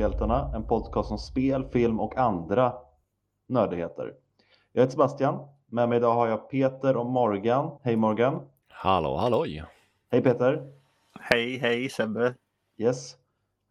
Soffhjältarna, 0.00 0.52
en 0.54 0.64
podcast 0.64 1.10
om 1.10 1.18
spel, 1.18 1.64
film 1.72 2.00
och 2.00 2.16
andra 2.18 2.74
nördigheter. 3.48 4.14
Jag 4.72 4.82
heter 4.82 4.92
Sebastian. 4.92 5.48
Med 5.66 5.88
mig 5.88 5.98
idag 5.98 6.14
har 6.14 6.28
jag 6.28 6.50
Peter 6.50 6.96
och 6.96 7.06
Morgan. 7.06 7.78
Hej 7.82 7.96
Morgan. 7.96 8.42
Hallå 8.68 9.16
halloj! 9.16 9.64
Hej 10.10 10.22
Peter. 10.22 10.72
Hej, 11.20 11.58
hej 11.58 11.88
Sebbe. 11.88 12.34
Yes. 12.76 13.16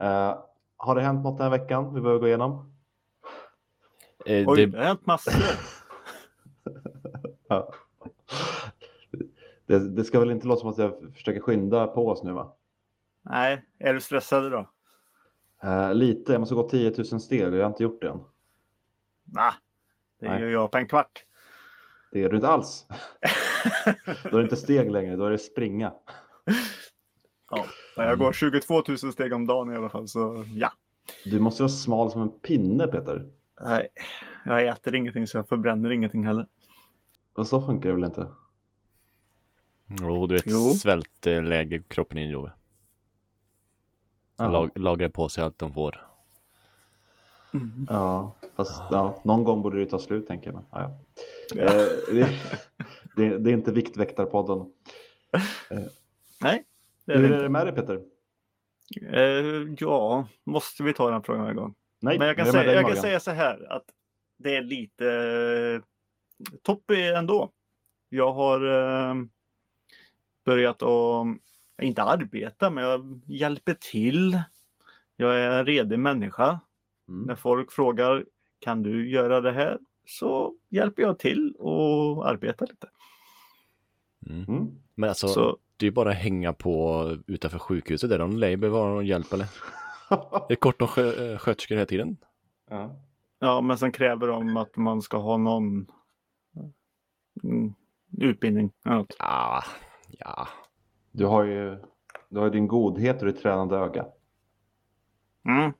Uh, 0.03 0.43
har 0.77 0.95
det 0.95 1.01
hänt 1.01 1.23
något 1.23 1.37
den 1.37 1.51
här 1.51 1.59
veckan 1.59 1.93
vi 1.93 2.01
behöver 2.01 2.19
gå 2.19 2.27
igenom? 2.27 2.73
Eh, 4.25 4.49
Oj, 4.49 4.57
det, 4.57 4.65
det 4.65 4.77
har 4.77 4.85
hänt 4.85 5.05
massor. 5.05 5.33
Ja. 7.47 7.73
Det, 9.65 9.79
det 9.79 10.03
ska 10.03 10.19
väl 10.19 10.31
inte 10.31 10.47
låta 10.47 10.59
som 10.59 10.69
att 10.69 10.77
jag 10.77 11.13
försöker 11.13 11.39
skynda 11.39 11.87
på 11.87 12.07
oss 12.07 12.23
nu 12.23 12.31
va? 12.31 12.53
Nej, 13.21 13.65
är 13.79 13.93
du 13.93 14.01
stressad 14.01 14.45
idag? 14.45 14.67
Uh, 15.63 15.93
lite, 15.93 16.31
jag 16.31 16.39
måste 16.39 16.55
gå 16.55 16.69
10 16.69 16.93
000 17.11 17.21
steg 17.21 17.47
och 17.47 17.55
jag 17.57 17.63
har 17.63 17.69
inte 17.69 17.83
gjort 17.83 18.01
det 18.01 18.09
än. 18.09 18.19
Nej, 19.23 19.51
det 20.19 20.29
Nej. 20.29 20.41
gör 20.41 20.49
jag 20.49 20.71
på 20.71 20.77
en 20.77 20.87
kvart. 20.87 21.25
Det 22.11 22.23
är 22.23 22.29
du 22.29 22.35
inte 22.35 22.47
alls. 22.47 22.87
då 24.23 24.37
är 24.37 24.37
det 24.37 24.43
inte 24.43 24.55
steg 24.55 24.91
längre, 24.91 25.15
då 25.15 25.25
är 25.25 25.31
det 25.31 25.37
springa. 25.37 25.93
Ja, 27.51 27.65
jag 27.95 28.19
går 28.19 28.33
22 28.33 28.83
000 28.87 28.97
steg 28.97 29.33
om 29.33 29.47
dagen 29.47 29.73
i 29.73 29.75
alla 29.75 29.89
fall, 29.89 30.07
så 30.07 30.45
ja. 30.55 30.71
Du 31.25 31.39
måste 31.39 31.63
vara 31.63 31.69
smal 31.69 32.11
som 32.11 32.21
en 32.21 32.39
pinne 32.39 32.87
Peter. 32.87 33.29
Nej, 33.61 33.87
jag 34.45 34.67
äter 34.67 34.95
ingenting 34.95 35.27
så 35.27 35.37
jag 35.37 35.47
förbränner 35.47 35.91
ingenting 35.91 36.25
heller. 36.25 36.47
Och 37.33 37.47
så 37.47 37.61
funkar 37.61 37.89
det 37.89 37.95
väl 37.95 38.03
inte? 38.03 38.27
jo, 40.01 40.27
du 40.27 40.35
vet 40.35 40.43
Jo. 40.45 40.59
svältläge 40.73 41.83
kroppen 41.87 42.17
in 42.17 42.31
då. 42.31 42.51
Ja. 44.39 44.51
Lag, 44.51 44.71
lagrar 44.75 45.09
på 45.09 45.29
sig 45.29 45.43
allt 45.43 45.59
de 45.59 45.73
får. 45.73 46.05
Ja, 47.89 48.35
fast 48.55 48.83
ja, 48.91 49.21
någon 49.23 49.43
gång 49.43 49.61
borde 49.61 49.77
det 49.77 49.83
ju 49.83 49.89
ta 49.89 49.99
slut 49.99 50.27
tänker 50.27 50.47
jag. 50.47 50.55
Men, 50.55 50.65
ja, 50.71 50.99
ja. 51.55 51.63
Eh, 51.63 51.87
det, 52.11 52.29
det, 53.15 53.37
det 53.37 53.49
är 53.49 53.53
inte 53.53 53.71
Viktväktarpodden. 53.71 54.73
Nej, 56.41 56.63
det 57.05 57.13
är 57.13 57.17
Hur 57.17 57.29
det 57.29 57.35
är 57.35 57.43
det 57.43 57.49
med 57.49 57.65
dig 57.65 57.75
Peter? 57.75 58.01
Eh, 59.11 59.73
ja, 59.77 60.27
måste 60.43 60.83
vi 60.83 60.93
ta 60.93 61.11
den 61.11 61.23
frågan 61.23 61.47
en 61.47 61.55
gång? 61.55 61.75
Nej, 61.99 62.19
Men 62.19 62.27
jag 62.27 62.37
kan, 62.37 62.45
säga, 62.45 62.73
jag 62.73 62.87
kan 62.87 62.97
säga 62.97 63.19
så 63.19 63.31
här 63.31 63.71
att 63.71 63.85
det 64.37 64.55
är 64.55 64.61
lite 64.61 65.07
eh, 65.75 65.81
topp 66.63 66.91
ändå. 66.91 67.51
Jag 68.09 68.33
har 68.33 68.65
eh, 69.09 69.15
börjat 70.45 70.83
att, 70.83 71.27
inte 71.81 72.03
arbeta, 72.03 72.69
men 72.69 72.83
jag 72.83 73.21
hjälper 73.25 73.73
till. 73.73 74.41
Jag 75.15 75.39
är 75.39 75.51
en 75.59 75.65
redig 75.65 75.99
människa. 75.99 76.59
När 77.07 77.23
Mm. 77.23 77.37
folk 77.37 77.71
frågar 77.71 78.25
kan 78.59 78.83
du 78.83 79.09
göra 79.09 79.41
det 79.41 79.51
här? 79.51 79.79
Så 80.07 80.55
hjälper 80.69 81.01
jag 81.01 81.19
till 81.19 81.55
och 81.59 82.29
arbetar 82.29 82.67
lite. 82.67 82.87
Mm. 84.29 84.43
Mm. 84.47 84.67
Men 84.95 85.09
alltså, 85.09 85.27
Så, 85.27 85.57
det 85.77 85.85
är 85.85 85.87
ju 85.87 85.91
bara 85.93 86.09
att 86.09 86.15
hänga 86.15 86.53
på 86.53 87.17
utanför 87.27 87.59
sjukhuset 87.59 88.09
där. 88.09 88.19
De 88.19 88.37
lär 88.37 88.49
ju 88.49 88.57
behöva 88.57 88.79
någon 88.87 89.05
hjälp 89.05 89.33
eller? 89.33 89.47
Det 90.47 90.53
är 90.53 90.55
kort 90.55 90.81
om 90.81 90.87
skö- 90.87 91.31
eh, 91.33 91.37
sköterskor 91.37 91.75
hela 91.75 91.85
tiden. 91.85 92.17
ja. 92.69 92.95
ja, 93.39 93.61
men 93.61 93.77
sen 93.77 93.91
kräver 93.91 94.27
de 94.27 94.57
att 94.57 94.75
man 94.75 95.01
ska 95.01 95.17
ha 95.17 95.37
någon 95.37 95.87
mm, 97.43 97.73
utbildning. 98.17 98.71
Ah, 99.19 99.63
ja, 100.17 100.47
Du 101.11 101.25
har 101.25 101.43
ju 101.43 101.77
du 102.29 102.39
har 102.39 102.49
din 102.49 102.67
godhet 102.67 103.21
och 103.21 103.27
ditt 103.27 103.41
tränande 103.41 103.75
öga. 103.77 104.05
Mm. 105.45 105.73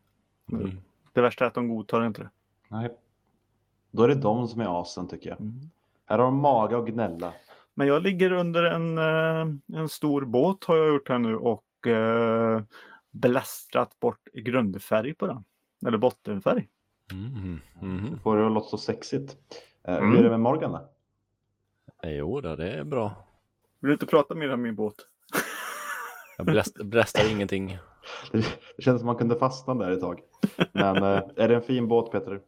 mm. 0.51 0.77
Det 1.13 1.21
värsta 1.21 1.45
är 1.45 1.47
att 1.47 1.53
de 1.53 1.67
godtar 1.69 2.05
inte 2.05 2.21
det. 2.21 2.29
Nej. 2.67 2.97
Då 3.91 4.03
är 4.03 4.07
det 4.07 4.15
de 4.15 4.47
som 4.47 4.61
är 4.61 4.81
asen 4.81 5.07
tycker 5.07 5.29
jag. 5.29 5.39
Mm. 5.41 5.53
Här 6.05 6.17
har 6.17 6.25
de 6.25 6.35
mage 6.35 6.77
att 6.77 6.87
gnälla. 6.87 7.33
Men 7.73 7.87
jag 7.87 8.03
ligger 8.03 8.31
under 8.31 8.63
en, 8.63 8.97
eh, 8.97 9.79
en 9.79 9.89
stor 9.89 10.25
båt 10.25 10.63
har 10.63 10.77
jag 10.77 10.87
gjort 10.87 11.09
här 11.09 11.19
nu 11.19 11.35
och 11.35 11.87
eh, 11.87 12.61
blästrat 13.11 13.99
bort 13.99 14.27
grundfärg 14.33 15.13
på 15.13 15.27
den. 15.27 15.43
Eller 15.87 15.97
bottenfärg. 15.97 16.67
Mm. 17.11 17.59
Mm. 17.81 18.19
Får 18.19 18.37
det 18.37 18.45
att 18.45 18.51
låta 18.51 18.67
så 18.69 18.77
sexigt. 18.77 19.37
Eh, 19.83 19.97
Mm. 19.97 20.11
Hur 20.11 20.19
är 20.19 20.23
det 20.23 20.29
med 20.29 20.39
Morgan 20.39 20.71
då? 20.71 20.89
Eh, 22.03 22.11
Jo, 22.15 22.41
då, 22.41 22.55
det 22.55 22.71
är 22.71 22.83
bra. 22.83 23.27
Vill 23.79 23.87
du 23.87 23.93
inte 23.93 24.05
prata 24.05 24.35
mer 24.35 24.53
om 24.53 24.61
min 24.61 24.75
båt? 24.75 24.95
Jag 26.39 26.45
bläst, 26.45 26.75
blästar 26.83 27.31
ingenting. 27.31 27.77
Det 28.31 28.43
känns 28.83 28.99
som 28.99 29.05
man 29.05 29.15
kunde 29.15 29.35
fastna 29.39 29.73
där 29.73 29.91
ett 29.91 29.99
tag. 29.99 30.19
Men 30.71 30.95
eh, 30.97 31.21
är 31.35 31.47
det 31.49 31.55
en 31.55 31.61
fin 31.61 31.87
båt 31.87 32.11
Peter? 32.11 32.41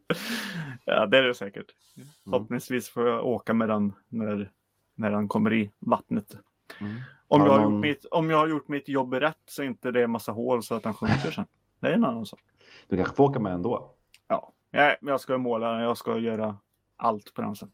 Ja, 0.85 1.06
det 1.06 1.18
är 1.18 1.24
det 1.24 1.35
säkert. 1.35 1.66
Mm. 1.97 2.07
Förhoppningsvis 2.24 2.90
får 2.90 3.07
jag 3.07 3.25
åka 3.25 3.53
med 3.53 3.69
den 3.69 3.94
när, 4.09 4.51
när 4.96 5.12
den 5.12 5.28
kommer 5.28 5.53
i 5.53 5.72
vattnet. 5.80 6.35
Mm. 6.80 6.94
Om 7.28 7.41
jag, 7.41 7.50
har 7.51 7.59
någon- 7.59 7.74
gjort 7.74 7.81
mitt, 7.81 8.06
om 8.06 8.30
jag 8.30 8.38
har 8.38 8.47
gjort 8.47 8.68
mitt 8.68 8.90
jobb 8.90 9.13
rätt 9.13 9.38
så 9.46 9.63
inte 9.63 9.91
det 9.91 10.01
är 10.01 10.07
massa 10.07 10.31
hål 10.31 10.63
så 10.63 10.75
att 10.75 10.84
den 10.84 10.94
sjunker 10.94 11.31
sen. 11.31 11.46
Det 11.80 11.88
är 11.88 11.94
en 11.94 12.06
annan 12.06 12.25
sak. 12.25 12.40
Du 12.88 12.96
kanske 12.97 13.16
får 13.16 13.24
åka 13.24 13.40
med 13.40 13.53
ändå? 13.53 13.91
Ja, 14.28 14.53
jag, 14.72 14.96
jag 15.01 15.22
ska 15.22 15.38
måla 15.38 15.72
den. 15.72 15.81
Jag 15.81 15.97
ska 15.97 16.18
göra 16.18 16.57
allt 16.97 17.34
på 17.34 17.41
den 17.41 17.56
sen. 17.56 17.72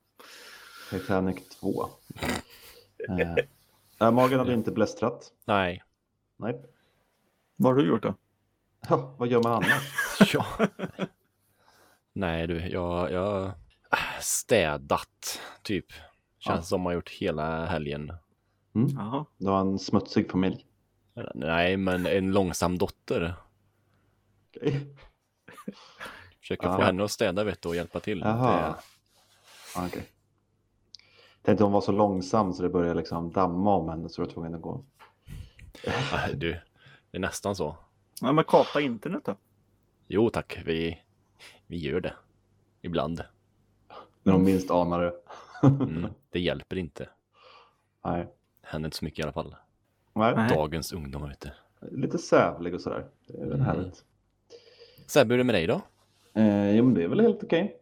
Titanic 0.90 1.50
2. 1.50 1.86
Eh, 4.00 4.12
Morgan 4.12 4.40
hade 4.40 4.54
inte 4.54 4.72
blästrat. 4.72 5.32
Nej. 5.46 5.84
Nej. 6.38 6.62
Vad 7.56 7.72
har 7.76 7.82
du 7.82 7.88
gjort 7.90 8.04
då? 8.04 8.14
Ja, 8.90 9.16
vad 9.18 9.28
gör 9.28 9.44
man 9.44 9.52
annars? 9.54 9.94
Ja. 10.34 10.46
Nej 12.14 12.48
du, 12.48 12.68
jag, 12.70 13.12
jag 13.12 13.52
städat 14.22 15.42
typ. 15.64 15.86
Känns 16.40 16.58
Ja. 16.58 16.62
som 16.62 16.82
man 16.82 16.86
har 16.90 16.94
gjort 16.94 17.10
hela 17.10 17.66
helgen. 17.66 18.14
Mm. 18.76 18.88
Du 19.38 19.48
har 19.50 19.62
en 19.62 19.80
smutsig 19.80 20.32
familj. 20.32 20.66
Nej, 21.34 21.78
men 21.78 22.06
en 22.06 22.32
långsam 22.32 22.78
dotter. 22.78 23.34
Okej. 24.56 24.96
Försöker 26.40 26.68
Ja. 26.68 26.76
få 26.78 26.82
henne 26.82 27.04
att 27.04 27.12
städa 27.12 27.44
vet 27.44 27.62
du 27.62 27.70
och 27.70 27.76
hjälpa 27.76 28.00
till. 28.00 28.20
Jaha. 28.20 28.76
Det, 29.76 29.86
okej. 29.88 30.08
Tänkte 31.42 31.64
hon 31.64 31.74
var 31.74 31.82
så 31.82 31.92
långsam 31.92 32.54
så 32.54 32.64
det 32.64 32.70
började 32.70 33.00
liksom 33.00 33.32
damma 33.32 33.76
om 33.76 33.90
henne 33.90 34.10
så 34.10 34.22
du 34.22 34.26
var 34.26 34.34
tvungen 34.34 34.56
att 34.56 34.62
gå. 34.62 34.86
du, 36.34 36.52
det 37.12 37.18
är 37.18 37.20
nästan 37.20 37.56
så. 37.56 37.76
Ja, 38.22 38.32
men 38.32 38.44
kapa 38.44 38.82
internet 38.82 39.26
då? 39.26 39.36
Jo 40.08 40.30
tack, 40.30 40.58
vi, 40.66 41.02
vi 41.68 41.78
gör 41.78 42.00
det. 42.02 42.14
Ibland. 42.82 43.24
När 44.24 44.34
hon 44.34 44.44
minst 44.44 44.72
anar 44.72 45.02
det. 45.02 45.14
Mm, 45.68 46.08
det 46.32 46.40
hjälper 46.40 46.76
inte. 46.76 47.10
Nej. 48.06 48.28
Händer 48.62 48.88
inte 48.88 48.98
så 48.98 49.06
mycket 49.06 49.20
i 49.20 49.24
alla 49.24 49.32
fall. 49.34 49.56
Nej. 50.14 50.50
Dagens 50.50 50.94
ungdomar 50.94 51.28
vet 51.28 51.40
du. 51.40 51.52
Lite 51.92 52.18
sävlig 52.18 52.74
och 52.74 52.82
sådär. 52.82 53.08
Det 53.28 53.34
är 53.38 53.46
väl 53.46 53.54
Mm. 53.54 53.66
härligt. 53.66 54.06
Sebbe, 55.08 55.34
hur 55.34 55.36
är 55.36 55.38
det 55.38 55.44
med 55.44 55.56
dig 55.56 55.68
då? 55.68 55.82
Eh, 56.34 56.76
jo, 56.76 56.84
men 56.84 56.94
det 56.94 57.04
är 57.04 57.08
väl 57.08 57.20
helt 57.20 57.44
okej. 57.44 57.78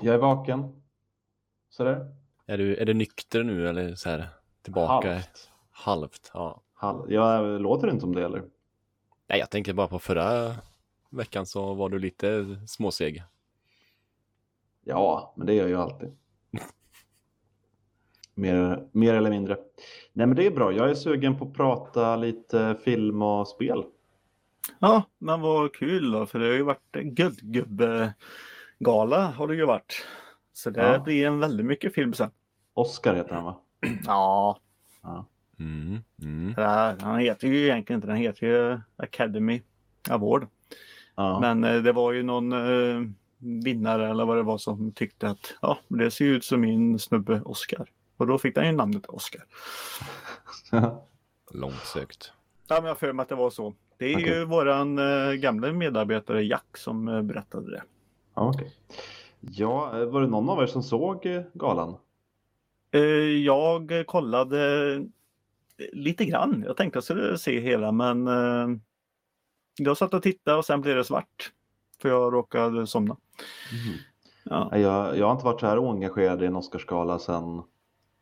Jag 0.00 0.14
är 0.14 0.18
vaken. 0.18 0.82
Sådär. 1.70 2.14
Är 2.46 2.58
du, 2.58 2.76
är 2.76 2.86
du 2.86 2.94
nykter 2.94 3.42
nu 3.42 3.68
eller 3.68 3.94
så 3.94 4.10
här 4.10 4.28
tillbaka? 4.62 5.12
Halvt. 5.12 5.50
Halvt, 5.70 6.30
ja. 6.34 6.62
Jag 7.08 7.60
låter 7.60 7.88
inte 7.88 8.00
som 8.00 8.14
det 8.14 8.24
eller? 8.24 8.42
Nej, 9.26 9.38
jag 9.38 9.50
tänker 9.50 9.72
bara 9.72 9.88
på 9.88 9.98
förra 9.98 10.54
veckan 11.10 11.46
så 11.46 11.74
var 11.74 11.88
du 11.88 11.98
lite 11.98 12.44
småseg. 12.66 13.22
Ja, 14.84 15.32
men 15.36 15.46
det 15.46 15.54
gör 15.54 15.62
jag 15.62 15.70
ju 15.70 15.76
alltid. 15.76 16.16
mer, 18.34 18.88
mer 18.92 19.14
eller 19.14 19.30
mindre. 19.30 19.56
Nej, 20.12 20.26
men 20.26 20.36
det 20.36 20.46
är 20.46 20.50
bra. 20.50 20.72
Jag 20.72 20.90
är 20.90 20.94
sugen 20.94 21.38
på 21.38 21.44
att 21.44 21.54
prata 21.54 22.16
lite 22.16 22.76
film 22.84 23.22
och 23.22 23.48
spel. 23.48 23.84
Ja, 24.78 25.02
men 25.18 25.40
vad 25.40 25.74
kul 25.74 26.10
då, 26.10 26.26
för 26.26 26.38
det 26.38 26.46
har 26.46 26.52
ju 26.54 26.62
varit 26.62 26.92
guldgubbegala 26.92 29.26
har 29.26 29.48
det 29.48 29.54
ju 29.54 29.66
varit. 29.66 30.06
Så 30.52 30.70
det 30.70 30.92
Ja. 30.92 30.98
blir 30.98 31.26
en 31.26 31.40
väldigt 31.40 31.66
mycket 31.66 31.94
film 31.94 32.14
sen. 32.14 32.30
Oscar 32.74 33.14
heter 33.14 33.34
han 33.34 33.44
va? 33.44 33.60
Ja, 34.06 34.58
Ja. 35.02 35.26
Mm, 35.58 35.98
mm. 36.22 36.54
han 37.00 37.18
heter 37.18 37.48
ju 37.48 37.64
egentligen 37.64 37.98
inte, 37.98 38.06
den 38.08 38.16
heter 38.16 38.46
ju 38.46 38.80
Academy 38.96 39.62
Award. 40.10 40.46
Ja. 41.14 41.40
Men 41.40 41.64
eh, 41.64 41.82
det 41.82 41.92
var 41.92 42.12
ju 42.12 42.22
någon 42.22 42.52
eh, 42.52 43.10
vinnare 43.38 44.10
eller 44.10 44.24
vad 44.24 44.36
det 44.36 44.42
var 44.42 44.58
som 44.58 44.92
tyckte 44.92 45.30
att 45.30 45.54
ja, 45.62 45.78
det 45.88 46.10
ser 46.10 46.24
ut 46.24 46.44
som 46.44 46.60
min 46.60 46.98
snubbe 46.98 47.40
Oscar. 47.44 47.90
Och 48.16 48.26
då 48.26 48.38
fick 48.38 48.54
den 48.54 48.66
ju 48.66 48.72
namnet 48.72 49.06
Oscar. 49.06 49.44
Långsökt. 51.50 52.32
Ja, 52.68 52.76
men 52.80 52.84
jag 52.84 52.98
för 52.98 53.12
mig 53.12 53.22
att 53.22 53.28
det 53.28 53.34
var 53.34 53.50
så. 53.50 53.74
Det 53.98 54.12
är 54.12 54.16
Okej. 54.16 54.28
ju 54.28 54.44
våran 54.44 54.98
eh, 54.98 55.32
gamla 55.32 55.72
medarbetare 55.72 56.44
Jack 56.44 56.76
som 56.76 57.08
eh, 57.08 57.22
berättade 57.22 57.70
det. 57.70 57.82
okej. 58.34 58.74
Ja, 59.40 59.90
var 60.06 60.20
det 60.20 60.26
någon 60.26 60.48
av 60.48 60.62
er 60.62 60.66
som 60.66 60.82
såg 60.82 61.26
galan? 61.54 61.96
Jag 63.44 64.06
kollade 64.06 64.58
lite 65.92 66.24
grann. 66.24 66.64
Jag 66.66 66.76
tänkte 66.76 66.98
att 66.98 67.08
jag 67.08 67.16
skulle 67.16 67.38
se 67.38 67.60
hela 67.60 67.92
men 67.92 68.28
eh, 68.28 68.78
jag 69.78 69.96
satt 69.96 70.14
och 70.14 70.22
tittade 70.22 70.56
och 70.58 70.64
sen 70.64 70.80
blev 70.80 70.96
det 70.96 71.04
svart. 71.04 71.52
För 72.02 72.08
jag 72.08 72.34
råkade 72.34 72.86
somna. 72.86 73.16
Ja. 74.44 74.68
Nej, 74.72 74.80
Jag, 74.80 75.18
jag 75.18 75.26
har 75.26 75.32
inte 75.32 75.44
varit 75.44 75.60
så 75.60 75.66
här 75.66 75.78
oengagerad 75.78 76.42
i 76.42 76.46
en 76.46 76.56
Oscarsgala 76.56 77.18
sedan 77.18 77.62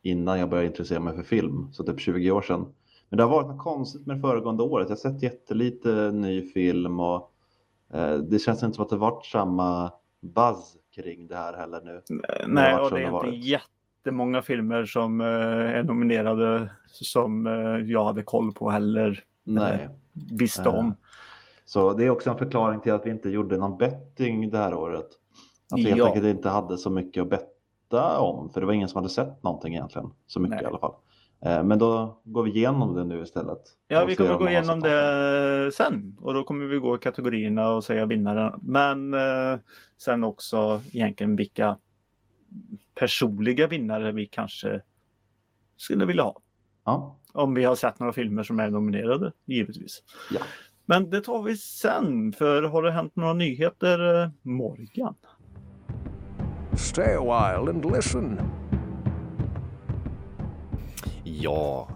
innan 0.02 0.38
jag 0.38 0.48
började 0.48 0.66
intressera 0.68 1.00
mig 1.00 1.16
för 1.16 1.22
film, 1.22 1.72
så 1.72 1.84
typ 1.84 2.00
20 2.00 2.30
år 2.30 2.42
sedan. 2.42 2.74
Men 3.08 3.16
det 3.16 3.22
har 3.22 3.30
varit 3.30 3.46
något 3.46 3.62
konstigt 3.62 4.06
med 4.06 4.16
det 4.16 4.20
föregående 4.20 4.62
året. 4.62 4.88
Jag 4.88 4.96
har 4.96 5.12
sett 5.12 5.22
jättelite 5.22 6.10
ny 6.12 6.42
film 6.42 7.00
och 7.00 7.32
eh, 7.92 8.14
det 8.14 8.38
känns 8.38 8.62
inte 8.62 8.74
som 8.74 8.84
att 8.84 8.90
det 8.90 8.96
varit 8.96 9.26
samma 9.26 9.92
buzz 10.20 10.76
kring 10.94 11.26
det 11.26 11.36
här 11.36 11.52
heller 11.52 11.80
nu. 11.84 12.02
Nej, 12.46 12.72
varit 12.72 12.84
och 12.84 12.90
det 12.90 12.96
är 12.96 13.00
det 13.00 13.04
inte 13.04 13.12
varit. 13.12 13.44
Jättemånga 14.06 14.42
filmer 14.42 14.84
som 14.84 15.20
eh, 15.20 15.26
är 15.26 15.82
nominerade 15.82 16.70
som 16.86 17.46
eh, 17.46 17.90
jag 17.90 18.04
hade 18.04 18.22
koll 18.22 18.52
på 18.52 18.70
heller 18.70 19.20
Nej. 19.44 19.88
visste 20.38 20.68
om. 20.68 20.94
Så 21.64 21.92
det 21.92 22.04
är 22.04 22.10
också 22.10 22.30
en 22.30 22.38
förklaring 22.38 22.80
till 22.80 22.92
att 22.92 23.06
vi 23.06 23.10
inte 23.10 23.30
gjorde 23.30 23.56
någon 23.56 23.78
betting 23.78 24.50
det 24.50 24.58
här 24.58 24.74
året. 24.74 25.06
Att 25.72 25.78
vi 25.78 25.82
helt 25.84 25.96
Ja. 25.98 26.06
enkelt 26.06 26.24
inte 26.26 26.48
hade 26.48 26.78
så 26.78 26.90
mycket 26.90 27.22
att 27.22 27.28
betta 27.30 28.18
om, 28.18 28.50
för 28.50 28.60
det 28.60 28.66
var 28.66 28.72
ingen 28.72 28.88
som 28.88 28.98
hade 28.98 29.08
sett 29.08 29.42
någonting 29.42 29.74
egentligen. 29.74 30.10
Så 30.26 30.40
mycket 30.40 30.56
Nej. 30.56 30.64
i 30.64 30.66
alla 30.66 30.78
fall. 30.78 30.94
Eh, 31.44 31.64
Men 31.64 31.78
då 31.78 32.20
går 32.24 32.42
vi 32.42 32.50
igenom 32.50 32.94
det 32.94 33.04
nu 33.04 33.22
istället. 33.22 33.58
Ja, 33.88 34.04
vi 34.04 34.16
kommer 34.16 34.32
om 34.32 34.38
gå 34.38 34.48
igenom 34.48 34.80
det 34.80 35.70
sen 35.74 36.16
och 36.20 36.34
då 36.34 36.44
kommer 36.44 36.66
vi 36.66 36.78
gå 36.78 36.96
i 36.96 36.98
kategorierna 36.98 37.68
och 37.70 37.84
säga 37.84 38.06
vinnaren. 38.06 38.52
Men 38.62 39.14
eh, 39.14 39.58
sen 39.98 40.24
också 40.24 40.80
egentligen 40.92 41.36
vilka 41.36 41.76
personliga 42.94 43.66
vinnare 43.66 44.12
vi 44.12 44.26
kanske 44.26 44.80
skulle 45.76 46.06
vilja 46.06 46.22
ha. 46.22 46.40
Ja, 46.84 47.18
Om 47.32 47.54
vi 47.54 47.64
har 47.64 47.74
sett 47.74 48.00
några 48.00 48.12
filmer 48.12 48.42
som 48.42 48.60
är 48.60 48.70
nominerade, 48.70 49.32
givetvis. 49.44 50.02
Ja. 50.30 50.40
Men 50.84 51.10
det 51.10 51.20
tar 51.20 51.42
vi 51.42 51.56
sen, 51.56 52.32
för 52.32 52.62
har 52.62 52.82
det 52.82 52.92
hänt 52.92 53.16
några 53.16 53.34
nyheter, 53.34 54.22
eh, 54.22 54.30
Morgan? 54.42 55.14
Stay 56.76 57.14
a 57.14 57.20
while 57.20 57.70
and 57.70 57.94
listen. 57.94 58.40
Ja, 61.24 61.88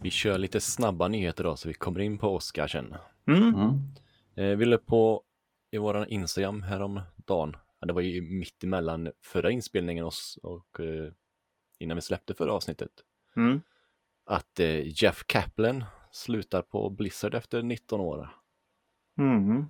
vi 0.00 0.10
kör 0.10 0.38
lite 0.38 0.60
snabba 0.60 1.08
nyheter 1.08 1.44
då 1.44 1.56
så 1.56 1.68
vi 1.68 1.74
kommer 1.74 2.00
in 2.00 2.18
på 2.18 2.34
Oscarsen. 2.34 2.94
Mm? 3.26 3.54
mm. 3.54 3.80
Eh, 4.36 4.56
vi 4.56 4.64
la 4.64 4.78
på 4.78 5.22
i 5.70 5.78
våran 5.78 6.08
Instagram 6.08 6.62
häromdagen. 6.62 7.56
Ja, 7.80 7.86
det 7.86 7.92
var 7.92 8.00
ju 8.00 8.20
mitt 8.20 8.64
emellan 8.64 9.12
förra 9.22 9.50
inspelningen 9.50 10.04
och, 10.04 10.12
och 10.42 10.80
eh, 10.80 11.12
innan 11.78 11.96
vi 11.96 12.00
släppte 12.00 12.34
förra 12.34 12.52
avsnittet. 12.52 12.90
Mm. 13.36 13.60
Att 14.24 14.60
eh, 14.60 15.02
Jeff 15.02 15.24
Kaplan 15.26 15.84
slutar 16.12 16.62
på 16.62 16.90
Blizzard 16.90 17.34
efter 17.34 17.62
19 17.62 18.00
år. 18.00 18.30
Mm. 19.18 19.66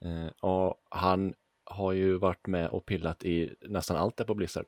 Eh, 0.00 0.32
och 0.40 0.82
han 0.90 1.34
har 1.64 1.92
ju 1.92 2.16
varit 2.16 2.46
med 2.46 2.68
och 2.68 2.86
pillat 2.86 3.24
i 3.24 3.56
nästan 3.60 3.96
allt 3.96 4.16
där 4.16 4.24
på 4.24 4.34
Blizzard. 4.34 4.66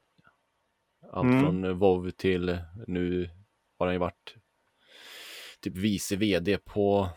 Allt 1.12 1.24
Mm. 1.24 1.42
från 1.42 1.78
WoW 1.78 2.10
till 2.10 2.58
nu 2.86 3.30
har 3.78 3.86
han 3.86 3.94
ju 3.94 3.98
varit 3.98 4.36
typ 5.60 5.76
vice 5.76 6.16
vd 6.16 6.58
på 6.58 7.08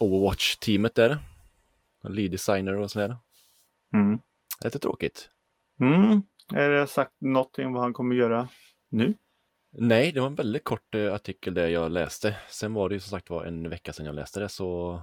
Overwatch-teamet 0.00 0.94
där. 0.94 1.18
Lead 2.08 2.30
designer 2.30 2.76
och 2.76 2.90
sådär. 2.90 3.16
Mm. 3.94 4.18
Lite 4.64 4.78
tråkigt. 4.78 5.30
Mm. 5.80 6.22
Är 6.54 6.70
det 6.70 6.86
sagt 6.86 7.12
någonting 7.20 7.72
vad 7.72 7.82
han 7.82 7.92
kommer 7.92 8.14
göra 8.14 8.48
nu? 8.88 9.14
Nej, 9.78 10.12
det 10.12 10.20
var 10.20 10.26
en 10.26 10.34
väldigt 10.34 10.64
kort 10.64 10.94
eh, 10.94 11.14
artikel 11.14 11.54
där 11.54 11.68
jag 11.68 11.92
läste. 11.92 12.36
Sen 12.50 12.74
var 12.74 12.88
det 12.88 12.94
ju 12.94 13.00
som 13.00 13.10
sagt 13.10 13.30
var 13.30 13.44
en 13.44 13.68
vecka 13.70 13.92
sedan 13.92 14.06
jag 14.06 14.14
läste 14.14 14.40
det 14.40 14.48
så 14.48 15.00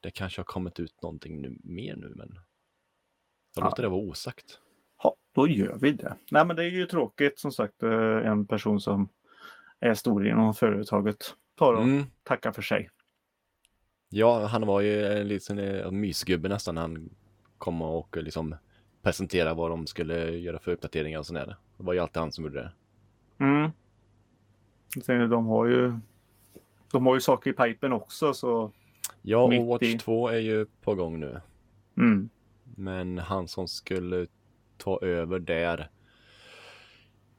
det 0.00 0.10
kanske 0.10 0.40
har 0.40 0.44
kommit 0.44 0.80
ut 0.80 1.02
någonting 1.02 1.40
nu, 1.42 1.56
mer 1.64 1.96
nu 1.96 2.12
men 2.16 2.28
jag 3.54 3.62
Ja. 3.64 3.68
låter 3.68 3.82
det 3.82 3.88
vara 3.88 4.00
osagt. 4.00 4.58
Ja, 5.02 5.16
då 5.34 5.48
gör 5.48 5.78
vi 5.80 5.92
det. 5.92 6.16
Nej, 6.30 6.46
men 6.46 6.56
det 6.56 6.64
är 6.64 6.70
ju 6.70 6.86
tråkigt 6.86 7.38
som 7.38 7.52
sagt 7.52 7.82
eh, 7.82 7.90
en 8.26 8.46
person 8.46 8.80
som 8.80 9.08
är 9.80 9.94
stor 9.94 10.28
inom 10.28 10.54
företaget 10.54 11.34
tar 11.54 11.72
och 11.74 11.82
Mm. 11.82 12.04
tackar 12.22 12.52
för 12.52 12.62
sig. 12.62 12.90
Ja, 14.08 14.46
han 14.46 14.66
var 14.66 14.80
ju 14.80 15.06
en 15.06 15.28
liten 15.28 15.58
eh, 15.58 15.90
mysgubbe 15.90 16.48
nästan 16.48 16.76
han 16.76 17.10
kom 17.58 17.82
och 17.82 18.16
liksom 18.16 18.54
presenterade 19.02 19.54
vad 19.54 19.70
de 19.70 19.86
skulle 19.86 20.30
göra 20.30 20.58
för 20.58 20.72
uppdateringar 20.72 21.18
och 21.18 21.26
sådär. 21.26 21.56
Det 21.76 21.82
var 21.84 21.92
ju 21.92 21.98
alltid 22.00 22.16
han 22.20 22.32
som 22.32 22.44
gjorde 22.44 22.60
det. 22.60 22.72
Mm. 23.44 23.70
Sen, 25.04 25.30
De 25.30 25.46
har 25.46 25.66
ju 25.66 25.94
de 26.92 27.06
har 27.06 27.14
ju 27.14 27.20
saker 27.20 27.50
i 27.50 27.52
pipen 27.52 27.92
också 27.92 28.34
så 28.34 28.72
Ja, 29.22 29.38
och 29.38 29.66
Watch 29.66 29.82
i- 29.82 29.98
2 29.98 30.28
är 30.28 30.38
ju 30.38 30.66
på 30.82 30.94
gång 30.94 31.20
nu. 31.20 31.40
mm. 31.96 32.28
Men 32.76 33.18
han 33.18 33.48
som 33.48 33.68
skulle 33.68 34.26
ta 34.78 34.98
över 35.02 35.38
där 35.38 35.90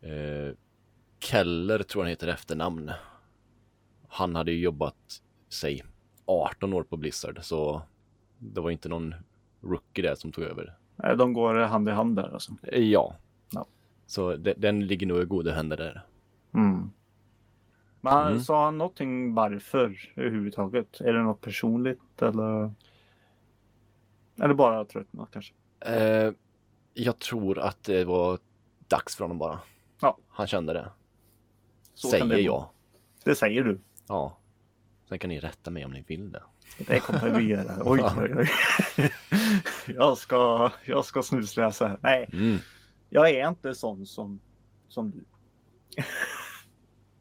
eh, 0.01 0.55
Keller 1.19 1.83
tror 1.83 2.01
jag 2.01 2.05
han 2.05 2.09
heter 2.09 2.27
efternamn. 2.27 2.91
Han 4.07 4.35
hade 4.35 4.51
ju 4.51 4.59
jobbat, 4.59 5.21
säg 5.49 5.83
18 6.25 6.73
år 6.73 6.83
på 6.83 6.97
Blizzard 6.97 7.39
så 7.41 7.81
det 8.39 8.61
var 8.61 8.71
inte 8.71 8.89
någon 8.89 9.15
rookie 9.61 10.01
där 10.09 10.15
som 10.15 10.31
tog 10.31 10.43
över. 10.43 10.73
De 11.17 11.33
går 11.33 11.55
hand 11.59 11.89
i 11.89 11.91
hand 11.91 12.15
där 12.15 12.33
alltså. 12.33 12.51
Eh, 12.63 12.83
Ja. 12.83 13.15
Ja. 13.51 13.65
Så 14.05 14.35
de, 14.35 14.53
den 14.53 14.87
ligger 14.87 15.07
nog 15.07 15.21
i 15.21 15.25
goda 15.25 15.53
händer 15.53 15.77
där. 15.77 16.05
Mm. 16.53 16.89
Men 18.01 18.13
han- 18.13 18.27
Mm. 18.31 18.39
sa 18.43 18.65
han 18.65 18.77
någonting 18.77 19.33
varför 19.33 20.11
överhuvudtaget? 20.15 21.01
Är 21.01 21.13
det 21.13 21.23
något 21.23 21.41
personligt 21.41 22.21
eller? 22.21 22.71
Eller 24.41 24.53
bara 24.53 24.85
tröttnat 24.85 25.29
kanske? 25.31 25.53
Eh, 25.79 26.31
jag 26.93 27.19
tror 27.19 27.59
att 27.59 27.83
det 27.83 28.05
var 28.05 28.39
dags 28.87 29.15
för 29.15 29.23
honom 29.23 29.37
bara. 29.37 29.59
Ja. 30.01 30.17
Han 30.29 30.47
kände 30.47 30.73
det. 30.73 30.89
Så 31.93 32.07
Säger 32.07 32.25
det 32.25 32.39
jag. 32.41 32.65
Det 33.23 33.35
säger 33.35 33.63
du. 33.63 33.79
Ja. 34.07 34.37
Sen 35.09 35.19
kan 35.19 35.29
ni 35.29 35.39
rätta 35.39 35.71
mig 35.71 35.85
om 35.85 35.91
ni 35.91 36.03
vill 36.07 36.31
det. 36.31 36.43
Det 36.77 36.99
kommer 36.99 37.39
vi 37.39 37.43
göra. 37.47 37.71
Oj, 37.85 38.01
oj, 38.17 38.33
oj. 38.37 38.49
Jag 39.87 40.17
ska, 40.17 40.71
jag 40.85 41.05
ska 41.05 41.23
snusläsa. 41.23 41.97
Nej, 42.01 42.29
Mm. 42.33 42.57
jag 43.09 43.29
är 43.29 43.47
inte 43.49 43.75
sån 43.75 44.05
som, 44.05 44.39
som 44.87 45.11
du. 45.11 45.23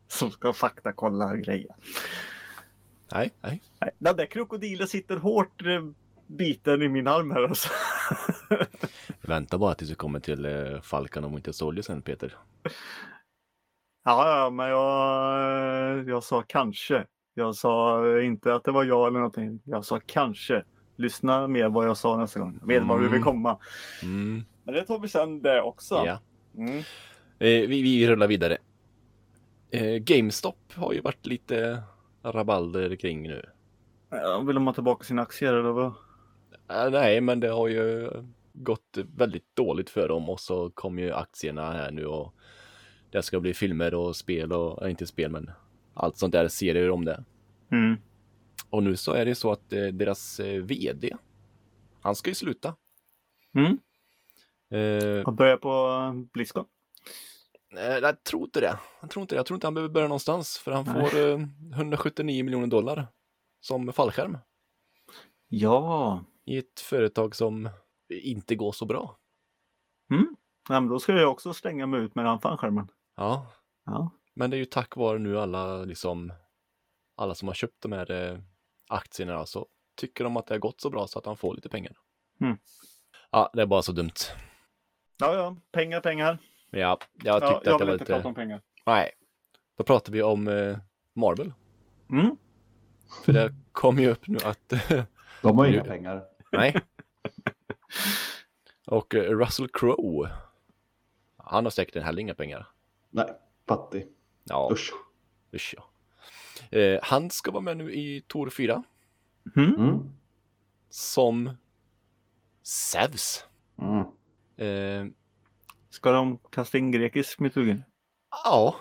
Som 0.08 0.30
ska 0.30 0.52
faktakolla 0.52 1.37
grejer. 1.37 1.76
Nej, 3.12 3.30
nej. 3.40 3.62
Nej, 3.80 3.90
den 3.99 4.16
där 4.16 4.26
krokodilen 4.26 4.88
sitter 4.88 5.16
hårt 5.16 5.62
eh, 5.62 5.85
biten 6.26 6.82
i 6.82 6.88
min 6.88 7.06
arm 7.06 7.30
här 7.30 7.42
alltså. 7.42 7.68
Vänta 9.20 9.58
bara 9.58 9.75
tills 9.75 9.90
vi 9.90 9.94
kommer 9.94 10.20
till 10.20 10.44
eh, 10.44 10.80
Falcon 10.80 11.25
och 11.25 11.32
Winter 11.32 11.52
Soldier 11.52 11.82
sen 11.82 12.02
Peter. 12.02 12.35
Ja, 14.04 14.38
ja, 14.38 14.50
men 14.50 14.68
jag, 14.68 16.08
jag 16.08 16.23
sa 16.25 16.42
kanske. 16.46 17.06
Jag 17.35 17.54
sa 17.54 18.02
inte 18.20 18.54
att 18.54 18.64
det 18.64 18.70
var 18.73 18.85
jag 18.85 19.06
eller 19.06 19.18
någonting. 19.18 19.61
Jag 19.64 19.85
sa 19.85 20.00
kanske. 20.06 20.64
Lyssna 20.96 21.46
mer 21.48 21.68
vad 21.68 21.88
jag 21.88 21.96
sa 21.96 22.16
nästa 22.16 22.40
gång. 22.40 22.58
Jag 22.60 22.66
vet 22.68 22.82
var 22.82 22.96
du 22.96 23.02
vill 23.04 23.12
Mm. 23.12 23.22
komma. 23.24 23.58
Mm. 24.02 24.44
Men 24.64 24.74
det 24.74 24.82
tar 24.84 24.98
vi 24.98 25.08
sen 25.08 25.42
det 25.42 25.62
också. 25.62 25.94
Ja. 26.06 26.18
Mm. 26.56 26.78
Eh, 27.38 27.68
vi, 27.68 27.82
vi 27.82 28.08
rullar 28.08 28.26
vidare. 28.26 28.58
Eh, 29.70 29.96
GameStop 29.96 30.72
har 30.74 30.92
ju 30.92 31.00
varit 31.00 31.26
lite 31.26 31.82
rabalder 32.22 32.96
kring 32.96 33.22
nu. 33.22 33.42
Ja, 34.10 34.40
Vill 34.40 34.54
de 34.54 34.66
ha 34.66 34.74
tillbaka 34.74 35.04
sina 35.04 35.22
aktier 35.22 35.52
eller 35.52 35.70
vad? 35.70 35.86
Eh, 36.70 36.90
nej, 36.90 37.20
men 37.20 37.40
det 37.40 37.48
har 37.48 37.68
ju 37.68 38.10
gått 38.52 38.98
väldigt 39.16 39.56
dåligt 39.56 39.90
för 39.90 40.08
dem 40.08 40.28
och 40.28 40.40
så 40.40 40.70
kom 40.70 40.98
ju 40.98 41.12
aktierna 41.12 41.72
här 41.72 41.90
nu 41.90 42.06
och 42.06 42.34
det 43.10 43.22
ska 43.22 43.40
bli 43.40 43.54
filmer 43.54 43.94
och 43.94 44.16
spel 44.16 44.52
och, 44.52 44.82
äh, 44.84 44.90
inte 44.90 45.06
spel 45.06 45.30
men 45.30 45.50
allt 45.94 46.16
sånt 46.16 46.32
där, 46.32 46.48
serier 46.48 46.90
om 46.90 47.04
det. 47.04 47.24
Mm. 47.72 47.96
Och 48.70 48.82
nu 48.82 48.96
så 48.96 49.12
är 49.12 49.25
det 49.25 49.35
så 49.35 49.52
att 49.52 49.73
eh, 49.73 49.87
deras 49.87 50.40
eh, 50.40 50.62
VD, 50.62 51.16
han 52.00 52.14
ska 52.16 52.30
ju 52.30 52.35
sluta. 52.35 52.76
Mm. 53.54 53.78
Eh, 54.70 54.78
Jag 55.06 55.35
börjar 55.35 55.56
på 55.56 55.68
eh, 55.68 56.12
Blizzcon. 56.32 56.64
eh, 57.76 57.82
jag 57.99 58.25
tror 58.25 58.42
inte 58.44 58.61
det. 58.61 58.78
Jag 59.00 59.11
tror 59.11 59.23
inte 59.23 59.35
det. 59.35 59.38
Jag 59.38 59.46
tror 59.46 59.54
inte 59.56 59.66
han 59.66 59.75
behöver 59.75 59.92
börja 59.94 60.08
någonstans 60.08 60.58
för 60.58 60.73
han 60.73 60.85
Nej. 60.85 61.11
får 61.11 61.18
eh, 61.18 61.40
179 61.75 62.44
miljoner 62.44 62.66
dollar 62.66 63.06
som 63.61 63.92
fallskärm 63.92 64.38
Ja. 65.49 66.25
i 66.44 66.58
ett 66.58 66.80
företag 66.80 67.35
som 67.37 67.68
inte 68.08 68.54
går 68.54 68.73
så 68.73 68.85
bra. 68.87 69.18
Mm. 70.11 70.37
ja 70.68 70.80
men 70.80 70.88
då 70.88 70.99
ska 70.99 71.12
jag 71.12 71.30
också 71.32 71.52
slänga 71.54 71.87
mig 71.87 72.00
ut 72.00 72.14
med 72.14 72.25
den 72.25 72.40
fallskärmen. 72.40 72.88
Ja, 73.16 73.46
Ja. 73.85 74.11
men 74.35 74.50
det 74.50 74.56
är 74.56 74.58
ju 74.58 74.64
tack 74.64 74.96
vare 74.96 75.18
nu 75.18 75.38
alla 75.40 75.85
liksom 75.85 76.32
alla 77.16 77.35
som 77.35 77.49
har 77.49 77.54
köpt 77.54 77.80
de 77.82 77.92
här 77.92 78.42
aktierna 78.88 79.46
så 79.46 79.66
tycker 79.94 80.24
de 80.24 80.36
att 80.36 80.46
det 80.46 80.54
har 80.54 80.58
gått 80.58 80.80
så 80.80 80.90
bra 80.90 81.06
så 81.06 81.18
att 81.18 81.26
han 81.26 81.36
får 81.36 81.54
lite 81.54 81.68
pengar. 81.68 81.92
Mm. 82.40 82.58
Ja, 83.30 83.50
det 83.52 83.62
är 83.62 83.66
bara 83.66 83.82
så 83.82 83.92
dumt. 83.92 84.10
ja, 85.16 85.34
ja. 85.34 85.56
Pengar, 85.72 86.00
pengar. 86.00 86.38
Ja, 86.70 86.98
jag 87.22 87.42
Ja, 87.42 87.50
tyckte 87.54 87.70
jag 87.70 87.74
att 87.74 87.78
det 87.78 87.84
vill 87.84 87.86
var 87.86 87.92
inte 87.92 88.04
lite... 88.04 88.12
prata 88.12 88.28
om 88.28 88.34
pengar. 88.34 88.60
Nej, 88.86 89.10
då 89.76 89.84
pratar 89.84 90.12
vi 90.12 90.22
om 90.22 90.48
eh, 90.48 90.78
Marvel. 91.12 91.52
Mm. 92.10 92.36
För 93.24 93.32
det 93.32 93.54
kom 93.72 93.98
ju 93.98 94.10
upp 94.10 94.26
nu 94.26 94.38
att 94.44 94.68
De 95.42 95.58
har 95.58 95.66
ju 95.66 95.72
inga 95.74 95.84
pengar. 95.84 96.24
Nej. 96.52 96.80
Och 98.86 99.14
eh, 99.14 99.38
Russell 99.38 99.68
Crowe. 99.68 100.30
Han 101.36 101.64
har 101.64 101.70
säkert 101.70 102.02
heller 102.02 102.20
inga 102.22 102.34
pengar. 102.34 102.66
Nej, 103.10 103.32
fattig. 103.68 104.06
Ja, 104.44 104.68
Usch. 104.72 104.92
usch 105.54 105.74
ja. 105.76 105.84
Eh, 106.70 106.99
han 107.02 107.30
ska 107.30 107.50
vara 107.50 107.61
med 107.62 107.76
nu 107.76 107.92
i 107.94 108.20
Tor 108.26 108.50
4 108.50 108.82
Mm. 109.56 109.75
Mm. 109.75 109.99
som 110.90 111.50
Zeus. 112.62 113.44
Mm. 113.78 114.04
Eh, 114.56 115.12
Ska 115.90 116.11
de 116.12 116.38
kasta 116.50 116.78
in 116.78 116.90
grekisk 116.92 117.40
mytologi? 117.40 117.82
ja, 118.44 118.75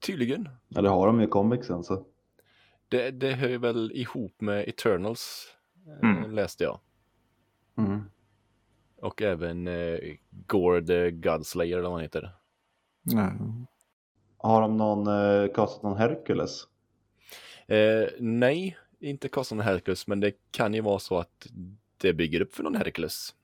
tydligen. 0.00 0.48
Ja, 0.68 0.82
det 0.82 0.88
har 0.88 1.06
de 1.06 1.20
ju 1.20 1.26
i 1.26 1.30
comicsen 1.30 1.84
så. 1.84 2.06
Det, 2.88 3.10
det 3.10 3.32
hör 3.32 3.48
ju 3.48 3.58
väl 3.58 3.92
ihop 3.94 4.40
med 4.40 4.68
Eternals, 4.68 5.46
eh, 6.02 6.08
Mm. 6.10 6.30
läste 6.30 6.64
jag. 6.64 6.80
Mm. 7.78 8.02
Och 9.02 9.22
även 9.22 9.68
eh, 9.68 9.98
Gore 10.46 10.86
the 10.86 11.10
Godslayer 11.10 11.72
eller 11.78 11.82
vad 11.88 11.92
han 11.92 12.02
heter. 12.02 12.30
Nej. 13.02 13.32
Har 14.38 14.60
de 14.62 14.76
någon, 14.76 15.06
eh, 15.06 15.52
kastat 15.54 15.82
någon 15.82 15.96
Hercules? 15.98 16.64
Eh, 17.66 18.08
nej, 18.18 18.76
inte 19.00 19.28
Coston 19.28 19.60
Hercules, 19.60 20.06
men 20.06 20.20
det 20.20 20.32
kan 20.50 20.74
ju 20.74 20.80
vara 20.80 20.98
så 20.98 21.18
att 21.18 21.46
det 21.96 22.12
bygger 22.12 22.40
upp 22.40 22.54
för 22.54 22.62
någon 22.62 22.74
Hercules. 22.76 23.34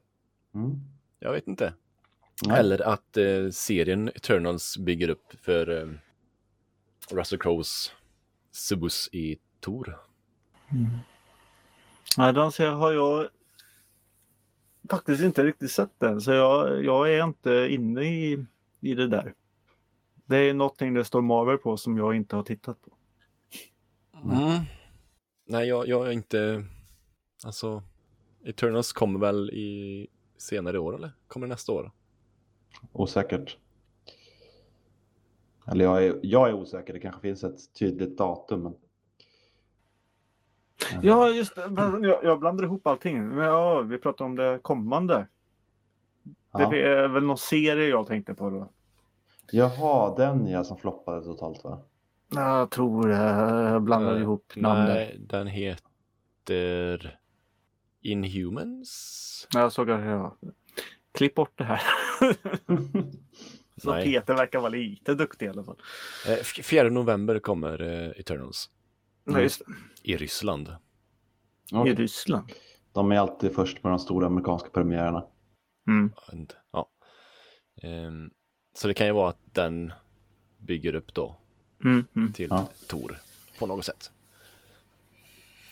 Mm. 0.55 0.81
Jag 1.19 1.33
vet 1.33 1.47
inte. 1.47 1.75
Nej. 2.47 2.61
Eller 2.61 2.83
att 2.83 3.17
eh, 3.17 3.49
serien 3.51 4.09
Eternals 4.09 4.79
bygger 4.79 5.09
upp 5.09 5.33
för 5.41 5.83
eh, 5.83 5.91
Russell 7.11 7.39
Crowes 7.39 7.93
subus 8.51 9.09
i 9.13 9.39
Tor. 9.61 9.99
Nej, 12.19 12.33
den 12.33 12.53
ser- 12.53 12.71
har 12.71 12.93
jag 12.93 13.29
faktiskt 14.91 15.23
inte 15.23 15.45
riktigt 15.45 15.71
sett 15.71 15.91
den. 15.99 16.21
Så 16.21 16.33
jag, 16.33 16.85
jag 16.85 17.15
är 17.15 17.25
inte 17.25 17.67
inne 17.71 18.03
i, 18.03 18.47
i 18.81 18.95
det 18.95 19.09
där. 19.09 19.35
Det 20.25 20.37
är 20.37 20.55
någonting 20.55 20.95
det 20.95 21.05
står 21.05 21.23
Marvel 21.23 21.59
på 21.59 21.77
som 21.77 21.97
jag 21.97 22.15
inte 22.17 22.37
har 22.37 22.43
tittat 22.43 22.83
på. 22.83 22.91
Mm. 24.25 24.61
Nej, 25.47 25.69
jag, 25.69 25.89
jag 25.89 26.07
är 26.07 26.11
inte... 26.11 26.65
Alltså, 27.45 27.83
Eternals 28.45 28.93
kommer 28.93 29.21
väl 29.21 29.51
i 29.51 30.07
senare 30.37 30.79
år 30.79 30.95
eller? 30.95 31.11
Kommer 31.29 31.47
det 31.47 31.53
nästa 31.53 31.73
år? 31.73 31.91
Osäkert. 32.93 33.59
Eller 35.67 35.85
jag 35.85 36.05
är, 36.05 36.21
jag 36.23 36.49
är 36.49 36.53
osäker, 36.53 36.93
det 36.93 37.01
kanske 37.01 37.21
finns 37.21 37.45
ett 37.45 37.75
tydligt 37.75 38.19
datum. 38.19 38.63
Men... 38.63 38.75
Ja, 41.03 41.29
just 41.29 41.55
det. 41.55 41.61
Jag, 42.03 42.25
jag 42.25 42.41
blandar 42.41 42.65
ihop 42.65 42.87
allting. 42.87 43.29
Men 43.29 43.45
ja, 43.45 43.81
vi 43.81 43.99
pratar 43.99 44.25
om 44.25 44.37
det 44.37 44.59
kommande. 44.63 45.29
Ja. 46.53 46.71
Det 46.71 46.83
är 46.83 47.09
väl 47.09 47.25
någon 47.25 47.39
serie 47.39 47.89
jag 47.89 48.07
tänkte 48.07 48.35
på 48.35 48.51
då. 48.51 48.69
Jaha, 49.53 50.17
den 50.17 50.47
ja 50.47 50.65
som 50.65 50.77
floppade 50.77 51.25
totalt 51.25 51.65
va? 51.65 51.81
Jag 52.35 52.71
tror 52.71 53.09
det. 53.09 53.15
Jag 53.71 53.83
blandar 53.83 54.15
Eh, 54.17 54.23
ihop 54.23 54.53
namnen. 54.57 54.87
Nej, 54.87 55.17
den 55.21 55.47
heter 55.47 57.19
Inhumans? 58.01 59.49
Jag 59.53 59.73
såg 59.73 59.91
att 59.91 60.05
jag... 60.05 60.37
Klipp 61.13 61.35
bort 61.35 61.53
det 61.59 61.65
här. 61.65 61.83
Så 63.77 63.91
Nej. 63.95 64.05
Peter 64.05 64.35
verkar 64.35 64.59
vara 64.59 64.69
lite 64.69 65.15
duktig 65.15 65.47
i 65.47 65.49
alla 65.49 65.65
fall. 65.65 65.77
Eh, 66.27 66.33
f- 66.41 66.61
4 66.63 66.89
november 66.91 67.39
kommer 67.39 67.83
eh, 67.83 68.09
Eternals 68.21 68.71
Nej, 69.25 69.43
just 69.43 69.63
i 70.03 70.17
Ryssland. 70.17 70.75
Okej. 71.73 71.93
I 71.93 71.95
Ryssland. 71.95 72.53
De 72.93 73.13
är 73.13 73.17
alltid 73.19 73.55
först 73.55 73.83
med 73.85 73.93
de 73.93 73.99
stora 73.99 74.27
amerikanska 74.27 74.69
premiärerna. 74.71 75.25
Mm. 75.89 76.13
Ja. 76.73 76.89
Ehm, 77.83 78.31
så 78.75 78.89
det 78.89 78.95
kan 78.95 79.07
ju 79.07 79.13
vara 79.13 79.29
att 79.31 79.55
den 79.55 79.93
bygger 80.59 80.95
upp 80.95 81.15
då 81.15 81.37
Mm, 81.85 82.05
mm. 82.17 82.33
till 82.33 82.47
Ja. 82.51 82.69
Tor 82.87 83.19
på 83.59 83.67
något 83.67 83.85
sätt. 83.85 84.11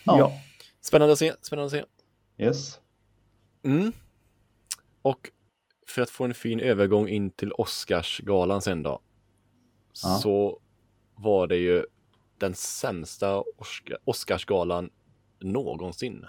Ja. 0.03 0.39
Spännande 0.81 1.13
att 1.13 1.19
se, 1.19 1.33
spännande 1.41 1.65
att 1.65 1.71
se. 1.71 2.43
Yes. 2.45 2.79
Mm. 3.63 3.91
Och 5.01 5.31
för 5.87 6.01
att 6.01 6.09
få 6.09 6.23
en 6.25 6.33
fin 6.33 6.59
övergång 6.59 7.07
in 7.07 7.29
till 7.29 7.51
Oscarsgalan 7.51 8.61
sen 8.61 8.83
då. 8.83 8.99
Ja. 10.03 10.17
Så 10.17 10.59
var 11.15 11.47
det 11.47 11.57
ju 11.57 11.85
den 12.37 12.55
sämsta 12.55 13.41
Oscar- 13.57 13.97
Oscarsgalan 14.03 14.89
någonsin. 15.39 16.25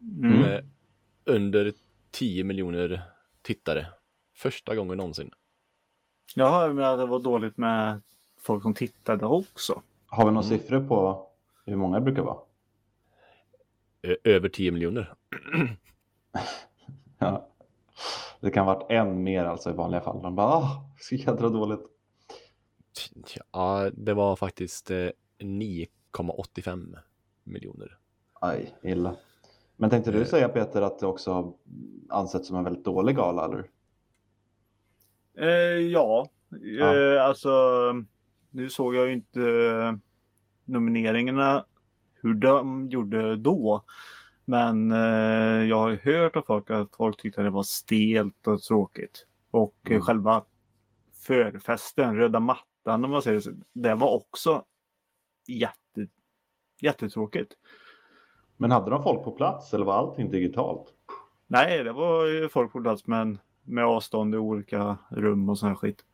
Mm. 0.00 0.40
Med 0.40 0.68
under 1.24 1.72
10 2.10 2.44
miljoner 2.44 3.02
tittare. 3.42 3.86
Första 4.34 4.74
gången 4.74 4.96
någonsin. 4.96 5.30
Jag 6.34 6.50
har 6.50 6.72
med 6.72 6.90
att 6.90 6.98
det 6.98 7.06
var 7.06 7.20
dåligt 7.20 7.56
med 7.56 8.02
folk 8.44 8.62
som 8.62 8.74
tittade 8.74 9.26
också. 9.26 9.82
Har 10.06 10.24
vi 10.26 10.32
några 10.32 10.46
Mm. 10.46 10.58
siffror 10.58 10.88
på 10.88 11.26
hur 11.66 11.76
många 11.76 11.98
det 11.98 12.04
brukar 12.04 12.22
vara? 12.22 12.38
Ö- 14.02 14.16
över 14.24 14.48
10 14.48 14.70
miljoner. 14.70 15.14
Ja. 17.18 17.48
Det 18.40 18.50
kan 18.50 18.66
ha 18.66 18.74
varit 18.74 18.90
en 18.90 19.22
mer 19.22 19.44
alltså 19.44 19.70
i 19.70 19.72
vanliga 19.72 20.00
fall. 20.00 20.22
De 20.22 20.34
bara, 20.36 20.46
ah, 20.46 20.84
så 21.00 21.14
jädra 21.14 21.48
dåligt. 21.48 21.80
Ja, 23.52 23.90
det 23.92 24.14
var 24.14 24.36
faktiskt 24.36 24.90
eh, 24.90 25.08
9,85 25.38 26.96
miljoner. 27.44 27.98
Aj, 28.32 28.74
illa. 28.82 29.16
Men 29.76 29.90
tänkte 29.90 30.12
du 30.12 30.20
Eh. 30.20 30.26
säga 30.26 30.48
Peter 30.48 30.82
att 30.82 30.98
det 30.98 31.06
också 31.06 31.32
har 31.32 31.52
ansetts 32.08 32.48
som 32.48 32.56
en 32.56 32.64
väldigt 32.64 32.84
dålig 32.84 33.16
gala 33.16 33.44
eller? 33.44 33.70
Eh, 35.38 35.80
ja, 35.80 36.28
Ja. 36.60 36.96
Eh, 36.96 37.24
alltså 37.24 37.50
nu 38.54 38.70
såg 38.70 38.94
jag 38.94 39.06
ju 39.06 39.12
inte 39.12 39.40
eh, 39.42 39.94
nomineringarna 40.64 41.64
hur 42.14 42.34
de 42.34 42.88
gjorde 42.88 43.36
då. 43.36 43.84
Men 44.44 44.92
eh, 44.92 45.64
jag 45.68 45.76
har 45.78 45.90
hört 46.04 46.36
av 46.36 46.42
folk 46.42 46.70
att 46.70 46.96
folk 46.96 47.16
tyckte 47.20 47.42
det 47.42 47.50
var 47.50 47.62
stelt 47.62 48.46
och 48.46 48.62
tråkigt. 48.62 49.26
Och 49.50 49.74
eh, 49.84 49.90
Mm. 49.90 50.02
själva 50.02 50.44
förfesten, 51.26 52.16
röda 52.16 52.40
mattan 52.40 53.04
om 53.04 53.10
man 53.10 53.22
säger 53.22 53.40
så, 53.40 53.50
det 53.72 53.94
var 53.94 54.14
också 54.14 54.64
jätte, 55.46 56.06
jättetråkigt. 56.80 57.52
Men 58.56 58.70
hade 58.70 58.90
de 58.90 59.02
folk 59.02 59.24
på 59.24 59.30
plats 59.30 59.74
eller 59.74 59.84
var 59.86 59.94
allting 59.94 60.30
digitalt? 60.30 60.94
Nej, 61.46 61.84
det 61.84 61.92
var 61.92 62.26
ju 62.26 62.48
folk 62.48 62.72
på 62.72 62.82
plats 62.82 63.06
men 63.06 63.38
med 63.62 63.84
avstånd 63.84 64.34
i 64.34 64.38
olika 64.38 64.98
rum 65.10 65.48
och 65.48 65.58
sån 65.58 65.68
här 65.68 65.76
skit. 65.76 66.04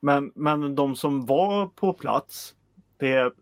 Men, 0.00 0.32
men 0.34 0.74
de 0.74 0.96
som 0.96 1.26
var 1.26 1.66
på 1.66 1.92
plats, 1.92 2.54
det 2.96 3.32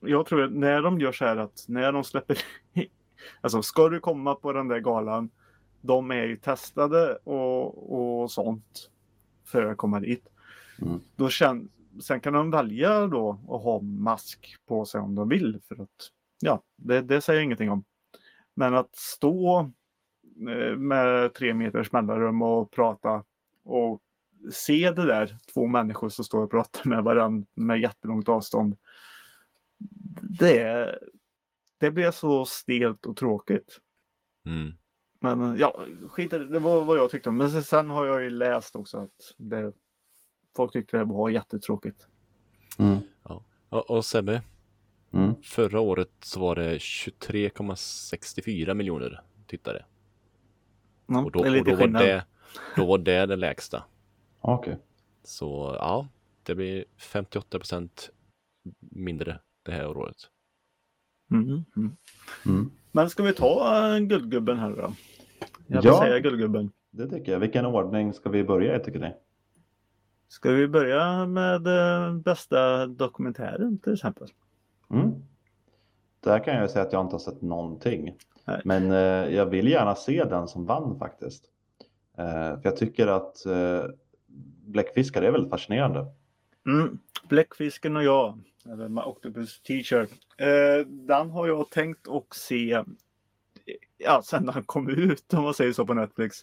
jag 0.00 0.26
tror 0.26 0.42
att 0.42 0.52
när 0.52 0.82
de 0.82 1.00
gör 1.00 1.12
så 1.12 1.24
här 1.24 1.36
att 1.36 1.64
när 1.68 1.92
de 1.92 2.04
släpper 2.04 2.38
Alltså 3.40 3.62
ska 3.62 3.88
du 3.88 4.00
komma 4.00 4.34
på 4.34 4.52
den 4.52 4.68
där 4.68 4.80
galan, 4.80 5.30
de 5.80 6.10
är 6.10 6.24
ju 6.24 6.36
testade 6.36 7.16
och, 7.16 8.22
och 8.22 8.30
sånt 8.30 8.90
för 9.44 9.62
att 9.66 9.76
komma 9.76 10.00
dit. 10.00 10.28
Mm. 10.82 11.00
Då 11.16 11.28
kän, 11.28 11.68
sen 12.02 12.20
kan 12.20 12.32
de 12.32 12.50
välja 12.50 13.06
då 13.06 13.30
att 13.30 13.62
ha 13.62 13.80
mask 13.80 14.56
på 14.66 14.84
sig 14.84 15.00
om 15.00 15.14
de 15.14 15.28
vill 15.28 15.60
för 15.68 15.82
att 15.82 16.10
ja, 16.40 16.62
det, 16.76 17.00
det 17.00 17.20
säger 17.20 17.40
jag 17.40 17.44
ingenting 17.44 17.70
om. 17.70 17.84
Men 18.54 18.74
att 18.74 18.96
stå 18.96 19.60
eh, 20.48 20.76
med 20.76 21.34
tre 21.34 21.54
meters 21.54 21.92
mellanrum 21.92 22.42
och 22.42 22.70
prata 22.70 23.24
och 23.64 24.02
se 24.52 24.90
det 24.90 25.06
där, 25.06 25.36
två 25.54 25.66
människor 25.66 26.08
som 26.08 26.24
står 26.24 26.42
och 26.42 26.50
pratar 26.50 26.88
med 26.90 27.04
varandra 27.04 27.46
med 27.54 27.80
jättelångt 27.80 28.28
avstånd. 28.28 28.76
Det, 30.38 30.98
det 31.80 31.90
blev 31.90 32.10
så 32.12 32.44
stelt 32.44 33.06
och 33.06 33.16
tråkigt. 33.16 33.80
Mm. 34.46 34.72
Men 35.20 35.56
ja, 35.58 35.80
skit 36.08 36.30
det, 36.30 36.58
var 36.58 36.84
vad 36.84 36.98
jag 36.98 37.10
tyckte. 37.10 37.30
Men 37.30 37.62
sen- 37.62 37.90
har 37.90 38.06
jag 38.06 38.22
ju 38.22 38.30
läst 38.30 38.76
också 38.76 38.98
att 38.98 39.34
det, 39.36 39.72
folk 40.56 40.72
tyckte 40.72 40.96
det 40.98 41.04
var 41.04 41.30
jättetråkigt. 41.30 42.06
Mm. 42.78 42.98
Och, 43.68 43.90
och 43.90 44.04
Sebbe, 44.04 44.42
Mm. 45.12 45.34
förra 45.42 45.80
året 45.80 46.10
så 46.20 46.40
var 46.40 46.54
det 46.56 46.78
23,64 46.78 48.74
miljoner 48.74 49.20
tittare. 49.46 49.84
Ja, 51.06 51.24
Och 51.24 51.32
då, 51.32 51.42
det 51.42 51.48
är 51.48 51.58
och 51.58 51.64
då, 51.64 51.76
var 51.76 51.86
det, 51.88 52.24
då 52.76 52.86
var 52.86 52.98
det 52.98 53.26
det 53.26 53.36
lägsta. 53.36 53.84
Okej. 54.46 54.78
Så 55.22 55.76
ja, 55.78 56.08
det 56.42 56.54
blir 56.54 56.84
58 56.98 57.58
procent 57.58 58.10
mindre 58.80 59.40
det 59.62 59.72
här 59.72 59.86
året. 59.96 60.16
Mm, 61.30 61.64
mm. 61.76 61.96
Mm. 62.46 62.70
Men 62.92 63.10
ska 63.10 63.22
vi 63.22 63.32
ta 63.32 63.84
uh, 63.94 63.98
guldgubben 63.98 64.58
här 64.58 64.70
då? 64.70 64.92
Jag 65.66 65.82
vill 65.82 65.90
Ja. 65.90 66.00
säga 66.00 66.18
guldgubben. 66.18 66.72
Det 66.90 67.08
tycker 67.08 67.32
jag. 67.32 67.38
Vilken 67.38 67.66
ordning 67.66 68.12
ska 68.14 68.30
vi 68.30 68.44
börja 68.44 68.76
i 68.80 68.84
tycker 68.84 68.98
ni? 69.00 69.14
Ska 70.28 70.50
vi 70.50 70.68
börja 70.68 71.26
med 71.26 71.66
eh, 71.66 72.14
bästa 72.14 72.86
dokumentären 72.86 73.78
till 73.78 73.92
exempel? 73.92 74.28
Mm. 74.90 75.12
Där 76.20 76.44
kan 76.44 76.54
jag 76.56 76.70
säga 76.70 76.84
att 76.84 76.92
jag 76.92 77.04
inte 77.04 77.14
har 77.14 77.18
sett 77.20 77.42
någonting. 77.42 78.16
Nej. 78.44 78.60
Men 78.64 78.90
eh, 78.90 79.34
jag 79.34 79.46
vill 79.46 79.68
gärna 79.68 79.94
se 79.94 80.24
den 80.24 80.48
som 80.48 80.66
vann 80.66 80.98
faktiskt. 80.98 81.44
Eh, 82.18 82.24
för 82.26 82.60
jag 82.62 82.76
tycker 82.76 83.06
att 83.06 83.46
eh, 83.46 83.84
bläckfiskar 84.66 85.22
är 85.22 85.30
väldigt 85.30 85.50
fascinerande. 85.50 86.06
Mm. 86.66 86.98
Bläckfisken 87.28 87.96
och 87.96 88.04
jag, 88.04 88.38
eller 88.64 88.88
My 88.88 89.00
Octopus 89.00 89.60
Teacher. 89.60 90.08
Eh, 90.38 90.86
den 90.86 91.30
har 91.30 91.46
jag 91.46 91.70
tänkt 91.70 92.08
att 92.08 92.34
se 92.34 92.84
ja, 93.98 94.22
sen 94.24 94.46
den 94.46 94.64
kom 94.64 94.88
ut 94.88 95.34
om 95.34 95.42
man 95.42 95.54
säger 95.54 95.72
så 95.72 95.86
på 95.86 95.94
Netflix. 95.94 96.36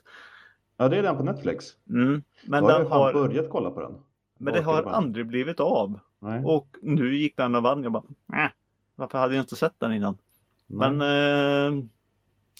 Ja, 0.78 0.90
det 0.90 0.98
är 0.98 1.04
den 1.04 1.18
på 1.18 1.24
Netflix. 1.24 1.66
Mm. 1.90 2.24
Men, 2.48 2.64
Då 2.64 2.70
har 2.70 2.80
den 2.80 2.88
jag 2.88 2.96
har, 2.96 3.14
börjat 3.14 3.50
kolla 3.50 3.72
på 3.72 3.82
den. 3.82 3.96
men 4.38 4.54
det 4.54 4.62
har 4.62 4.84
aldrig 4.84 5.28
blivit 5.28 5.60
av. 5.60 6.00
Nej. 6.20 6.44
Och 6.46 6.68
nu 6.82 7.16
gick 7.16 7.38
den 7.38 7.56
och 7.56 7.64
vann. 7.64 7.84
Jag 7.84 7.92
bara, 7.92 8.04
äh, 8.34 8.50
varför 8.96 9.18
hade 9.18 9.36
jag 9.36 9.44
inte 9.44 9.56
sett 9.56 9.80
den 9.80 9.94
innan? 9.94 10.18
Nej. 10.68 10.92
Men 10.92 11.02
eh, 11.02 11.84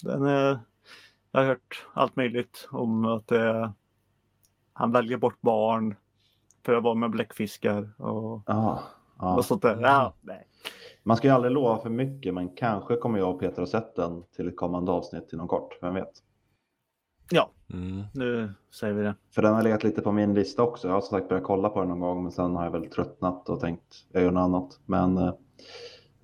den 0.02 0.26
är, 0.26 0.58
jag 1.32 1.40
har 1.40 1.46
hört 1.46 1.86
allt 1.92 2.16
möjligt 2.16 2.68
om 2.70 3.04
att 3.04 3.32
eh, 3.32 3.70
han 4.74 4.92
väljer 4.92 5.18
bort 5.18 5.40
barn 5.40 5.94
för 6.64 6.74
att 6.74 6.82
vara 6.82 6.94
med 6.94 7.10
bläckfiskar 7.10 8.00
och, 8.02 8.42
Ja, 8.46 8.82
ja. 9.18 9.36
och 9.36 9.44
sånt 9.44 9.62
där. 9.62 9.80
Ja, 9.80 10.14
nej. 10.20 10.46
Man 11.02 11.16
ska 11.16 11.28
ju 11.28 11.34
aldrig 11.34 11.52
lova 11.52 11.78
för 11.82 11.90
mycket, 11.90 12.34
men 12.34 12.48
kanske 12.56 12.96
kommer 12.96 13.18
jag 13.18 13.34
och 13.34 13.40
Peter 13.40 13.62
ha 13.62 13.66
sett 13.66 13.96
den 13.96 14.22
till 14.36 14.48
ett 14.48 14.56
kommande 14.56 14.92
avsnitt 14.92 15.32
inom 15.32 15.48
kort. 15.48 15.78
Vem 15.82 15.94
vet? 15.94 16.12
Ja, 17.30 17.50
Mm. 17.72 18.02
nu 18.14 18.54
säger 18.80 18.94
vi 18.94 19.02
det. 19.02 19.14
För 19.34 19.42
den 19.42 19.54
har 19.54 19.62
legat 19.62 19.84
lite 19.84 20.00
på 20.02 20.12
min 20.12 20.34
lista 20.34 20.62
också. 20.62 20.88
Jag 20.88 20.94
har 20.94 21.00
som 21.00 21.18
sagt 21.18 21.28
börjat 21.28 21.44
kolla 21.44 21.68
på 21.68 21.80
den 21.80 21.88
någon 21.88 22.00
gång, 22.00 22.22
men 22.22 22.32
sen 22.32 22.56
har 22.56 22.64
jag 22.64 22.70
väl 22.70 22.90
tröttnat 22.90 23.48
och 23.48 23.60
tänkt 23.60 24.06
jag 24.12 24.22
gör 24.22 24.30
något 24.30 24.40
annat. 24.42 24.80
Men 24.86 25.18
eh, 25.18 25.32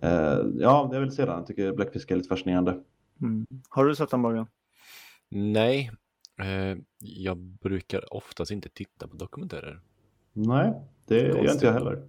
eh, 0.03 0.39
ja, 0.55 0.91
jag 0.93 1.01
vill 1.01 1.11
se 1.13 1.25
den. 1.25 1.37
Jag 1.37 1.47
tycker 1.47 1.73
bläckfisk 1.73 2.11
är 2.11 2.17
lite 2.17 2.29
fascinerande. 2.29 2.81
Mm. 3.23 3.47
Har 3.69 3.85
du 3.85 3.95
sett 3.97 4.11
den 4.11 4.21
Morgan? 4.21 4.47
Nej, 5.29 5.91
jag 6.99 7.37
brukar 7.37 8.15
oftast 8.15 8.51
inte 8.51 8.69
titta 8.69 9.09
på 9.09 9.17
dokumentärer. 9.17 9.81
Nej, 10.33 10.73
det 11.07 11.21
gör 11.21 11.29
Konstigt. 11.33 11.53
inte 11.55 11.67
jag 11.67 11.73
heller. 11.73 12.09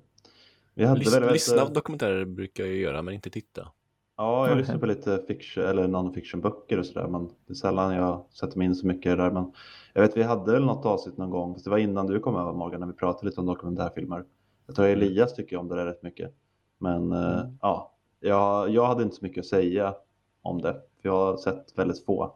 Vi 0.74 0.86
hade 0.86 1.00
Lys- 1.02 1.14
väldigt, 1.14 1.32
lyssna 1.32 1.62
eh, 1.62 1.68
på 1.68 1.74
dokumentärer 1.74 2.26
brukar 2.26 2.64
jag 2.64 2.76
göra, 2.76 3.02
men 3.02 3.14
inte 3.14 3.30
titta. 3.30 3.68
Ja, 4.18 4.38
jag 4.38 4.44
Okej. 4.52 4.58
lyssnar 4.58 4.78
på 4.78 4.86
lite 4.86 5.24
fiction 5.28 5.64
eller 5.64 5.88
non-fiction 5.88 6.42
böcker 6.42 6.80
och 6.80 6.86
sådär, 6.86 7.08
men 7.08 7.28
det 7.28 7.54
är 7.54 7.56
sällan 7.56 7.96
jag 7.96 8.26
sätter 8.32 8.58
mig 8.58 8.66
in 8.68 8.76
så 8.76 8.88
mycket 8.88 9.06
i 9.06 9.10
det 9.10 9.16
där. 9.16 9.32
Men 9.32 9.52
jag 9.94 10.02
vet, 10.02 10.18
vi 10.18 10.24
hade 10.24 10.52
väl 10.52 10.66
något 10.66 10.86
avsnitt 10.86 11.18
någon 11.18 11.30
gång, 11.30 11.54
fast 11.54 11.64
det 11.66 11.72
var 11.72 11.78
innan 11.78 12.08
du 12.08 12.20
kom 12.20 12.36
över 12.36 12.54
Morgan, 12.54 12.80
när 12.80 12.88
vi 12.88 12.94
pratade 12.94 13.26
lite 13.30 13.40
om 13.42 13.46
dokumentärfilmer. 13.48 14.24
Jag 14.66 14.76
tror 14.76 14.86
Elias 14.88 15.36
tycker 15.36 15.58
om 15.58 15.68
det 15.68 15.76
där 15.76 15.86
rätt 15.86 16.04
mycket. 16.04 16.34
Men 16.78 17.12
eh, 17.12 17.40
Mm. 17.40 17.58
ja, 17.62 17.94
jag, 18.20 18.70
jag 18.70 18.86
hade 18.86 19.04
inte 19.04 19.16
så 19.16 19.26
mycket 19.26 19.40
att 19.42 19.46
säga 19.46 19.96
om 20.42 20.62
det, 20.62 20.74
för 20.74 21.10
jag 21.10 21.14
har 21.26 21.38
sett 21.38 21.74
väldigt 21.76 22.06
få. 22.06 22.36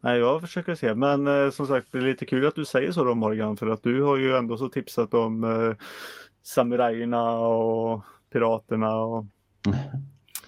Nej, 0.00 0.18
jag 0.18 0.40
försöker 0.40 0.74
se. 0.74 0.94
Men 0.94 1.26
eh, 1.26 1.50
som 1.50 1.66
sagt, 1.66 1.88
det 1.92 1.98
är 1.98 2.02
lite 2.02 2.26
kul 2.26 2.46
att 2.46 2.54
du 2.54 2.64
säger 2.64 2.92
så 2.92 3.04
då 3.04 3.14
Morgan. 3.14 3.56
För 3.56 3.66
att 3.66 3.82
du 3.82 4.02
har 4.02 4.16
ju 4.16 4.36
ändå 4.36 4.56
så 4.56 4.68
tipsat 4.68 5.14
om 5.14 5.44
eh, 5.44 5.76
samurajerna 6.42 7.30
och 7.38 8.02
piraterna. 8.32 8.96
Och... 8.96 9.24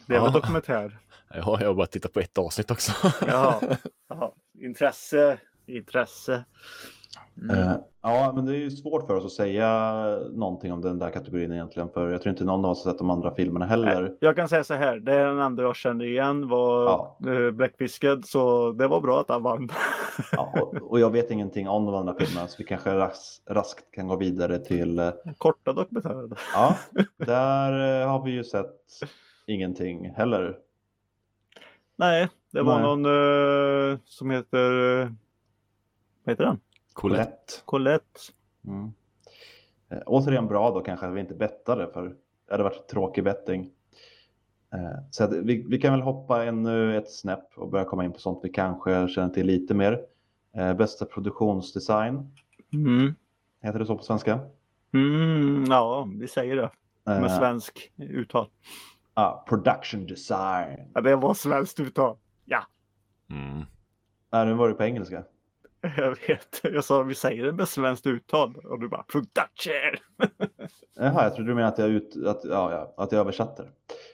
Det 0.07 0.14
är 0.14 0.18
Ja. 0.18 0.29
dokumentär? 0.31 0.98
Ja, 1.35 1.59
jag 1.61 1.66
har 1.66 1.75
bara 1.75 1.87
tittat 1.87 2.12
på 2.12 2.20
ett 2.20 2.38
avsnitt 2.38 2.70
också. 2.70 2.92
Jaha. 3.27 3.79
Intresse, 4.61 5.38
intresse. 5.66 6.44
Mm. 7.42 7.59
Eh, 7.59 7.76
ja, 8.03 8.33
men 8.37 8.46
det 8.46 8.53
är 8.53 8.59
ju 8.59 8.70
svårt 8.70 9.07
för 9.07 9.16
oss 9.16 9.24
att 9.24 9.33
säga 9.33 9.68
någonting 10.33 10.72
om 10.72 10.81
den 10.81 10.98
där 10.98 11.11
kategorin 11.11 11.53
egentligen, 11.53 11.88
för 11.88 12.11
jag 12.11 12.22
tror 12.22 12.31
inte 12.31 12.44
någon 12.44 12.64
har 12.64 12.74
sett 12.74 12.98
de 12.98 13.11
andra 13.11 13.35
filmerna 13.35 13.66
heller. 13.66 14.03
Nej, 14.03 14.16
Jag 14.20 14.37
kan 14.37 14.48
säga 14.48 14.64
så 14.64 14.74
här, 14.74 14.96
det 14.96 15.12
är 15.14 15.26
den 15.26 15.38
enda 15.38 15.62
jag 15.62 15.76
kände 15.76 16.07
igen 16.07 16.48
var 16.48 16.85
Ja. 16.85 17.16
ja. 17.20 17.50
Bläckfisken. 17.50 18.22
Så 18.22 18.72
det 18.72 18.88
var 18.88 19.00
bra 19.00 19.20
att 19.20 19.29
han 19.29 19.42
vann. 19.42 19.68
Ja, 20.33 20.53
och, 20.61 20.90
och 20.90 21.00
jag 21.00 21.11
vet 21.11 21.31
ingenting 21.31 21.68
om 21.68 21.87
de 21.87 21.94
andra 21.94 22.14
filmerna, 22.14 22.46
så 22.48 22.55
vi 22.59 22.64
kanske 22.64 22.94
ras, 22.94 23.42
raskt 23.50 23.90
kan 23.94 24.09
gå 24.09 24.16
vidare 24.16 24.59
till 24.59 24.98
eh, 24.98 25.11
Korta 25.38 25.72
dokumentärer. 25.72 26.29
Ja, 26.55 26.76
där 27.26 28.03
eh, 28.03 28.09
har 28.09 28.24
vi 28.24 28.31
ju 28.31 28.44
sett 28.44 28.76
ingenting 29.46 30.11
heller. 30.11 30.57
Nej, 31.96 32.29
det 32.53 32.62
var 32.62 32.74
Nej. 32.81 32.83
någon 32.83 33.05
eh, 33.92 33.98
som 34.05 34.31
heter... 34.31 35.00
eh, 35.03 35.09
Vad 36.24 36.33
heter 36.33 36.44
den? 36.44 36.61
Colette. 37.01 37.53
Colette. 37.65 38.21
Mm. 38.67 38.93
Eh, 39.91 39.99
återigen 40.07 40.47
bra 40.47 40.71
då 40.71 40.81
kanske 40.81 41.07
att 41.07 41.15
vi 41.15 41.21
inte 41.21 41.35
bettade 41.35 41.93
för 41.93 42.05
det 42.47 42.53
hade 42.55 42.63
varit 42.63 42.89
tråkig 42.89 43.25
betting. 43.25 43.71
Eh, 44.75 44.99
så 45.11 45.25
att 45.25 45.33
vi, 45.33 45.67
vi 45.69 45.79
kan 45.81 45.93
väl 45.93 46.03
hoppa 46.03 46.45
ännu 46.45 46.97
ett 46.97 47.11
snäpp 47.11 47.59
och 47.59 47.69
börja 47.71 47.85
komma 47.85 48.05
in 48.05 48.13
på 48.13 48.19
sånt 48.19 48.41
vi 48.43 48.49
kanske 48.49 49.09
känner 49.09 49.29
till 49.35 49.47
lite 49.47 49.75
mer. 49.75 50.01
Eh, 50.57 50.75
bästa 50.75 51.05
produktionsdesign, 51.05 52.31
Mm. 52.73 53.15
heter 53.63 53.79
det 53.79 53.87
så 53.87 53.97
på 53.97 54.03
svenska? 54.03 54.41
Mm, 54.95 55.65
ja, 55.69 56.09
vi 56.21 56.29
säger 56.29 56.57
det. 56.57 56.71
Med 57.05 57.31
svensk 57.33 57.93
uttal. 57.97 58.47
ah, 59.15 59.45
production 59.49 60.07
design. 60.07 60.91
Ja, 60.95 61.01
det 61.01 61.17
var 61.17 61.35
svenskt 61.35 61.81
uttal. 61.81 62.17
Ja, 62.45 62.63
Mm. 63.31 63.65
Nej, 64.33 64.47
nu 64.47 64.55
var 64.55 64.69
det 64.69 64.75
på 64.75 64.83
engelska. 64.85 65.25
jag 65.97 66.11
vet. 66.29 66.61
Jag 66.62 66.85
sa 66.85 67.03
vi 67.03 67.14
säger 67.14 67.45
det 67.45 67.53
med 67.53 67.69
svenskt 67.69 68.07
uttal. 68.07 68.57
Och 68.57 68.81
du 68.81 68.88
bara 68.88 69.03
production. 69.03 69.97
Jaha, 70.97 71.23
jag 71.25 71.35
trodde 71.35 71.51
du 71.51 71.55
menade 71.55 71.73
att 71.73 71.79
jag, 71.79 71.88
ut, 71.88 72.16
att, 72.27 72.40
ja, 72.45 72.73
ja, 72.73 72.95
att 73.05 73.12
jag 73.12 73.21
översatte 73.21 73.62
det. 73.62 73.69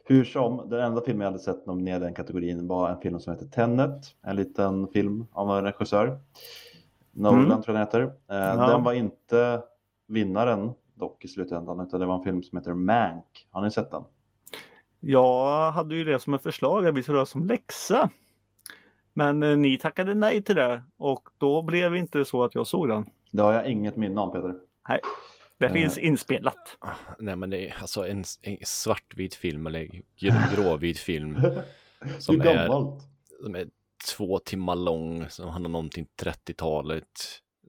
Hur 0.05 0.25
som, 0.25 0.71
den 0.71 0.81
enda 0.81 1.01
film 1.01 1.21
jag 1.21 1.27
hade 1.29 1.39
sett 1.39 1.67
nominerad 1.67 2.03
i 2.03 2.05
den 2.05 2.15
kategorin 2.15 2.69
var 2.69 2.91
en 2.91 3.01
film 3.01 3.21
som 3.21 3.33
heter 3.33 3.47
Tenet. 3.47 4.07
En 4.23 4.37
liten 4.37 4.89
film 4.89 5.27
av 5.33 5.51
en 5.59 5.65
regissör. 5.65 6.19
Nolan 7.13 7.45
Mm. 7.45 7.63
tror 7.63 7.77
jag 7.79 7.87
den 7.93 8.01
heter. 8.01 8.01
Eh, 8.03 8.61
Ja. 8.61 8.67
Den 8.71 8.83
var 8.85 8.93
inte 8.93 9.63
vinnaren 10.09 10.73
dock 10.95 11.25
i 11.25 11.29
slutändan, 11.29 11.81
utan 11.81 12.01
det 12.01 12.07
var 12.07 12.15
en 12.19 12.25
film 12.25 12.43
som 12.43 12.59
heter 12.59 12.75
Mank. 12.75 13.47
Har 13.51 13.63
ni 13.63 13.71
sett 13.71 13.91
den? 13.91 14.03
Jag 15.01 15.71
hade 15.73 15.95
ju 15.95 16.05
det 16.05 16.19
som 16.19 16.35
ett 16.35 16.43
förslag 16.43 16.87
att 16.87 16.95
vi 16.95 17.03
skulle 17.03 17.19
ha 17.19 17.27
som 17.27 17.47
läxa. 17.47 18.11
Men 19.19 19.43
eh, 19.43 19.57
ni 19.57 19.79
tackade 19.79 20.15
nej 20.15 20.43
till 20.43 20.57
det 20.57 20.83
och 20.97 21.29
då 21.39 21.63
blev 21.63 21.93
det 21.93 21.99
inte 21.99 22.25
så 22.25 22.45
att 22.45 22.55
jag 22.55 22.67
såg 22.67 22.89
den. 22.89 23.07
Det 23.31 23.43
har 23.43 23.53
jag 23.53 23.67
inget 23.67 23.97
minne 23.97 24.21
om 24.21 24.33
Peter. 24.33 24.55
Det 25.59 25.67
Eh. 25.67 25.73
finns 25.73 25.99
inspelat. 25.99 26.77
Nej, 27.19 27.37
men 27.37 27.51
det 27.51 27.69
är 27.69 27.77
alltså 27.81 28.07
en, 28.07 28.25
en 28.43 28.57
svartvit 28.65 29.35
film 29.35 29.67
eller 29.67 29.81
gr- 30.21 30.55
gråvit 30.57 30.99
film 30.99 31.39
Som 32.19 32.41
Hur 32.41 32.47
är- 32.51 32.55
gammalt? 32.69 33.03
som 33.43 33.55
är 33.55 33.67
två 34.17 34.39
timmar 34.39 34.77
lång, 34.77 35.29
som 35.29 35.49
handlar 35.49 35.69
om 35.69 35.73
någonting 35.73 36.07
30-talet. 36.23 37.05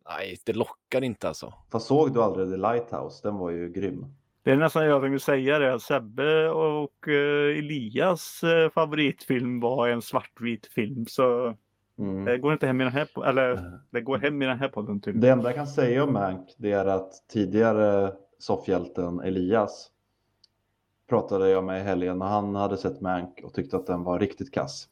Nej, 0.09 0.37
det 0.45 0.53
lockar 0.53 1.03
inte 1.03 1.27
alltså. 1.27 1.53
Fast 1.71 1.87
såg 1.87 2.13
du 2.13 2.23
aldrig 2.23 2.49
The 2.49 2.57
Lighthouse? 2.57 3.27
Den 3.27 3.37
var 3.37 3.49
ju 3.49 3.69
grym. 3.69 4.05
Det 4.47 4.53
är 4.53 4.57
nästan 4.57 4.85
jag 4.85 5.01
tänkte 5.01 5.25
säga 5.25 5.59
det. 5.59 5.79
Sebbe 5.79 6.49
och 6.49 7.07
eh, 7.07 7.57
Elias 7.57 8.43
eh, 8.43 8.69
favoritfilm 8.69 9.59
var 9.59 9.87
en 9.87 10.01
svartvit 10.01 10.67
film. 10.67 11.05
Så 11.05 11.55
Mm. 11.99 12.25
det 12.25 12.37
går 12.37 12.53
inte 12.53 12.67
hem 12.67 12.81
i 12.81 12.83
den 12.83 12.93
här 12.93 13.27
eller 13.29 13.79
det 13.89 14.01
går 14.01 14.17
hem 14.17 14.41
i 14.41 14.45
den 14.45 14.59
här 14.59 14.67
podden 14.67 15.01
tydligen. 15.01 15.21
Det 15.21 15.29
enda 15.29 15.49
jag 15.49 15.55
kan 15.55 15.67
säga 15.67 16.03
om 16.03 16.13
Mank 16.13 16.55
det 16.57 16.71
är 16.71 16.85
att 16.85 17.11
tidigare 17.27 18.13
soffhjälten 18.39 19.19
Elias 19.19 19.91
pratade 21.09 21.49
jag 21.49 21.63
med 21.63 21.81
i 21.81 21.83
helgen 21.83 22.21
och 22.21 22.27
han 22.27 22.55
hade 22.55 22.77
sett 22.77 23.01
Mank 23.01 23.41
och 23.43 23.53
tyckte 23.53 23.77
att 23.77 23.87
den 23.87 24.03
var 24.03 24.19
riktigt 24.19 24.53
kass. 24.53 24.87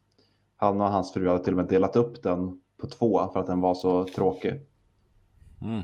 Han 0.58 0.82
och 0.82 0.88
hans 0.88 1.14
fru 1.14 1.28
hade 1.28 1.44
till 1.44 1.54
och 1.54 1.58
med 1.58 1.68
delat 1.68 1.96
upp 1.96 2.24
den 2.24 2.62
på 2.82 2.88
två 2.88 3.30
för 3.34 3.40
att 3.40 3.48
den 3.48 3.62
var 3.62 3.76
så 3.76 4.06
tråkig. 4.06 4.62
Mm. 5.62 5.82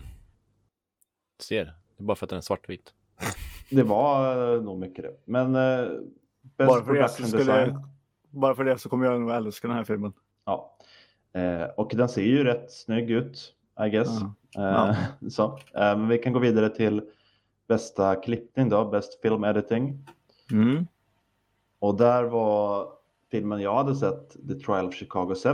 Ser, 1.40 1.66
det 1.66 2.04
är 2.04 2.04
bara 2.04 2.16
för 2.16 2.26
att 2.26 2.30
den 2.30 2.38
är 2.38 2.42
svartvit. 2.42 2.94
Det 3.72 3.84
var 3.84 4.54
eh, 4.56 4.62
nog 4.62 4.80
mycket 4.80 5.04
det. 5.06 5.14
Men 5.26 5.56
eh, 5.56 5.90
best 6.58 6.68
Bara 6.70 6.84
för, 6.84 6.94
det 6.94 7.10
så 7.10 7.24
skulle, 7.24 7.38
design. 7.44 7.78
bara 8.30 8.56
för 8.56 8.64
det 8.64 8.78
så 8.78 8.90
kommer 8.90 9.06
jag 9.06 9.22
nog 9.22 9.32
älska 9.32 9.68
den 9.68 9.78
här 9.78 9.84
filmen. 9.84 10.14
Ja. 10.46 10.78
Eh, 11.34 11.64
och 11.78 11.92
den 11.96 12.10
ser 12.10 12.22
ju 12.24 12.44
rätt 12.44 12.72
snygg 12.72 13.12
ut, 13.12 13.54
I 13.86 13.90
guess. 13.90 14.10
Ja. 14.54 14.90
Eh, 14.90 14.96
så. 15.30 15.44
Eh, 15.74 15.98
men 15.98 16.08
vi 16.08 16.18
kan 16.18 16.34
gå 16.34 16.40
vidare 16.40 16.70
till 16.70 17.02
bästa 17.68 18.16
klippning 18.16 18.70
då, 18.70 18.86
best 18.86 19.22
film 19.22 19.44
editing. 19.44 20.08
Mm. 20.52 20.88
Och 21.80 21.98
där 21.98 22.24
var 22.24 22.88
filmen 23.32 23.62
jag 23.62 23.76
hade 23.76 23.96
sett, 23.96 24.30
The 24.48 24.54
Trial 24.56 24.86
of 24.88 24.94
Chicago 24.94 25.36
7, 25.44 25.50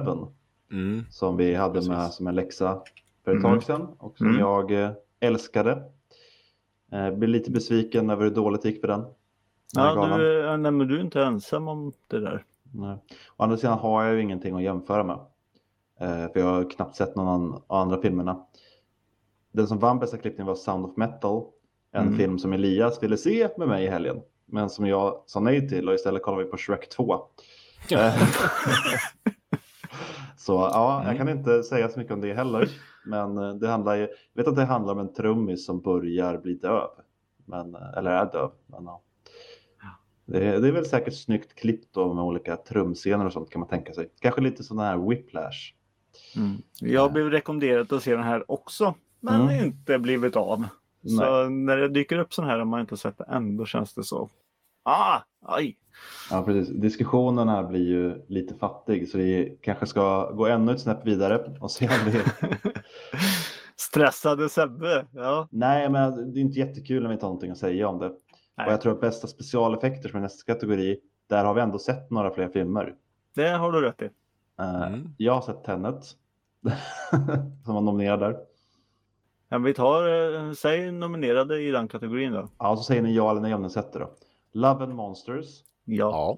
Mm. 0.71 1.03
som 1.09 1.37
vi 1.37 1.55
hade 1.55 1.73
Precis. 1.73 1.89
med 1.89 2.11
som 2.13 2.27
en 2.27 2.35
läxa 2.35 2.81
för 3.23 3.31
ett 3.31 3.39
Mm. 3.43 3.51
tag 3.51 3.63
sedan 3.63 3.87
och 3.99 4.17
som 4.17 4.27
Mm. 4.27 4.39
jag 4.39 4.71
eh, 4.83 4.91
älskade. 5.19 5.83
Eh, 6.91 7.11
blev 7.11 7.29
lite 7.29 7.51
besviken 7.51 8.09
över 8.09 8.23
hur 8.23 8.31
dåligt 8.31 8.61
det 8.61 8.69
gick 8.69 8.81
för 8.81 8.87
den. 8.87 9.05
Ja, 9.75 10.17
du, 10.17 10.57
nej, 10.57 10.71
men 10.71 10.87
du 10.87 10.95
är 10.97 11.01
inte 11.01 11.23
ensam 11.23 11.67
om 11.67 11.91
det 12.07 12.19
där. 12.19 12.43
Nej. 12.73 12.97
Å 13.37 13.43
andra 13.43 13.57
sidan 13.57 13.79
har 13.79 14.03
jag 14.03 14.15
ju 14.15 14.21
ingenting 14.21 14.55
att 14.55 14.63
jämföra 14.63 15.03
med. 15.03 15.19
Eh, 15.99 16.31
för 16.33 16.39
jag 16.39 16.45
har 16.45 16.69
knappt 16.69 16.95
sett 16.95 17.15
någon 17.15 17.53
av 17.67 17.77
andra 17.81 18.01
filmerna. 18.01 18.45
Den 19.51 19.67
som 19.67 19.79
vann 19.79 19.99
bästa 19.99 20.17
klippning 20.17 20.47
var 20.47 20.55
Sound 20.55 20.85
of 20.85 20.97
Metal. 20.97 21.43
En 21.91 22.05
Mm. 22.05 22.17
film 22.17 22.39
som 22.39 22.53
Elias 22.53 23.03
ville 23.03 23.17
se 23.17 23.49
med 23.57 23.67
mig 23.67 23.85
i 23.85 23.89
helgen. 23.89 24.21
Men 24.45 24.69
som 24.69 24.85
jag 24.87 25.23
sa 25.25 25.39
nej 25.39 25.69
till 25.69 25.89
och 25.89 25.95
istället 25.95 26.23
kollade 26.23 26.43
vi 26.43 26.49
på 26.51 26.57
Shrek 26.57 26.89
2. 26.89 27.13
Eh, 27.91 28.13
så 30.37 30.53
ja, 30.53 31.01
jag 31.05 31.15
Mm. 31.15 31.17
kan 31.17 31.29
inte 31.37 31.63
säga 31.63 31.89
så 31.89 31.99
mycket 31.99 32.13
om 32.13 32.21
det 32.21 32.33
heller. 32.33 32.69
Men 33.07 33.37
eh, 33.37 33.53
det 33.53 33.67
handlar 33.67 33.95
ju, 33.95 34.01
jag 34.01 34.09
vet 34.33 34.47
att 34.47 34.55
det 34.55 34.65
handlar 34.65 34.93
om 34.93 34.99
en 34.99 35.13
trummis 35.13 35.65
som 35.65 35.81
börjar 35.81 36.37
bli 36.37 36.53
döv. 36.53 36.89
Men, 37.45 37.75
eh, 37.75 37.97
eller 37.97 38.11
är 38.11 38.31
döv. 38.31 38.51
Men, 38.67 38.83
ja. 38.85 39.01
det, 40.25 40.45
är, 40.47 40.59
det 40.61 40.67
är 40.67 40.71
väl 40.71 40.85
säkert 40.85 41.13
snyggt 41.13 41.55
klippt 41.55 41.93
då 41.93 42.13
med 42.13 42.23
olika 42.23 42.57
trumscener 42.57 43.25
och 43.25 43.33
sånt 43.33 43.49
kan 43.49 43.59
man 43.59 43.69
tänka 43.69 43.93
sig. 43.93 44.09
Kanske 44.19 44.41
lite 44.41 44.63
sån 44.63 44.79
här 44.79 44.97
whiplash. 44.97 45.73
Mm. 46.35 46.61
Jag 46.79 47.13
blev 47.13 47.29
rekommenderad 47.29 47.93
att 47.93 48.03
se 48.03 48.15
den 48.15 48.23
här 48.23 48.51
också. 48.51 48.95
Men 49.19 49.41
Mm. 49.41 49.65
inte 49.65 49.99
blivit 49.99 50.35
av. 50.35 50.63
Så 51.17 51.49
när 51.49 51.77
det 51.77 51.89
dyker 51.89 52.17
upp 52.17 52.33
sån 52.33 52.45
här 52.45 52.59
och 52.59 52.67
man 52.67 52.79
inte 52.79 52.97
sett 52.97 53.17
det 53.17 53.23
än, 53.23 53.57
då 53.57 53.65
känns 53.65 53.93
det 53.93 54.03
så. 54.03 54.29
Ah, 54.89 55.21
aj. 55.41 55.77
Ja, 56.31 56.43
precis. 56.43 56.75
Diskussionen 56.75 57.49
här 57.49 57.63
blir 57.63 57.87
ju 57.87 58.25
lite 58.27 58.55
fattig 58.55 59.09
så 59.09 59.17
vi 59.17 59.57
kanske 59.61 59.85
ska 59.85 60.31
gå 60.31 60.47
ännu 60.47 60.71
ett 60.71 60.81
snäpp 60.81 61.05
vidare 61.07 61.57
och 61.61 61.71
se 61.71 61.85
om 61.87 62.11
det 62.11 62.23
Stressade 63.75 64.49
Sebbe. 64.49 65.05
Ja. 65.11 65.47
Nej, 65.51 65.89
men 65.89 66.33
det 66.33 66.39
är 66.39 66.41
inte 66.41 66.59
jättekul 66.59 67.01
när 67.03 67.09
vi 67.09 67.13
inte 67.13 67.25
har 67.25 67.29
någonting 67.29 67.51
att 67.51 67.57
säga 67.57 67.87
om 67.87 67.99
det. 67.99 68.11
Nej. 68.57 68.67
Och 68.67 68.73
jag 68.73 68.81
tror 68.81 68.93
att 68.93 69.01
bästa 69.01 69.27
specialeffekter 69.27 70.09
som 70.09 70.17
är 70.17 70.21
nästa 70.21 70.53
kategori, 70.53 70.99
där 71.29 71.45
har 71.45 71.53
vi 71.53 71.61
ändå 71.61 71.79
sett 71.79 72.11
några 72.11 72.31
fler 72.33 72.49
filmer. 72.49 72.95
Det 73.35 73.49
har 73.49 73.71
du 73.71 73.81
rätt 73.81 74.01
i. 74.01 74.05
Eh, 74.05 74.11
Mm. 74.87 75.09
Jag 75.17 75.33
har 75.33 75.41
sett 75.41 75.63
Tenet, 75.63 76.03
som 77.65 77.73
var 77.73 77.81
nominerad 77.81 78.19
där. 78.19 78.37
Ja, 79.49 79.57
vi 79.57 79.73
tar, 79.73 80.33
eh, 80.47 80.51
säg 80.51 80.91
nominerade 80.91 81.61
i 81.61 81.71
den 81.71 81.87
kategorin 81.87 82.31
då. 82.33 82.49
Ja, 82.59 82.75
så 82.77 82.83
säger 82.83 83.01
ni 83.01 83.15
ja 83.15 83.31
eller 83.31 83.41
nej 83.41 83.53
om 83.53 83.61
ni 83.61 83.69
sett 83.69 83.93
det 83.93 83.99
då. 83.99 84.09
Love 84.57 84.83
and 84.83 84.93
Monsters, 84.93 85.63
Ja. 85.85 85.95
Ja. 86.11 86.37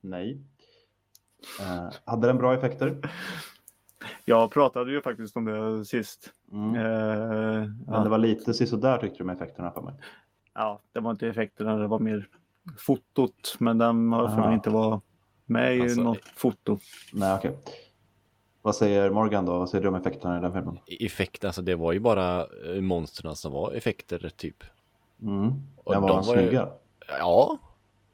nej. 0.00 0.40
Eh, 1.60 1.88
hade 2.04 2.26
den 2.26 2.36
bra 2.38 2.54
effekter? 2.54 2.98
Jag 4.24 4.50
pratade 4.50 4.92
ju 4.92 5.02
faktiskt 5.02 5.36
om 5.36 5.44
det 5.44 5.84
sist. 5.84 6.32
Mm. 6.52 6.74
Eh, 6.74 7.68
Men 7.86 8.02
det 8.04 8.08
var 8.08 8.18
lite 8.18 8.54
sisådär 8.54 8.98
tyckte 8.98 9.18
du 9.18 9.24
med 9.24 9.36
effekterna 9.36 9.70
för 9.70 9.80
mig. 9.82 9.94
Ja, 10.54 10.80
det 10.92 11.00
var 11.00 11.10
inte 11.10 11.28
effekterna, 11.28 11.76
det 11.76 11.86
var 11.86 11.98
mer 11.98 12.28
fotot. 12.78 13.56
Men 13.58 13.78
den 13.78 14.12
har 14.12 14.28
för 14.28 14.36
mig 14.36 14.54
inte 14.54 14.70
vara 14.70 15.00
med 15.44 15.76
i 15.76 15.80
Alltså, 15.80 16.00
något 16.02 16.24
foto. 16.34 16.78
Nej, 17.12 17.34
okej. 17.38 17.58
Vad 18.62 18.76
säger 18.76 19.10
Morgan 19.10 19.44
då? 19.46 19.58
Vad 19.58 19.68
säger 19.70 19.82
du 19.82 19.88
om 19.88 19.94
effekterna 19.94 20.38
i 20.38 20.40
den 20.40 20.52
filmen? 20.52 20.78
Effekt, 21.00 21.44
alltså 21.44 21.62
det 21.62 21.74
var 21.74 21.92
ju 21.92 22.00
bara 22.00 22.40
eh, 22.40 22.80
monstren 22.80 23.36
som 23.36 23.52
var 23.52 23.72
effekter 23.72 24.32
typ. 24.36 24.64
Mm. 25.22 25.52
Och 25.76 25.92
Den 25.92 26.02
var 26.02 26.08
de 26.08 26.26
var 26.26 26.36
ju- 26.36 26.40
snygga. 26.42 26.68
Ja, 27.08 27.58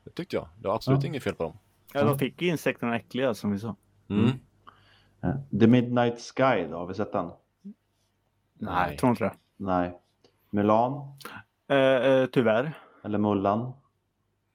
det 0.05 0.11
tyckte 0.11 0.37
jag. 0.37 0.49
Det 0.61 0.69
var 0.69 0.75
absolut 0.75 1.03
Ja. 1.03 1.09
inget 1.09 1.23
fel 1.23 1.35
på 1.35 1.43
dem. 1.43 1.59
Ja, 1.95 2.05
de 2.05 2.19
fick 2.19 2.43
ju 2.43 2.49
insekterna 2.49 2.97
äckliga 2.97 3.35
som 3.35 3.53
vi 3.53 3.59
sa. 3.59 3.77
Mm. 4.09 4.31
Mm. 5.21 5.61
The 5.61 5.67
Midnight 5.67 6.21
Sky 6.21 6.67
då, 6.71 6.77
har 6.77 6.87
vi 6.87 6.95
sett 6.95 7.13
den? 7.13 7.31
Nej. 8.55 8.91
Jag 8.91 8.99
tror 8.99 9.11
inte 9.11 9.25
det. 9.25 9.33
Nej. 9.57 9.99
Mulan? 10.51 10.93
Eh, 11.69 11.77
eh, 11.77 12.27
tyvärr. 12.27 12.73
Eller 13.05 13.19
Mullan? 13.19 13.73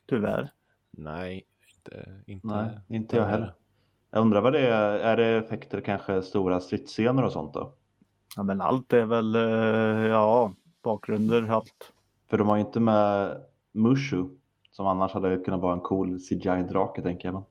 Tyvärr. 0.09 0.49
Nej, 0.91 1.45
inte, 1.75 2.21
inte, 2.25 2.47
Nej, 2.47 2.79
inte 2.87 3.17
jag 3.17 3.25
heller. 3.25 3.53
Jag 4.11 4.21
undrar 4.21 4.41
vad 4.41 4.53
det 4.53 4.67
är. 4.67 4.99
Är 4.99 5.17
det 5.17 5.25
effekter 5.25 5.81
kanske 5.81 6.21
stora 6.21 6.59
stridsscener 6.59 7.23
och 7.23 7.31
sånt 7.31 7.53
då? 7.53 7.73
Ja, 8.35 8.43
men 8.43 8.61
allt 8.61 8.93
är 8.93 9.05
väl, 9.05 9.35
eh, 9.35 10.07
ja, 10.07 10.53
bakgrunder, 10.83 11.47
allt. 11.49 11.93
För 12.29 12.37
de 12.37 12.47
har 12.47 12.55
ju 12.55 12.61
inte 12.61 12.79
med 12.79 13.37
Mushu 13.71 14.25
som 14.71 14.87
annars 14.87 15.11
hade 15.13 15.37
kunnat 15.37 15.61
vara 15.61 15.73
en 15.73 15.79
cool 15.79 16.17
CGI-drake 16.19 17.01
tänker 17.01 17.27
jag. 17.27 17.33
Men. 17.33 17.43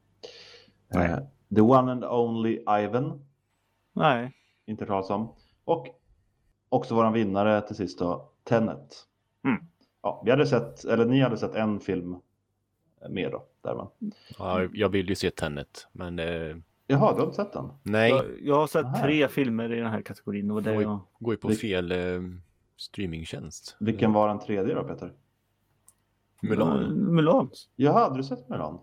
Nej. 1.01 1.11
Eh, 1.11 1.19
The 1.55 1.61
One 1.61 1.93
and 1.93 2.05
Only 2.05 2.65
Ivan, 2.85 3.25
Nej. 3.93 4.33
inte 4.67 4.87
talas 4.87 5.11
om. 5.11 5.29
Och 5.65 5.87
också 6.69 6.95
våran 6.95 7.13
vinnare 7.13 7.61
till 7.61 7.77
sist 7.77 7.99
då, 7.99 8.31
Tenet. 8.45 9.07
Mm. 9.45 9.65
Ja, 10.03 10.23
vi 10.25 10.31
hade 10.31 10.47
sett, 10.47 10.85
eller 10.85 11.05
ni 11.05 11.21
hade 11.21 11.37
sett 11.37 11.55
en 11.55 11.81
film 11.81 12.17
mer 13.11 13.31
då. 13.31 13.47
Där 13.63 13.75
man. 13.75 13.89
Ja, 14.39 14.63
jag 14.73 14.89
vill 14.89 15.09
ju 15.09 15.15
se 15.15 15.31
Tenet, 15.31 15.87
men 15.93 16.19
eh, 16.19 16.57
Jaha, 16.87 17.13
du 17.15 17.19
har 17.19 17.25
inte 17.25 17.37
sett 17.37 17.53
den? 17.53 17.69
nej, 17.83 18.11
Jag, 18.11 18.25
jag 18.43 18.55
har 18.55 18.67
sett 18.67 18.85
Aha. 18.85 19.03
tre 19.03 19.29
filmer 19.29 19.73
i 19.73 19.77
den 19.81 19.91
här 19.91 20.03
kategorin. 20.03 20.51
Och 20.51 20.63
det 20.63 20.75
jag... 20.75 21.01
går 21.19 21.35
ju 21.35 21.39
på 21.39 21.49
Det- 21.49 21.55
fel 21.55 21.93
eh, 21.93 22.21
streamingtjänst. 22.77 23.77
Vilken 23.81 24.13
var 24.13 24.29
den 24.29 24.39
tredje 24.39 24.75
då 24.75 24.85
Peter? 24.85 25.13
Mulan. 26.43 27.15
Mulan. 27.15 27.51
Jaha, 27.77 28.01
hade 28.01 28.17
du 28.17 28.23
sett 28.23 28.49
Mulan? 28.49 28.79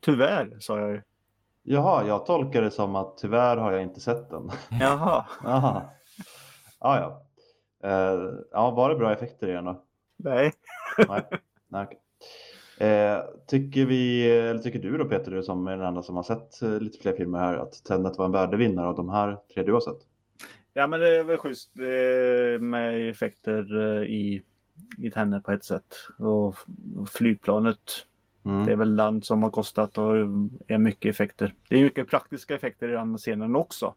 Tyvärr, 0.00 0.56
sa 0.60 0.80
jag 0.80 0.90
ju. 0.90 1.02
Jaha, 1.62 2.06
jag 2.06 2.26
tolkar 2.26 2.62
det 2.62 2.70
som 2.70 2.96
att 2.96 3.18
tyvärr 3.18 3.56
har 3.56 3.72
jag 3.72 3.82
inte 3.82 4.00
sett 4.00 4.30
den. 4.30 4.50
Jaha. 4.80 5.26
Aha. 5.44 5.82
Ja, 6.80 7.00
ja. 7.00 7.22
Eh, 7.88 8.20
ja, 8.50 8.70
var 8.70 8.88
det 8.88 8.96
bra 8.96 9.12
effekter 9.12 9.48
i 9.48 9.52
den 9.52 9.64
då? 9.64 9.82
Nej. 10.16 10.52
Nej. 11.08 11.24
Nej. 11.68 11.98
Eh, 12.80 13.24
tycker 13.46 13.86
vi, 13.86 14.30
eller 14.30 14.60
tycker 14.60 14.78
du 14.78 14.98
då 14.98 15.04
Peter, 15.04 15.30
du 15.30 15.42
som 15.42 15.66
är 15.66 15.76
den 15.76 15.86
enda 15.86 16.02
som 16.02 16.16
har 16.16 16.22
sett 16.22 16.62
eh, 16.62 16.80
lite 16.80 16.98
fler 16.98 17.12
filmer 17.12 17.38
här, 17.38 17.56
att 17.56 17.84
Tenet 17.84 18.18
var 18.18 18.24
en 18.24 18.32
värdig 18.32 18.58
vinnare 18.58 18.86
av 18.86 18.94
de 18.94 19.08
här 19.08 19.38
tre 19.54 19.62
du 19.62 19.72
har 19.72 19.80
sett? 19.80 19.98
Ja, 20.72 20.86
men 20.86 21.00
det 21.00 21.16
är 21.16 21.24
väl 21.24 21.38
schysst 21.38 21.70
eh, 21.78 22.60
med 22.60 23.10
effekter 23.10 23.76
eh, 23.78 24.02
i, 24.02 24.42
i 24.98 25.10
henne 25.14 25.40
på 25.40 25.52
ett 25.52 25.64
sätt. 25.64 25.94
Och, 26.18 26.56
flygplanet, 27.10 27.78
Mm. 28.44 28.66
det 28.66 28.72
är 28.72 28.76
väl 28.76 28.94
land 28.94 29.24
som 29.24 29.42
har 29.42 29.50
kostat 29.50 29.98
och 29.98 30.16
är 30.66 30.78
mycket 30.78 31.10
effekter. 31.10 31.54
Det 31.68 31.78
är 31.78 31.84
mycket 31.84 32.08
praktiska 32.10 32.54
effekter 32.54 32.88
i 32.88 32.92
den 32.92 33.18
scenen 33.18 33.56
också. 33.56 33.94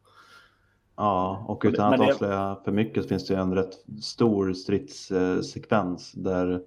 Ja, 0.95 1.45
och 1.47 1.61
utan 1.65 1.89
Men 1.89 2.01
att 2.01 2.07
det- 2.07 2.13
avslöja 2.13 2.57
för 2.65 2.71
mycket 2.71 3.03
så 3.03 3.09
finns 3.09 3.27
det 3.27 3.33
ju 3.33 3.39
en 3.39 3.53
rätt 3.55 3.73
stor 4.01 4.53
stridssekvens 4.53 6.11
där 6.11 6.61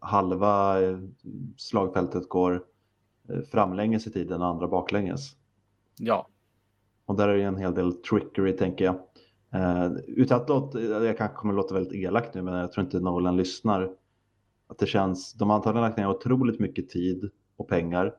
halva 0.00 0.82
eh, 0.82 0.98
slagfältet 1.56 2.28
går 2.28 2.62
eh, 3.28 3.40
framlänges 3.40 4.06
i 4.06 4.10
tiden 4.12 4.42
och 4.42 4.48
andra 4.48 4.68
baklänges. 4.68 5.36
Ja. 5.98 6.28
Och 7.06 7.16
där 7.16 7.28
är 7.28 7.36
det 7.36 7.42
en 7.44 7.56
hel 7.56 7.74
del 7.74 7.92
trickery 7.92 8.56
tänker 8.56 8.84
jag. 8.84 8.96
Eh, 9.54 9.92
utan 10.06 10.40
att 10.40 10.48
låta, 10.48 10.80
jag 10.80 11.18
kanske 11.18 11.36
kommer 11.36 11.54
låta 11.54 11.74
väldigt 11.74 11.92
elakt 11.92 12.34
nu 12.34 12.42
men 12.42 12.54
jag 12.54 12.72
tror 12.72 12.84
inte 12.84 13.00
Nolan 13.00 13.36
lyssnar. 13.36 13.90
Att 14.66 14.78
det 14.78 14.86
känns, 14.86 15.32
de 15.32 15.50
har 15.50 15.56
antagligen 15.56 15.88
lagt 15.88 15.98
ner 15.98 16.08
otroligt 16.08 16.60
mycket 16.60 16.88
tid 16.88 17.30
och 17.56 17.68
pengar 17.68 18.14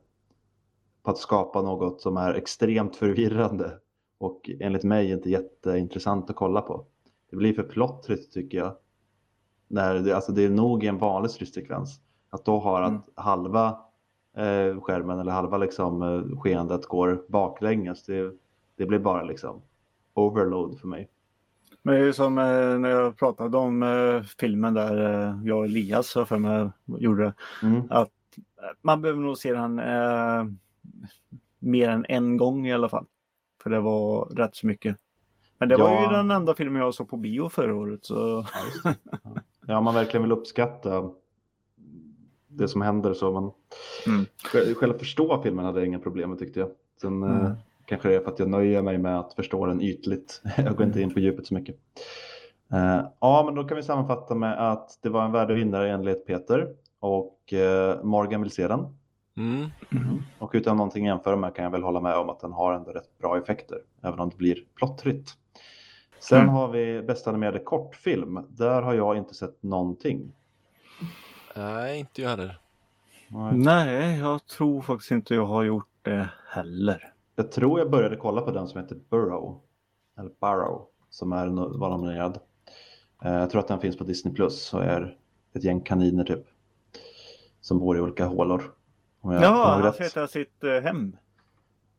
på 1.03 1.11
att 1.11 1.17
skapa 1.17 1.61
något 1.61 2.01
som 2.01 2.17
är 2.17 2.33
extremt 2.33 2.95
förvirrande 2.95 3.79
och 4.17 4.49
enligt 4.59 4.83
mig 4.83 5.11
inte 5.11 5.29
jätteintressant 5.29 6.29
att 6.29 6.35
kolla 6.35 6.61
på. 6.61 6.85
Det 7.29 7.35
blir 7.35 7.53
för 7.53 7.63
plottrigt 7.63 8.33
tycker 8.33 8.57
jag. 8.57 8.75
När 9.67 9.95
det, 9.95 10.15
alltså 10.15 10.31
det 10.31 10.43
är 10.45 10.49
nog 10.49 10.83
i 10.83 10.87
en 10.87 10.97
vanlig 10.97 11.31
stridssekvens. 11.31 11.99
Att 12.29 12.45
då 12.45 12.59
har 12.59 12.81
att 12.81 12.89
Mm. 12.89 13.01
halva 13.15 13.67
eh, 14.37 14.81
skärmen 14.81 15.19
eller 15.19 15.31
halva 15.31 15.57
liksom, 15.57 16.01
eh, 16.01 16.39
skeendet 16.39 16.85
går 16.85 17.25
baklänges. 17.29 18.03
Det, 18.03 18.33
det 18.75 18.85
blir 18.85 18.99
bara 18.99 19.23
liksom 19.23 19.61
overload 20.13 20.79
för 20.79 20.87
mig. 20.87 21.09
Men 21.85 21.93
det 21.95 21.99
är 22.01 22.05
ju 22.05 22.13
som 22.13 22.37
eh, 22.37 22.79
när 22.79 22.89
jag 22.89 23.17
pratade 23.17 23.57
om 23.57 23.83
eh, 23.83 24.21
filmen 24.39 24.73
där 24.73 24.97
eh, 25.27 25.39
jag 25.47 25.57
och 25.59 25.65
Elias 25.65 26.13
för 26.13 26.37
mig 26.37 26.69
gjorde. 26.85 27.33
Mm. 27.63 27.81
Att 27.89 28.09
man 28.81 29.01
behöver 29.01 29.21
nog 29.21 29.37
se 29.37 29.53
den 29.53 29.79
eh, 29.79 30.45
mer 31.59 31.89
än 31.89 32.05
en 32.09 32.37
gång 32.37 32.67
i 32.67 32.73
alla 32.73 32.89
fall. 32.89 33.05
För 33.63 33.69
det 33.69 33.79
var 33.79 34.25
rätt 34.25 34.55
så 34.55 34.67
mycket. 34.67 34.97
Men 35.57 35.69
det 35.69 35.77
var 35.77 35.89
Ja. 35.89 36.01
ju 36.11 36.17
den 36.17 36.31
enda 36.31 36.55
filmen 36.55 36.81
jag 36.81 36.93
såg 36.93 37.09
på 37.09 37.17
bio 37.17 37.49
förra 37.49 37.75
året. 37.75 38.05
Så 38.05 38.45
Ja, 39.67 39.81
man 39.81 39.93
verkligen 39.93 40.21
vill 40.23 40.31
uppskatta 40.31 41.09
det 42.47 42.67
som 42.67 42.81
händer 42.81 43.13
så 43.13 43.31
man 43.31 43.51
Mm. 44.07 44.25
själv, 44.75 44.97
förstå 44.97 45.41
filmen 45.43 45.65
hade 45.65 45.79
jag 45.79 45.87
inga 45.87 45.99
problem 45.99 46.29
med 46.29 46.39
tyckte 46.39 46.59
jag. 46.59 46.69
Sen 47.01 47.23
Mm. 47.23 47.51
Kanske 47.85 48.09
det 48.09 48.15
är 48.15 48.19
för 48.19 48.31
att 48.31 48.39
jag 48.39 48.49
nöjer 48.49 48.81
mig 48.81 48.97
med 48.97 49.19
att 49.19 49.33
förstå 49.33 49.65
den 49.65 49.81
ytligt. 49.81 50.41
jag 50.57 50.75
går 50.75 50.85
inte 50.85 51.01
in 51.01 51.13
på 51.13 51.19
djupet 51.19 51.47
så 51.47 51.53
mycket. 51.53 51.75
Eh, 52.73 53.07
ja, 53.19 53.43
men 53.45 53.55
då 53.55 53.63
kan 53.63 53.77
vi 53.77 53.83
sammanfatta 53.83 54.35
med 54.35 54.71
att 54.71 54.99
det 55.01 55.09
var 55.09 55.25
en 55.25 55.31
värdig 55.31 55.55
vinnare 55.55 55.91
enligt 55.91 56.25
Peter 56.27 56.67
och 56.99 57.53
eh, 57.53 58.03
Morgan 58.03 58.41
vill 58.41 58.51
se 58.51 58.67
den. 58.67 58.97
Mm. 59.37 59.69
Och 60.39 60.51
utan 60.53 60.77
någonting 60.77 61.07
att 61.07 61.15
jämföra 61.15 61.35
med 61.35 61.55
kan 61.55 61.63
jag 61.63 61.71
väl 61.71 61.83
hålla 61.83 62.01
med 62.01 62.15
om 62.17 62.29
att 62.29 62.39
den 62.39 62.51
har 62.53 62.73
ändå 62.73 62.91
rätt 62.91 63.17
bra 63.17 63.37
effekter, 63.37 63.77
även 64.03 64.19
om 64.19 64.29
det 64.29 64.37
blir 64.37 64.57
plottrigt. 64.75 65.29
Sen 66.19 66.41
Mm. 66.41 66.49
har 66.49 66.67
vi 66.67 67.01
bästa 67.01 67.29
animerade 67.29 67.59
kortfilm. 67.59 68.39
Där 68.49 68.81
har 68.81 68.93
jag 68.93 69.17
inte 69.17 69.33
sett 69.33 69.63
någonting. 69.63 70.31
Nej, 71.55 71.99
inte 71.99 72.21
jag 72.21 72.29
heller. 72.29 72.59
Nej, 73.53 74.19
jag 74.19 74.45
tror 74.47 74.81
faktiskt 74.81 75.11
inte 75.11 75.35
jag 75.35 75.45
har 75.45 75.63
gjort 75.63 75.89
det 76.01 76.29
heller. 76.49 77.13
Jag 77.35 77.51
tror 77.51 77.79
jag 77.79 77.91
började 77.91 78.15
kolla 78.15 78.41
på 78.41 78.51
den 78.51 78.67
som 78.67 78.81
heter 78.81 78.97
Burrow, 79.09 79.61
eller 80.19 80.31
Burrow, 80.41 80.87
som 81.09 81.33
är, 81.33 81.47
var 81.77 81.89
nominerad. 81.89 82.39
Eh, 83.23 83.33
Jag 83.33 83.49
tror 83.49 83.59
att 83.61 83.67
den 83.67 83.79
finns 83.79 83.97
på 83.97 84.03
Disney 84.03 84.33
Plus 84.35 84.73
och 84.73 84.83
är 84.83 85.17
ett 85.53 85.63
gäng 85.63 85.81
kaniner 85.81 86.23
typ. 86.23 86.45
Som 87.61 87.79
bor 87.79 87.97
i 87.97 88.01
olika 88.01 88.25
hålor. 88.25 88.71
Om 89.21 89.31
jag 89.31 89.43
Ja, 89.43 89.81
han 89.83 89.93
hitta 90.05 90.27
sitt 90.27 90.63
eh, 90.63 90.81
hem. 90.81 91.17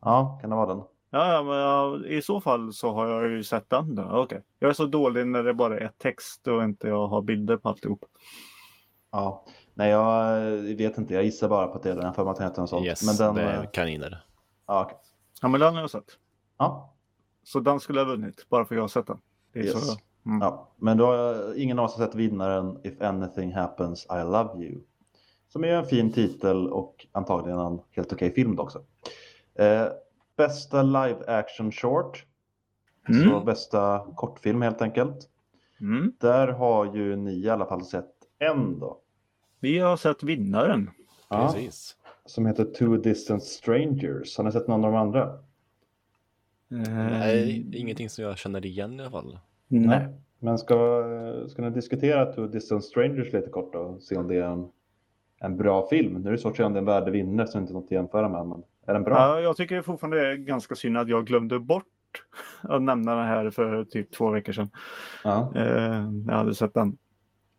Ja, 0.01 0.39
kan 0.41 0.51
det 0.51 0.57
vara 0.57 0.75
den? 0.75 0.83
Ja, 1.11 1.43
men 1.43 2.05
i 2.13 2.23
så 2.23 2.41
fall 2.41 2.73
så 2.73 2.93
har 2.93 3.09
jag 3.09 3.31
ju 3.31 3.45
sett 3.45 3.71
den 3.71 3.95
då. 3.95 4.03
Okej. 4.03 4.43
Jag 4.59 4.69
är 4.71 4.75
så 4.75 4.87
dålig 4.87 5.27
när 5.27 5.43
det 5.43 5.55
bara 5.55 5.79
är 5.79 5.91
text 5.99 6.49
och 6.49 6.65
inte 6.65 6.89
jag 6.89 7.07
har 7.09 7.23
bilder 7.23 7.57
på 7.57 7.69
alltihop. 7.69 8.05
Ja. 9.13 9.45
Nej, 9.75 9.91
jag 9.91 10.41
vet 10.77 10.99
inte. 10.99 11.15
Jag 11.15 11.25
gissar 11.25 11.49
bara 11.49 11.67
på 11.67 11.75
att 11.75 11.83
det 11.83 11.91
är 11.91 11.95
den. 11.95 12.03
Jag 12.03 12.09
har 12.09 12.15
för 12.15 12.25
mig 12.25 12.31
att 12.31 12.37
den 12.37 12.47
heter 12.47 12.61
något 12.61 12.71
sånt. 12.71 12.87
Yes, 12.87 13.07
Men 13.07 13.17
den... 13.27 13.35
det 13.35 13.43
är 13.53 13.63
eh, 13.63 13.71
kaniner. 13.71 14.25
Ja. 14.67 14.91
Ja, 15.43 15.49
men 15.49 15.61
den 15.61 15.75
har 15.75 15.81
jag 15.81 15.91
sett. 15.91 16.19
ja, 16.59 16.95
Så 17.43 17.61
den 17.61 17.81
skulle 17.81 18.01
ha 18.01 18.05
vunnit 18.05 18.47
bara 18.49 18.65
för 18.65 18.75
att 18.75 18.77
jag 18.77 18.83
har 18.83 18.89
sett 18.89 19.07
den. 19.07 19.19
Det 19.53 19.59
är 19.59 19.65
Yes. 19.65 19.87
så. 19.89 19.99
Mm. 20.27 20.41
ja. 20.41 20.73
Men 20.77 20.97
då 20.97 21.07
har 21.07 21.55
ingen 21.59 21.79
av 21.79 21.85
oss 21.85 21.97
har 21.97 22.07
sett 22.07 22.15
vinnaren 22.15 22.81
If 22.85 23.01
anything 23.03 23.53
happens 23.55 24.05
I 24.07 24.25
love 24.25 24.65
you. 24.65 24.81
Som 25.49 25.65
är 25.65 25.69
en 25.69 25.85
fin 25.87 26.13
titel 26.13 26.69
och 26.73 27.07
antagligen 27.13 27.59
en 27.61 27.81
helt 27.91 28.13
okej 28.13 28.31
film 28.35 28.57
då 28.57 28.63
också. 28.63 28.83
Eh, 29.55 29.87
bästa 30.37 30.83
live 30.83 31.25
action 31.27 31.73
short. 31.73 32.25
Mm. 33.09 33.31
Så 33.31 33.41
bästa 33.41 34.07
kortfilm 34.17 34.63
helt 34.63 34.83
enkelt. 34.83 35.29
Mm. 35.81 36.13
Där 36.21 36.49
har 36.49 36.95
ju 36.97 37.17
ni 37.17 37.33
i 37.45 37.51
alla 37.51 37.67
fall 37.67 37.85
sett 37.85 38.11
en 38.39 38.79
då. 38.81 38.99
Vi 39.61 39.79
har 39.79 39.97
sett 39.97 40.23
vinnaren. 40.23 40.91
Ja, 41.29 41.47
Precis. 41.53 41.97
Som 42.27 42.47
heter 42.47 42.65
Two 42.65 42.97
Distant 42.97 43.43
Strangers. 43.43 44.37
Har 44.37 44.45
ni 44.45 44.53
sett 44.53 44.69
någon 44.69 44.85
av 44.85 44.93
de 44.93 44.99
andra? 44.99 45.39
Nej, 46.69 47.67
ingenting 47.73 48.11
som 48.11 48.25
jag 48.25 48.39
känner 48.39 48.67
igen 48.67 49.01
i 49.01 49.03
alla 49.03 49.11
fall. 49.11 49.39
Nej. 49.69 50.09
Men 50.39 50.59
ska, 50.59 51.05
ska 51.49 51.63
ni 51.63 51.71
diskutera 51.71 52.33
Two 52.33 52.47
Distant 52.47 52.85
Strangers 52.85 53.33
lite 53.33 53.51
kort 53.51 53.73
då? 53.73 53.79
och 53.79 54.03
Se 54.03 54.17
om 54.17 54.29
det 54.29 54.37
är 54.37 54.43
en, 54.43 54.69
en 55.41 55.57
bra 55.57 55.89
film. 55.89 56.15
Nu 56.15 56.29
är 56.29 56.33
det 56.33 56.39
svårt 56.39 56.51
att 56.51 56.57
säga 56.57 56.67
om 56.67 56.73
det 56.73 56.79
är 56.79 56.81
en 56.81 56.87
värdig 56.87 57.13
vinnare 57.13 57.47
så 57.47 57.53
det 57.53 57.59
är 57.59 57.63
inte 57.63 57.73
något 57.73 57.85
att 57.85 57.91
jämföra 57.91 58.29
med. 58.29 58.47
Men 58.47 58.63
är 58.87 58.95
den 58.95 59.03
bra? 59.03 59.15
Ja, 59.15 59.41
jag 59.41 59.57
tycker 59.57 59.83
fortfarande 59.83 60.21
det 60.21 60.33
är 60.33 60.37
ganska 60.37 60.75
synd 60.75 60.99
att 60.99 61.09
jag 61.09 61.27
glömde 61.27 61.59
bort 61.59 61.85
att 62.61 62.83
nämna 62.83 63.17
den 63.17 63.27
här 63.27 63.51
för 63.51 63.85
typ 63.85 64.13
två 64.13 64.31
veckor 64.31 64.53
sedan. 64.53 64.71
Ja. 65.25 65.53
Eh, 65.57 66.11
jag 66.27 66.35
hade 66.35 66.55
sett 66.55 66.75
den. 66.75 66.99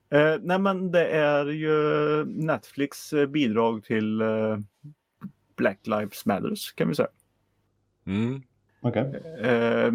Eh, 0.10 0.36
nej 0.42 0.60
men 0.60 0.92
det 0.92 1.08
är 1.08 1.46
ju 1.46 2.26
Netflix 2.26 3.14
eh, 3.14 3.26
bidrag 3.26 3.84
till 3.84 4.22
eh, 4.22 4.58
Black 5.56 5.88
Lives 5.88 6.26
Matters 6.26 6.72
kan 6.72 6.88
vi 6.88 6.96
säga. 6.96 7.10
Mm. 8.06 8.42
Okej. 8.82 9.24
Eh, 9.42 9.92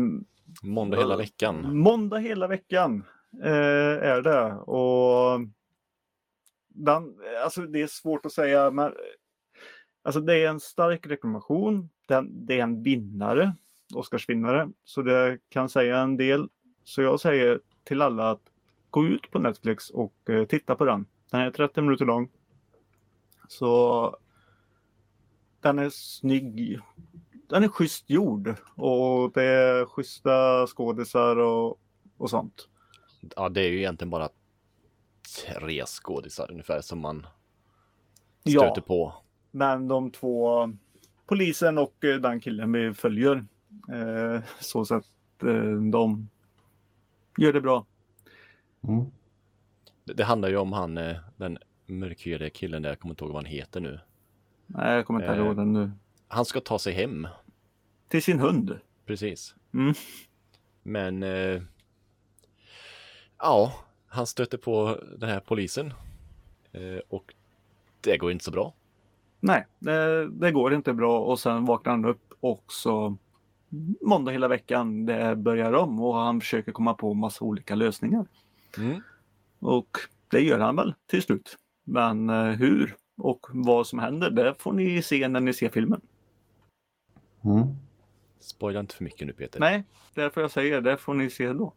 Måndag 0.62 0.96
hela 0.96 1.16
veckan. 1.16 1.79
Måndag 1.79 2.18
hela 2.18 2.46
veckan 2.46 3.05
eh, 3.42 4.09
är 4.11 4.22
det. 4.22 4.53
Och 4.53 5.40
den, 6.68 7.14
alltså 7.44 7.61
det 7.61 7.83
är 7.83 7.87
svårt 7.87 8.27
att 8.27 8.33
säga, 8.33 8.70
men 8.70 8.92
alltså 10.03 10.20
det 10.20 10.37
är 10.37 10.48
en 10.48 10.61
stark 10.61 11.07
rekommendation. 11.07 11.88
Den, 12.09 12.46
det 12.46 12.59
är 12.59 12.62
en 12.62 12.83
vinnare, 12.83 13.55
Oscarsvinnare, 13.94 14.68
så 14.85 15.03
det 15.03 15.38
kan 15.48 15.68
säga 15.68 15.98
en 15.98 16.16
del. 16.16 16.48
Så 16.85 17.03
jag 17.03 17.20
säger 17.20 17.61
till 17.85 18.03
alla 18.03 18.31
att 18.31 18.52
gå 18.93 19.07
ut 19.07 19.31
på 19.31 19.39
Netflix 19.39 19.91
och 19.91 20.15
eh, 20.31 20.45
titta 20.45 20.75
på 20.75 20.85
den. 20.85 21.07
Den 21.31 21.41
är 21.41 21.51
30 21.51 21.83
minuter 21.83 22.05
lång. 22.05 22.29
Så 23.49 24.17
den 25.61 25.79
är 25.79 25.91
snygg. 25.91 26.79
Den 27.49 27.65
är 27.65 27.69
schysst 27.69 28.11
gjord 28.11 28.55
och 28.77 29.33
det 29.33 29.43
är 29.45 29.85
schyssta 29.87 30.67
skådisar 30.67 31.37
och, 31.37 31.81
och 32.17 32.31
sånt. 32.31 32.69
Ja, 33.37 33.49
det 33.49 33.61
är 33.61 33.69
ju 33.69 33.79
egentligen 33.79 34.11
bara 34.11 34.29
tre 35.45 35.85
skådisar 35.87 36.51
ungefär 36.51 36.81
som 36.81 36.99
man 36.99 37.27
Ja. 38.43 38.61
stöter 38.61 38.81
på. 38.81 39.15
Men 39.51 39.89
de 39.89 40.11
två, 40.11 40.73
polisen 41.27 41.79
och 41.79 42.05
eh, 42.05 42.17
den 42.17 42.41
killen 42.41 42.73
vi 42.73 42.95
följer, 42.95 43.45
eh, 43.93 44.43
så 44.61 44.81
att 44.81 44.93
eh, 45.43 45.73
de 45.93 46.29
gör 47.39 47.53
det 47.53 47.61
bra. 47.61 47.87
Mm. 48.88 49.05
Det, 50.05 50.12
det 50.12 50.25
handlar 50.25 50.49
ju 50.49 50.57
om 50.57 50.73
han, 50.73 50.99
eh, 50.99 51.16
den 51.37 51.59
mörkhyade 51.87 52.51
killen 52.51 52.83
där, 52.83 52.88
jag 52.88 52.99
kommer 53.01 53.12
inte 53.12 53.25
ihåg 53.25 53.33
vad 53.33 53.42
han 53.45 53.53
heter 53.53 53.81
nu. 53.81 54.01
Nej, 54.66 54.95
jag 54.95 55.07
kommer 55.07 55.21
inte 55.21 55.33
Eh. 55.33 55.38
ihåg 55.47 55.57
den 55.57 55.73
nu. 55.73 55.90
Han 56.29 56.45
ska 56.45 56.61
ta 56.61 56.79
sig 56.79 56.92
hem, 56.92 57.29
Till 58.09 58.23
sin 58.23 58.38
hund. 58.40 58.79
precis. 59.07 59.55
Mm. 59.75 59.95
Men 60.83 61.23
eh, 61.23 61.62
ja, 63.38 63.73
han 64.07 64.27
stöter 64.27 64.59
på 64.59 64.99
den 65.18 65.29
här 65.29 65.40
polisen 65.40 65.92
eh, 66.73 66.99
och 67.09 67.35
det 68.01 68.16
går 68.18 68.33
inte 68.33 68.45
så 68.45 68.51
bra. 68.51 68.75
Nej, 69.40 69.66
det, 69.79 70.29
det 70.31 70.53
går 70.53 70.75
inte 70.75 70.92
bra 70.92 71.21
och 71.21 71.40
sen 71.40 71.64
vaknar 71.64 71.92
han 71.92 72.05
upp 72.05 72.33
och 72.40 72.64
så 72.73 73.16
måndag 74.01 74.33
hela 74.33 74.49
veckan 74.49 75.07
det 75.07 75.37
börjar 75.37 75.73
om 75.73 76.01
och 76.01 76.14
han 76.14 76.40
försöker 76.40 76.73
komma 76.73 76.95
på 76.95 77.14
massa 77.14 77.45
olika 77.45 77.75
lösningar. 77.75 78.27
Mm. 78.79 79.01
Och 79.61 79.99
det 80.31 80.41
gör 80.41 80.59
han 80.59 80.77
väl 80.77 80.95
till 81.07 81.23
slut. 81.23 81.57
Men 81.85 82.31
eh, 82.31 82.45
hur 82.45 82.95
och 83.17 83.47
vad 83.53 83.87
som 83.87 83.99
händer, 83.99 84.31
det 84.31 84.55
får 84.59 84.73
ni 84.73 85.03
se 85.03 85.29
när 85.29 85.41
ni 85.41 85.53
ser 85.53 85.69
filmen. 85.69 86.01
Mm. 87.45 87.67
Spoila 88.41 88.81
inte 88.81 88.95
för 88.95 89.05
mycket 89.05 89.27
nu 89.27 89.33
Peter. 89.33 89.61
Nej, 89.61 89.85
därför 90.15 90.41
jag 90.41 90.51
säger 90.51 90.81
det 90.81 90.97
får 90.97 91.15
ni 91.15 91.31
se 91.31 91.53
då. 91.53 91.73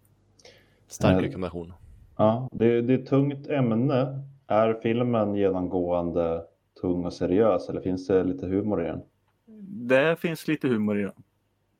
Stark 0.87 1.13
Eh, 1.13 1.21
rekommendation. 1.21 1.73
Ja, 2.17 2.49
det, 2.51 2.81
det 2.81 2.93
är 2.93 2.99
ett 2.99 3.07
tungt 3.07 3.47
ämne. 3.47 4.21
Är 4.47 4.73
filmen 4.83 5.35
genomgående 5.35 6.43
tung 6.81 7.05
och 7.05 7.13
seriös 7.13 7.69
eller 7.69 7.81
finns 7.81 8.07
det 8.07 8.23
lite 8.23 8.47
humor 8.47 8.81
i 8.83 8.87
den? 8.87 9.01
Det 9.87 10.15
finns 10.19 10.47
lite 10.47 10.67
humor 10.67 10.99
i 10.99 11.03
den. 11.03 11.11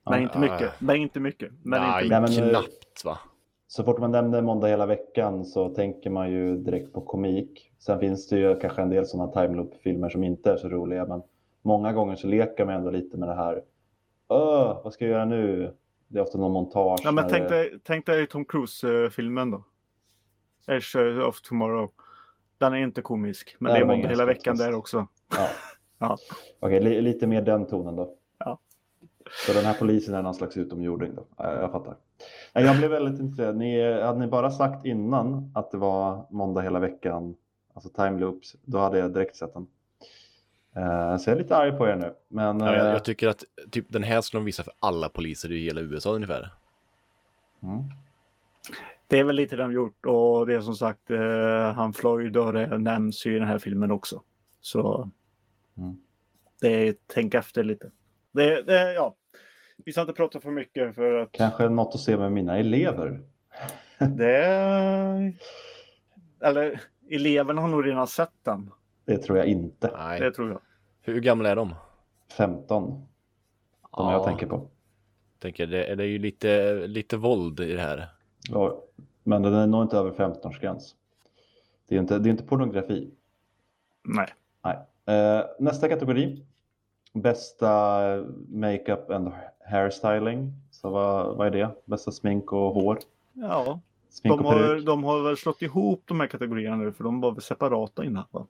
Men 0.06 0.14
Ja. 0.14 0.20
inte 0.20 0.40
mycket. 0.40 0.82
Men 0.82 0.96
inte 0.96 1.20
mycket. 1.20 1.52
Men 1.64 1.82
Nej, 1.82 2.04
inte 2.04 2.20
Nej, 2.20 2.30
men, 2.40 2.44
eh, 2.44 2.50
knappt 2.50 3.06
va? 3.06 3.18
Så 3.76 3.84
fort 3.84 4.00
man 4.00 4.12
nämner 4.12 4.42
måndag 4.42 4.68
hela 4.68 4.86
veckan 4.86 5.46
så 5.46 5.70
tänker 5.70 6.10
man 6.10 6.32
ju 6.32 6.58
direkt 6.58 6.94
på 6.94 7.02
komik. 7.02 7.72
Sen 7.80 8.00
finns 8.00 8.28
det 8.28 8.38
ju 8.40 8.60
kanske 8.60 8.82
en 8.82 8.90
del 8.90 9.06
sådana 9.06 9.32
timeloop-filmer 9.32 10.10
som 10.10 10.24
inte 10.24 10.52
är 10.52 10.58
så 10.58 10.70
roliga, 10.70 11.06
men 11.06 11.22
många 11.62 11.94
gånger 11.94 12.16
så 12.16 12.28
leker 12.28 12.66
man 12.66 12.76
ändå 12.76 12.90
lite 12.92 13.18
med 13.18 13.30
det 13.30 13.36
här. 13.36 13.54
Öh, 14.30 14.82
vad 14.84 14.94
ska 14.94 15.06
jag 15.06 15.12
göra 15.12 15.26
nu? 15.26 15.74
Det 16.08 16.20
är 16.20 16.24
ofta 16.24 16.38
någon 16.38 16.52
montage. 16.52 17.00
Ja, 17.04 17.12
men 17.12 17.28
tänk 17.30 17.50
dig, 17.50 17.80
tänk 17.84 18.06
dig 18.06 18.28
Tom 18.28 18.46
Cruise-filmen 18.46 19.52
då. 19.52 19.64
Edge 20.68 20.96
of 21.28 21.42
Tomorrow. 21.42 21.92
Den 22.58 22.74
är 22.74 22.78
inte 22.78 23.02
komisk, 23.02 23.56
men 23.60 23.72
Nej, 23.72 23.80
det 23.82 23.86
är 23.86 23.88
måndag 23.88 24.10
hela 24.10 24.26
veckan 24.26 24.58
där 24.58 24.74
också. 24.76 25.08
Ja. 25.38 25.48
Ja. 26.00 26.18
Okej, 26.60 26.82
li- 26.82 27.02
lite 27.02 27.28
mer 27.28 27.42
den 27.42 27.66
tonen 27.66 27.96
då. 27.96 28.14
Ja. 28.38 28.60
Så 29.46 29.54
den 29.54 29.66
här 29.66 29.74
polisen 29.80 30.16
är 30.16 30.22
någon 30.22 30.36
slags 30.36 30.58
utomjording 30.58 31.16
då? 31.16 31.26
Ja, 31.38 31.62
jag 31.62 31.72
fattar. 31.72 31.96
Jag 32.54 32.78
blev 32.78 32.92
väldigt 32.92 33.20
intresserad. 33.20 33.56
Ni, 33.58 34.02
hade 34.02 34.20
ni 34.20 34.28
bara 34.28 34.52
sagt 34.52 34.86
innan 34.86 35.52
att 35.56 35.72
det 35.72 35.78
var 35.78 36.26
måndag 36.30 36.62
hela 36.62 36.80
veckan, 36.80 37.36
alltså 37.74 37.90
time 37.90 38.20
loops, 38.20 38.56
då 38.66 38.78
hade 38.78 38.98
jag 38.98 39.14
direkt 39.14 39.36
sett 39.36 39.54
den. 39.54 39.68
Eh, 40.76 41.18
så 41.18 41.30
jag 41.30 41.38
är 41.38 41.42
lite 41.42 41.58
arg 41.58 41.72
på 41.72 41.88
er 41.88 41.96
nu. 41.96 42.14
Men 42.28 42.60
Ja, 42.60 42.76
jag, 42.76 42.86
eh, 42.86 42.92
jag 42.92 43.04
tycker 43.06 43.28
att 43.28 43.44
typ, 43.72 43.86
den 43.90 44.04
här 44.04 44.22
skulle 44.22 44.40
de 44.42 44.46
visa 44.46 44.64
för 44.64 44.74
alla 44.80 45.10
poliser 45.10 45.52
i 45.52 45.64
hela 45.66 45.82
USA 45.82 46.12
ungefär. 46.12 46.50
mm, 47.64 47.84
Det 49.08 49.20
är 49.20 49.24
väl 49.24 49.36
lite 49.36 49.56
de 49.56 49.72
gjort 49.74 50.06
och 50.06 50.48
det 50.48 50.54
är 50.56 50.62
som 50.62 50.76
sagt 50.76 51.12
eh, 51.12 51.74
han 51.76 51.94
Floyd 51.94 52.38
och 52.38 52.54
det 52.54 52.78
nämns 52.78 53.26
ju 53.26 53.36
i 53.36 53.40
den 53.40 53.48
här 53.48 53.60
filmen 53.60 53.92
också. 53.92 54.22
Så 54.62 55.10
Mm. 55.78 55.98
det 56.62 56.68
är 56.88 56.96
tänk 57.08 57.34
efter 57.34 57.64
lite. 57.64 57.92
Det, 58.32 58.62
det, 58.62 58.94
ja. 58.94 59.16
Vi 59.78 59.92
ska 59.92 60.02
inte 60.02 60.14
prata 60.14 60.40
för 60.40 60.52
mycket 60.52 60.96
för 60.96 61.14
att 61.14 61.32
kanske 61.32 61.70
något 61.70 61.96
att 61.96 62.02
se 62.02 62.18
med 62.18 62.32
mina 62.32 62.58
elever. 62.58 63.22
det 64.00 65.34
Eller 66.42 66.82
eleverna 67.10 67.62
har 67.62 67.68
nog 67.68 67.86
redan 67.88 68.08
sett 68.08 68.34
den. 68.44 68.72
Det 69.06 69.18
tror 69.18 69.38
jag 69.38 69.48
inte. 69.48 69.92
Nej. 69.98 70.20
Det 70.20 70.32
tror 70.32 70.50
jag. 70.50 70.62
Hur 71.02 71.22
gamla 71.22 71.50
är 71.50 71.56
de? 71.56 71.76
15, 72.38 73.08
de 73.98 74.12
jag 74.12 74.26
tänker 74.26 74.48
på. 74.48 74.68
tänker 75.40 75.68
det, 75.68 75.96
det 75.96 76.04
är 76.04 76.08
ju 76.08 76.20
lite, 76.20 76.74
lite 76.88 77.18
våld 77.18 77.60
i 77.60 77.74
det 77.74 77.82
här. 77.82 78.08
Ja, 78.50 78.84
men 79.24 79.42
den 79.42 79.54
är 79.54 79.68
nog 79.68 79.84
inte 79.84 79.98
över 79.98 80.12
15-årsgräns. 80.12 80.96
Det 81.88 81.96
är 81.96 82.00
inte, 82.00 82.20
det 82.20 82.30
är 82.30 82.32
inte 82.32 82.44
pornografi. 82.44 83.12
Nej. 84.04 84.28
Nej. 84.64 84.78
Eh, 85.18 85.46
nästa 85.60 85.90
kategori. 85.90 86.46
Bästa 87.14 88.02
makeup 88.48 89.10
and 89.10 89.32
hairstyling. 89.66 90.54
Så 90.72 90.90
vad, 90.90 91.38
vad 91.38 91.48
är 91.48 91.52
det? 91.52 91.70
Bästa 91.86 92.12
smink 92.12 92.54
och 92.54 92.74
hår? 92.74 93.00
Ja, 93.34 93.80
Smink 94.10 94.38
de 94.38 94.46
har, 94.46 94.86
de 94.86 95.04
har 95.04 95.24
väl 95.24 95.38
slått 95.38 95.62
ihop 95.62 96.04
de 96.06 96.20
här 96.20 96.28
kategorierna 96.28 96.76
nu 96.76 96.92
för 96.92 97.04
de 97.04 97.22
var 97.22 97.32
väl 97.32 97.42
separata 97.42 98.06
innan. 98.06 98.24
Va? 98.32 98.48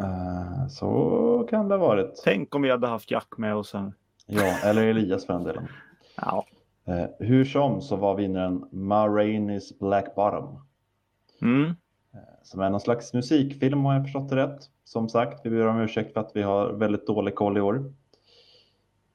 Eh, 0.00 0.68
så 0.68 1.46
kan 1.50 1.68
det 1.68 1.74
ha 1.74 1.86
varit. 1.86 2.20
Tänk 2.24 2.54
om 2.54 2.62
vi 2.62 2.70
hade 2.70 2.86
haft 2.86 3.10
Jack 3.10 3.28
med 3.36 3.54
oss 3.54 3.70
sen. 3.70 3.94
Ja, 4.26 4.58
eller 4.64 4.86
Elias 4.86 5.26
för 5.26 5.32
den 5.32 5.44
delen. 5.44 5.68
Ja. 6.16 6.46
Eh, 6.84 7.04
hur 7.18 7.44
som 7.44 7.80
så 7.80 7.96
var 7.96 8.14
vinnaren 8.14 8.68
Ma 8.70 9.08
Rainey's 9.08 9.78
Black 9.80 10.14
Bottom. 10.14 10.58
Mm. 11.42 11.74
Som 12.42 12.60
är 12.60 12.70
någon 12.70 12.80
slags 12.80 13.14
musikfilm 13.14 13.86
om 13.86 13.94
jag 13.94 14.02
förstått 14.02 14.28
det 14.28 14.36
rätt. 14.36 14.60
Som 14.84 15.08
sagt, 15.08 15.46
vi 15.46 15.50
ber 15.50 15.66
om 15.66 15.80
ursäkt 15.80 16.12
för 16.12 16.20
att 16.20 16.30
vi 16.34 16.42
har 16.42 16.72
väldigt 16.72 17.06
dålig 17.06 17.34
koll 17.34 17.58
i 17.58 17.60
år. 17.60 17.92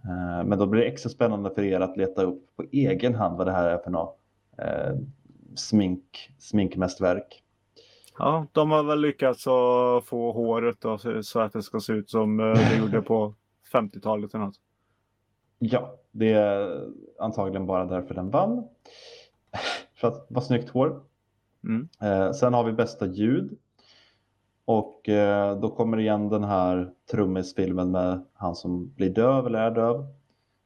Eh, 0.03 0.43
Men 0.45 0.59
då 0.59 0.65
blir 0.65 0.81
det 0.81 0.87
extra 0.87 1.09
spännande 1.09 1.49
för 1.49 1.63
er 1.63 1.79
att 1.79 1.97
leta 1.97 2.23
upp 2.23 2.55
på 2.55 2.63
egen 2.71 3.15
hand 3.15 3.37
vad 3.37 3.47
det 3.47 3.51
här 3.53 3.69
är 3.69 3.77
för 3.77 3.91
något 3.91 4.17
eh, 4.57 4.95
smink, 5.55 6.31
sminkmästerverk. 6.39 7.43
Ja, 8.19 8.45
de 8.51 8.71
har 8.71 8.83
väl 8.83 9.01
lyckats 9.01 9.47
att 9.47 10.05
få 10.05 10.31
håret 10.31 10.81
då, 10.81 10.97
så- 11.21 11.39
att 11.39 11.53
det 11.53 11.61
ska 11.63 11.79
se 11.79 11.93
ut 11.93 12.09
som 12.09 12.39
eh, 12.39 12.45
det 12.53 12.77
gjorde 12.79 13.01
på 13.01 13.33
50-talet 13.73 14.33
eller 14.35 14.45
något. 14.45 14.59
Ja, 15.59 15.95
det 16.11 16.33
är 16.33 16.85
antagligen 17.19 17.65
bara 17.65 17.85
därför 17.85 18.13
den 18.15 18.29
vann. 18.29 18.67
För 19.95 20.07
att 20.07 20.25
vara 20.29 20.43
snyggt 20.45 20.69
hår. 20.69 21.01
Mm. 21.63 21.89
Eh, 22.01 22.31
sen 22.31 22.53
har 22.53 22.63
vi 22.63 22.71
bästa 22.73 23.05
ljud. 23.05 23.57
Och 24.69 25.09
eh, 25.09 25.59
då 25.59 25.69
kommer 25.69 25.99
igen 25.99 26.29
den 26.29 26.43
här 26.43 26.91
trummisfilmen 27.11 27.91
med 27.91 28.23
han 28.33 28.55
som 28.55 28.93
blir 28.95 29.09
döv 29.09 29.45
eller 29.47 29.59
är 29.59 29.71
döv. 29.71 30.05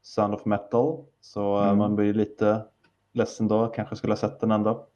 Sound 0.02 0.34
of 0.34 0.46
Metal. 0.46 1.04
Så 1.22 1.58
eh, 1.58 1.64
Mm. 1.66 1.78
man 1.78 1.96
blir 1.96 2.14
lite 2.14 2.66
ledsen 3.14 3.48
då, 3.48 3.68
kanske 3.68 3.96
skulle 3.96 4.12
ha 4.14 4.18
sett 4.18 4.40
den 4.40 4.52
ändå. 4.52 4.88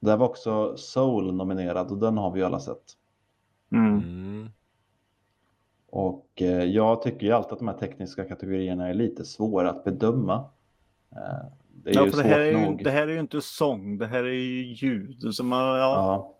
Där 0.00 0.16
var 0.16 0.28
också 0.28 0.76
Soul 0.76 1.34
nominerad 1.34 1.90
och 1.90 1.98
den 1.98 2.18
har 2.18 2.30
vi 2.30 2.40
ju 2.40 2.46
alla 2.46 2.60
sett. 2.60 2.82
Mm. 3.72 3.94
Mm. 3.98 4.48
Och 5.90 6.28
eh, 6.42 6.64
jag 6.64 7.02
tycker 7.02 7.26
ju 7.26 7.32
alltid 7.32 7.52
att 7.52 7.58
de 7.58 7.68
här 7.68 7.78
tekniska 7.78 8.24
kategorierna 8.24 8.88
är 8.88 8.94
lite 8.94 9.24
svåra 9.24 9.70
att 9.70 9.84
bedöma. 9.84 10.34
Eh, 11.12 11.46
det 11.84 11.90
är 11.90 11.94
Ja, 11.94 12.04
ju 12.04 12.10
för 12.10 12.16
svårt 12.16 12.24
det, 12.26 12.28
här 12.34 12.40
är 12.40 12.50
ju, 12.60 12.66
nog. 12.66 12.84
det 12.84 12.90
här 12.90 13.08
är 13.08 13.12
ju 13.12 13.20
inte 13.20 13.40
sång, 13.40 13.98
det 13.98 14.06
här 14.06 14.24
är 14.24 14.32
ju 14.32 14.62
ljud. 14.74 15.34
Så 15.34 15.44
man, 15.44 15.60
ja, 15.60 15.74
Ja. 15.78 16.34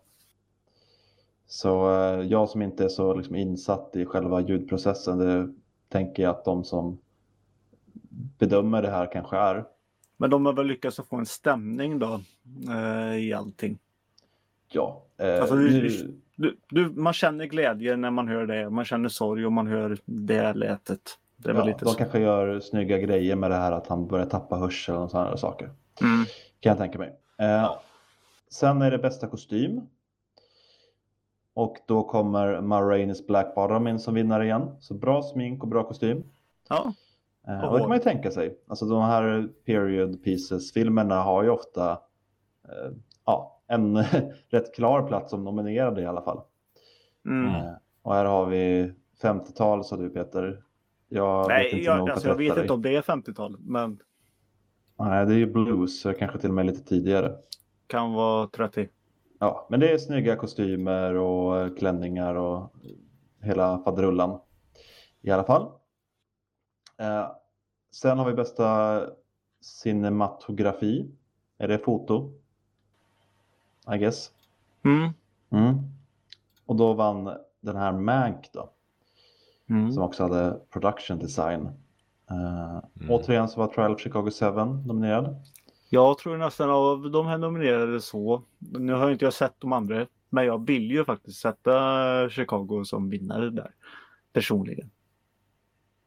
Så 1.51 1.91
eh, 1.93 2.21
jag 2.21 2.49
som 2.49 2.61
inte 2.61 2.83
är 2.83 2.89
så 2.89 3.13
liksom, 3.13 3.35
insatt 3.35 3.95
i 3.95 4.05
själva 4.05 4.41
ljudprocessen, 4.41 5.17
det 5.17 5.53
tänker 5.89 6.23
jag 6.23 6.29
att 6.29 6.45
de 6.45 6.63
som 6.63 6.97
bedömer 8.39 8.81
det 8.81 8.89
här 8.89 9.11
kanske 9.11 9.37
är. 9.37 9.65
Men 10.17 10.29
de 10.29 10.45
har 10.45 10.53
väl 10.53 10.65
lyckats 10.67 10.99
få 11.09 11.15
en 11.15 11.25
stämning 11.25 11.99
då 11.99 12.21
eh, 12.69 13.15
i 13.17 13.33
allting. 13.33 13.77
Ja, 14.71 15.05
eh, 15.17 15.41
Alltså, 15.41 15.55
det- 15.55 16.07
Du, 16.35 16.57
du, 16.69 16.89
man 16.89 17.13
känner 17.13 17.45
glädje 17.45 17.95
när 17.97 18.11
man 18.11 18.27
hör 18.27 18.45
det. 18.45 18.69
Man 18.69 18.85
känner 18.85 19.09
sorg 19.09 19.45
om 19.45 19.53
man 19.53 19.67
hör 19.67 19.97
det 20.05 20.53
lätet. 20.53 21.01
Det 21.37 21.51
ja, 21.51 21.65
de 21.79 21.85
så. 21.85 21.93
kanske 21.97 22.19
gör 22.19 22.59
snygga 22.59 22.97
grejer 22.97 23.35
med 23.35 23.51
det 23.51 23.55
här 23.57 23.71
att 23.71 23.87
han 23.87 24.07
börjar 24.07 24.25
tappa 24.25 24.55
hörseln 24.55 24.97
och 24.97 25.11
sådana 25.11 25.37
saker. 25.37 25.69
Mm. 26.01 26.25
Kan 26.59 26.69
jag 26.69 26.77
tänka 26.77 26.99
mig. 26.99 27.15
Eh, 27.37 27.75
Sen 28.51 28.81
är 28.81 28.91
det 28.91 28.97
bästa 28.97 29.27
kostym. 29.27 29.81
Och 31.59 31.77
då 31.85 32.03
kommer 32.03 32.61
Ma 32.61 32.81
Rainey's 32.81 33.27
Black 33.27 33.55
Bottom 33.55 33.87
in 33.87 33.99
som 33.99 34.13
vinnare 34.13 34.45
igen. 34.45 34.75
Så 34.79 34.93
bra 34.93 35.21
smink 35.23 35.63
och 35.63 35.69
bra 35.69 35.83
kostym. 35.83 36.23
Ja. 36.69 36.93
Eh, 37.47 37.63
Och 37.63 37.73
det 37.73 37.79
kan 37.79 37.89
man 37.89 37.97
ju 37.97 38.03
tänka 38.03 38.31
sig. 38.31 38.57
Alltså 38.67 38.85
de 38.85 39.01
här 39.01 39.49
period 39.65 40.23
pieces-filmerna 40.23 41.21
har 41.21 41.43
ju 41.43 41.49
ofta 41.49 41.91
eh, 42.63 42.91
ja, 43.25 43.61
en 43.67 43.97
rätt 44.49 44.75
klar 44.75 45.07
plats 45.07 45.29
som 45.29 45.43
nominerade 45.43 46.01
i 46.01 46.05
alla 46.05 46.21
fall. 46.21 46.41
Mm. 47.25 47.55
Eh, 47.55 47.71
och 48.01 48.13
här 48.13 48.25
har 48.25 48.45
vi 48.45 48.93
50-tal 49.21 49.83
sa 49.85 49.97
du 49.97 50.09
Peter. 50.09 50.63
Jag 51.09 51.39
vet 51.39 51.47
Nej, 51.47 51.65
inte 51.65 51.85
jag, 51.85 52.09
alltså, 52.09 52.27
jag 52.27 52.35
vet 52.35 52.57
inte 52.57 52.73
om 52.73 52.81
det 52.81 52.95
är 52.95 53.01
50-talet, 53.01 53.59
men 53.63 53.99
Nej, 54.99 55.25
det 55.25 55.33
är 55.33 55.37
ju 55.37 55.45
blues, 55.53 56.01
så 56.01 56.13
kanske 56.13 56.39
till 56.39 56.49
och 56.49 56.55
med 56.55 56.65
lite 56.65 56.83
tidigare. 56.83 57.35
kan 57.87 58.13
vara 58.13 58.47
30. 58.47 58.87
Ja, 59.39 59.67
men 59.69 59.79
det 59.79 59.91
är 59.91 59.97
snygga 59.97 60.35
kostymer 60.35 61.13
och 61.15 61.59
eh, 61.61 61.73
klänningar 61.75 62.35
och 62.35 62.73
hela 63.41 63.79
faderullan. 63.79 64.39
I 65.21 65.31
alla 65.31 65.43
fall. 65.43 65.71
Eh, 66.97 67.31
sen 67.91 68.17
har 68.17 68.25
vi 68.25 68.33
bästa 68.33 69.01
cinematografi. 69.61 71.11
Är 71.57 71.67
det 71.67 71.79
foto? 71.79 72.33
I 73.95 73.97
guess. 73.97 74.31
Mm. 74.85 75.09
Mm. 75.51 75.77
Och 76.65 76.75
då 76.75 76.93
vann 76.93 77.37
den 77.61 77.75
här 77.75 77.91
Mank 77.91 78.49
då, 78.53 78.69
Mm. 79.69 79.91
som 79.91 80.03
också 80.03 80.23
hade 80.23 80.59
production 80.69 81.19
design. 81.19 81.65
Eh, 82.29 82.79
Mm. 83.01 83.09
Återigen 83.11 83.49
så 83.49 83.59
var 83.59 83.67
Trial 83.67 83.93
of 83.93 83.99
Chicago 84.01 84.29
7 84.31 84.45
nominerad. 84.85 85.35
Jag 85.89 86.17
tror 86.17 86.37
nästan 86.37 86.69
av 86.69 87.11
de 87.11 87.25
här 87.27 87.37
nominerade 87.37 88.01
så. 88.01 88.43
Nu 88.59 88.93
har 88.93 89.11
inte 89.11 89.25
jag 89.25 89.33
sett 89.33 89.53
de 89.59 89.73
andra, 89.73 90.05
men 90.29 90.45
jag 90.45 90.65
vill 90.67 90.91
ju 90.91 91.05
faktiskt 91.05 91.41
sätta 91.41 92.29
Chicago 92.29 92.83
som 92.85 93.09
vinnare 93.09 93.49
där. 93.49 93.71
Personligen. 94.33 94.89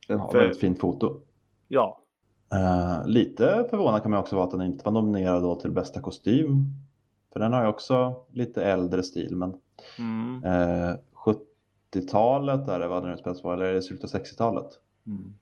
Den 0.08 0.20
har 0.20 0.30
För- 0.30 0.38
väldigt 0.38 0.60
fint 0.60 0.80
foto. 0.80 1.20
Ja. 1.68 1.98
Eh, 2.54 3.06
lite 3.06 3.66
förvånad 3.70 4.02
kan 4.02 4.10
man 4.10 4.20
också 4.20 4.36
vara 4.36 4.44
att 4.44 4.50
den 4.50 4.62
inte 4.62 4.84
var 4.84 4.92
nominerad 4.92 5.42
då 5.42 5.54
till 5.60 5.70
bästa 5.70 6.00
kostym. 6.00 6.64
För 7.32 7.40
den 7.40 7.52
har 7.52 7.62
ju 7.62 7.68
också 7.68 8.24
lite 8.32 8.64
äldre 8.64 9.02
stil. 9.02 9.36
Men 9.36 9.54
Mm. 9.98 10.44
eh, 10.44 10.94
70-talet 11.12 12.68
är 12.68 12.78
det 12.78 12.88
vad 12.88 13.02
den 13.02 13.12
utspelas 13.12 13.42
på, 13.42 13.52
eller 13.52 13.64
är 13.64 13.74
det 13.74 13.82
slutet 13.82 14.04
av 14.14 14.20
60-talet? 14.20 14.66
Mm. 15.06 15.34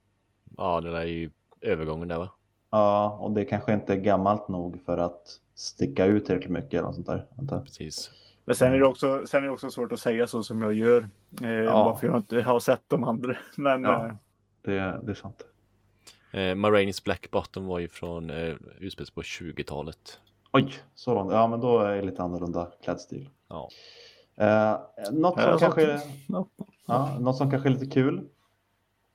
Ja, 0.57 0.81
det 0.81 0.91
där 0.91 0.99
är 0.99 1.05
ju 1.05 1.31
övergången 1.61 2.07
där 2.07 2.17
va? 2.17 2.29
Ja, 2.71 3.17
och 3.21 3.31
det 3.31 3.45
kanske 3.45 3.73
inte 3.73 3.93
är 3.93 3.97
gammalt 3.97 4.47
nog 4.47 4.79
för 4.85 4.97
att 4.97 5.39
sticka 5.55 6.05
ut 6.05 6.25
tillräckligt 6.25 6.51
mycket 6.51 6.73
eller 6.73 6.83
något 6.83 6.95
sånt 6.95 7.07
där. 7.07 7.61
Precis. 7.63 8.11
Men 8.45 8.55
sen 8.55 8.73
är, 8.73 8.79
det 8.79 8.85
också, 8.85 9.27
sen 9.27 9.43
är 9.43 9.47
det 9.47 9.53
också 9.53 9.69
svårt 9.71 9.91
att 9.91 9.99
säga 9.99 10.27
så 10.27 10.43
som 10.43 10.61
jag 10.61 10.73
gör. 10.73 11.09
Eh, 11.41 11.49
Ja. 11.51 11.83
Varför 11.83 12.07
jag 12.07 12.17
inte 12.17 12.41
har 12.41 12.59
sett 12.59 12.81
de 12.87 13.03
andra. 13.03 13.35
Men 13.57 13.83
Ja. 13.83 14.05
eh, 14.05 14.13
Det, 14.61 14.99
det 15.03 15.11
är 15.11 15.15
sant. 15.15 15.45
Eh, 16.31 16.55
Ma 16.55 16.69
Rainey's 16.69 17.03
Black 17.03 17.31
Bottom 17.31 17.65
var 17.65 17.79
ju 17.79 17.87
från 17.87 18.29
eh, 18.29 18.55
utspelas 18.79 19.09
på 19.11 19.21
20-talet. 19.21 20.19
Oj, 20.53 20.73
så 20.95 21.13
långt. 21.13 21.31
Ja, 21.31 21.47
men 21.47 21.59
då 21.59 21.79
är 21.79 21.95
det 21.95 22.01
lite 22.01 22.23
annorlunda 22.23 22.71
klädstil. 22.83 23.29
Ja. 23.47 23.69
Eh, 24.35 24.77
något, 25.11 25.33
som 25.41 25.49
Ja, 25.51 25.57
kanske, 25.59 26.01
ja. 26.27 26.47
ja, 26.87 27.17
något 27.19 27.37
som 27.37 27.51
kanske 27.51 27.69
är 27.69 27.73
lite 27.73 27.85
kul 27.85 28.21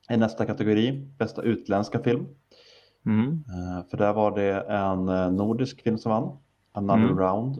är 0.09 0.17
nästa 0.17 0.47
kategori, 0.47 0.93
bästa 1.19 1.43
utländska 1.43 2.03
film. 2.03 2.27
Mm. 3.07 3.45
Eh, 3.49 3.87
För 3.91 3.97
där 3.97 4.13
var 4.13 4.37
det 4.37 4.61
en 4.61 5.09
eh, 5.09 5.31
nordisk 5.31 5.83
film 5.83 5.99
som 5.99 6.11
vann, 6.13 6.37
Another 6.73 7.05
Mm. 7.05 7.19
Round. 7.19 7.59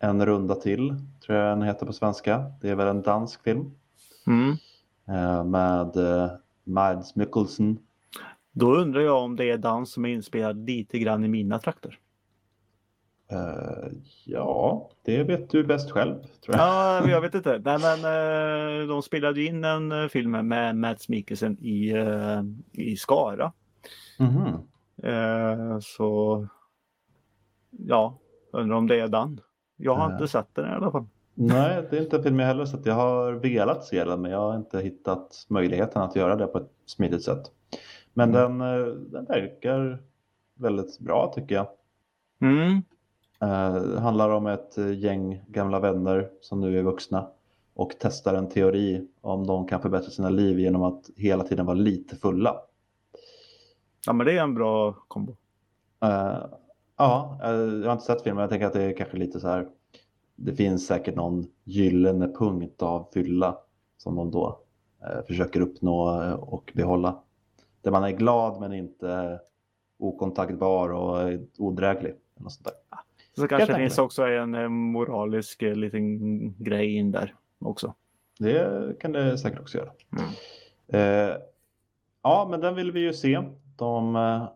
En 0.00 0.26
runda 0.26 0.54
till, 0.54 0.94
tror 1.26 1.38
jag 1.38 1.58
den 1.58 1.62
heter 1.66 1.86
på 1.86 1.92
svenska. 1.92 2.52
Det 2.60 2.68
är 2.70 2.74
väl 2.74 2.88
en 2.88 3.02
dansk 3.02 3.42
film 3.44 3.70
Mm. 4.26 4.50
eh, 5.08 5.44
med 5.44 5.96
Mads 6.64 7.16
Mikkelsen. 7.16 7.78
Då 8.52 8.74
undrar 8.76 9.00
jag 9.00 9.22
om 9.24 9.36
det 9.36 9.50
är 9.50 9.58
dans 9.58 9.92
som 9.92 10.04
är 10.04 10.08
inspelad 10.08 10.66
lite 10.66 10.98
grann 10.98 11.24
i 11.24 11.28
mina 11.28 11.58
trakter. 11.58 11.98
Eh, 13.30 13.88
Ja, 14.24 14.90
det 15.04 15.22
vet 15.24 15.50
du 15.50 15.64
bäst 15.64 15.90
själv, 15.90 16.14
tror 16.44 16.56
jag. 16.56 16.58
Ja, 16.58 17.08
jag 17.08 17.20
vet 17.20 17.34
inte. 17.34 17.62
Nej, 17.64 17.78
men 17.78 17.98
eh, 18.82 18.88
de 18.88 19.02
spelade 19.02 19.42
in 19.42 19.64
en 19.64 19.92
eh, 19.92 20.08
film 20.08 20.30
med 20.48 20.76
Mads 20.76 21.08
Mikkelsen 21.08 21.58
i, 21.58 21.94
i 22.72 22.96
Skara. 22.96 23.52
Mhm. 24.18 24.46
Eh, 25.02 25.78
så 25.80 26.46
ja, 27.70 28.18
undrar 28.52 28.76
om 28.76 28.86
det 28.86 29.00
är 29.00 29.08
den. 29.08 29.40
Jag 29.76 29.94
har 29.94 30.08
Eh. 30.08 30.12
inte 30.14 30.28
sett 30.28 30.54
den 30.54 30.64
i 30.72 30.74
alla 30.74 30.90
fall. 30.90 31.06
Nej, 31.34 31.86
det 31.90 31.98
är 31.98 32.02
inte 32.02 32.16
en 32.16 32.22
film 32.22 32.38
jag 32.38 32.46
heller 32.46 32.64
sett. 32.64 32.86
Jag 32.86 32.94
har 32.94 33.32
velat 33.32 33.84
se 33.84 34.04
den, 34.04 34.20
men 34.22 34.30
jag 34.30 34.38
har 34.40 34.56
inte 34.56 34.80
hittat 34.80 35.46
möjligheten 35.48 36.02
att 36.02 36.16
göra 36.16 36.36
det 36.36 36.46
på 36.46 36.58
ett 36.58 36.70
smidigt 36.86 37.22
sätt. 37.24 37.42
Men 38.14 38.32
den, 38.32 38.60
eh, 38.60 38.86
den 38.86 39.24
verkar 39.24 40.02
väldigt 40.54 40.98
bra 40.98 41.32
tycker 41.34 41.54
jag. 41.54 41.66
Mm. 42.40 42.82
Eh, 43.40 44.00
handlar 44.00 44.30
om 44.30 44.46
ett 44.46 44.76
gäng 44.96 45.44
gamla 45.48 45.80
vänner 45.80 46.30
som 46.40 46.60
nu 46.60 46.78
är 46.78 46.82
vuxna 46.82 47.28
och 47.74 47.92
testar 48.00 48.34
en 48.34 48.48
teori 48.48 49.08
om 49.20 49.46
de 49.46 49.66
kan 49.68 49.80
förbättra 49.82 50.10
sina 50.10 50.30
liv 50.30 50.58
genom 50.58 50.82
att 50.82 51.10
hela 51.16 51.44
tiden 51.44 51.66
vara 51.66 51.76
lite 51.76 52.16
fulla. 52.16 52.56
Ja, 54.06 54.12
men 54.12 54.26
det 54.26 54.32
är 54.32 54.42
en 54.42 54.54
bra 54.54 54.92
kombo. 54.92 55.36
Eh, 56.02 56.44
ja, 56.96 57.40
eh, 57.44 57.50
jag 57.50 57.84
har 57.84 57.92
inte 57.92 58.04
sett 58.04 58.22
filmen, 58.22 58.36
men 58.36 58.42
jag 58.42 58.50
tänker 58.50 58.66
att 58.66 58.72
det 58.72 58.82
är 58.82 58.96
kanske 58.96 59.16
lite 59.16 59.40
så 59.40 59.48
här. 59.48 59.68
Det 60.36 60.52
finns 60.52 60.86
säkert 60.86 61.14
någon 61.14 61.46
gyllene 61.64 62.28
punkt 62.38 62.82
av 62.82 63.08
fylla 63.14 63.58
som 63.96 64.16
de 64.16 64.30
då 64.30 64.60
eh, 65.02 65.26
försöker 65.26 65.60
uppnå 65.60 66.00
och 66.40 66.72
behålla. 66.74 67.22
Där 67.82 67.90
man 67.90 68.04
är 68.04 68.10
glad 68.10 68.60
men 68.60 68.72
inte 68.72 69.40
okontaktbar 69.98 70.88
och 70.88 71.32
odräglig. 71.58 72.10
eller 72.10 72.44
något 72.44 72.52
sånt 72.52 72.64
där. 72.64 72.74
Så 73.36 73.48
kanske 73.48 73.72
det 73.72 73.78
finns 73.78 73.98
också 73.98 74.22
en 74.22 74.70
moralisk 74.72 75.62
liten 75.62 76.54
grej 76.64 76.96
in 76.96 77.10
där 77.10 77.34
också. 77.58 77.94
Det 78.38 78.98
kan 79.00 79.12
det 79.12 79.38
säkert 79.38 79.60
också 79.60 79.78
göra. 79.78 79.90
Mm. 80.12 80.30
Eh, 80.88 81.36
ja, 82.22 82.46
men 82.50 82.60
den 82.60 82.74
vill 82.74 82.92
vi 82.92 83.00
ju 83.00 83.12
se. 83.12 83.42
De 83.78 84.16
eh, 84.16 84.48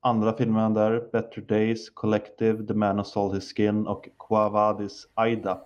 andra 0.00 0.32
filmerna 0.32 0.70
där, 0.70 1.08
Better 1.12 1.42
Days, 1.42 1.90
Collective, 1.90 2.66
The 2.66 2.74
Man 2.74 2.96
Who 2.96 3.04
Sold 3.04 3.34
His 3.34 3.54
Skin 3.56 3.86
och 3.86 4.08
Quavadis 4.18 5.08
Aida 5.14 5.60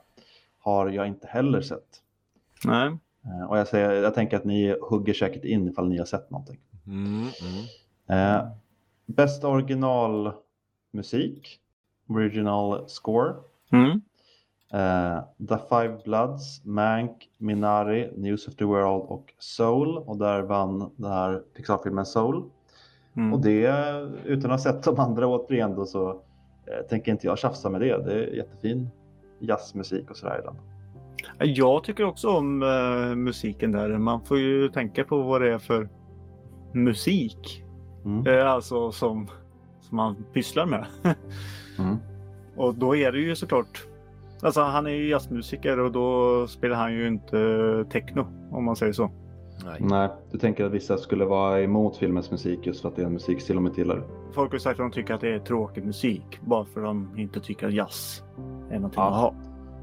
har 0.59 0.89
jag 0.89 1.07
inte 1.07 1.27
heller 1.27 1.61
sett. 1.61 2.03
Nej. 2.65 2.97
Eh, 3.25 3.51
och 3.51 3.59
jag, 3.59 3.69
säger, 3.69 4.03
jag 4.03 4.15
tänker 4.15 4.37
att 4.37 4.45
ni 4.45 4.77
hugger 4.81 5.15
säkert 5.15 5.45
in 5.45 5.69
ifall 5.69 5.89
ni 5.89 5.99
har 5.99 6.05
sett 6.05 6.31
någonting. 6.31 6.61
Mm, 6.87 7.27
mm. 8.07 8.09
Eh, 8.09 8.49
bästa 9.07 9.49
originalmusik, 9.49 11.61
original 12.09 12.89
score. 12.89 13.35
Mm. 13.73 14.01
Eh, 14.73 15.23
The 15.49 15.59
Five 15.69 15.99
Bloods, 16.05 16.65
Mank, 16.65 17.31
Minari, 17.37 18.13
News 18.17 18.49
of 18.49 18.57
the 18.57 18.65
World 18.65 19.03
och 19.03 19.35
Soul. 19.39 19.99
Och 19.99 20.19
där 20.19 20.43
vann 20.43 20.91
den 20.97 21.13
här 21.13 21.43
Pixar-filmen 21.57 22.07
Soul. 22.07 22.51
Mm. 23.17 23.33
Och 23.33 23.41
det, 23.41 23.69
utan 24.25 24.51
att 24.51 24.65
ha 24.65 24.73
sett 24.73 24.83
de 24.83 24.99
andra 24.99 25.27
återigen 25.27 25.75
då, 25.75 25.87
så 25.87 26.11
eh, 26.11 26.87
tänker 26.89 27.13
inte 27.13 27.27
jag 27.27 27.39
tjafsa 27.39 27.71
med 27.71 27.81
det. 27.81 28.05
Det 28.05 28.13
är 28.13 28.35
jättefin 28.35 28.89
jazzmusik 29.39 30.11
och 30.11 30.17
sådär 30.17 30.39
i 30.39 30.43
den. 30.45 30.55
Jag 31.55 31.85
tycker 31.85 32.05
också 32.05 32.29
om 32.29 32.63
eh, 32.63 33.17
musiken 33.17 33.73
där. 33.73 33.99
Man 33.99 34.25
får 34.25 34.39
ju 34.39 34.69
tänka 34.69 35.05
på 35.05 35.23
vad 35.23 35.41
det 35.41 35.53
är 35.53 35.59
för 35.59 35.89
musik. 36.73 37.65
Mm. 38.05 38.27
Eh, 38.27 38.53
alltså 38.53 38.93
som, 38.93 39.29
som 39.81 39.97
man 39.97 40.17
pysslar 40.33 40.67
med. 40.67 40.87
Mm. 41.81 41.97
Och 42.57 42.75
då 42.75 42.97
är 42.97 43.13
det 43.13 43.19
ju 43.19 43.37
såklart. 43.37 43.87
Alltså 44.43 44.61
han 44.61 44.87
är 44.87 44.91
ju 44.91 45.09
jazzmusiker 45.09 45.79
och 45.79 45.93
då 45.93 46.47
spelar 46.47 46.77
han 46.77 46.95
ju 46.95 47.09
inte 47.09 47.37
techno 47.91 48.27
om 48.51 48.65
man 48.65 48.77
säger 48.77 48.93
så. 48.93 49.11
Nej. 49.65 49.77
Nej, 49.81 50.09
du 50.31 50.39
tänker 50.39 50.65
att 50.65 50.73
vissa 50.73 50.97
skulle 50.97 51.25
vara 51.25 51.61
emot 51.61 51.97
filmens 51.97 52.31
musik 52.31 52.67
just 52.67 52.81
för 52.83 52.89
att 52.89 52.97
det 52.97 53.03
är 53.03 53.07
en 53.07 53.13
musikstil 53.13 53.57
de 53.57 53.67
inte 53.67 53.81
gillar? 53.81 54.03
Folk 54.33 54.53
har 54.53 54.59
sagt 54.59 54.81
att 54.81 54.85
de 54.85 54.91
tycker 54.91 55.15
att 55.15 55.21
det 55.21 55.35
är 55.35 55.39
tråkig 55.39 55.85
musik 55.85 56.41
bara 56.41 56.65
för 56.65 56.81
att 56.81 56.87
de 56.87 57.09
inte 57.17 57.41
tycker 57.41 57.67
att 57.67 57.75
jazz 57.75 58.23
är 58.71 58.75
någonting 58.75 59.01
Ja. 59.03 59.09
att 59.09 59.15
ha. 59.21 59.35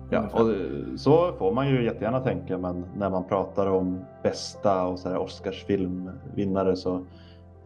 Ja, 0.09 0.29
och 0.33 0.49
så 0.99 1.33
får 1.33 1.51
man 1.53 1.69
ju 1.69 1.83
jättegärna 1.83 2.19
tänka, 2.19 2.57
men 2.57 2.85
när 2.97 3.09
man 3.09 3.27
pratar 3.27 3.67
om 3.67 3.99
bästa 4.23 4.87
och 4.87 4.99
så 4.99 5.09
här 5.09 5.17
Oscarsfilmvinnare 5.17 6.75
så 6.75 7.05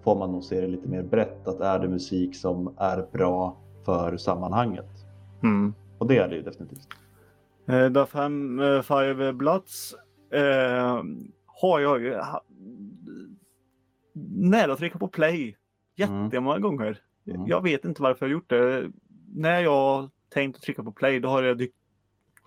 får 0.03 0.15
man 0.15 0.31
nog 0.31 0.43
se 0.43 0.61
det 0.61 0.67
lite 0.67 0.87
mer 0.89 1.03
brett. 1.03 1.47
Att 1.47 1.59
är 1.59 1.79
det 1.79 1.87
musik 1.87 2.35
som 2.35 2.73
är 2.77 3.05
bra 3.11 3.57
för 3.85 4.17
sammanhanget? 4.17 4.89
Mm. 5.43 5.73
Och 5.97 6.07
det 6.07 6.17
är 6.17 6.27
det 6.27 6.35
ju 6.35 6.41
definitivt. 6.41 6.87
Eh, 7.67 7.93
The 7.93 8.05
Fem, 8.05 8.59
eh, 8.59 8.81
Five 8.81 9.33
Bloods 9.33 9.95
eh, 10.33 11.01
har 11.61 11.79
jag 11.79 12.01
ju 12.01 12.21
nära 14.23 14.73
att 14.73 14.79
trycka 14.79 14.99
på 14.99 15.07
play 15.07 15.57
jättemånga 15.95 16.59
gånger. 16.59 17.01
Mm. 17.27 17.47
Jag 17.47 17.63
vet 17.63 17.85
inte 17.85 18.01
varför 18.01 18.25
jag 18.25 18.31
gjort 18.31 18.49
det. 18.49 18.91
När 19.35 19.61
jag 19.61 20.09
tänkt 20.29 20.55
att 20.55 20.61
trycka 20.61 20.83
på 20.83 20.91
play 20.91 21.19
då 21.19 21.29
har 21.29 21.43
jag, 21.43 21.57
dykt, 21.57 21.75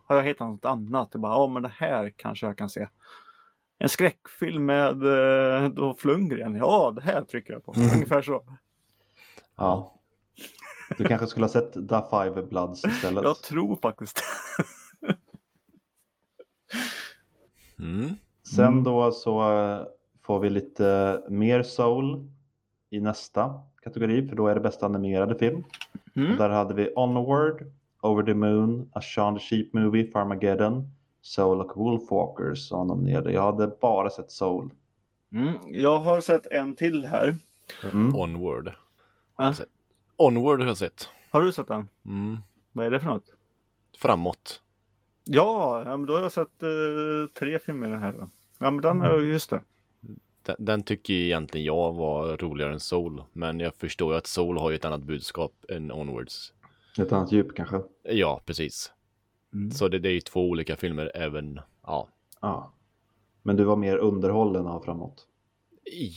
har 0.05 0.17
jag 0.17 0.23
hittat 0.23 0.49
något 0.49 0.65
annat. 0.65 1.09
Jag 1.13 1.21
bara, 1.21 1.33
ja 1.33 1.47
men 1.47 1.63
det 1.63 1.73
här 1.77 2.13
kanske 2.17 2.47
jag 2.47 2.59
kan 2.59 2.71
se. 2.71 2.89
En 3.79 3.89
skräckfilm 3.89 4.67
med 4.67 5.05
eh, 5.05 5.69
Dolph 5.69 6.07
Lundgren. 6.07 6.57
Ja, 6.57 6.93
det 6.97 7.03
här 7.03 7.23
trycker 7.23 7.53
jag 7.53 7.65
på. 7.65 7.75
Mm. 7.77 7.95
Ungefär 7.95 8.23
så. 8.23 8.45
Ja. 9.57 10.01
Du 10.99 11.05
kanske 11.05 11.27
skulle 11.27 11.45
ha 11.45 11.51
sett 11.53 11.73
The 11.73 12.01
Five 12.11 12.43
Bloods 12.43 12.85
istället? 12.85 13.25
Jag 13.25 13.43
tror 13.43 13.77
faktiskt 13.83 14.23
Mm. 17.79 18.17
Sen 18.57 18.65
Mm. 18.67 18.85
då 18.85 19.13
så 19.13 19.59
eh, 19.59 19.87
får 20.23 20.41
vi 20.41 20.51
lite 20.51 21.21
mer 21.29 21.63
soul 21.63 22.29
i 22.91 23.01
nästa 23.01 23.61
kategori, 23.83 24.29
för 24.29 24.37
då 24.37 24.47
är 24.47 24.55
det 24.55 24.61
bästa 24.61 24.87
animerade 24.87 25.39
film. 25.39 25.65
Mm. 26.17 26.31
Och 26.33 26.37
där 26.39 26.49
hade 26.51 26.75
vi 26.75 26.93
Onward, 26.97 27.65
Over 28.03 28.23
the 28.23 28.35
Moon, 28.35 28.91
A 28.93 29.01
Shaun 29.01 29.39
the 29.39 29.45
Sheep 29.45 29.73
Movie, 29.73 30.11
Farmageddon, 30.11 30.89
Soul 31.23 31.61
och 31.61 31.77
Wolfwalkers 31.77 32.69
som 32.69 32.87
nominerade. 32.87 33.33
Jag 33.33 33.43
hade 33.43 33.67
bara 33.81 34.11
sett 34.11 34.31
Soul. 34.31 34.71
Mm. 35.33 35.55
Jag 35.67 35.99
har 35.99 36.21
sett 36.21 36.47
en 36.47 36.77
till 36.77 37.05
här. 37.07 37.37
Mm. 37.93 38.17
Onward. 38.17 38.73
Ja. 39.39 39.55
Onward 40.17 40.61
har 40.61 40.67
jag 40.67 40.77
sett. 40.77 41.09
Har 41.31 41.43
du 41.43 41.53
sett 41.53 41.69
den? 41.69 41.89
Mm. 42.07 42.39
Vad 42.73 42.87
är 42.87 42.91
det 42.91 43.01
för 43.01 43.07
något? 43.07 43.25
Framåt. 43.99 44.63
Ja, 45.25 45.83
men 45.87 46.07
då 46.07 46.15
har 46.15 46.23
jag 46.23 46.33
sett 46.33 46.63
eh, 46.63 46.69
tre 47.39 47.59
filmer 47.59 47.89
här. 47.97 48.13
Då. 48.13 48.29
Ja, 48.63 48.71
men 48.71 48.81
den, 48.83 49.03
Mm. 49.03 49.29
just 49.29 49.51
det. 49.51 49.61
Den, 50.43 50.57
den 50.59 50.83
tycker 50.83 51.15
egentligen 51.15 51.65
jag 51.67 51.93
var 51.93 52.37
roligare 52.37 52.73
än 52.73 52.81
Soul. 52.81 53.23
Men 53.33 53.61
jag 53.61 53.75
förstår 53.75 54.13
ju 54.13 54.19
att 54.19 54.27
Soul 54.27 54.59
har 54.59 54.71
ju 54.71 54.77
ett 54.77 54.85
annat 54.85 55.03
budskap 55.03 55.53
än 55.69 55.93
Onwards. 55.93 56.53
Ett 56.99 57.13
annat 57.13 57.33
djup 57.33 57.57
kanske. 57.57 57.83
Ja, 58.03 58.41
precis. 58.47 58.93
Mm. 59.53 59.71
Så 59.71 59.89
det, 59.89 59.99
det 59.99 60.09
är 60.09 60.13
ju 60.13 60.21
två 60.21 60.49
olika 60.49 60.77
filmer 60.77 61.11
även, 61.15 61.61
ja. 61.83 62.09
Ja. 62.41 62.73
Men 63.43 63.57
du 63.57 63.65
var 63.65 63.77
mer 63.77 63.97
underhållen 63.97 64.67
av 64.67 64.81
framåt. 64.81 65.27
I, 65.85 66.11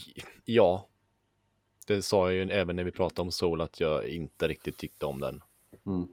ja. 0.46 0.88
Det 1.88 2.02
sa 2.02 2.32
jag 2.32 2.34
ju 2.34 2.52
även 2.52 2.76
när 2.76 2.84
vi 2.84 2.91
pratade 2.91 3.22
om 3.22 3.32
Soul 3.32 3.62
att 3.62 3.80
jag 3.80 4.08
inte 4.08 4.48
riktigt 4.48 4.78
tyckte 4.78 5.06
om 5.06 5.20
den. 5.20 5.41
Mm. 5.86 6.08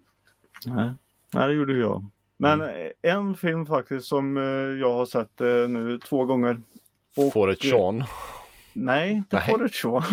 Nej. 0.66 0.90
Nej, 1.34 1.48
det 1.48 1.54
gjorde 1.54 1.76
jag. 1.78 2.06
Men 2.42 2.60
eh, 2.60 2.90
en 3.02 3.36
film 3.36 3.66
faktiskt 3.66 4.06
som 4.06 4.36
eh, 4.36 4.42
jag 4.80 4.92
har 4.92 5.06
sett 5.06 5.40
eh, 5.40 5.68
nu 5.68 5.98
två 5.98 6.24
gånger. 6.24 6.60
Och, 7.16 7.32
Får 7.32 7.50
ett 7.50 7.64
eh, 7.64 7.70
Sean. 7.70 8.04
Nej, 8.72 9.12
inte 9.12 9.36
Nej. 9.36 9.50
får 9.50 9.64
ett 9.64 9.74
så. 9.74 10.04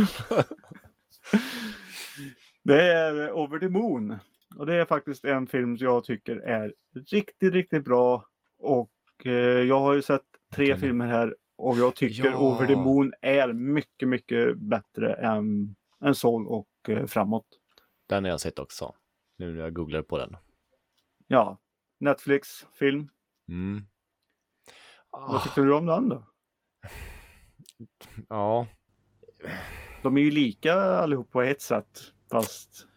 det 2.64 2.82
är 2.94 3.32
Over 3.32 3.60
the 3.60 3.70
Moon. 3.70 4.18
Och 4.56 4.66
det 4.66 4.76
är 4.76 4.86
faktiskt 4.86 5.26
en 5.26 5.48
film 5.48 5.78
som 5.78 5.86
jag 5.88 6.04
tycker 6.04 6.36
är 6.36 6.74
riktigt, 7.12 7.54
riktigt 7.54 7.86
bra. 7.86 8.26
Och 8.60 8.92
eh, 9.26 9.32
jag 9.62 9.80
har 9.80 9.94
ju 9.94 10.02
sett 10.02 10.22
tre 10.54 10.66
Okej. 10.66 10.80
filmer 10.80 11.08
här 11.08 11.36
och 11.58 11.78
jag 11.78 11.96
tycker 11.96 12.26
Ja. 12.26 12.38
Over 12.38 12.68
the 12.68 12.76
Moon 12.76 13.14
är 13.22 13.54
mycket, 13.54 14.08
mycket 14.08 14.58
bättre 14.58 15.14
än, 15.14 15.76
än 16.02 16.16
Soul 16.16 16.48
och 16.48 16.68
eh, 16.88 17.06
Framåt. 17.06 17.48
Den 18.08 18.24
har 18.24 18.32
jag 18.32 18.40
sett 18.40 18.60
också. 18.60 18.96
Nu 19.38 19.54
när 19.54 19.64
jag 19.64 19.74
googlar 19.74 20.02
på 20.02 20.18
den. 20.18 20.38
Ja, 21.28 21.58
Netflix 22.00 22.66
film. 22.74 23.10
Mm. 23.50 23.82
Vad 25.12 25.36
Ah, 25.36 25.39
tyckte 25.43 25.62
du 25.62 25.74
om 25.74 25.86
den 25.86 26.10
då? 26.10 26.24
ja, 28.30 28.68
De 30.02 30.18
är 30.18 30.22
ju 30.22 30.32
lika 30.32 30.74
allihop 30.74 31.32
på 31.32 31.41
ett 31.41 31.62
sätt. 31.62 32.00
Fast 32.32 32.88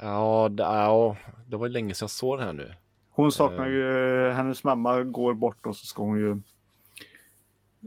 ja, 0.00 0.48
det, 0.48 0.62
ja, 0.62 1.16
det 1.46 1.56
var 1.56 1.68
länge 1.68 1.94
sedan 1.94 2.04
jag 2.04 2.10
såg 2.10 2.38
den 2.38 2.46
här 2.46 2.52
nu. 2.52 2.74
hon 3.10 3.32
saknar 3.32 3.66
Eh. 3.66 3.72
ju, 3.72 4.30
hennes 4.30 4.64
mamma 4.64 5.02
går 5.02 5.34
bort 5.34 5.66
och 5.66 5.76
så 5.76 5.86
ska 5.86 6.02
hon 6.02 6.18
ju 6.18 6.42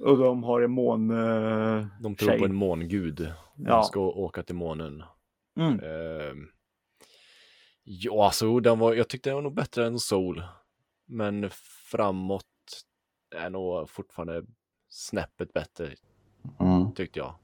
och 0.03 0.18
de 0.18 0.43
har 0.43 0.62
en 0.62 0.72
mån... 0.72 1.10
eh, 1.12 1.86
De 1.99 2.16
tror 2.16 2.30
tjej. 2.30 2.39
på 2.39 2.45
en 2.45 2.55
mångud. 2.55 3.16
De 3.55 3.66
Ja. 3.68 3.84
ska 3.84 3.99
åka 3.99 4.43
till 4.43 4.55
månen. 4.55 5.03
Mm. 5.60 5.80
Ehm, 5.80 6.47
ja, 7.92 8.26
alltså, 8.26 8.60
den 8.60 8.80
var, 8.80 8.94
jag 8.94 9.08
tyckte 9.08 9.30
den 9.30 9.36
var 9.36 9.42
nog 9.42 9.54
bättre 9.54 9.86
än 9.88 10.00
Soul. 10.00 10.44
Men 11.06 11.50
framåt 11.92 12.46
är 13.36 13.50
nog 13.50 13.90
fortfarande 13.90 14.44
snäppet 14.90 15.54
bättre, 15.54 15.90
Mm. 16.60 16.92
tyckte 16.94 17.20
jag. 17.20 17.36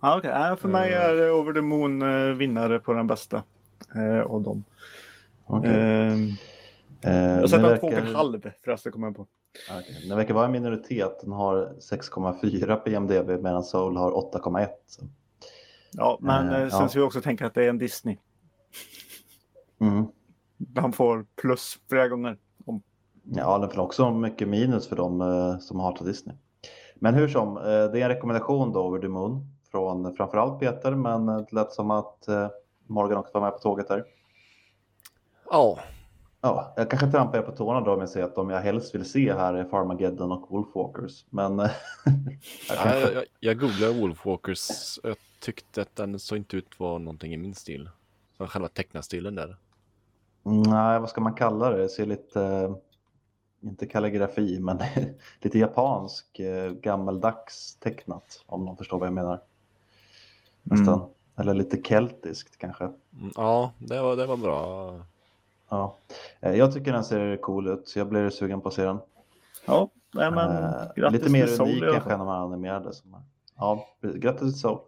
Ja, 0.00 0.18
okej. 0.18 0.30
Nej, 0.30 0.56
för 0.56 0.68
mig 0.68 0.92
Eh. 0.92 1.00
är 1.04 1.30
Over 1.32 1.52
the 1.52 1.60
Moon 1.60 2.02
eh, 2.02 2.34
vinnare 2.34 2.78
på 2.78 2.92
den 2.92 3.06
bästa 3.06 3.42
eh, 3.94 4.20
av 4.20 4.42
dem. 4.42 4.64
Okej. 5.46 5.70
Eh, 5.70 6.18
Eh, 7.06 7.12
jag 7.40 7.50
den 7.50 7.62
den 7.62 7.78
två 7.78 7.86
och 7.86 7.92
en 7.92 8.00
verkar- 8.04 8.14
halv 8.16 8.50
förresten 8.64 8.92
kommer 8.92 9.06
jag 9.06 9.16
på. 9.16 9.26
Okej, 9.70 10.04
Den 10.08 10.16
verkar 10.18 10.34
vara 10.34 10.46
en 10.46 10.52
minoritet. 10.52 11.20
Den 11.20 11.32
har 11.32 11.74
6,4 11.80 12.76
på 12.76 12.88
IMDB 12.88 13.42
medan 13.42 13.64
Soul 13.64 13.96
har 13.96 14.12
8,1. 14.12 14.68
så. 14.86 15.02
Ja, 15.92 16.18
men 16.20 16.70
sen 16.70 16.80
ja. 16.80 16.88
ska 16.88 16.98
vi 16.98 17.04
också 17.06 17.20
tänka 17.20 17.46
att 17.46 17.54
det 17.54 17.64
är 17.64 17.68
en 17.68 17.78
Disney. 17.78 18.16
Mm. 19.86 20.06
Han 20.76 20.92
får 20.92 21.26
plus 21.36 21.78
flera 21.88 22.08
gånger. 22.08 22.38
Om. 22.64 22.82
Ja, 23.22 23.58
den 23.58 23.70
får 23.70 23.82
också 23.82 24.10
mycket 24.10 24.48
minus 24.48 24.88
för 24.88 24.96
de 24.96 25.20
eh, 25.20 25.58
som 25.58 25.80
hatar 25.80 26.04
Disney. 26.04 26.36
Men 26.94 27.14
hur 27.14 27.28
som, 27.28 27.56
eh, 27.56 27.62
det 27.62 27.70
är 27.70 27.96
en 27.96 28.08
rekommendation 28.08 28.72
då 28.72 28.86
Over 28.86 28.98
the 28.98 29.08
Moon 29.08 29.46
från 29.70 30.16
framförallt 30.16 30.60
Peter, 30.60 30.94
men 30.94 31.26
det 31.26 31.52
lät 31.52 31.72
som 31.72 31.90
att 31.90 32.28
eh, 32.28 32.48
Morgan 32.86 33.18
också 33.18 33.30
var 33.34 33.40
med 33.40 33.52
på 33.52 33.58
tåget 33.58 33.88
där. 33.88 34.04
Ja, 35.50 35.78
Ja, 36.44 36.74
jag 36.76 36.90
kanske 36.90 37.10
trampar 37.10 37.38
er 37.38 37.42
på 37.42 37.52
tårna 37.52 37.80
då 37.80 37.96
med 37.96 38.04
att 38.04 38.10
säga 38.10 38.24
att 38.24 38.34
de 38.34 38.50
jag 38.50 38.60
helst 38.60 38.94
vill 38.94 39.04
se 39.04 39.32
här 39.32 39.54
är 39.54 39.64
Farmageddon 39.64 40.32
och 40.32 40.50
Wolfwalkers. 40.50 41.24
Men 41.30 41.58
jag 41.58 41.70
jag, 42.68 42.78
kanske, 42.78 43.12
jag, 43.12 43.24
jag 43.40 43.58
googlade 43.58 44.00
Wolfwalkers. 44.00 44.98
Jag 45.02 45.16
tyckte 45.40 45.82
att 45.82 45.96
den 45.96 46.18
såg 46.18 46.38
inte 46.38 46.56
ut 46.56 46.80
vara 46.80 46.98
någonting 46.98 47.34
i 47.34 47.36
min 47.36 47.54
stil. 47.54 47.88
Som 48.36 48.46
själva 48.46 48.68
tecknastilen 48.68 49.34
där. 49.34 49.56
Nej, 50.44 51.00
vad 51.00 51.08
ska 51.08 51.20
man 51.20 51.34
kalla 51.34 51.70
det? 51.70 51.76
Det 51.82 51.88
ser 51.88 52.06
lite, 52.06 52.42
eh, 52.42 52.74
inte 53.60 53.86
kalligrafi, 53.86 54.60
men 54.60 54.78
lite 55.40 55.58
japansk, 55.58 56.38
eh, 56.38 56.70
gammaldags 56.72 57.76
tecknat 57.76 58.42
om 58.46 58.64
någon 58.64 58.76
förstår 58.76 58.98
vad 58.98 59.06
jag 59.06 59.14
menar. 59.14 59.40
Nästan. 60.62 61.10
Eller 61.36 61.54
lite 61.54 61.82
keltiskt 61.82 62.58
kanske. 62.58 62.84
Mm, 62.84 63.32
ja, 63.36 63.72
det 63.78 64.02
var, 64.02 64.16
det 64.16 64.26
var 64.26 64.36
bra. 64.36 64.94
Ja. 65.68 65.98
Eh, 66.40 66.54
Jag 66.54 66.74
tycker 66.74 66.92
den 66.92 67.04
ser 67.04 67.36
cool 67.36 67.68
ut, 67.68 67.88
så 67.88 67.98
jag 67.98 68.08
blir 68.08 68.30
sugen 68.30 68.60
på 68.60 68.68
att 68.68 68.74
se 68.74 68.84
den. 68.84 68.98
Ja, 69.66 69.88
nej, 70.14 70.30
men 70.30 70.50
Eh, 70.50 70.72
grattis 70.96 71.20
lite 71.20 71.32
mer 71.32 71.60
unik 71.60 71.84
kanske 71.92 72.12
än 72.12 72.18
de 72.18 72.28
här 72.28 72.44
animerade. 72.44 72.92
Som, 72.92 73.16
ja, 73.56 73.86
grattis 74.00 74.40
till 74.40 74.60
Soul. 74.60 74.78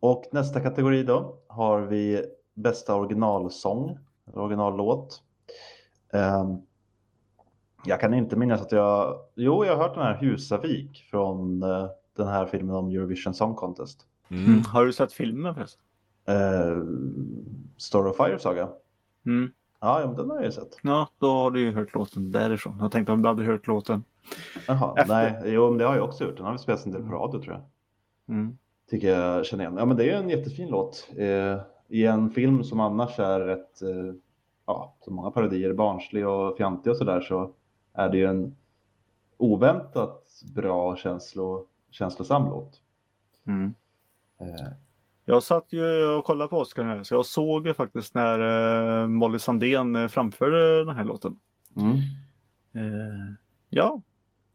Och 0.00 0.24
nästa 0.32 0.60
kategori 0.60 1.02
då 1.02 1.36
har 1.46 1.80
vi 1.80 2.24
bästa 2.54 2.94
originalsång, 2.94 3.98
originallåt. 4.32 5.22
Ehm, 6.12 6.56
jag 7.84 8.00
kan 8.00 8.14
inte 8.14 8.36
minnas 8.36 8.60
att 8.60 8.72
jag, 8.72 9.18
jo 9.34 9.64
jag 9.64 9.76
har 9.76 9.82
hört 9.82 9.94
den 9.94 10.04
här 10.04 10.18
Husavik 10.20 11.06
från 11.10 11.62
eh, 11.62 11.86
den 12.16 12.28
här 12.28 12.46
filmen 12.46 12.76
om 12.76 12.88
Eurovision 12.88 13.34
Song 13.34 13.54
Contest. 13.54 14.06
Mm. 14.30 14.44
Mm. 14.44 14.62
Har 14.64 14.86
du 14.86 14.92
sett 14.92 15.12
filmen 15.12 15.54
förresten? 15.54 15.82
Uh, 16.28 16.84
Story 17.76 18.10
of 18.10 18.16
Fire 18.16 18.38
Saga. 18.38 18.68
Mm. 19.26 19.52
Ja, 19.80 20.00
ja, 20.00 20.06
men 20.06 20.16
den 20.16 20.30
har 20.30 20.36
jag 20.36 20.44
ju 20.44 20.52
sett. 20.52 20.78
Ja, 20.82 21.08
då 21.18 21.30
har 21.30 21.50
du 21.50 21.60
ju 21.60 21.72
hört 21.72 21.94
låten 21.94 22.32
därifrån. 22.32 22.78
Jag 22.80 22.92
tänkte 22.92 23.12
om 23.12 23.22
du 23.22 23.28
hade 23.28 23.44
hört 23.44 23.66
låten. 23.66 24.04
Jaha, 24.66 24.94
Efter. 24.96 25.14
nej, 25.14 25.42
jo, 25.44 25.68
men 25.68 25.78
det 25.78 25.84
har 25.84 25.96
jag 25.96 26.04
också 26.04 26.24
gjort. 26.24 26.36
Den 26.36 26.46
har 26.46 26.52
vi 26.52 26.58
spelat 26.58 26.86
en 26.86 26.92
del 26.92 27.02
på 27.02 27.12
radio 27.12 27.42
tror 27.42 27.54
jag. 27.54 27.62
Mm. 28.36 28.58
Tycker 28.90 29.08
jag 29.08 29.46
känner 29.46 29.64
igen. 29.64 29.76
Ja, 29.78 29.84
men 29.84 29.96
det 29.96 30.02
är 30.02 30.06
ju 30.06 30.12
en 30.12 30.28
jättefin 30.28 30.68
låt. 30.68 31.08
Eh, 31.16 31.60
I 31.92 32.06
en 32.06 32.30
film 32.30 32.64
som 32.64 32.80
annars 32.80 33.18
är 33.18 33.40
rätt, 33.40 33.82
eh, 33.82 34.14
ja, 34.66 34.96
som 35.00 35.14
många 35.14 35.30
parodier, 35.30 35.72
barnslig 35.72 36.28
och 36.28 36.56
fjantig 36.56 36.90
och 36.90 36.96
sådär 36.96 37.20
så 37.20 37.54
är 37.92 38.08
det 38.08 38.18
ju 38.18 38.26
en 38.26 38.56
oväntat 39.36 40.42
bra 40.54 40.96
känslo, 40.96 41.66
känslosam 41.90 42.44
låt. 42.44 42.80
Mm. 43.46 43.74
Eh, 44.40 44.72
Jag 45.24 45.42
satt 45.42 45.72
ju 45.72 46.06
och 46.06 46.24
kollade 46.24 46.48
på 46.48 46.58
Oscar 46.58 46.84
här, 46.84 47.02
så 47.02 47.14
jag 47.14 47.26
såg 47.26 47.66
ju 47.66 47.74
faktiskt 47.74 48.14
när 48.14 48.38
eh, 49.02 49.06
Molly 49.06 49.38
Sandén 49.38 49.96
eh, 49.96 50.08
framförde 50.08 50.84
den 50.84 50.96
här 50.96 51.04
låten. 51.04 51.38
mm. 51.76 51.96
Eh, 52.74 53.34
ja, 53.68 54.02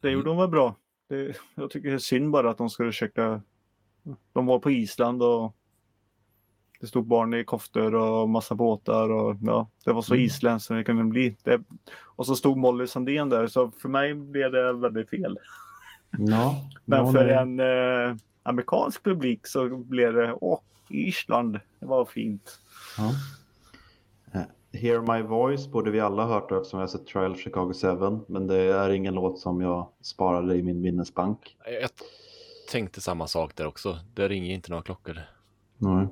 det 0.02 0.10
gjorde 0.12 0.30
hon 0.30 0.40
väl 0.40 0.50
bra. 0.50 0.76
Det, 1.10 1.38
jag 1.56 1.70
tycker 1.70 1.90
det 1.90 1.96
är 1.96 2.00
synd 2.00 2.32
bara 2.32 2.50
att 2.50 2.58
de 2.58 2.70
skulle 2.70 2.92
försöka. 2.92 3.42
De 4.34 4.46
var 4.46 4.60
på 4.60 4.72
Island 4.72 5.24
och 5.24 5.57
det 6.80 6.88
stod 6.88 7.06
barn 7.06 7.34
i 7.34 7.44
koftor 7.44 7.96
och 7.96 8.30
massa 8.30 8.56
båtar 8.56 9.10
och 9.12 9.36
ja, 9.42 9.68
det 9.86 9.92
var 9.94 10.02
så 10.02 10.14
Mm. 10.14 10.26
isländskt 10.26 10.68
som 10.68 10.76
det 10.78 10.84
kunde 10.84 11.04
bli. 11.04 11.36
Det, 11.44 11.62
och 12.16 12.26
så 12.26 12.36
stod 12.36 12.58
Molly 12.58 12.88
Sandén 12.88 13.30
där, 13.30 13.48
så 13.48 13.72
för 13.72 13.90
mig 13.90 14.14
blev 14.14 14.52
det 14.52 14.74
väldigt 14.74 15.10
fel. 15.10 15.40
Ja, 16.18 16.56
Men 16.86 17.06
ja, 17.06 17.12
för 17.12 17.26
nej. 17.26 17.36
en 17.36 17.60
eh, 18.10 18.16
amerikansk 18.44 19.04
publik 19.04 19.48
så 19.48 19.78
blev 19.78 20.14
det, 20.14 20.34
åh, 20.42 20.60
Island, 20.90 21.60
det 21.80 21.86
var 21.86 22.06
fint. 22.06 22.60
Ja. 22.98 23.12
Eh, 24.40 24.80
Hear 24.80 25.16
My 25.18 25.22
Voice 25.28 25.68
borde 25.68 25.92
vi 25.92 26.00
alla 26.00 26.24
ha 26.26 26.34
hört 26.34 26.52
eftersom 26.52 26.80
jag 26.80 26.90
sett 26.90 27.08
Trial 27.08 27.36
Chicago 27.36 27.74
7. 27.74 27.88
Men 28.28 28.48
det 28.48 28.56
är 28.58 28.90
ingen 28.90 29.14
låt 29.14 29.40
som 29.40 29.62
jag 29.62 29.88
sparade 30.02 30.56
i 30.56 30.64
min 30.64 30.82
minnesbank. 30.82 31.58
Jag 31.82 31.90
tänkte 32.72 33.02
samma 33.02 33.28
sak 33.28 33.56
där 33.56 33.68
också. 33.68 34.00
Det 34.14 34.28
ringer 34.28 34.54
inte 34.54 34.70
några 34.72 34.84
klockor. 34.84 35.20
Nej. 35.78 36.08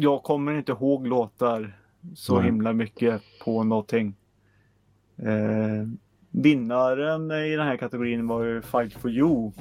Jag 0.00 0.22
kommer 0.22 0.52
inte 0.58 0.72
ihåg 0.72 1.06
låtar 1.06 1.76
så 2.14 2.36
Nej. 2.36 2.44
himla 2.44 2.72
mycket 2.72 3.22
på 3.44 3.64
någonting. 3.64 4.14
Eh, 5.16 5.88
vinnaren 6.30 7.30
i 7.30 7.56
den 7.56 7.66
här 7.66 7.76
kategorin 7.76 8.26
var 8.26 8.44
ju 8.44 8.62
Fight 8.62 8.92
for 8.92 9.10
You 9.10 9.52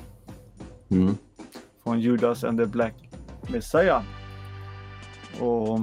Mm. 0.89 1.17
från 1.83 1.99
Judas 1.99 2.43
and 2.43 2.59
the 2.59 2.65
Black 2.65 2.93
Messiah. 3.51 4.01
Och 5.41 5.79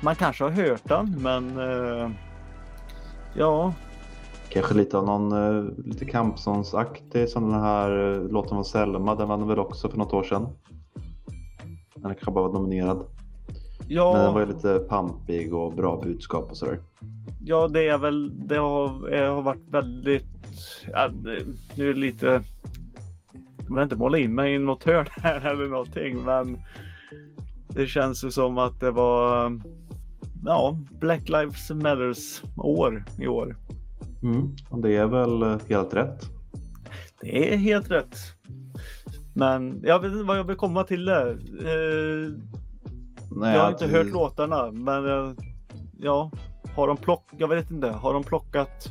man 0.00 0.14
kanske 0.14 0.44
har 0.44 0.50
hört 0.50 0.88
den, 0.88 1.22
men 1.22 1.58
eh, 1.58 2.10
ja, 3.36 3.74
Kanske 4.48 4.74
lite 4.74 4.98
av 4.98 5.04
någon 5.06 5.32
eh, 5.32 5.64
lite 5.84 6.04
kampsångsaktig 6.04 7.28
som 7.28 7.50
den 7.50 7.60
här 7.60 8.12
eh, 8.12 8.28
låten 8.28 8.56
var 8.56 8.64
Selma. 8.64 9.14
Den 9.14 9.28
vann 9.28 9.48
väl 9.48 9.58
också 9.58 9.88
för 9.88 9.98
något 9.98 10.12
år 10.12 10.22
sedan. 10.22 10.46
Den 12.04 12.14
kanske 12.14 12.30
bara 12.30 12.48
var 12.48 12.52
nominerad. 12.52 13.06
ja. 13.88 14.12
Men 14.12 14.24
den 14.24 14.34
var 14.34 14.40
ju 14.40 14.46
lite 14.46 14.78
pampig 14.78 15.54
och 15.54 15.72
bra 15.72 16.00
budskap 16.04 16.50
och 16.50 16.56
sådär. 16.56 16.78
Ja, 17.44 17.68
det 17.68 17.88
är 17.88 17.98
väl, 17.98 18.48
det 18.48 18.56
har, 18.56 19.10
det 19.10 19.26
har 19.26 19.42
varit 19.42 19.68
väldigt, 19.68 20.26
ja, 20.92 21.10
nu 21.74 21.90
är 21.90 21.94
det 21.94 22.00
lite, 22.00 22.42
jag 23.68 23.74
vill 23.74 23.82
inte 23.82 23.96
måla 23.96 24.18
in 24.18 24.34
mig 24.34 24.54
i 24.54 24.58
något 24.58 24.84
hörn 24.84 25.06
här 25.10 25.40
eller 25.50 25.68
någonting, 25.68 26.24
men 26.24 26.58
det 27.68 27.86
känns 27.86 28.24
ju 28.24 28.30
som 28.30 28.58
att 28.58 28.80
det 28.80 28.90
var, 28.90 29.60
ja, 30.44 30.78
Black 31.00 31.28
Lives 31.28 31.70
Matters 31.70 32.42
år 32.56 33.04
i 33.18 33.26
år. 33.26 33.56
Mm. 34.22 34.56
Och 34.70 34.82
det 34.82 34.96
är 34.96 35.06
väl 35.06 35.42
eh, 35.42 35.56
helt 35.68 35.94
rätt. 35.94 36.30
Det 37.20 37.54
är 37.54 37.56
helt 37.56 37.90
rätt. 37.90 38.16
Men 39.34 39.80
jag 39.84 40.00
vet 40.00 40.12
inte 40.12 40.24
vad 40.24 40.38
jag 40.38 40.44
vill 40.44 40.56
komma 40.56 40.84
till 40.84 41.04
där. 41.04 41.30
Eh, 41.60 42.32
Nej, 43.36 43.54
jag 43.56 43.62
har 43.62 43.70
inte 43.70 43.86
vi- 43.86 43.92
hört 43.96 44.06
låtarna, 44.06 44.70
men 44.70 45.06
eh, 45.06 45.32
ja, 45.98 46.30
har 46.76 46.88
de 46.88 46.96
plockat, 46.96 47.34
jag 47.40 47.48
vet 47.48 47.70
inte, 47.70 47.88
har 47.88 48.14
de 48.14 48.22
plockat 48.24 48.88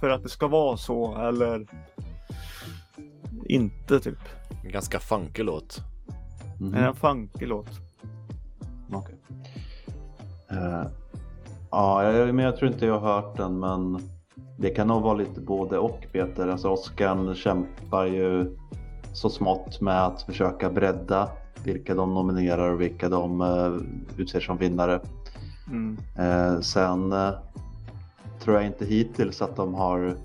för 0.00 0.10
att 0.10 0.22
det 0.22 0.28
ska 0.28 0.48
vara 0.48 0.76
så 0.76 1.16
eller 1.18 1.66
inte 3.48 4.00
typ? 4.00 4.18
En 4.64 4.70
ganska 4.72 4.98
funky 4.98 5.42
låt. 5.42 5.80
Är 6.60 6.80
det 6.80 6.86
en 6.86 6.94
funky 6.94 7.46
låt? 7.46 7.70
Okej. 8.92 9.16
Eh, 10.50 10.82
ja, 11.70 12.12
jag, 12.12 12.34
men 12.34 12.44
jag 12.44 12.56
tror 12.56 12.70
inte 12.72 12.86
jag 12.86 12.98
har 13.00 13.12
hört 13.22 13.36
den, 13.36 13.58
men 13.60 13.98
det 14.58 14.70
kan 14.70 14.88
nog 14.88 15.02
vara 15.02 15.14
lite 15.14 15.40
både 15.40 15.78
och 15.78 16.06
Peter. 16.12 16.48
Alltså 16.48 16.68
Oscar 16.68 17.34
kämpar 17.34 18.04
ju 18.06 18.56
så 19.14 19.30
smått 19.30 19.80
med 19.80 20.06
att 20.06 20.22
försöka 20.22 20.70
bredda 20.70 21.28
vilka 21.64 21.94
de 21.94 22.14
nominerar 22.14 22.70
och 22.70 22.80
vilka 22.80 23.08
de 23.08 23.40
uh, 23.40 23.80
utser 24.16 24.40
som 24.40 24.58
vinnare. 24.58 25.00
Mm. 25.70 25.98
Eh, 26.18 26.60
sen 26.60 27.12
eh, 27.12 27.30
tror 28.40 28.56
jag 28.56 28.66
inte 28.66 28.84
hittills 28.84 29.42
att 29.42 29.56
de 29.56 29.74
har 29.74 29.98
Jag 30.00 30.08
är 30.10 30.16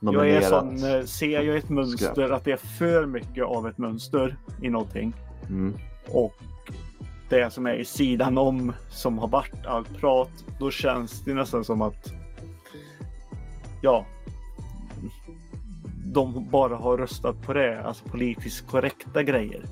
nominerat. 0.00 0.44
sån, 0.44 0.84
eh, 0.84 1.04
ser 1.04 1.40
jag 1.42 1.56
ett 1.56 1.68
mönster, 1.68 2.30
att 2.30 2.44
det 2.44 2.52
är 2.52 2.56
för 2.56 3.06
mycket 3.06 3.44
av 3.44 3.68
ett 3.68 3.78
mönster 3.78 4.36
i 4.62 4.70
någonting 4.70 5.12
Mm. 5.48 5.74
och 6.08 6.34
det 7.28 7.52
som 7.52 7.66
är 7.66 7.74
i 7.74 7.84
sidan 7.84 8.38
om 8.38 8.72
som 8.90 9.18
har 9.18 9.28
varit 9.28 9.66
allt 9.66 9.96
prat, 10.00 10.30
då 10.58 10.70
känns 10.70 11.24
det 11.24 11.34
nästan 11.34 11.64
som 11.64 11.82
att 11.82 12.12
ja, 13.82 14.04
de 16.12 16.48
bara 16.50 16.76
har 16.76 16.98
röstat 16.98 17.42
på 17.42 17.52
det, 17.52 17.82
alltså 17.82 18.04
politiskt 18.08 18.66
korrekta 18.66 19.22
grejer. 19.22 19.62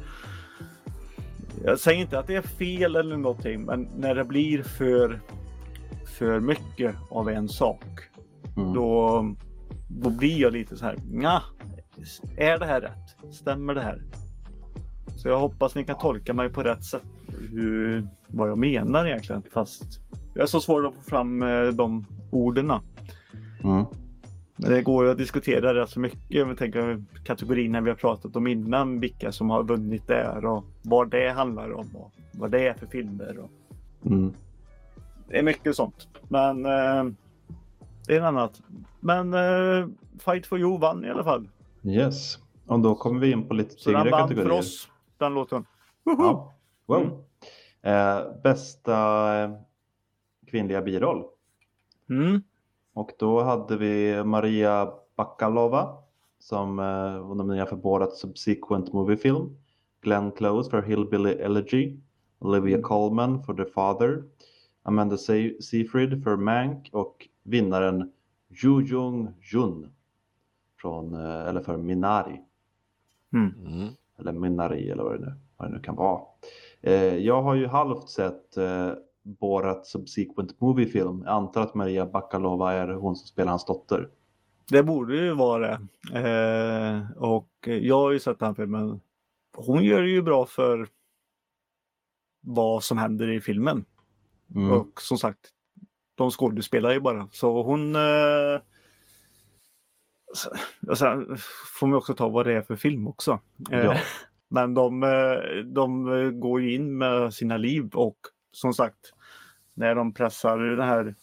Jag 1.65 1.79
säger 1.79 2.01
inte 2.01 2.19
att 2.19 2.27
det 2.27 2.35
är 2.35 2.43
fel 2.43 2.97
eller 2.97 3.17
någonting, 3.17 3.65
men 3.65 3.89
när 3.97 4.15
det 4.15 4.25
blir 4.25 4.63
för, 4.63 5.21
för 6.19 6.41
mycket 6.41 6.95
av 7.11 7.29
en 7.29 7.49
sak, 7.49 7.83
Mm. 8.57 8.73
då, 8.75 9.35
då 9.89 10.11
blir 10.11 10.41
jag 10.41 10.53
lite 10.53 10.77
så 10.77 10.85
här, 10.85 10.97
nja, 11.11 11.43
är 12.37 12.59
det 12.59 12.67
här 12.67 12.81
rätt? 12.81 13.35
Stämmer 13.35 13.75
det 13.75 13.81
här? 13.81 14.03
Så 15.17 15.29
jag 15.29 15.39
hoppas 15.39 15.75
ni 15.75 15.85
kan 15.85 15.99
tolka 15.99 16.35
mig 16.35 16.49
på 16.49 16.63
rätt 16.63 16.85
sätt, 16.85 17.03
hur, 17.51 18.09
vad 18.27 18.51
jag 18.51 18.59
menar 18.59 19.07
egentligen, 19.07 19.43
fast 19.55 20.01
jag 20.35 20.43
är 20.43 20.47
så 20.47 20.61
svår 20.61 20.87
att 20.87 20.95
få 20.95 21.01
fram 21.01 21.43
eh, 21.43 21.63
de 21.67 22.07
orden. 22.31 22.73
Mm. 23.65 23.85
Men 24.57 24.71
det 24.71 24.83
går 24.83 25.05
ju 25.05 25.11
att 25.11 25.19
diskutera 25.19 25.75
rätt 25.75 25.91
så 25.91 26.01
mycket. 26.01 26.19
Jag 26.29 26.59
tänker 26.59 27.03
kategorierna 27.25 27.81
vi 27.81 27.91
har 27.91 27.97
pratat 27.97 28.37
om 28.37 28.47
innan, 28.47 29.01
vilka 29.01 29.33
som 29.33 29.51
har 29.51 29.63
vunnit 29.63 30.07
där 30.07 30.45
och 30.45 30.65
vad 30.83 31.11
det 31.11 31.29
handlar 31.31 31.73
om 31.73 31.97
och 31.97 32.13
vad 32.33 32.51
det 32.51 32.69
är 32.69 32.75
för 32.75 32.87
filmer. 32.87 33.39
Och 33.39 33.51
Mm. 34.07 34.33
det 35.29 35.39
är 35.39 35.43
mycket 35.43 35.77
sånt. 35.77 36.09
Men 36.29 36.67
eh, 36.67 37.05
det 38.07 38.15
är 38.15 38.19
en 38.19 38.25
annat. 38.25 38.63
Men 39.01 39.35
eh, 39.35 39.87
Fight 40.19 40.47
for 40.47 40.59
You 40.59 40.79
vann 40.79 41.05
i 41.05 41.11
alla 41.11 41.25
fall. 41.25 41.49
Yes, 41.83 42.39
och 42.67 42.81
då 42.81 42.95
kommer 42.95 43.21
vi 43.21 43.31
in 43.33 43.49
på 43.49 43.55
lite 43.55 43.75
Så 43.75 43.91
den 43.91 44.01
tyngre 44.01 44.11
vann 44.11 44.21
kategorier. 44.21 44.51
för 44.51 44.59
oss, 44.59 44.89
den 45.19 45.35
låten. 45.35 45.65
Woho! 46.05 46.23
Ja. 46.25 46.55
Wow. 46.87 47.25
Mm. 47.83 48.19
Eh, 48.19 48.25
bästa 48.43 48.95
eh, 49.45 49.51
kvinnliga 50.51 50.83
biroll. 50.83 51.25
Mm. 52.11 52.43
Och 52.97 53.11
då 53.19 53.43
hade 53.43 53.77
vi 53.77 54.25
Maria 54.25 54.93
Bakalova 55.17 55.97
som 56.39 56.79
eh, 56.79 57.19
var 57.29 57.35
nominerad 57.35 57.69
för 57.69 57.77
Borat 57.77 58.17
Subsequent 58.17 58.93
Movie 58.93 59.17
Film. 59.17 59.57
Glenn 60.01 60.33
Close 60.33 60.71
för 60.71 60.83
Hillbilly 60.83 61.31
Elegy. 61.33 61.97
Olivia 62.39 62.83
Colman 62.83 63.43
för 63.43 63.55
The 63.55 63.65
Father. 63.65 64.23
Amanda 64.83 65.17
Se- 65.17 65.63
Seyfried 65.63 66.25
för 66.25 66.37
Mank 66.37 66.89
och 66.93 67.29
vinnaren 67.43 68.13
Ju 68.49 68.83
Jung 68.83 69.29
Jun 69.53 69.89
från, 70.81 71.15
eh, 71.15 71.49
eller 71.49 71.61
för 71.61 71.77
Minari. 71.77 72.41
Mm. 73.33 73.55
Mm. 73.67 73.89
Eller 74.19 74.33
Minari 74.33 74.91
eller 74.91 75.03
vad 75.03 75.13
det 75.21 75.27
nu, 75.27 75.33
vad 75.57 75.69
det 75.71 75.75
nu 75.75 75.83
kan 75.83 75.97
vara. 75.97 76.21
Eh, 76.81 77.17
jag 77.17 77.43
har 77.43 77.55
ju 77.55 77.67
halvt 77.67 78.09
sett 78.09 78.57
eh, 78.57 78.91
Borat 79.27 79.87
Subsequent 79.87 80.61
Movie 80.61 80.87
Film. 80.87 81.23
Jag 81.25 81.35
antar 81.35 81.63
att 81.63 81.75
Maria 81.75 82.07
Bakalova 82.07 82.73
är 82.73 82.89
hon 82.89 83.17
som 83.17 83.27
spelar 83.27 83.51
hans 83.51 83.65
dotter. 83.65 84.09
Det 84.71 84.83
borde 84.83 85.17
ju 85.17 85.35
vara 85.35 85.69
det. 85.69 85.79
Eh, 86.29 87.11
och 87.23 87.51
jag 87.65 87.99
har 87.99 88.11
ju 88.11 88.19
sett 88.19 88.39
den 88.39 88.55
filmen. 88.55 89.01
Hon 89.57 89.85
gör 89.85 90.03
det 90.03 90.11
ju 90.11 90.23
bra 90.23 90.47
för 90.47 90.89
vad 92.41 92.85
som 92.85 92.99
händer 92.99 93.31
i 93.31 93.41
filmen. 93.41 93.85
Mm. 94.55 94.73
Och 94.73 95.01
som 95.01 95.19
sagt, 95.19 95.41
de 96.15 96.31
skådespelar 96.31 96.93
ju 96.93 97.01
bara. 97.01 97.29
Så 97.33 97.63
hon... 97.63 97.97
Eh, 97.97 98.61
sen 100.97 101.37
får 101.81 101.87
man 101.87 101.97
också 101.97 102.15
ta 102.15 102.29
vad 102.29 102.47
det 102.47 102.53
är 102.53 102.63
för 102.63 102.77
film 102.77 103.09
också. 103.09 103.41
Eh, 103.73 103.85
Ja. 103.85 103.97
Men 104.49 104.75
de, 104.75 105.03
eh, 105.03 105.65
de 105.65 106.41
går 106.41 106.61
ju 106.61 106.75
in 106.75 106.99
med 106.99 107.35
sina 107.35 107.57
liv 107.57 107.91
och 107.95 108.17
som 108.53 108.75
sagt, 108.75 109.13
när 109.77 109.95
de 109.95 110.15
pressar 110.15 110.59
den 110.59 110.89
här 110.89 111.15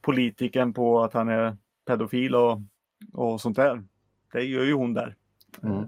politikern 0.00 0.72
på 0.72 1.00
att 1.00 1.12
han 1.12 1.28
är 1.28 1.56
pedofil 1.86 2.34
och, 2.34 2.60
och 3.12 3.40
sånt 3.40 3.56
där. 3.56 3.84
Det 4.32 4.42
gör 4.42 4.64
ju 4.64 4.74
hon 4.74 4.94
där. 4.94 5.16
Mm. 5.62 5.78
Eh, 5.78 5.84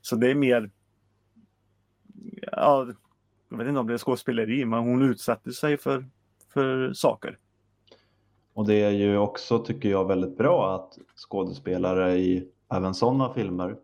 Så 0.00 0.16
det 0.16 0.30
är 0.30 0.34
mer, 0.34 0.70
ja, 2.52 2.86
jag 3.48 3.58
vet 3.58 3.68
inte 3.68 3.80
om 3.80 3.86
det 3.86 3.94
är 3.94 3.98
skådespeleri, 3.98 4.64
men 4.64 4.78
hon 4.78 5.02
utsätter 5.02 5.50
sig 5.50 5.78
för, 5.78 6.06
för 6.52 6.92
saker. 6.92 7.38
Och 8.54 8.66
det 8.66 8.74
är 8.74 8.90
ju 8.90 9.18
också, 9.18 9.58
tycker 9.58 9.88
jag, 9.88 10.08
väldigt 10.08 10.38
bra 10.38 10.74
att 10.74 10.98
skådespelare 11.16 12.16
i 12.16 12.48
även 12.72 12.94
sådana 12.94 13.34
filmer 13.34 13.76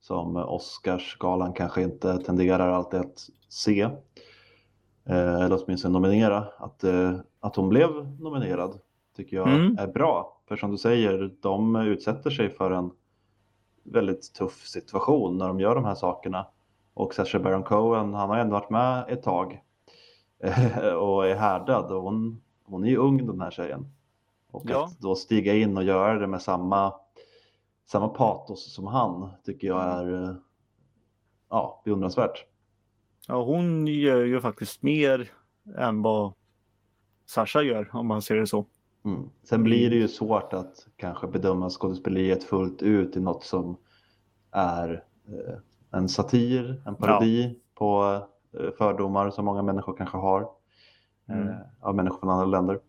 som 0.00 0.36
Oscarsgalan 0.36 1.52
kanske 1.52 1.82
inte 1.82 2.18
tenderar 2.18 2.68
alltid 2.70 3.00
att 3.00 3.30
se, 3.48 3.90
eller 5.16 5.64
åtminstone 5.64 5.92
nominera, 5.92 6.44
att, 6.58 6.84
eh, 6.84 7.12
att 7.40 7.56
hon 7.56 7.68
blev 7.68 8.20
nominerad 8.20 8.78
tycker 9.16 9.36
jag 9.36 9.48
Mm. 9.48 9.78
är 9.78 9.86
bra. 9.86 10.40
För 10.48 10.56
som 10.56 10.70
du 10.70 10.78
säger, 10.78 11.34
de 11.40 11.76
utsätter 11.76 12.30
sig 12.30 12.50
för 12.50 12.70
en 12.70 12.90
väldigt 13.84 14.34
tuff 14.34 14.66
situation 14.66 15.38
när 15.38 15.48
de 15.48 15.60
gör 15.60 15.74
de 15.74 15.84
här 15.84 15.94
sakerna. 15.94 16.46
Och 16.94 17.14
Sacha 17.14 17.38
Baron 17.38 17.62
Cohen, 17.62 18.14
han 18.14 18.28
har 18.30 18.36
ändå 18.36 18.52
varit 18.52 18.70
med 18.70 19.04
ett 19.08 19.22
tag 19.22 19.62
eh, 20.42 20.92
och 20.92 21.26
är 21.28 21.34
härdad 21.34 21.92
och 21.92 22.02
hon, 22.02 22.42
hon 22.64 22.84
är 22.84 22.88
ju 22.88 22.96
ung 22.96 23.26
den 23.26 23.40
här 23.40 23.50
tjejen. 23.50 23.86
Och 24.50 24.62
Ja. 24.66 24.84
att 24.84 24.98
då 25.00 25.14
stiga 25.14 25.54
in 25.54 25.76
och 25.76 25.84
göra 25.84 26.18
det 26.18 26.26
med 26.26 26.42
samma, 26.42 26.92
samma 27.86 28.08
patos 28.08 28.74
som 28.74 28.86
han 28.86 29.30
tycker 29.44 29.66
jag 29.66 29.82
är 29.82 30.22
eh, 30.24 30.34
ja, 31.50 31.82
beundransvärt. 31.84 32.44
Ja, 33.30 33.42
hon 33.42 33.86
gör 33.86 34.24
ju 34.24 34.40
faktiskt 34.40 34.82
mer 34.82 35.30
än 35.76 36.02
vad 36.02 36.32
Sasha 37.26 37.62
gör, 37.62 37.88
om 37.92 38.06
man 38.06 38.22
ser 38.22 38.36
det 38.36 38.46
så. 38.46 38.66
Mm. 39.04 39.30
Sen 39.42 39.62
blir 39.62 39.90
det 39.90 39.96
ju 39.96 40.08
svårt 40.08 40.52
att 40.52 40.86
kanske 40.96 41.26
bedöma 41.26 41.70
skådespeleriet 41.70 42.44
fullt 42.44 42.82
ut 42.82 43.16
i 43.16 43.20
något 43.20 43.44
som 43.44 43.76
är 44.50 45.04
eh, 45.28 45.58
en 45.90 46.08
satir, 46.08 46.82
en 46.86 46.96
parodi 46.96 47.58
på 47.74 48.20
eh, 48.52 48.70
fördomar 48.78 49.30
som 49.30 49.44
många 49.44 49.62
människor 49.62 49.96
kanske 49.96 50.16
har 50.18 50.48
Mm. 51.28 51.48
eh, 51.48 51.56
av 51.80 51.94
människor 51.94 52.18
från 52.18 52.30
andra 52.30 52.46
länder. 52.46 52.80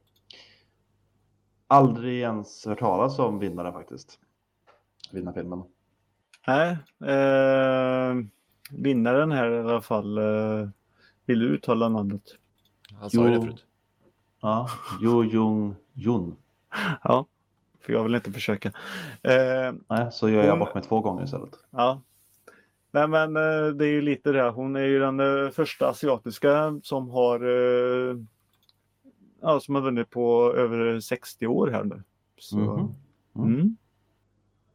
Aldrig 1.68 2.20
ens 2.22 2.66
hört 2.66 2.80
talas 2.80 3.20
om 3.20 3.40
vinnaren 3.40 3.74
faktiskt. 3.74 4.20
Vinnarfilmen. 5.12 5.64
Nej, 6.48 6.72
eh, 7.02 8.16
vinnaren 8.72 9.32
här 9.32 9.52
i 9.52 9.60
alla 9.60 9.82
fall. 9.82 10.18
Eh, 10.18 10.70
vill 11.26 11.40
du 11.40 11.46
uttala 11.48 11.90
namnet? 11.90 12.22
Han 13.00 13.10
sa 13.10 13.18
ju 13.28 13.34
Jo. 13.34 13.40
det 13.40 13.46
förut. 13.46 13.66
Ja, 14.42 14.70
Jo 15.02 15.24
Jung 15.24 15.76
Jun. 15.94 16.36
Ja, 17.04 17.26
för 17.82 17.94
jag 17.94 18.04
vill 18.04 18.16
inte 18.16 18.32
försöka. 18.32 18.68
Eh, 19.22 19.74
Nej, 19.90 20.12
så 20.12 20.30
gör 20.30 20.44
jag 20.44 20.50
Hon- 20.50 20.60
bort 20.60 20.74
mig 20.74 20.84
två 20.84 21.00
gånger 21.02 21.24
istället. 21.24 21.50
ja. 21.70 22.02
Nej, 22.94 23.08
men 23.08 23.36
eh, 23.38 23.68
det 23.68 23.86
är 23.86 23.92
ju 23.92 24.02
lite 24.02 24.32
det. 24.32 24.50
Hon 24.50 24.76
är 24.76 24.84
ju 24.86 25.00
den 25.00 25.20
eh, 25.20 25.50
första 25.50 25.90
asiatiska 25.90 26.80
som 26.84 27.10
har 27.10 27.40
eh, 27.40 28.18
ja, 29.42 29.60
som 29.60 29.76
har 29.76 29.82
vunnit 29.82 30.10
på 30.10 30.54
över 30.56 31.00
60 31.00 31.48
år 31.48 31.68
här 31.68 31.84
nu. 31.84 32.04
Så, 32.40 32.58
Mhm. 32.58 32.96
Mm. 33.36 33.54
mm. 33.56 33.78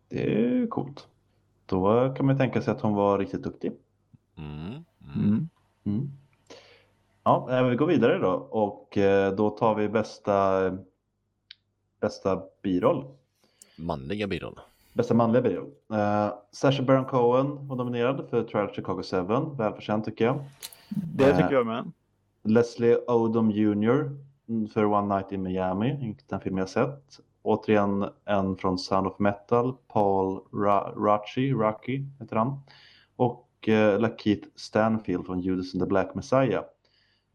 Det 0.09 0.25
är 0.35 0.39
ju 0.41 0.67
coolt. 0.67 1.09
Då 1.67 2.15
kan 2.17 2.27
man 2.27 2.35
ju 2.35 2.39
tänka 2.39 2.63
sig 2.63 2.73
att 2.75 2.81
hon 2.81 2.95
var 2.95 3.19
riktigt 3.19 3.43
duktig. 3.43 3.73
Mm. 4.37 4.85
Mm. 5.17 5.49
Mm. 5.85 6.11
Ja, 7.25 7.49
eh, 7.51 7.63
vi 7.65 7.77
går 7.77 7.87
vidare 7.87 8.19
då 8.19 8.31
och 8.51 8.99
eh, 8.99 9.33
då 9.35 9.51
tar 9.51 9.75
vi 9.75 9.89
bästa, 9.89 10.61
bästa 12.01 12.43
biroll. 12.63 13.05
Manliga 13.79 14.27
biroll. 14.27 14.61
Bästa 14.93 15.15
manliga 15.15 15.43
biroll. 15.43 15.67
Uh, 15.93 16.35
Sacha 16.53 16.83
Baron 16.83 17.05
Cohen 17.05 17.69
var 17.69 17.77
nominerad 17.77 18.27
för 18.31 18.43
Trial 18.45 18.69
of 18.69 18.75
Chicago 18.75 19.03
7, 19.03 19.17
välförtjänt 19.57 20.05
tycker 20.05 20.25
jag. 20.25 20.45
Det 20.89 21.25
Eh, 21.31 21.37
tycker 21.37 21.53
jag 21.55 21.67
med. 21.67 21.93
Leslie 22.43 22.99
Odom 23.07 23.51
Jr 23.51 24.11
för 24.73 24.85
One 24.85 25.15
Night 25.17 25.33
in 25.33 25.43
Miami, 25.43 25.99
inte 26.07 26.25
den 26.29 26.41
film 26.41 26.59
jag 26.59 26.69
sett. 26.69 27.21
Återigen 27.43 28.07
en 28.25 28.57
från 28.57 28.79
Sound 28.79 29.07
of 29.07 29.19
Metal, 29.19 29.75
Paul 29.89 30.41
Ra- 30.53 31.05
Rachi, 31.05 31.53
Rocky 31.53 32.05
heter 32.21 32.37
han. 32.37 32.61
Och 33.17 33.33
eh, 33.33 33.46
Lakeith 33.99 34.49
Stanfield 34.55 35.27
från 35.27 35.41
Judas 35.41 35.75
and 35.75 35.83
the 35.83 35.87
Black 35.89 36.15
Messiah. 36.15 36.65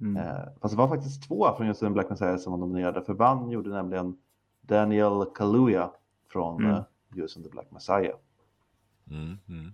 Mm. 0.02 0.18
Eh, 0.18 0.44
fast 0.62 0.74
det 0.74 0.78
var 0.78 0.88
faktiskt 0.88 1.28
två 1.28 1.56
från 1.58 1.68
Judas 1.68 1.84
and 1.84 1.90
the 1.90 1.94
Black 1.94 2.10
Messiah 2.10 2.38
som 2.38 2.52
var 2.52 2.60
nominerade. 2.60 3.02
För 3.02 3.14
Van 3.14 3.52
gjorde 3.52 3.70
nämligen 3.70 4.18
Daniel 4.62 5.26
Kaluuya 5.36 5.92
från 6.32 6.64
Mm. 6.64 6.76
eh, 6.76 6.84
Judas 7.16 7.36
and 7.36 7.46
the 7.46 7.52
Black 7.52 7.72
Messiah. 7.72 8.16
Mm. 9.12 9.38
Mm. 9.50 9.72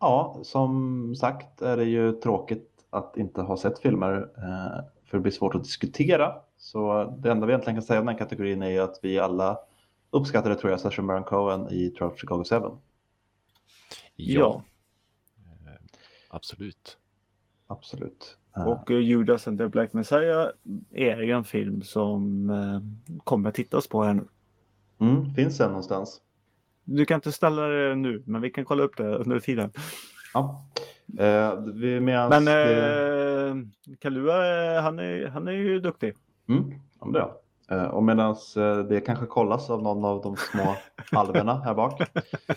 Ja, 0.00 0.40
som 0.42 1.14
sagt 1.16 1.62
är 1.62 1.76
det 1.76 1.84
ju 1.84 2.12
tråkigt 2.12 2.70
att 2.90 3.16
inte 3.16 3.42
ha 3.42 3.56
sett 3.56 3.78
filmer 3.78 4.30
eh, 4.36 4.84
för 5.04 5.18
det 5.18 5.20
blir 5.22 5.32
svårt 5.32 5.54
att 5.54 5.64
diskutera. 5.64 6.34
Så 6.56 7.04
det 7.18 7.30
enda 7.30 7.46
vi 7.46 7.52
egentligen 7.52 7.76
kan 7.76 7.82
säga 7.82 8.00
om 8.00 8.06
den 8.06 8.14
här 8.14 8.18
kategorin 8.18 8.62
är 8.62 8.80
att 8.80 8.98
vi 9.02 9.18
alla 9.18 9.58
uppskattade 10.10 10.54
tror 10.54 10.70
jag 10.70 10.80
Sacha 10.80 11.02
Baron 11.02 11.24
Cohen 11.24 11.68
i 11.70 11.90
Trial 11.90 12.16
Chicago 12.16 12.44
7. 12.50 12.56
Ja, 14.16 14.62
absolut. 16.34 16.98
Absolut. 17.66 18.36
Eh, 18.56 18.66
Och 18.66 18.90
eh, 18.90 18.98
Judas 18.98 19.48
and 19.48 19.58
the 19.58 19.68
Black 19.68 19.92
Messiah 19.92 20.48
är 20.92 21.16
ju 21.22 21.30
en 21.30 21.44
film 21.44 21.82
som 21.82 22.50
eh, 22.50 22.80
kommer 23.24 23.50
tittas 23.50 23.88
på 23.88 24.02
här 24.02 24.14
nu. 24.14 24.24
mm, 25.00 25.34
finns 25.34 25.58
den 25.58 25.68
någonstans? 25.68 26.20
Du 26.84 27.04
kan 27.04 27.14
inte 27.14 27.32
ställa 27.32 27.62
det 27.62 27.94
nu, 27.94 28.22
men 28.26 28.40
vi 28.42 28.50
kan 28.50 28.64
kolla 28.64 28.82
upp 28.82 28.96
det 28.96 29.16
under 29.16 29.40
tiden. 29.40 29.70
Ja. 30.34 30.64
Eh, 31.18 31.60
vi 31.74 32.00
medans 32.00 32.44
Men 32.44 32.48
eh, 32.48 33.66
Kalua, 33.98 34.80
han 34.80 34.98
är, 34.98 35.26
han 35.28 35.48
är 35.48 35.52
ju 35.52 35.80
duktig. 35.80 36.14
Mm, 36.48 36.72
om 36.98 37.12
det. 37.12 37.20
Eh, 37.20 37.30
Och 37.90 38.02
medan 38.02 38.36
det 38.88 39.00
kanske 39.00 39.26
kollas 39.26 39.70
av 39.70 39.82
någon 39.82 40.04
av 40.04 40.22
de 40.22 40.36
små 40.36 40.76
alverna 41.20 41.60
här 41.64 41.74
bak 41.74 42.00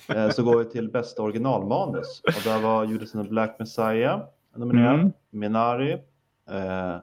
eh, 0.10 0.30
så 0.30 0.43
går 0.43 0.58
vi 0.58 0.66
till 0.66 0.91
bästa 0.91 1.22
originalmanus. 1.22 2.22
Och 2.26 2.43
där 2.43 2.62
var 2.62 2.86
Judas 2.86 3.16
and 3.16 3.26
the 3.26 3.30
Black 3.30 3.55
Messiah 3.60 4.22
nominerad, 4.55 4.99
Mm. 4.99 5.12
Minari, 5.30 5.93
eh, 6.49 6.97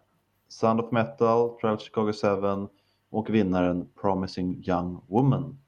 Sound 0.49 0.81
of 0.81 0.93
Metal, 0.93 1.59
Trial 1.61 1.75
of 1.75 1.81
Chicago 1.81 2.13
7 2.13 2.69
och 3.11 3.31
vinnaren 3.31 3.89
Promising 4.01 4.65
Young 4.69 5.01
Woman. 5.07 5.59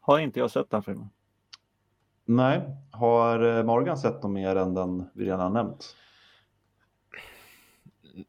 Har 0.00 0.18
inte 0.18 0.40
jag 0.40 0.50
sett 0.50 0.70
den 0.70 0.82
filmen. 0.82 1.08
Nej, 2.24 2.60
har 2.90 3.58
eh, 3.58 3.64
Morgan 3.64 3.98
sett 3.98 4.22
något 4.22 4.32
mer 4.32 4.56
än 4.56 4.74
den 4.74 5.10
vi 5.14 5.24
redan 5.24 5.40
har 5.40 5.50
nämnt? 5.50 5.96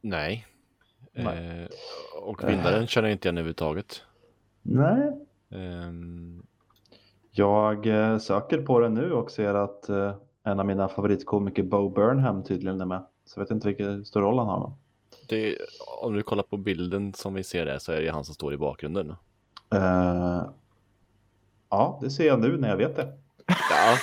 Nej. 0.02 0.48
Eh, 1.16 1.68
och 2.22 2.50
vinnaren 2.50 2.88
känner 2.88 3.08
jag 3.08 3.16
inte 3.16 3.28
igen 3.28 3.38
överhuvudtaget. 3.38 4.02
Nej. 4.62 5.12
Ehm, 5.52 6.44
Jag 7.32 7.88
eh, 7.88 8.18
söker 8.18 8.58
på 8.62 8.80
den 8.80 8.94
nu 8.94 9.12
och 9.12 9.32
ser 9.32 9.54
att 9.54 9.90
eh, 9.90 10.16
en 10.44 10.60
av 10.60 10.66
mina 10.66 10.88
favoritkomiker 10.88 11.64
Bo 11.64 11.90
Burnham 11.90 12.44
tydligen 12.44 12.82
är 12.82 12.86
med. 12.86 13.06
Så 13.26 13.40
jag 13.40 13.44
vet 13.46 13.52
inte 13.52 13.68
vilken 13.68 14.06
stor 14.06 14.22
roll 14.22 14.38
han 14.38 14.48
har. 14.48 14.74
det, 15.30 15.58
om 16.02 16.14
du 16.14 16.24
kollar 16.24 16.44
på 16.44 16.58
bilden 16.58 17.14
som 17.14 17.34
vi 17.34 17.44
ser 17.44 17.66
där 17.66 17.80
så 17.80 17.92
är 17.92 18.02
det 18.02 18.10
han 18.10 18.26
som 18.26 18.34
står 18.36 18.54
i 18.54 18.58
bakgrunden. 18.58 19.16
Eh, 19.74 20.42
ja, 21.70 22.00
det 22.02 22.10
ser 22.10 22.28
jag 22.28 22.40
nu 22.40 22.58
när 22.58 22.70
jag 22.70 22.78
vet 22.78 22.96
det. 22.96 23.14
Ja, 23.48 23.98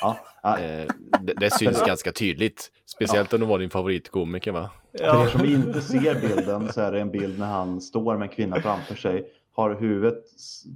Ja, 0.00 0.16
ja, 0.42 0.58
eh, 0.58 0.86
det, 1.20 1.34
det 1.34 1.50
syns 1.50 1.82
ganska 1.86 2.12
tydligt. 2.12 2.72
Speciellt 2.86 3.32
om 3.32 3.40
det 3.40 3.46
var 3.46 3.58
din 3.58 3.70
favoritkomiker 3.70 4.52
va? 4.52 4.70
För 4.98 5.24
er 5.24 5.26
som 5.26 5.44
inte 5.44 5.80
ser 5.80 6.20
bilden 6.20 6.72
så 6.72 6.80
är 6.80 6.92
det 6.92 7.00
en 7.00 7.10
bild 7.10 7.38
när 7.38 7.46
han 7.46 7.80
står 7.80 8.16
med 8.16 8.22
en 8.22 8.34
kvinna 8.34 8.60
framför 8.60 8.94
sig, 8.94 9.32
har 9.52 9.74
huvudet 9.74 10.24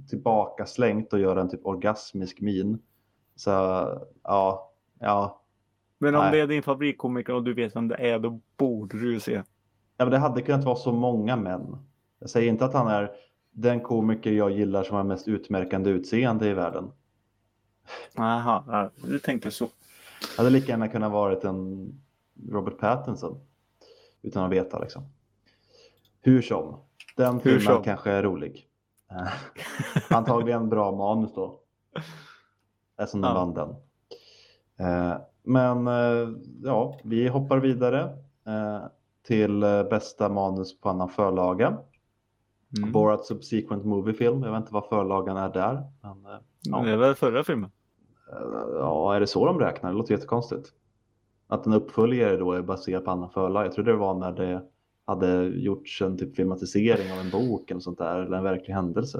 tillbaka 0.09 0.65
slängt 0.65 1.13
och 1.13 1.19
gör 1.19 1.35
en 1.35 1.49
typ 1.49 1.65
orgasmisk 1.65 2.41
min. 2.41 2.79
Så 3.35 3.49
ja, 4.23 4.71
ja, 4.99 5.41
Men 5.97 6.15
om 6.15 6.21
Nej. 6.21 6.31
det 6.31 6.39
är 6.39 6.47
din 6.47 6.63
favoritkomiker 6.63 7.33
och 7.33 7.43
du 7.43 7.53
vet 7.53 7.75
vem 7.75 7.87
det 7.87 7.95
är, 7.95 8.19
då 8.19 8.39
borde 8.57 8.99
du 8.99 9.19
se. 9.19 9.43
Ja, 9.97 10.05
men 10.05 10.11
det 10.11 10.17
hade 10.17 10.41
kunnat 10.41 10.65
vara 10.65 10.75
så 10.75 10.91
många 10.91 11.35
män. 11.35 11.77
Jag 12.19 12.29
säger 12.29 12.49
inte 12.49 12.65
att 12.65 12.73
han 12.73 12.87
är 12.87 13.11
den 13.51 13.81
komiker 13.81 14.31
jag 14.31 14.51
gillar 14.51 14.83
som 14.83 14.95
har 14.95 15.03
mest 15.03 15.27
utmärkande 15.27 15.89
utseende 15.89 16.47
i 16.47 16.53
världen. 16.53 16.91
Jaha, 18.15 18.63
ja, 18.67 18.91
du 19.07 19.19
tänkte 19.19 19.51
så. 19.51 19.67
Hade 20.37 20.49
lika 20.49 20.71
gärna 20.71 20.87
kunnat 20.87 21.11
varit 21.11 21.43
en 21.43 21.89
Robert 22.49 22.77
Pattinson. 22.77 23.39
Utan 24.23 24.43
att 24.45 24.51
veta 24.51 24.79
liksom. 24.79 25.03
Hur 26.21 26.41
som. 26.41 26.79
Den 27.17 27.33
Hur 27.33 27.39
filmen 27.41 27.61
som. 27.61 27.83
kanske 27.83 28.11
är 28.11 28.23
rolig. 28.23 28.67
Antagligen 30.09 30.69
bra 30.69 30.91
manus 30.91 31.33
då. 31.33 31.59
Eftersom 32.97 33.21
den 33.21 33.31
Ja. 33.35 33.45
vann 33.45 33.53
den. 33.53 33.69
Eh, 34.87 35.17
Men 35.43 35.87
eh, 35.87 36.29
ja, 36.63 36.99
vi 37.03 37.27
hoppar 37.27 37.57
vidare 37.57 38.01
eh, 38.47 38.81
till 39.27 39.59
bästa 39.89 40.29
manus 40.29 40.79
på 40.79 40.89
annan 40.89 41.09
förlaga. 41.09 41.77
Mm. 42.77 42.91
Borat 42.91 43.25
Subsequent 43.25 43.85
Movie 43.85 44.13
Film. 44.13 44.43
Jag 44.43 44.51
vet 44.51 44.59
inte 44.61 44.73
vad 44.73 44.85
förlagan 44.85 45.37
är 45.37 45.49
där. 45.49 45.83
Men, 46.01 46.25
ja. 46.61 46.79
Det 46.81 46.91
är 46.91 46.97
väl 46.97 47.15
förra 47.15 47.43
filmen? 47.43 47.71
Ja, 48.79 49.15
är 49.15 49.19
det 49.19 49.27
så 49.27 49.45
de 49.45 49.59
räknar? 49.59 49.91
Det 49.91 49.97
låter 49.97 50.13
jättekonstigt. 50.13 50.73
Att 51.53 51.65
en 51.65 51.73
uppföljare 51.73 52.37
då 52.37 52.51
är 52.51 52.61
baserad 52.61 53.05
på 53.05 53.11
annan 53.11 53.29
förlag. 53.29 53.65
Jag 53.65 53.73
trodde 53.73 53.91
det 53.91 53.97
var 53.97 54.13
när 54.13 54.31
det 54.31 54.61
hade 55.05 55.43
gjorts 55.43 56.01
en 56.01 56.17
typ 56.17 56.35
filmatisering 56.35 57.11
av 57.11 57.19
en 57.19 57.29
bok 57.29 57.71
eller 57.71 57.81
sånt 57.81 57.97
där, 57.97 58.19
eller 58.19 58.37
en 58.37 58.43
verklig 58.43 58.73
händelse. 58.73 59.17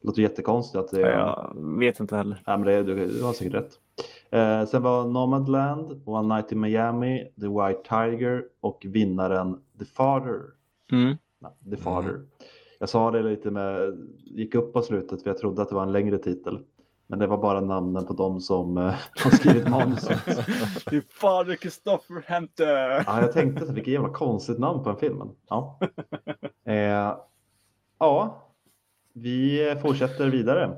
Det 0.00 0.06
låter 0.06 0.22
jättekonstigt 0.22 0.84
att 0.84 0.90
det 0.90 1.02
är... 1.02 1.18
Jag 1.18 1.78
vet 1.78 2.00
inte 2.00 2.16
heller. 2.16 2.42
Ja, 2.46 2.56
men 2.56 2.66
det, 2.66 2.82
du, 2.82 3.06
du 3.06 3.22
har 3.22 3.32
säkert 3.32 3.54
rätt. 3.54 3.72
Eh, 4.30 4.66
sen 4.66 4.82
var 4.82 5.04
Nomadland, 5.04 6.02
One 6.04 6.34
Night 6.34 6.52
in 6.52 6.60
Miami, 6.60 7.24
The 7.40 7.46
White 7.48 7.82
Tiger 7.88 8.44
och 8.60 8.86
vinnaren 8.88 9.60
The 9.78 9.84
Father. 9.84 10.40
Mm. 10.92 11.16
Nej, 11.40 11.52
The 11.70 11.76
Father. 11.76 12.20
Jag 12.78 12.88
sa 12.88 13.10
det 13.10 13.22
lite 13.22 13.50
med, 13.50 13.98
gick 14.24 14.54
upp 14.54 14.72
på 14.72 14.82
slutet 14.82 15.22
för 15.22 15.30
jag 15.30 15.38
trodde 15.38 15.62
att 15.62 15.68
det 15.68 15.74
var 15.74 15.82
en 15.82 15.92
längre 15.92 16.18
titel. 16.18 16.58
Men 17.06 17.18
det 17.18 17.26
var 17.26 17.38
bara 17.38 17.60
namnen 17.60 18.06
på 18.06 18.12
dem 18.12 18.40
som 18.40 18.78
eh, 18.78 18.84
har 19.24 19.30
skrivit 19.30 19.68
manuset. 19.68 20.26
Det 20.90 20.96
är 20.96 21.02
fader 21.20 21.56
Christopher 21.56 22.24
Hampton! 22.28 22.66
Ja, 22.66 23.20
jag 23.20 23.32
tänkte 23.32 23.66
så, 23.66 23.72
vilket 23.72 23.92
jävla 23.92 24.08
konstigt 24.08 24.58
namn 24.58 24.82
på 24.82 24.88
den 24.88 24.98
filmen. 24.98 25.30
Ja. 25.48 25.78
Eh, 26.64 27.16
ja, 27.98 28.44
vi 29.12 29.76
fortsätter 29.82 30.30
vidare. 30.30 30.76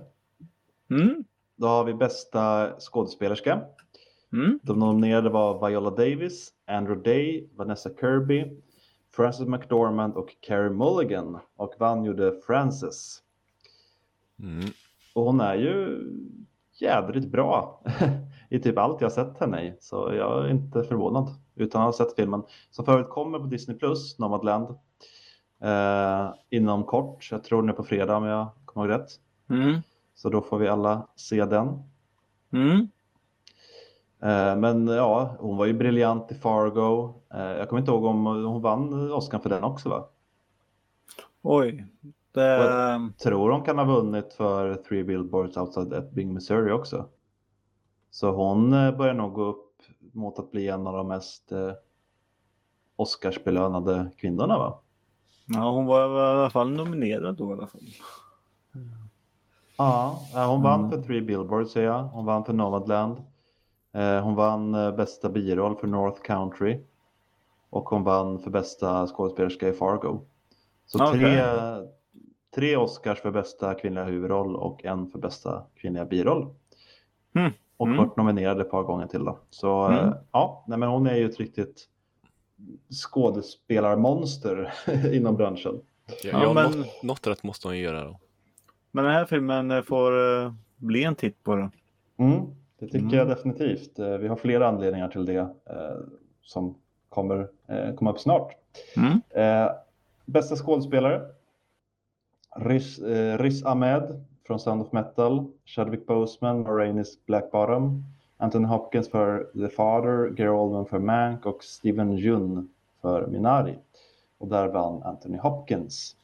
Mm. 0.90 1.24
Då 1.56 1.66
har 1.66 1.84
vi 1.84 1.94
bästa 1.94 2.70
skådespelerska. 2.80 3.60
Mm. 4.32 4.60
De 4.62 4.78
nominerade 4.78 5.30
var 5.30 5.68
Viola 5.68 5.90
Davis, 5.90 6.52
Andrew 6.66 7.10
Day, 7.10 7.48
Vanessa 7.54 7.90
Kirby, 8.00 8.60
Frances 9.12 9.46
McDormand 9.48 10.14
och 10.14 10.36
Carey 10.40 10.70
Mulligan. 10.70 11.38
Och 11.56 11.74
vann 11.78 12.04
gjorde 12.04 12.40
Frances. 12.46 13.22
Mm. 14.38 14.70
Och 15.16 15.24
hon 15.24 15.40
är 15.40 15.54
ju 15.54 16.02
jädrigt 16.80 17.26
bra 17.26 17.82
i 18.50 18.58
typ 18.58 18.78
allt 18.78 19.00
jag 19.00 19.12
sett 19.12 19.38
henne 19.38 19.62
i. 19.62 19.76
Så 19.80 20.14
jag 20.14 20.44
är 20.44 20.50
inte 20.50 20.84
förvånad 20.84 21.28
utan 21.54 21.80
att 21.80 21.86
ha 21.86 21.92
sett 22.06 22.16
filmen. 22.16 22.42
Som 22.70 22.84
förut 22.84 23.08
kommer 23.08 23.38
på 23.38 23.44
Disney 23.44 23.78
Plus, 23.78 24.18
Nomadland. 24.18 24.68
Eh, 25.62 26.34
inom 26.50 26.84
kort, 26.84 27.28
jag 27.30 27.44
tror 27.44 27.62
den 27.62 27.68
är 27.68 27.74
på 27.74 27.82
fredag 27.82 28.16
om 28.16 28.24
jag 28.24 28.48
kommer 28.64 28.86
ihåg 28.86 29.00
rätt. 29.00 29.08
Mm. 29.50 29.80
Så 30.14 30.28
då 30.28 30.42
får 30.42 30.58
vi 30.58 30.68
alla 30.68 31.08
se 31.16 31.44
den. 31.44 31.82
Mm. 32.52 32.80
Eh, 34.22 34.56
men 34.56 34.86
ja, 34.86 35.36
hon 35.38 35.56
var 35.56 35.66
ju 35.66 35.72
briljant 35.72 36.32
i 36.32 36.34
Fargo. 36.34 37.14
Eh, 37.34 37.40
jag 37.40 37.68
kommer 37.68 37.80
inte 37.80 37.92
ihåg 37.92 38.04
om 38.04 38.26
hon 38.26 38.62
vann 38.62 39.12
Oscar 39.12 39.38
för 39.38 39.48
den 39.48 39.64
också 39.64 39.88
va? 39.88 40.08
Oj. 41.42 41.86
Det... 42.40 43.12
Tror 43.22 43.50
hon 43.50 43.62
kan 43.62 43.78
ha 43.78 43.84
vunnit 43.84 44.32
för 44.32 44.74
Three 44.74 45.04
Billboards 45.04 45.56
Outside 45.56 45.92
Ebbing, 45.92 46.34
Missouri 46.34 46.72
också. 46.72 47.08
Så 48.10 48.30
hon 48.30 48.72
eh, 48.72 48.96
börjar 48.96 49.14
nog 49.14 49.32
gå 49.32 49.44
upp 49.44 49.82
mot 50.12 50.38
att 50.38 50.50
bli 50.50 50.68
en 50.68 50.86
av 50.86 50.96
de 50.96 51.08
mest 51.08 51.52
eh, 51.52 51.72
Oscarsbelönade 52.96 54.10
kvinnorna 54.16 54.58
va? 54.58 54.78
Ja, 55.46 55.70
hon 55.70 55.86
var 55.86 56.00
i 56.00 56.38
alla 56.40 56.50
fall 56.50 56.70
nominerad 56.70 57.36
då 57.36 57.50
i 57.50 57.52
alla 57.52 57.66
fall. 57.66 57.80
Ja, 59.78 60.20
eh, 60.34 60.50
hon 60.50 60.62
vann 60.62 60.80
Mm. 60.84 60.90
för 60.90 61.02
Three 61.02 61.20
Billboards 61.22 61.72
säger 61.72 61.86
jag. 61.88 62.02
Hon 62.02 62.24
vann 62.24 62.44
för 62.44 62.52
Nomadland. 62.52 63.16
Eh, 63.92 64.20
Hon 64.20 64.34
vann 64.34 64.74
eh, 64.74 64.92
bästa 64.96 65.28
biroll 65.28 65.76
för 65.76 65.86
North 65.86 66.22
Country. 66.22 66.80
Och 67.70 67.88
hon 67.88 68.04
vann 68.04 68.38
för 68.38 68.50
bästa 68.50 69.06
skådespelerska 69.06 69.68
i 69.68 69.72
Fargo. 69.72 70.20
Så 70.86 71.04
Okej. 71.04 71.18
tre, 71.20 71.40
tre 72.56 72.76
Oscars 72.76 73.20
för 73.20 73.30
bästa 73.30 73.74
kvinnliga 73.74 74.04
huvudroll 74.04 74.56
och 74.56 74.84
en 74.84 75.10
för 75.10 75.18
bästa 75.18 75.62
kvinnliga 75.74 76.04
biroll. 76.04 76.54
Mm. 77.34 77.52
Och 77.76 77.86
Mm. 77.86 77.98
varit 77.98 78.16
nominerad 78.16 78.60
ett 78.60 78.70
par 78.70 78.82
gånger 78.82 79.06
till 79.06 79.24
då. 79.24 79.38
Så 79.50 79.90
eh, 79.90 79.98
Mm. 80.02 80.14
ja, 80.32 80.64
nej, 80.66 80.78
men 80.78 80.88
hon 80.88 81.06
är 81.06 81.14
ju 81.16 81.26
ett 81.26 81.38
riktigt 81.40 81.88
skådespelarmonster 83.26 84.72
inom 85.12 85.36
branschen. 85.36 85.80
Ja, 86.24 86.42
Ja, 86.42 86.52
men- 86.52 86.78
något, 86.78 87.02
något 87.02 87.26
rätt 87.26 87.42
måste 87.42 87.68
hon 87.68 87.78
göra 87.78 88.04
då. 88.04 88.18
Men 88.90 89.04
den 89.04 89.12
här 89.14 89.24
filmen 89.24 89.70
eh, 89.70 89.82
får 89.82 90.42
eh, 90.44 90.52
bli 90.76 91.04
en 91.04 91.14
titt 91.14 91.42
på 91.42 91.54
den. 91.56 91.70
Mm, 92.18 92.40
det 92.78 92.86
tycker 92.86 92.98
Mm. 92.98 93.14
jag 93.14 93.28
definitivt. 93.28 93.98
Eh, 93.98 94.16
Vi 94.18 94.28
har 94.28 94.36
flera 94.36 94.68
anledningar 94.68 95.08
till 95.08 95.26
det 95.26 95.36
eh, 95.36 95.48
som 96.42 96.74
kommer 97.08 97.48
eh, 97.68 97.94
komma 97.94 98.10
upp 98.12 98.18
snart. 98.20 98.52
Mm. 98.96 99.20
Eh, 99.30 99.72
bästa 100.24 100.56
skådespelare? 100.56 101.22
Riz, 102.58 102.98
eh, 102.98 103.38
Riz 103.38 103.64
Ahmed 103.64 104.24
från 104.46 104.60
Sound 104.60 104.82
of 104.82 104.92
Metal, 104.92 105.46
Chadwick 105.64 106.06
Boseman, 106.06 106.62
Marainis 106.62 107.26
Black 107.26 107.50
Bottom, 107.50 108.04
Anthony 108.36 108.66
Hopkins 108.66 109.10
för 109.10 109.44
The 109.44 109.68
Father, 109.68 110.30
Gary 110.30 110.48
Oldman 110.50 110.86
för 110.86 110.98
Mank 110.98 111.46
och 111.46 111.64
Steven 111.64 112.12
Yeun 112.18 112.68
för 113.02 113.26
Minari. 113.26 113.78
Och 114.38 114.48
där 114.48 114.68
vann 114.68 115.02
Anthony 115.02 115.38
Hopkins. 115.38 116.16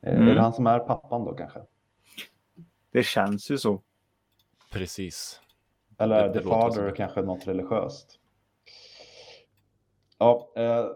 Eh, 0.00 0.14
Mm. 0.16 0.28
Är 0.28 0.34
det 0.34 0.40
han 0.40 0.52
som 0.52 0.66
är 0.66 0.78
pappan 0.78 1.24
då 1.24 1.32
kanske? 1.34 1.60
Det 2.92 3.02
känns 3.02 3.50
ju 3.50 3.58
så. 3.58 3.80
Precis. 4.72 5.40
Eller 5.98 6.28
Det- 6.28 6.34
The 6.34 6.48
Father 6.48 6.94
kanske 6.96 7.22
något 7.22 7.46
religiöst? 7.46 8.18
Ja, 10.18 10.48
eh, 10.56 10.86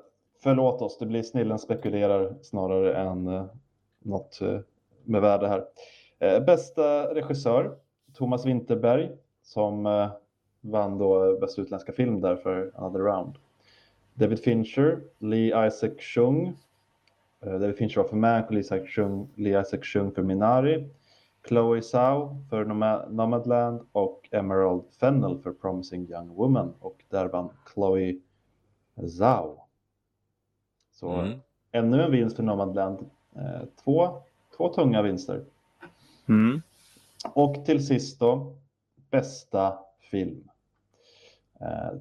förlåt 0.43 0.83
oss, 0.83 0.99
det 0.99 1.07
blir 1.07 1.23
snillen 1.23 1.59
spekulerar 1.59 2.35
snarare 2.43 2.97
än 2.97 3.27
eh, 3.29 3.45
något 3.99 4.41
eh, 4.41 4.61
med 5.05 5.21
värde 5.23 5.49
här. 5.49 5.65
Eh, 6.19 6.45
bästa 6.45 7.15
regissör, 7.15 7.77
Thomas 8.15 8.47
Winterberg, 8.47 9.11
som 9.43 9.87
eh, 9.87 10.11
vann 10.61 10.99
då 10.99 11.39
bästa 11.41 11.63
utländska 11.63 11.93
film 11.93 12.21
där 12.21 12.37
för 12.37 12.73
Another 12.75 13.01
Round. 13.01 13.39
David 14.15 14.41
Fincher, 14.41 15.01
Lee 15.19 15.67
Isaac 15.67 15.91
Chung. 15.99 16.57
David 17.41 17.77
Fincher 17.77 17.97
var 18.03 18.09
för 18.09 18.17
Mank 18.17 18.47
och 18.47 18.53
Lee 18.53 18.61
Isaac 18.61 18.87
Chung, 18.87 19.29
Lee 19.37 19.61
Isaac 19.61 19.81
Chung 19.83 20.13
för 20.13 20.23
Minari. 20.23 20.89
Chloe 21.49 21.83
Zhao 21.83 22.45
för 22.51 22.65
Noma- 22.65 23.09
Nomadland 23.11 23.89
och 23.93 24.29
Emerald 24.33 24.85
Fennel 25.01 25.39
för 25.39 25.53
Promising 25.53 26.09
Young 26.11 26.29
Woman 26.29 26.75
och 26.81 27.05
där 27.09 27.29
vann 27.29 27.51
Chloe 27.75 28.15
Zhao. 29.19 29.61
Så 30.93 31.09
Mm. 31.13 31.39
ännu 31.73 32.03
en 32.03 32.11
vinst 32.11 32.37
för 32.37 32.43
Nomadland. 32.43 33.11
Eh, 33.39 33.63
två, 33.85 34.23
två 34.57 34.69
tunga 34.69 35.03
vinster. 35.03 35.45
Mm. 36.29 36.63
Och 37.35 37.65
till 37.65 37.87
sist 37.87 38.21
då, 38.21 38.57
bästa 39.11 39.79
film. 40.11 40.49
Eh, 41.61 41.99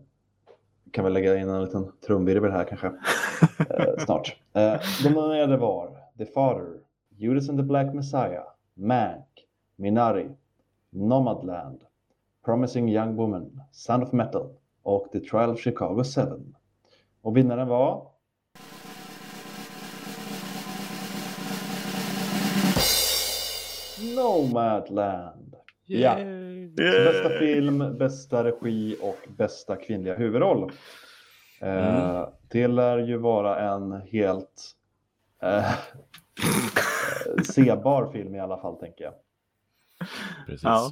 kan 0.92 1.04
väl 1.04 1.14
lägga 1.14 1.38
in 1.38 1.50
en 1.50 1.64
liten 1.64 1.92
trumvirvel 2.08 2.52
här 2.52 2.64
kanske 2.64 2.88
eh, 3.70 4.06
snart. 4.06 4.36
Eh, 4.54 4.82
de 5.04 5.10
nominerade 5.10 5.58
var 5.58 5.98
The 6.18 6.26
Father, 6.26 6.80
Judas 7.10 7.50
and 7.50 7.60
the 7.60 7.64
Black 7.64 7.94
Messiah, 7.94 8.44
Mank, 8.74 9.46
Minari, 9.76 10.30
Nomadland, 10.90 11.84
Promising 12.46 12.90
Young 12.90 13.16
Woman, 13.16 13.62
Sound 13.72 14.04
of 14.04 14.12
Metal 14.12 14.50
och 14.84 15.08
The 15.12 15.20
Trial 15.20 15.50
of 15.50 15.60
Chicago 15.60 16.04
7. 16.04 16.22
Och 17.22 17.38
vinnaren 17.38 17.68
var 17.68 18.08
Nomadland. 24.16 25.56
Ja. 25.86 26.18
Så 26.18 26.24
bästa 26.76 27.30
film, 27.39 27.98
bästa 27.98 28.43
regi 28.43 28.98
och 29.02 29.18
bästa 29.38 29.76
kvinnliga 29.76 30.16
huvudroll. 30.16 30.72
Eh, 31.62 32.30
Det 32.48 32.68
lär 32.68 32.98
ju 32.98 33.18
vara 33.18 33.60
en 33.60 33.91
helt 33.91 34.72
eh, 35.43 35.72
sebar 37.43 38.12
film 38.12 38.36
i 38.36 38.39
alla 38.39 38.58
fall 38.58 38.76
tänker 38.76 39.04
jag. 39.04 39.14
Precis. 40.45 40.64
Ja. 40.64 40.91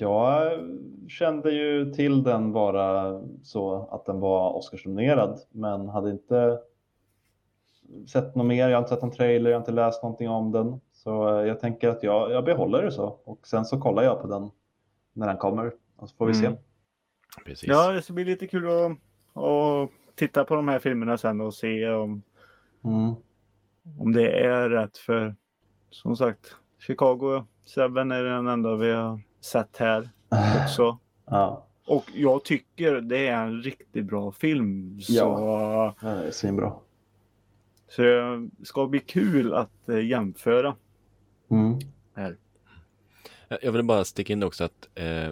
Jag 0.00 0.58
kände 1.08 1.50
ju 1.52 1.92
till 1.92 2.22
den 2.22 2.52
bara 2.52 3.20
så 3.42 3.88
att 3.90 4.04
den 4.06 4.20
var 4.20 4.56
Oscarsnominerad 4.56 5.38
men 5.50 5.88
hade 5.88 6.10
inte 6.10 6.58
sett 8.12 8.34
något 8.34 8.46
mer, 8.46 8.68
jag 8.68 8.76
har 8.76 8.82
inte 8.82 8.94
sett 8.94 9.02
någon 9.02 9.10
trailer, 9.12 9.50
jag 9.50 9.56
har 9.56 9.62
inte 9.62 9.72
läst 9.72 10.02
någonting 10.02 10.28
om 10.28 10.52
den. 10.52 10.80
Så 11.08 11.38
eh, 11.40 11.46
jag 11.46 11.60
tänker 11.60 11.88
att 11.88 12.02
jag, 12.02 12.30
jag 12.32 12.44
behåller 12.44 12.82
det 12.82 12.92
så 12.92 13.18
och 13.24 13.46
sen 13.46 13.64
så 13.64 13.80
kollar 13.80 14.02
jag 14.02 14.22
på 14.22 14.26
den 14.28 14.50
när 15.12 15.26
den 15.26 15.36
kommer 15.36 15.72
och 15.96 16.08
så 16.08 16.16
får 16.16 16.26
vi 16.26 16.38
Mm. 16.38 16.52
se. 16.52 16.58
Precis. 17.44 17.68
Ja, 17.68 17.92
det 17.92 18.02
ska 18.02 18.12
bli 18.12 18.24
lite 18.24 18.46
kul 18.46 18.68
att, 18.68 18.92
att 19.42 19.90
titta 20.14 20.44
på 20.44 20.54
de 20.54 20.68
här 20.68 20.78
filmerna 20.78 21.18
sen 21.18 21.40
och 21.40 21.54
se 21.54 21.88
om, 21.90 22.22
Mm. 22.84 23.14
om 23.98 24.12
det 24.12 24.30
är 24.46 24.68
rätt. 24.70 24.96
För 24.98 25.34
som 25.90 26.16
sagt, 26.16 26.56
Chicago 26.86 27.44
7 27.74 27.80
är 27.80 28.24
den 28.24 28.46
enda 28.46 28.76
vi 28.76 28.92
har 28.92 29.20
sett 29.40 29.76
här 29.76 30.08
också. 30.64 30.98
Ja, 31.26 31.66
Och 31.86 32.04
jag 32.14 32.44
tycker 32.44 33.00
det 33.00 33.28
är 33.28 33.42
en 33.46 33.62
riktigt 33.62 34.04
bra 34.04 34.32
film. 34.32 35.00
Så, 35.00 35.94
det 36.00 36.06
är 36.08 36.30
svinbra. 36.30 36.72
så 37.88 38.02
det 38.02 38.64
ska 38.66 38.86
bli 38.86 39.00
kul 39.00 39.54
att 39.54 39.88
eh, 39.88 40.06
jämföra. 40.06 40.74
Mm. 41.50 41.78
Här. 42.14 42.36
Jag 43.62 43.72
vill 43.72 43.82
bara 43.84 44.04
sticka 44.04 44.32
in 44.32 44.42
också 44.42 44.64
att 44.64 44.88
eh, 44.94 45.30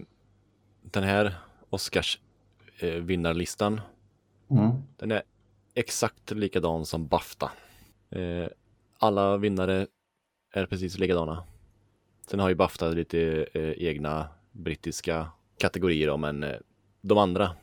den 0.83 1.03
här 1.05 1.35
Oscars 1.71 2.21
eh, 2.79 2.91
vinnarlistan, 2.95 3.81
Mm. 4.51 4.71
den 4.97 5.11
är 5.12 5.23
exakt 5.75 6.31
likadan 6.31 6.87
som 6.87 7.07
Bafta. 7.07 7.51
Eh, 8.11 8.47
alla 8.99 9.37
vinnare 9.37 9.87
är 10.53 10.67
precis 10.67 10.99
likadana. 10.99 11.45
Sen 12.27 12.41
har 12.41 12.49
ju 12.49 12.55
Bafta 12.55 12.89
lite 12.89 13.47
eh, 13.55 13.71
egna 13.71 14.29
brittiska 14.53 15.31
kategorier 15.59 16.07
då, 16.07 16.17
men 16.17 16.43
eh, 16.43 16.57
de 17.01 17.19
andra 17.19 17.57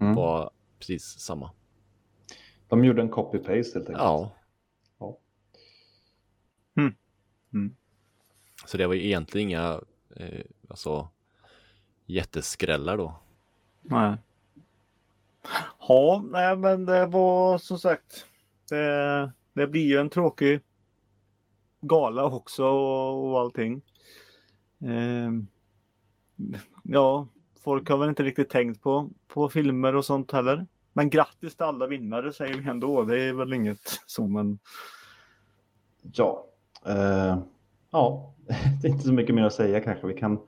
Mm. 0.00 0.14
var 0.14 0.50
precis 0.78 1.04
samma. 1.04 1.50
De 2.68 2.84
gjorde 2.84 3.02
en 3.02 3.10
copy-paste 3.12 3.74
helt 3.74 3.76
enkelt. 3.76 3.98
Ja. 3.98 4.32
Ja. 4.98 5.18
Mm. 6.76 6.94
Mm. 7.56 7.76
Så 8.66 8.76
det 8.76 8.86
var 8.86 8.94
ju 8.94 9.06
egentligen 9.06 9.48
inga 9.48 9.80
eh, 10.16 10.44
alltså, 10.68 11.08
jätteskrällar 12.06 12.96
då. 12.96 13.20
Nej. 13.82 14.16
Ja, 15.88 16.24
nej, 16.30 16.56
men 16.56 16.86
det 16.86 17.06
var 17.06 17.58
som 17.58 17.78
sagt. 17.78 18.26
Det, 18.68 19.32
det 19.52 19.66
blir 19.66 19.86
ju 19.86 19.98
en 19.98 20.10
tråkig 20.10 20.60
gala 21.80 22.24
också 22.24 22.64
och, 22.64 23.30
och 23.30 23.40
allting. 23.40 23.82
Ehm, 24.80 25.46
ja, 26.82 27.28
folk 27.64 27.88
har 27.88 27.98
väl 27.98 28.08
inte 28.08 28.22
riktigt 28.22 28.50
tänkt 28.50 28.82
på, 28.82 29.10
på 29.28 29.48
filmer 29.48 29.94
och 29.94 30.04
sånt 30.04 30.32
heller. 30.32 30.66
Men 30.92 31.10
grattis 31.10 31.56
till 31.56 31.64
alla 31.64 31.86
vinnare 31.86 32.32
säger 32.32 32.54
vi 32.54 32.68
ändå. 32.68 33.04
Det 33.04 33.22
är 33.22 33.32
väl 33.32 33.52
inget 33.52 34.00
så, 34.06 34.26
men 34.26 34.58
Ja. 36.12 36.46
Eh, 36.86 37.38
ja, 37.90 38.34
det 38.82 38.88
är 38.88 38.92
inte 38.92 39.04
så 39.06 39.12
mycket 39.12 39.34
mer 39.34 39.44
att 39.44 39.52
säga 39.52 39.80
kanske. 39.80 40.06
Vi 40.06 40.14
kan 40.14 40.38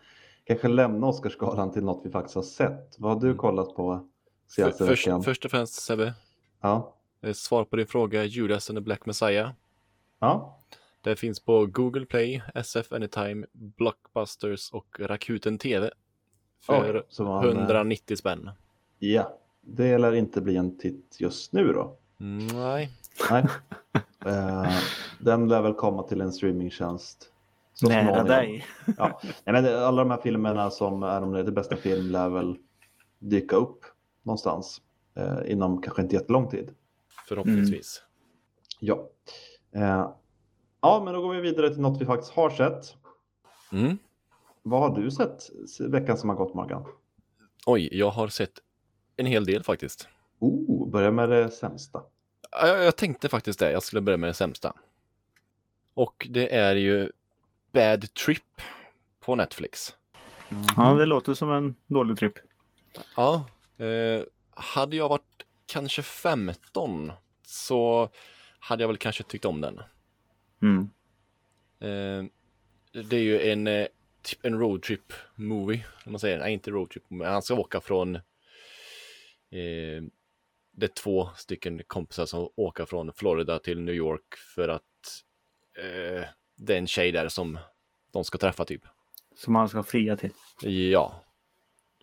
kanske 0.44 0.68
lämna 0.68 1.06
Oscarsgalan 1.06 1.72
till 1.72 1.84
något 1.84 2.06
vi 2.06 2.10
faktiskt 2.10 2.34
har 2.36 2.42
sett. 2.42 2.94
Vad 2.98 3.12
har 3.14 3.20
du 3.28 3.34
kollat 3.34 3.74
på 3.76 4.08
senaste 4.48 4.84
För, 4.84 4.90
veckan? 4.90 5.22
först 5.22 5.44
och 5.44 5.50
främst 5.50 5.74
Sebbe, 5.74 6.14
Ja. 6.60 6.94
eh, 7.22 7.32
svar 7.32 7.64
på 7.64 7.76
din 7.76 7.86
fråga 7.86 8.24
Judas 8.24 8.70
and 8.70 8.76
the 8.78 8.80
Black 8.82 9.06
Messiah. 9.06 9.50
ja. 10.18 10.54
Det 11.00 11.16
finns 11.16 11.40
på 11.40 11.66
Google 11.66 12.06
Play, 12.06 12.42
SF 12.54 12.92
Anytime, 12.92 13.46
Blockbusters 13.52 14.70
och 14.72 14.96
Rakuten 15.00 15.58
TV. 15.58 15.90
För 16.62 17.04
man, 17.24 17.44
eh, 17.44 17.50
190 17.50 18.16
spänn. 18.16 18.50
Ja, 18.98 19.38
det 19.60 19.98
lär 19.98 20.12
inte 20.12 20.40
bli 20.40 20.56
en 20.56 20.78
titt 20.78 21.16
just 21.20 21.52
nu 21.52 21.72
då. 21.72 21.96
Mm, 22.20 22.46
nej, 22.46 22.90
Nej. 23.30 23.44
Eh, 24.26 24.72
den 25.20 25.48
lär 25.48 25.62
väl 25.62 25.74
komma 25.74 26.02
till 26.02 26.20
en 26.20 26.32
streamingtjänst. 26.32 27.32
så 27.74 27.88
nära 27.88 28.02
småningom. 28.02 28.26
dig. 28.26 28.66
Ja. 28.98 29.20
Nej, 29.22 29.62
men 29.62 29.78
alla 29.78 30.04
de 30.04 30.10
här 30.10 30.20
filmerna 30.20 30.70
som 30.70 31.02
är 31.02 31.20
nominerade 31.20 31.44
till 31.44 31.54
bästa 31.54 31.76
film 31.76 32.06
lär 32.06 32.28
väl 32.28 32.56
dyka 33.18 33.56
upp 33.56 33.84
någonstans 34.22 34.82
eh, 35.16 35.52
inom 35.52 35.82
kanske 35.82 36.02
inte 36.02 36.14
jättelång 36.16 36.48
tid. 36.48 36.74
förhoppningsvis. 37.28 38.02
Ja. 38.80 39.08
Eh, 39.72 40.10
ja, 40.80 41.02
men 41.04 41.14
då 41.14 41.20
går 41.20 41.34
vi 41.34 41.40
vidare 41.40 41.70
till 41.70 41.80
något 41.80 42.00
vi 42.00 42.06
faktiskt 42.06 42.32
har 42.32 42.50
sett. 42.50 42.96
Mm. 43.72 43.98
Vad 44.62 44.80
har 44.80 45.00
du 45.00 45.10
sett 45.10 45.42
veckan 45.80 46.18
som 46.18 46.28
har 46.28 46.36
gått, 46.36 46.54
Morgan? 46.54 46.84
Oj, 47.66 47.88
jag 47.92 48.10
har 48.10 48.28
sett 48.28 48.52
en 49.16 49.26
hel 49.26 49.44
del 49.44 49.62
faktiskt. 49.62 50.08
Oh, 50.38 50.88
börja 50.90 51.10
med 51.10 51.28
det 51.28 51.50
sämsta. 51.50 52.02
Ja, 52.50 52.66
Jag, 52.68 52.84
jag 52.84 52.96
tänkte 52.96 53.28
faktiskt 53.28 53.58
det, 53.58 53.72
jag 53.72 53.82
skulle 53.82 54.02
börja 54.02 54.16
med 54.16 54.30
det 54.30 54.34
sämsta. 54.34 54.72
Och 55.94 56.26
det 56.30 56.54
är 56.54 56.76
ju 56.76 57.10
Bad 57.72 58.14
Trip 58.14 58.60
på 59.20 59.34
Netflix. 59.34 59.94
Ja, 60.76 60.94
det 60.94 61.06
låter 61.06 61.34
som 61.34 61.52
en 61.52 61.74
dålig 61.86 62.18
tripp. 62.18 62.38
Ja, 63.16 63.44
eh, 63.78 64.22
hade 64.50 64.96
jag 64.96 65.08
varit 65.08 65.44
kanske 65.66 66.02
15 66.02 67.12
så 67.42 68.10
hade 68.58 68.82
jag 68.82 68.88
väl 68.88 68.96
kanske 68.96 69.22
tyckt 69.22 69.44
om 69.44 69.60
den. 69.60 69.80
Mm. 70.62 70.90
Eh, 71.80 72.30
det 73.04 73.16
är 73.16 73.22
ju 73.22 73.50
en, 73.50 73.66
eh, 73.66 73.86
typ 74.22 74.44
en 74.44 74.58
roadtrip 74.58 75.12
movie, 75.34 75.84
om 76.06 76.12
man 76.12 76.18
säger. 76.20 76.38
Nej, 76.38 76.52
inte 76.52 76.70
roadtrip, 76.70 77.04
men 77.08 77.32
han 77.32 77.42
ska 77.42 77.54
åka 77.54 77.80
från 77.80 78.16
eh, 79.50 80.02
det 80.78 80.86
är 80.86 81.02
två 81.02 81.28
stycken 81.36 81.82
kompisar 81.86 82.26
som 82.26 82.48
åker 82.56 82.84
från 82.84 83.12
Florida 83.12 83.58
till 83.58 83.80
New 83.80 83.94
York 83.94 84.34
för 84.54 84.68
att 84.68 84.82
eh, 85.76 86.24
det 86.56 86.74
är 86.74 86.78
en 86.78 86.86
tjej 86.86 87.12
där 87.12 87.28
som 87.28 87.58
de 88.12 88.24
ska 88.24 88.38
träffa 88.38 88.64
typ. 88.64 88.82
Som 89.36 89.52
man 89.52 89.68
ska 89.68 89.82
fria 89.82 90.16
till. 90.16 90.32
Ja, 90.62 91.22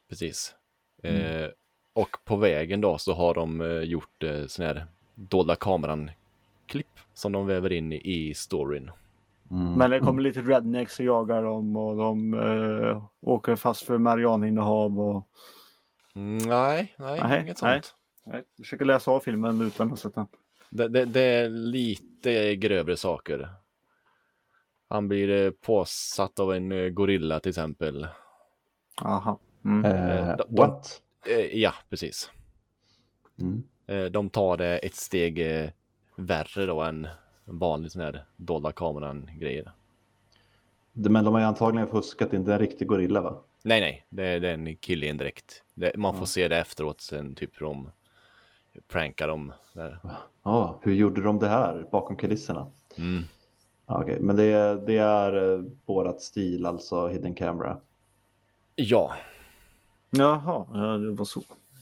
precis. 0.09 0.55
Eh, 1.03 1.49
och 1.93 2.17
på 2.25 2.35
vägen 2.35 2.81
då 2.81 2.97
så 2.97 3.13
har 3.13 3.33
de 3.33 3.61
eh, 3.61 3.67
gjort 3.67 4.23
eh, 4.23 4.45
sån 4.45 4.65
här 4.65 4.85
dolda 5.15 5.55
kameran-klipp 5.55 6.99
som 7.13 7.31
de 7.31 7.47
väver 7.47 7.71
in 7.71 7.93
i, 7.93 8.01
i 8.03 8.33
storyn. 8.33 8.91
Mm. 9.51 9.73
Men 9.73 9.89
det 9.89 9.99
kommer 9.99 10.21
lite 10.21 10.41
rednecks 10.41 10.99
och 10.99 11.05
jagar 11.05 11.43
dem 11.43 11.75
och 11.75 11.95
de 11.95 12.33
eh, 12.33 13.03
åker 13.21 13.55
fast 13.55 13.83
för 13.85 13.97
marijuanainnehav 13.97 14.99
och 14.99 15.27
Mm, 16.15 16.37
nej, 16.37 16.95
nej, 16.97 17.19
Nej, 17.23 17.41
inget 17.41 17.61
nej. 17.61 17.81
Jag 18.25 18.43
försöker 18.57 18.85
läsa 18.85 19.11
av 19.11 19.19
filmen 19.19 19.61
utan 19.61 19.93
att 19.93 19.99
sätta 19.99 20.19
den. 20.19 20.27
Det, 20.69 20.87
det, 20.87 21.05
det 21.05 21.21
är 21.21 21.49
lite 21.49 22.55
grövre 22.55 22.97
saker. 22.97 23.49
Han 24.89 25.07
blir 25.07 25.29
eh, 25.45 25.51
påsatt 25.51 26.39
av 26.39 26.53
en 26.53 26.71
eh, 26.71 26.89
gorilla 26.89 27.39
till 27.39 27.49
exempel. 27.49 28.07
Aha. 29.01 29.39
Mm. 29.65 29.85
Eh, 29.85 30.37
de- 30.37 30.55
what? 30.55 31.01
Eh, 31.27 31.59
ja, 31.59 31.73
precis. 31.89 32.31
Mm. 33.41 33.63
Eh, 33.87 34.05
de 34.11 34.29
tar 34.29 34.57
det 34.57 34.77
ett 34.77 34.95
steg 34.95 35.39
eh, 35.61 35.69
värre 36.15 36.65
då 36.65 36.81
än 36.81 37.07
en 37.45 37.59
vanlig 37.59 37.91
sån 37.91 38.01
här 38.01 38.25
dolda 38.37 38.71
kameran-grejer. 38.71 39.71
Det- 40.93 41.09
Men 41.09 41.25
de 41.25 41.33
har 41.33 41.41
ju 41.41 41.47
antagligen 41.47 41.87
fuskat, 41.87 42.33
inte 42.33 42.53
en 42.53 42.59
riktig 42.59 42.87
gorilla 42.87 43.21
va? 43.21 43.41
Nej, 43.63 43.81
nej, 43.81 44.05
det 44.09 44.23
är, 44.27 44.39
det 44.39 44.49
är 44.49 44.53
en 44.53 44.75
kille 44.75 45.05
i 45.05 45.09
en 45.09 45.17
dräkt. 45.17 45.63
Det, 45.73 45.97
man 45.97 46.13
får 46.13 46.21
Ja. 46.21 46.25
se 46.25 46.47
det 46.47 46.57
efteråt 46.57 47.01
sen, 47.01 47.35
typ 47.35 47.61
hur 47.61 47.65
de 47.65 47.91
prankar 48.87 49.27
dem. 49.27 49.53
Där. 49.73 49.99
Ja, 50.43 50.79
hur 50.81 50.93
gjorde 50.93 51.21
de 51.21 51.39
det 51.39 51.47
här 51.47 51.87
bakom 51.91 52.15
kulisserna? 52.15 52.71
Mm. 52.97 53.23
Ja, 53.87 54.01
Okej, 54.03 54.19
men 54.21 54.35
det, 54.35 54.43
är- 54.43 54.75
det 54.75 54.97
är 54.97 55.53
eh, 55.53 55.63
vårat 55.85 56.21
stil, 56.21 56.65
alltså 56.65 57.07
hidden 57.07 57.33
camera. 57.35 57.77
Ja, 58.75 59.13
Jaha, 60.09 60.65
ja, 60.73 60.97
det 60.97 61.11
var 61.11 61.25
så. 61.25 61.39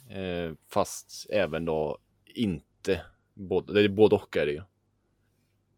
eh, 0.10 0.54
fast 0.68 1.26
även 1.30 1.66
då 1.66 1.98
inte. 2.26 3.02
Både, 3.34 3.74
det 3.74 3.82
är 3.84 3.90
både 3.90 4.16
och 4.16 4.38
är 4.38 4.46
det 4.46 4.52
ju. 4.52 4.62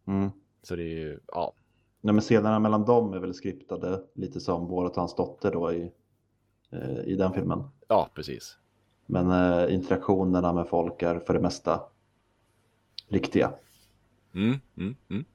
Mm. 0.08 0.30
Så 0.64 0.76
det 0.76 0.84
är 0.84 0.88
ju, 0.98 1.20
ja. 1.28 1.54
Nej, 2.02 2.14
men 2.14 2.22
scenerna 2.22 2.60
mellan 2.60 2.86
dem 2.86 3.14
är 3.14 3.20
väl 3.20 3.34
skriptade 3.34 4.04
lite 4.14 4.40
som 4.40 4.68
vårat 4.68 4.92
och 4.92 4.98
hans 4.98 5.16
dotter 5.16 5.52
då 5.52 5.74
i, 5.74 5.92
eh, 6.72 7.00
i 7.00 7.16
den 7.16 7.34
filmen. 7.34 7.64
Ja, 7.88 8.10
precis. 8.14 8.58
Men 9.06 9.32
eh, 9.32 9.74
interaktionerna 9.74 10.54
med 10.54 10.68
folk 10.68 11.02
är 11.02 11.20
för 11.20 11.34
det 11.34 11.40
mesta 11.40 11.82
riktiga. 13.08 13.54
Mm, 14.34 14.60
mm, 14.78 14.96
mm. 15.10 15.26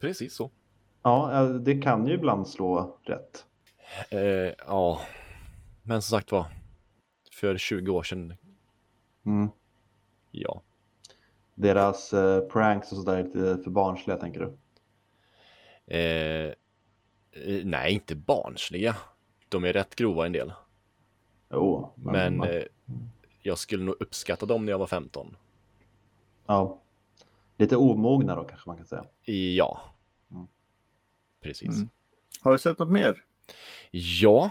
Precis 0.00 0.34
så. 0.34 0.50
Ja, 1.02 1.32
eh, 1.42 1.48
det 1.54 1.82
kan 1.82 2.06
ju 2.06 2.14
ibland 2.14 2.48
slå 2.48 2.98
rätt. 3.02 3.44
Eh, 4.10 4.54
ja, 4.66 5.00
men 5.82 6.02
som 6.02 6.18
sagt 6.18 6.32
var. 6.32 6.46
För 7.32 7.56
20 7.58 7.90
år 7.92 8.02
sedan, 8.02 8.34
Mm. 9.26 9.48
ja. 10.30 10.62
Deras 11.54 12.12
eh, 12.12 12.40
pranks 12.40 12.92
och 12.92 12.98
sådär 12.98 13.16
är 13.16 13.24
lite 13.24 13.62
för 13.64 13.70
barnsliga 13.70 14.16
tänker 14.16 14.40
du? 14.40 14.56
Eh, 15.96 16.52
eh, 17.32 17.64
nej, 17.64 17.92
inte 17.92 18.16
barnsliga. 18.16 18.96
De 19.48 19.64
är 19.64 19.72
rätt 19.72 19.94
grova 19.94 20.26
en 20.26 20.32
del. 20.32 20.52
Jo, 21.50 21.92
Men 21.96 22.36
man- 22.36 22.48
eh, 22.48 22.62
jag 23.42 23.58
skulle 23.58 23.84
nog 23.84 23.94
uppskatta 24.00 24.46
dem 24.46 24.64
när 24.64 24.72
jag 24.72 24.78
var 24.78 24.86
15. 24.86 25.36
ja. 26.46 26.80
Lite 27.60 27.76
omogna 27.76 28.34
då 28.34 28.44
kanske 28.44 28.68
man 28.68 28.76
kan 28.76 28.86
säga. 28.86 29.04
Ja. 29.56 29.80
Mm. 30.30 30.46
Precis. 31.42 31.76
Mm. 31.76 31.88
Har 32.40 32.52
du 32.52 32.58
sett 32.58 32.78
något 32.78 32.90
mer? 32.90 33.24
Ja, 33.90 34.50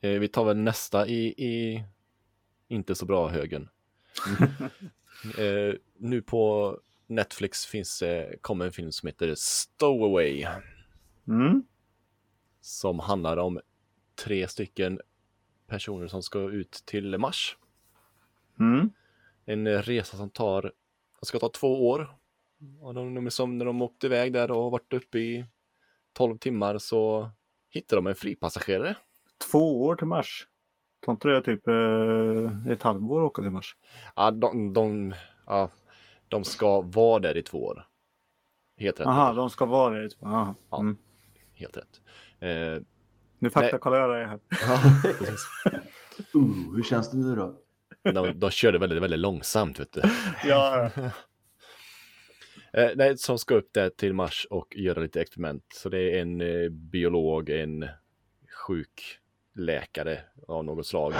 eh, 0.00 0.10
vi 0.10 0.28
tar 0.28 0.44
väl 0.44 0.56
nästa 0.56 1.06
i, 1.06 1.26
i 1.26 1.84
inte 2.68 2.94
så 2.94 3.06
bra 3.06 3.28
högen. 3.28 3.68
eh, 5.38 5.74
nu 5.98 6.22
på 6.22 6.78
Netflix 7.06 7.66
finns, 7.66 8.02
eh, 8.02 8.36
kommer 8.40 8.64
en 8.66 8.72
film 8.72 8.92
som 8.92 9.06
heter 9.06 9.34
Stowaway 9.36 10.46
Mm. 11.28 11.62
som 12.60 12.98
handlar 12.98 13.36
om 13.36 13.60
tre 14.24 14.48
stycken 14.48 15.00
personer 15.74 16.08
som 16.08 16.22
ska 16.22 16.38
ut 16.38 16.72
till 16.72 17.18
Mars. 17.18 17.56
Mm. 18.60 18.90
En 19.44 19.82
resa 19.82 20.16
som 20.16 20.30
tar, 20.30 20.72
ska 21.22 21.38
ta 21.38 21.48
två 21.48 21.88
år. 21.88 22.16
Och 22.80 22.94
de, 22.94 23.14
de, 23.14 23.30
som 23.30 23.58
när 23.58 23.64
de 23.64 23.82
åkte 23.82 24.06
iväg 24.06 24.32
där 24.32 24.50
och 24.50 24.70
varit 24.70 24.92
uppe 24.92 25.18
i 25.18 25.44
12 26.12 26.38
timmar 26.38 26.78
så 26.78 27.30
hittade 27.70 27.98
de 27.98 28.06
en 28.06 28.14
fripassagerare. 28.14 28.96
Två 29.50 29.84
år 29.84 29.96
till 29.96 30.06
Mars. 30.06 30.48
Tar 31.00 31.12
inte 31.12 31.28
det 31.28 31.42
typ 31.42 31.68
eh, 31.68 32.72
ett 32.72 32.82
halvår 32.82 33.20
att 33.20 33.26
åka 33.26 33.42
till 33.42 33.50
Mars? 33.50 33.76
Ja, 34.16 34.30
de, 34.30 34.72
de, 34.72 35.14
ja, 35.46 35.70
de 36.28 36.44
ska 36.44 36.80
vara 36.80 37.20
där 37.20 37.36
i 37.36 37.42
två 37.42 37.64
år. 37.64 37.86
Helt 38.76 39.00
rätt. 39.00 39.06
Aha, 39.06 39.32
de 39.32 39.50
ska 39.50 39.64
vara 39.66 39.94
det. 39.94 40.10
Aha. 40.22 40.54
Ja. 40.70 40.80
Mm. 40.80 40.96
Helt 41.54 41.76
rätt. 41.76 42.00
Eh, 42.38 42.82
Nu 43.44 43.50
faktakollar 43.50 43.98
jag 43.98 44.10
dig 44.10 44.26
här. 44.26 44.40
Uh, 46.34 46.76
hur 46.76 46.82
känns 46.82 47.10
det 47.10 47.16
nu 47.16 47.34
då? 47.34 47.54
de, 48.12 48.38
de 48.38 48.50
körde 48.50 48.78
väldigt, 48.78 49.02
väldigt 49.02 49.20
långsamt. 49.20 49.80
Vet 49.80 49.92
du. 49.92 50.02
Ja, 50.44 50.90
Eh, 52.76 52.90
nej, 52.96 53.18
som 53.18 53.38
ska 53.38 53.54
upp 53.54 53.68
där 53.72 53.90
till 53.90 54.14
Mars 54.14 54.46
och 54.50 54.76
göra 54.76 55.00
lite 55.00 55.20
experiment. 55.20 55.64
Så 55.74 55.88
det 55.88 55.98
är 55.98 56.22
en 56.22 56.40
eh, 56.40 56.68
biolog, 56.70 57.50
en 57.50 57.88
sjukläkare 58.66 60.20
av 60.48 60.64
något 60.64 60.86
slag. 60.86 61.12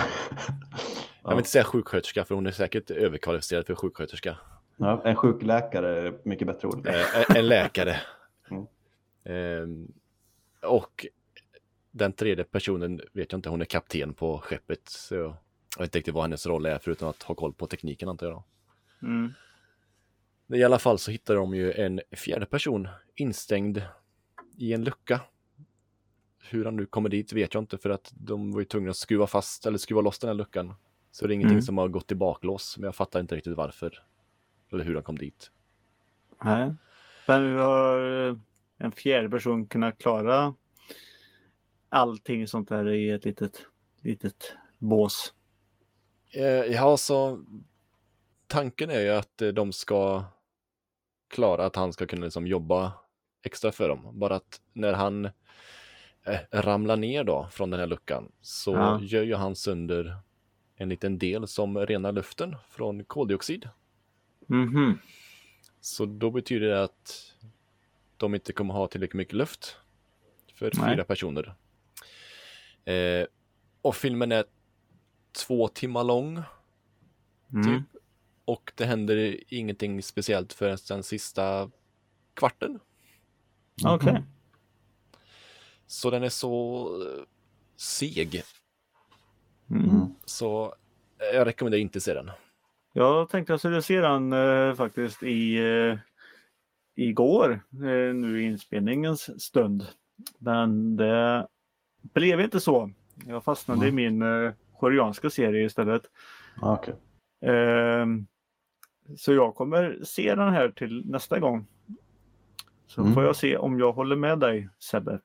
Jag 1.22 1.30
vill 1.30 1.38
inte 1.38 1.50
säga 1.50 1.64
sjuksköterska 1.64 2.24
för 2.24 2.34
hon 2.34 2.46
är 2.46 2.50
säkert 2.50 2.90
överkvalificerad 2.90 3.66
för 3.66 3.74
sjuksköterska. 3.74 4.36
Ja, 4.76 5.02
en 5.04 5.16
sjukläkare 5.16 6.06
är 6.06 6.14
mycket 6.24 6.46
bättre 6.46 6.68
ord. 6.68 6.86
Eh, 6.86 7.36
en 7.36 7.48
läkare. 7.48 7.96
Mm. 8.50 8.66
Ehm, 9.24 9.92
och 10.62 11.06
den 11.94 12.12
tredje 12.12 12.44
personen 12.44 13.00
vet 13.12 13.32
jag 13.32 13.38
inte, 13.38 13.48
hon 13.48 13.60
är 13.60 13.64
kapten 13.64 14.14
på 14.14 14.38
skeppet. 14.38 14.88
Så 14.88 15.14
jag 15.14 15.36
vet 15.78 15.80
inte 15.88 15.98
riktigt 15.98 16.14
vad 16.14 16.24
hennes 16.24 16.46
roll 16.46 16.66
är 16.66 16.78
förutom 16.78 17.08
att 17.08 17.22
ha 17.22 17.34
koll 17.34 17.52
på 17.52 17.66
tekniken 17.66 18.08
antar 18.08 18.26
jag. 18.26 18.42
mm. 19.02 19.32
I 20.54 20.64
alla 20.64 20.78
fall 20.78 20.98
så 20.98 21.10
hittar 21.10 21.34
de 21.34 21.54
ju 21.54 21.72
en 21.72 22.00
fjärde 22.12 22.46
person 22.46 22.88
instängd 23.14 23.82
i 24.56 24.72
en 24.72 24.84
lucka. 24.84 25.20
Hur 26.50 26.64
han 26.64 26.76
nu 26.76 26.86
kommer 26.86 27.08
dit 27.08 27.32
vet 27.32 27.54
jag 27.54 27.62
inte 27.62 27.78
för 27.78 27.90
att 27.90 28.12
de 28.14 28.52
var 28.52 28.60
ju 28.60 28.64
tvungna 28.64 28.90
att 28.90 28.96
skruva 28.96 29.26
fast 29.26 29.66
eller 29.66 29.78
skruva 29.78 30.00
loss 30.00 30.18
den 30.18 30.28
här 30.28 30.34
luckan. 30.34 30.74
Så 31.10 31.26
det 31.26 31.32
är 31.32 31.34
ingenting 31.34 31.54
Mm. 31.54 31.62
som 31.62 31.78
har 31.78 31.88
gått 31.88 32.12
i 32.12 32.14
baklås, 32.14 32.78
men 32.78 32.84
jag 32.84 32.94
fattar 32.96 33.20
inte 33.20 33.36
riktigt 33.36 33.56
varför. 33.56 34.02
Eller 34.72 34.84
hur 34.84 34.94
han 34.94 35.02
kom 35.02 35.18
dit. 35.18 35.50
Nej. 36.44 36.74
Men 37.28 37.42
hur 37.42 37.56
har 37.56 38.28
eh, 38.28 38.36
en 38.78 38.92
fjärde 38.92 39.30
person 39.30 39.66
kunnat 39.66 39.98
klara 39.98 40.54
allting 41.94 42.48
sånt 42.48 42.68
där 42.68 42.88
i 42.92 43.10
ett 43.10 43.24
litet, 43.24 43.66
litet 44.02 44.56
bås? 44.78 45.34
Eh, 46.30 46.44
ja, 46.44 46.96
så 46.96 47.44
tanken 48.46 48.90
är 48.90 49.00
ju 49.00 49.10
att 49.10 49.42
eh, 49.42 49.48
de 49.48 49.72
ska 49.72 50.24
klara 51.28 51.66
att 51.66 51.76
han 51.76 51.92
ska 51.92 52.06
kunna 52.06 52.24
liksom 52.24 52.46
jobba 52.46 52.92
extra 53.42 53.72
för 53.72 53.88
dem. 53.88 54.18
Bara 54.18 54.34
att 54.36 54.60
när 54.72 54.92
han 54.92 55.24
eh, 55.24 56.38
ramlar 56.52 56.96
ner 56.96 57.24
då 57.24 57.48
från 57.52 57.70
den 57.70 57.80
här 57.80 57.86
luckan 57.86 58.32
så 58.40 58.72
Ja. 58.72 59.00
gör 59.02 59.22
ju 59.22 59.34
han 59.34 59.56
sönder 59.56 60.16
en 60.76 60.88
liten 60.88 61.18
del 61.18 61.46
som 61.48 61.78
renar 61.78 62.12
luften 62.12 62.56
från 62.70 63.04
koldioxid. 63.04 63.68
Mhm. 64.46 64.98
Så 65.80 66.06
då 66.06 66.30
betyder 66.30 66.66
det 66.66 66.82
att 66.82 67.32
de 68.16 68.34
inte 68.34 68.52
kommer 68.52 68.74
ha 68.74 68.86
tillräckligt 68.88 69.18
mycket 69.18 69.34
luft 69.34 69.76
för 70.54 70.72
Nej. 70.78 70.94
fyra 70.94 71.04
personer. 71.04 71.54
Eh, 72.84 73.26
och 73.82 73.96
filmen 73.96 74.32
är 74.32 74.44
två 75.46 75.68
timmar 75.68 76.04
lång 76.04 76.42
Mm. 77.52 77.64
typ. 77.64 78.02
Och 78.44 78.72
det 78.74 78.84
händer 78.84 79.40
ingenting 79.48 80.02
speciellt 80.02 80.52
förrän 80.52 80.78
den 80.88 81.02
sista 81.02 81.70
kvarten. 82.34 82.80
Okej. 83.84 84.22
Så 85.86 86.10
den 86.10 86.22
är 86.22 86.28
så 86.28 86.86
eh, 87.02 87.24
seg. 87.76 88.42
Mm. 89.70 89.90
Mm. 89.90 90.06
Så 90.24 90.74
eh, 91.18 91.36
jag 91.36 91.46
rekommenderar 91.46 91.80
inte 91.80 92.00
se 92.00 92.14
den. 92.14 92.30
Jag 92.92 93.28
tänkte 93.28 93.52
jag 93.52 93.60
skulle 93.60 93.82
se 93.82 94.00
den 94.00 94.32
eh, 94.32 94.74
faktiskt 94.74 95.22
i 95.22 95.56
eh, 95.56 95.98
igår, 96.94 97.52
eh, 97.72 98.14
nu 98.14 98.42
i 98.42 98.44
inspelningens 98.44 99.42
stund. 99.42 99.86
Men 100.38 100.96
det 100.96 101.48
blev 102.12 102.40
inte 102.40 102.60
så. 102.60 102.90
Jag 103.26 103.44
fastnade 103.44 103.88
i 103.88 103.92
min 103.92 104.22
eh, 104.22 104.52
koreanska 104.80 105.30
serie 105.30 105.64
istället. 105.66 106.02
Ja, 106.60 106.78
Okej. 106.80 106.94
Ehm, 107.52 108.26
så 109.16 109.32
jag 109.32 109.54
kommer 109.54 109.98
se 110.04 110.34
den 110.34 110.52
här 110.52 110.68
till 110.68 111.02
nästa 111.10 111.38
gång. 111.38 111.66
Så 112.86 113.00
Mm. 113.00 113.14
får 113.14 113.24
jag 113.24 113.36
se 113.36 113.56
om 113.56 113.78
jag 113.78 113.92
håller 113.92 114.16
med 114.16 114.38
dig 114.38 114.68
Sebbe. 114.78 115.20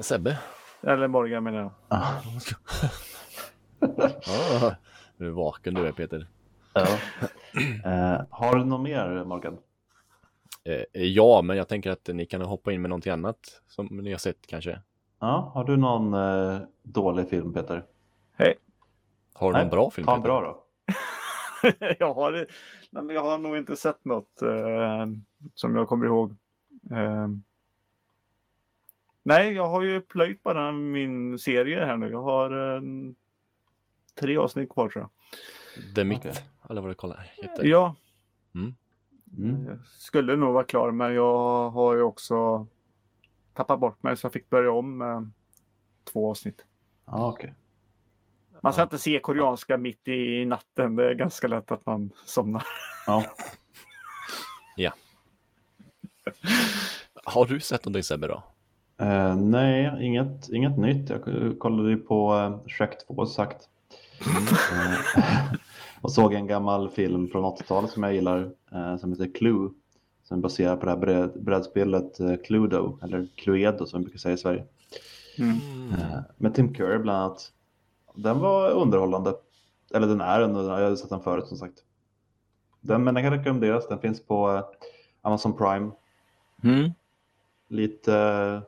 Sebbe? 0.00 0.38
Eller 0.82 1.08
Morgan 1.08 1.44
menar 1.44 1.58
jag. 1.58 1.70
Ah, 1.88 2.12
du 5.16 5.26
är 5.26 5.30
vaken 5.30 5.74
du 5.74 5.86
är 5.86 5.92
Peter. 5.92 6.26
ja. 6.74 6.86
Eh, 7.84 8.20
har 8.30 8.56
du 8.58 8.64
något 8.64 8.80
mer 8.80 9.24
Morgan? 9.24 9.58
Eh, 10.64 11.02
ja, 11.02 11.42
men 11.42 11.56
jag 11.56 11.68
tänker 11.68 11.90
att 11.90 12.08
ni 12.12 12.26
kan 12.26 12.40
hoppa 12.42 12.72
in 12.72 12.82
med 12.82 12.88
någonting 12.88 13.12
annat 13.12 13.62
som 13.66 13.86
ni 13.86 14.10
har 14.10 14.18
sett 14.18 14.46
kanske. 14.46 14.80
Ja, 15.18 15.50
har 15.54 15.64
du 15.64 15.76
någon 15.76 16.14
eh, 16.14 16.60
dålig 16.82 17.28
film 17.28 17.52
Peter? 17.52 17.84
Har 19.34 19.46
du 19.48 19.52
Nej, 19.52 19.62
någon 19.64 19.70
bra 19.70 19.90
film? 19.90 20.06
Ta 20.06 20.14
en 20.14 20.22
Peter? 20.22 20.28
bra 20.28 20.40
då. 20.42 20.62
jag, 21.98 22.14
har, 22.14 22.32
nej, 22.90 23.02
men 23.02 23.08
jag 23.10 23.22
har 23.22 23.38
nog 23.38 23.56
inte 23.56 23.76
sett 23.76 24.04
något 24.04 24.42
eh, 24.42 25.06
som 25.54 25.76
jag 25.76 25.88
kommer 25.88 26.06
ihåg. 26.06 26.30
Eh, 26.90 27.28
nej, 29.22 29.52
jag 29.52 29.66
har 29.66 29.82
ju 29.82 30.00
plöjt 30.00 30.42
bara 30.42 30.72
min 30.72 31.38
serie 31.38 31.84
här 31.84 31.96
nu. 31.96 32.10
Jag 32.10 32.22
har 32.22 32.74
eh, 32.76 32.82
tre 34.20 34.36
avsnitt 34.36 34.70
kvar 34.70 34.88
tror 34.88 35.02
jag. 35.04 35.10
The 35.94 36.04
Mitt, 36.04 36.18
Okej. 36.18 36.32
eller 36.70 36.80
vad 36.80 36.90
det 36.90 36.94
kallar 36.94 37.30
heter. 37.36 37.64
Ja, 37.64 37.94
Mm. 39.38 39.66
jag 39.66 39.78
skulle 39.86 40.36
nog 40.36 40.54
vara 40.54 40.64
klar 40.64 40.90
men 40.90 41.14
jag 41.14 41.70
har 41.70 41.94
ju 41.94 42.02
också 42.02 42.66
tappat 43.56 43.80
bort 43.80 44.02
mig 44.02 44.16
så 44.16 44.24
jag 44.24 44.32
fick 44.32 44.50
börja 44.50 44.72
om 44.72 44.98
med 44.98 45.30
två 46.12 46.30
avsnitt. 46.30 46.64
Ja, 47.06 47.28
okej. 47.28 47.54
Man 48.60 48.72
ska 48.72 48.80
Ja. 48.82 48.84
inte 48.84 48.98
se 48.98 49.18
koreanska 49.20 49.76
mitt 49.76 50.08
i 50.08 50.44
natten. 50.44 50.96
Det 50.96 51.10
är 51.10 51.14
ganska 51.14 51.48
lätt 51.48 51.70
att 51.72 51.86
man 51.86 52.10
somnar. 52.24 52.62
Ja. 53.06 53.24
Har 57.24 57.46
du 57.46 57.60
sett 57.60 57.84
någonting 57.84 58.02
Sebbe 58.02 58.26
då? 58.26 58.42
Eh, 59.04 59.36
nej, 59.36 59.92
inget, 60.00 60.48
inget 60.48 60.78
nytt. 60.78 61.10
Jag 61.10 61.22
kollade 61.58 61.90
ju 61.90 61.96
på 61.96 62.34
eh, 62.34 62.68
Shrek 62.68 63.06
2 63.06 63.26
sagt. 63.26 63.68
Eh, 64.26 64.98
och 66.00 66.12
såg 66.12 66.34
en 66.34 66.46
gammal 66.46 66.90
film 66.90 67.28
från 67.28 67.44
80-talet 67.44 67.90
som 67.90 68.02
jag 68.02 68.14
gillar 68.14 68.50
eh, 68.72 68.96
som 68.96 69.12
heter 69.12 69.34
Clue. 69.34 69.70
Som 70.28 70.38
är 70.38 70.42
baserad 70.42 70.80
på 70.80 70.86
det 70.86 70.92
här 70.92 70.98
bräd, 70.98 71.30
brädspelet 71.36 72.20
eh, 72.20 72.36
Cluedo, 72.36 72.98
eller 73.02 73.28
Cluedo 73.36 73.86
som 73.86 74.00
vi 74.00 74.04
brukar 74.04 74.18
säga 74.18 74.34
i 74.34 74.38
Sverige. 74.38 74.64
Mm. 75.38 75.56
Eh, 75.92 76.18
med 76.36 76.54
Tim 76.54 76.74
Curry 76.74 76.98
bland 76.98 77.18
annat. 77.18 77.52
Den 78.14 78.38
var 78.38 78.70
underhållande. 78.70 79.34
Eller 79.94 80.06
den 80.06 80.20
är 80.20 80.40
underhållande, 80.40 80.82
jag 80.82 80.88
har 80.88 80.96
sett 80.96 81.10
den 81.10 81.20
förut 81.20 81.46
som 81.46 81.56
sagt. 81.56 81.78
Den, 82.80 83.04
men 83.04 83.14
den 83.14 83.22
kan 83.22 83.32
rekommenderas, 83.32 83.88
den 83.88 83.98
finns 83.98 84.26
på 84.26 84.50
eh, 84.50 84.64
Amazon 85.22 85.56
Prime. 85.56 85.90
Mm. 86.62 86.90
Lite, 87.68 88.62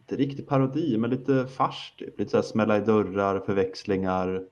inte 0.00 0.16
riktigt 0.16 0.48
parodi, 0.48 0.98
men 0.98 1.10
lite 1.10 1.46
fars 1.46 1.94
typ. 1.98 2.18
Lite 2.18 2.30
så 2.30 2.36
här 2.36 2.42
smälla 2.42 2.76
i 2.76 2.80
dörrar, 2.80 3.40
förväxlingar. 3.40 4.44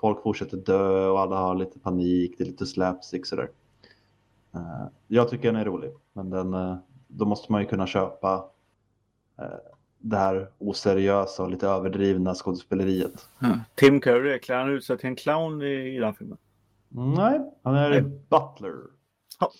Folk 0.00 0.22
fortsätter 0.22 0.56
dö 0.56 1.08
och 1.08 1.20
alla 1.20 1.36
har 1.36 1.54
lite 1.54 1.78
panik. 1.78 2.34
Det 2.38 2.44
är 2.44 2.46
lite 2.46 2.66
slapstick 2.66 3.26
sådär. 3.26 3.48
Jag 5.06 5.28
tycker 5.28 5.52
den 5.52 5.60
är 5.60 5.64
rolig, 5.64 5.92
men 6.12 6.30
den, 6.30 6.54
eh, 6.54 6.76
då 7.08 7.24
måste 7.24 7.52
man 7.52 7.60
ju 7.60 7.66
kunna 7.66 7.86
köpa 7.86 8.44
eh, 9.38 9.44
det 9.98 10.16
här 10.16 10.50
oseriösa 10.58 11.42
och 11.42 11.50
lite 11.50 11.68
överdrivna 11.68 12.34
skådespeleriet. 12.34 13.28
Tim 13.74 14.00
Curry, 14.00 14.40
klär 14.40 14.56
han 14.58 14.70
ut 14.70 14.84
sig 14.84 14.98
till 14.98 15.08
en 15.08 15.16
clown 15.16 15.62
i, 15.62 15.96
i 15.96 15.98
den 15.98 16.14
filmen? 16.14 16.38
Nej, 16.88 17.40
han 17.62 17.74
är 17.74 17.90
Nej. 17.90 18.02
butler. 18.02 18.74
Ja. 19.38 19.50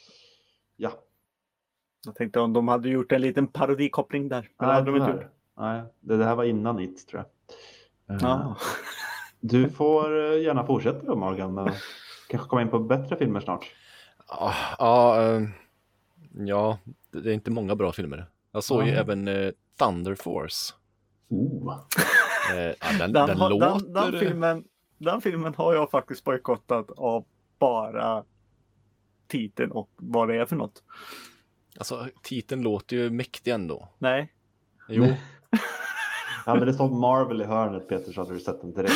Jag 2.07 2.14
tänkte 2.14 2.40
om 2.40 2.53
de 2.53 2.68
hade 2.68 2.88
gjort 2.88 3.12
en 3.12 3.20
liten 3.20 3.47
parodikoppling 3.47 4.28
där. 4.28 4.51
Nej, 4.61 4.70
hade 4.70 4.92
de 4.92 4.97
inte 4.97 5.11
gjort. 5.11 5.30
Nej, 5.59 5.82
det, 6.01 6.16
det 6.16 6.24
här 6.24 6.36
var 6.36 6.44
innan 6.44 6.80
It 6.80 7.09
tror 7.09 7.24
jag. 8.07 8.16
Eh, 8.16 8.22
Ja. 8.22 8.57
Du 9.40 9.70
får 9.70 10.32
eh, 10.32 10.42
gärna 10.42 10.66
fortsätta 10.66 11.07
då 11.07 11.16
Morgan. 11.16 11.70
Kanske 12.28 12.49
komma 12.49 12.62
in 12.62 12.68
på 12.68 12.78
bättre 12.78 13.16
filmer 13.16 13.40
snart. 13.40 13.74
Ja, 14.28 14.54
ja, 14.78 15.22
eh, 15.22 15.42
ja, 16.32 16.78
det 17.10 17.30
är 17.30 17.34
inte 17.34 17.50
många 17.50 17.76
bra 17.76 17.92
filmer. 17.92 18.26
Jag 18.52 18.64
såg 18.64 18.82
ju 18.82 18.90
Nej. 18.90 19.00
även 19.00 19.28
eh, 19.28 19.50
Thunder 19.78 20.14
Force. 20.14 20.74
Oh. 21.28 21.80
Eh, 22.54 22.58
ja, 22.58 22.74
den, 22.98 23.12
Den, 23.12 23.26
den, 23.26 23.38
låter... 23.38 23.84
den, 23.84 23.92
den, 23.92 24.20
filmen, 24.20 24.64
den 24.98 25.20
filmen 25.20 25.54
har 25.54 25.74
jag 25.74 25.90
faktiskt 25.90 26.24
bojkottat 26.24 26.90
av 26.90 27.24
bara 27.58 28.24
titeln 29.26 29.72
och 29.72 29.90
vad 29.96 30.28
det 30.28 30.36
är 30.36 30.46
för 30.46 30.56
något. 30.56 30.82
Alltså, 31.78 32.08
titeln 32.22 32.62
låter 32.62 32.96
ju 32.96 33.10
mäktig 33.10 33.50
ändå. 33.50 33.88
Nej. 33.98 34.32
Jo, 34.88 35.06
Hade 36.44 36.64
det 36.64 36.74
stått 36.74 36.92
Marvel 36.92 37.42
i 37.42 37.44
hörnet 37.44 37.88
Peter 37.88 38.12
så 38.12 38.20
hade 38.20 38.34
du 38.34 38.40
sett 38.40 38.60
den 38.60 38.72
direkt. 38.72 38.94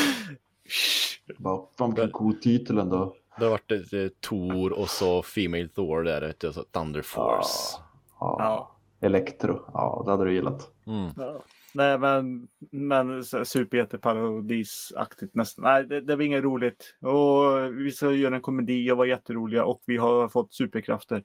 Bara, 1.39 1.67
fan 1.79 1.95
vilken 1.95 2.11
cool 2.11 2.41
titel 2.41 2.79
ändå. 2.79 3.17
Det 3.39 3.45
har 3.45 3.51
varit 3.51 3.71
ett, 3.73 3.93
eh, 3.93 4.09
Thor 4.21 4.73
och 4.73 4.91
så 4.91 5.23
Female 5.23 5.69
Thor 5.69 6.03
där, 6.03 6.21
vet 6.21 6.41
du, 6.41 6.49
och 6.49 6.55
så 6.55 6.63
Thunder 6.63 7.03
Force. 7.03 7.77
Ja. 8.21 8.37
Ja. 8.39 8.77
Elektro, 9.07 9.71
ja 9.75 10.03
det 10.05 10.11
hade 10.11 10.25
du 10.25 10.35
gillat. 10.35 10.71
Mm. 10.87 11.11
Ja. 11.17 11.43
Nej 11.75 11.99
men, 11.99 12.49
men 12.71 13.25
superhjälteparodisaktigt 13.25 15.35
nästan. 15.35 15.63
Nej 15.65 15.85
det, 15.85 16.01
det 16.01 16.17
var 16.17 16.23
inget 16.23 16.45
roligt. 16.45 16.95
Och 17.01 17.75
vi 17.79 17.91
ska 17.93 18.13
göra 18.13 18.35
en 18.35 18.41
komedi 18.43 18.91
och 18.93 18.97
vara 18.97 19.09
jätteroliga 19.09 19.65
och 19.65 19.83
vi 19.87 19.97
har 19.97 20.29
fått 20.29 20.55
superkrafter. 20.55 21.23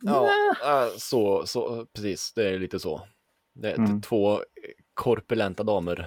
Ja, 0.00 0.28
äh, 0.64 0.88
så, 0.96 1.46
så, 1.46 1.86
precis, 1.92 2.32
det 2.32 2.48
är 2.48 2.58
lite 2.58 2.78
så. 2.78 3.00
Det 3.54 3.70
är 3.70 3.78
Mm. 3.78 4.02
två 4.02 4.40
korpulenta 4.94 5.62
damer 5.62 6.06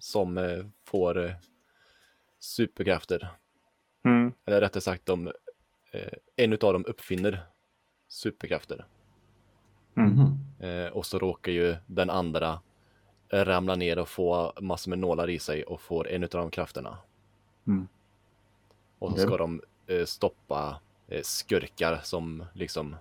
som 0.00 0.38
eh, 0.38 0.64
får 0.86 1.24
eh, 1.24 1.32
superkrafter. 2.40 3.28
Mm. 4.04 4.32
Eller 4.44 4.60
rättare 4.60 4.80
sagt, 4.80 5.06
de, 5.06 5.26
eh, 5.92 6.12
en 6.36 6.52
av 6.52 6.58
dem 6.58 6.84
uppfinner 6.86 7.42
superkrafter. 8.08 8.84
Mm. 9.96 10.38
Eh, 10.60 10.92
och 10.92 11.06
så 11.06 11.18
råkar 11.18 11.52
ju 11.52 11.76
den 11.86 12.10
andra 12.10 12.60
ramla 13.30 13.74
ner 13.74 13.98
och 13.98 14.08
få 14.08 14.52
massor 14.60 14.90
med 14.90 14.98
nålar 14.98 15.30
i 15.30 15.38
sig 15.38 15.64
och 15.64 15.80
får 15.80 16.08
en 16.08 16.22
av 16.22 16.28
de 16.28 16.50
krafterna. 16.50 16.98
Mm. 17.66 17.88
Och 18.98 19.10
så 19.12 19.18
ska 19.18 19.36
de 19.36 19.62
eh, 19.86 20.04
stoppa 20.04 20.80
eh, 21.08 21.22
skurkar 21.22 22.00
som 22.02 22.44
liksom, 22.52 22.96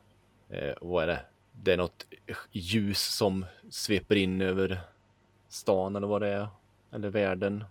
eh, 0.50 0.74
vad 0.82 1.04
är 1.04 1.08
det? 1.08 1.26
Det 1.52 1.74
är 1.74 1.78
något 1.78 2.06
ljus 2.52 3.02
som 3.16 3.46
sveper 3.70 4.16
in 4.16 4.42
över 4.42 4.82
stan 5.50 5.96
eller 5.96 6.08
vad 6.08 6.22
det 6.22 6.28
är. 6.30 6.48
Eller 6.92 7.10
världen. 7.10 7.64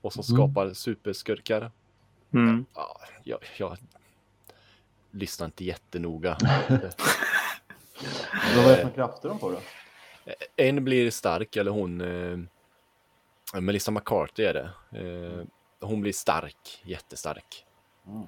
Och 0.00 0.12
som 0.12 0.36
Mm. 0.36 0.36
skapar 0.52 0.72
superskurkar. 0.72 1.70
Mm. 2.32 2.66
Ja, 2.74 3.00
jag, 3.24 3.38
jag 3.58 3.76
lyssnar 5.10 5.46
inte 5.46 5.64
jättenoga. 5.64 6.36
Vad 8.56 8.64
var 8.64 8.70
det 8.70 8.82
för 8.82 8.90
krafter 8.90 9.28
de 9.28 9.38
får 9.38 9.52
då? 9.52 9.60
En 10.56 10.84
blir 10.84 11.10
stark, 11.10 11.56
eller 11.56 11.70
hon, 11.70 12.00
eh, 12.00 12.38
Melissa 13.60 13.90
McCarthy 13.90 14.42
är 14.42 14.54
det. 14.54 14.70
Eh, 14.98 15.46
hon 15.80 16.00
blir 16.00 16.12
stark, 16.12 16.82
jättestark. 16.84 17.66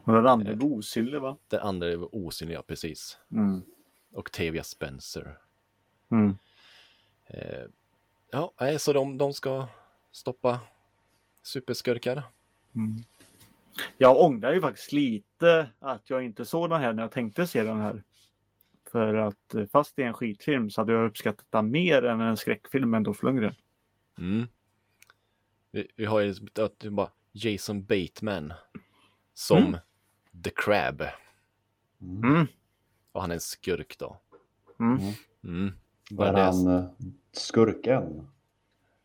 Och 0.04 0.12
den 0.12 0.26
andra 0.26 0.52
är 0.52 0.64
osynlig 0.64 1.20
va? 1.20 1.36
Den 1.48 1.60
andra 1.60 1.88
är 1.88 2.14
osynlig, 2.14 2.54
ja 2.54 2.62
precis. 2.62 3.18
Mm. 3.32 3.62
Octavia 4.14 4.64
Spencer. 4.64 5.38
Mm. 6.10 6.38
Eh, 7.26 7.64
ja, 8.30 8.52
nej, 8.60 8.78
så 8.78 8.92
de, 8.92 9.18
de 9.18 9.32
ska 9.32 9.66
stoppa 10.12 10.60
superskurkar. 11.42 12.22
Mm. 12.74 13.04
Jag 13.98 14.20
ångrar 14.20 14.52
ju 14.52 14.60
faktiskt 14.60 14.92
lite 14.92 15.70
att 15.78 16.10
jag 16.10 16.24
inte 16.24 16.44
såg 16.44 16.70
den 16.70 16.80
här 16.80 16.92
när 16.92 17.02
jag 17.02 17.12
tänkte 17.12 17.46
se 17.46 17.62
den 17.62 17.80
här. 17.80 18.02
För 18.92 19.14
att 19.14 19.54
eh, 19.54 19.66
fast 19.66 19.96
det 19.96 20.02
är 20.02 20.06
en 20.06 20.14
skitfilm 20.14 20.70
så 20.70 20.80
hade 20.80 20.92
jag 20.92 21.06
uppskattat 21.06 21.46
den 21.50 21.70
mer 21.70 22.02
än 22.04 22.20
en 22.20 22.36
skräckfilm 22.36 22.90
med 22.90 23.02
Dolph 23.02 23.24
Lundgren. 23.24 23.54
Mm. 24.18 24.46
Vi, 25.70 25.88
vi 25.96 26.04
har 26.04 26.20
ju 26.20 26.30
att 26.30 26.78
det 26.78 26.86
är 26.86 26.90
bara 26.90 27.10
Jason 27.32 27.84
Bateman 27.84 28.52
som 29.34 29.58
Mm. 29.58 29.76
The 30.44 30.50
Crab. 30.56 31.02
Mm. 32.00 32.24
Mm. 32.34 32.46
Och 33.12 33.20
han 33.20 33.30
är 33.30 33.34
en 33.34 33.40
skurk 33.40 33.98
då. 33.98 34.20
Mm. 34.80 34.98
Mm. 35.44 35.72
Var 36.10 36.16
Bara 36.26 36.32
det- 36.36 36.42
han 36.42 36.66
eh, 36.66 36.84
skurken? 37.32 38.26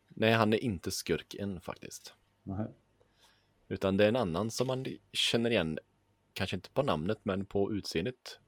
Nej, 0.09 0.34
han 0.34 0.53
är 0.53 0.57
inte 0.63 0.91
skurk 0.91 1.34
än 1.36 1.61
faktiskt. 1.61 2.13
Nej. 2.43 2.66
Utan 3.68 3.97
det 3.97 4.03
är 4.03 4.07
en 4.09 4.16
annan 4.16 4.51
som 4.51 4.68
man 4.68 4.86
känner 5.13 5.49
igen, 5.49 5.80
kanske 6.34 6.55
inte 6.55 6.70
på 6.70 6.84
namnet 6.84 7.20
men 7.24 7.45
på 7.45 7.72
utseendet. 7.74 8.39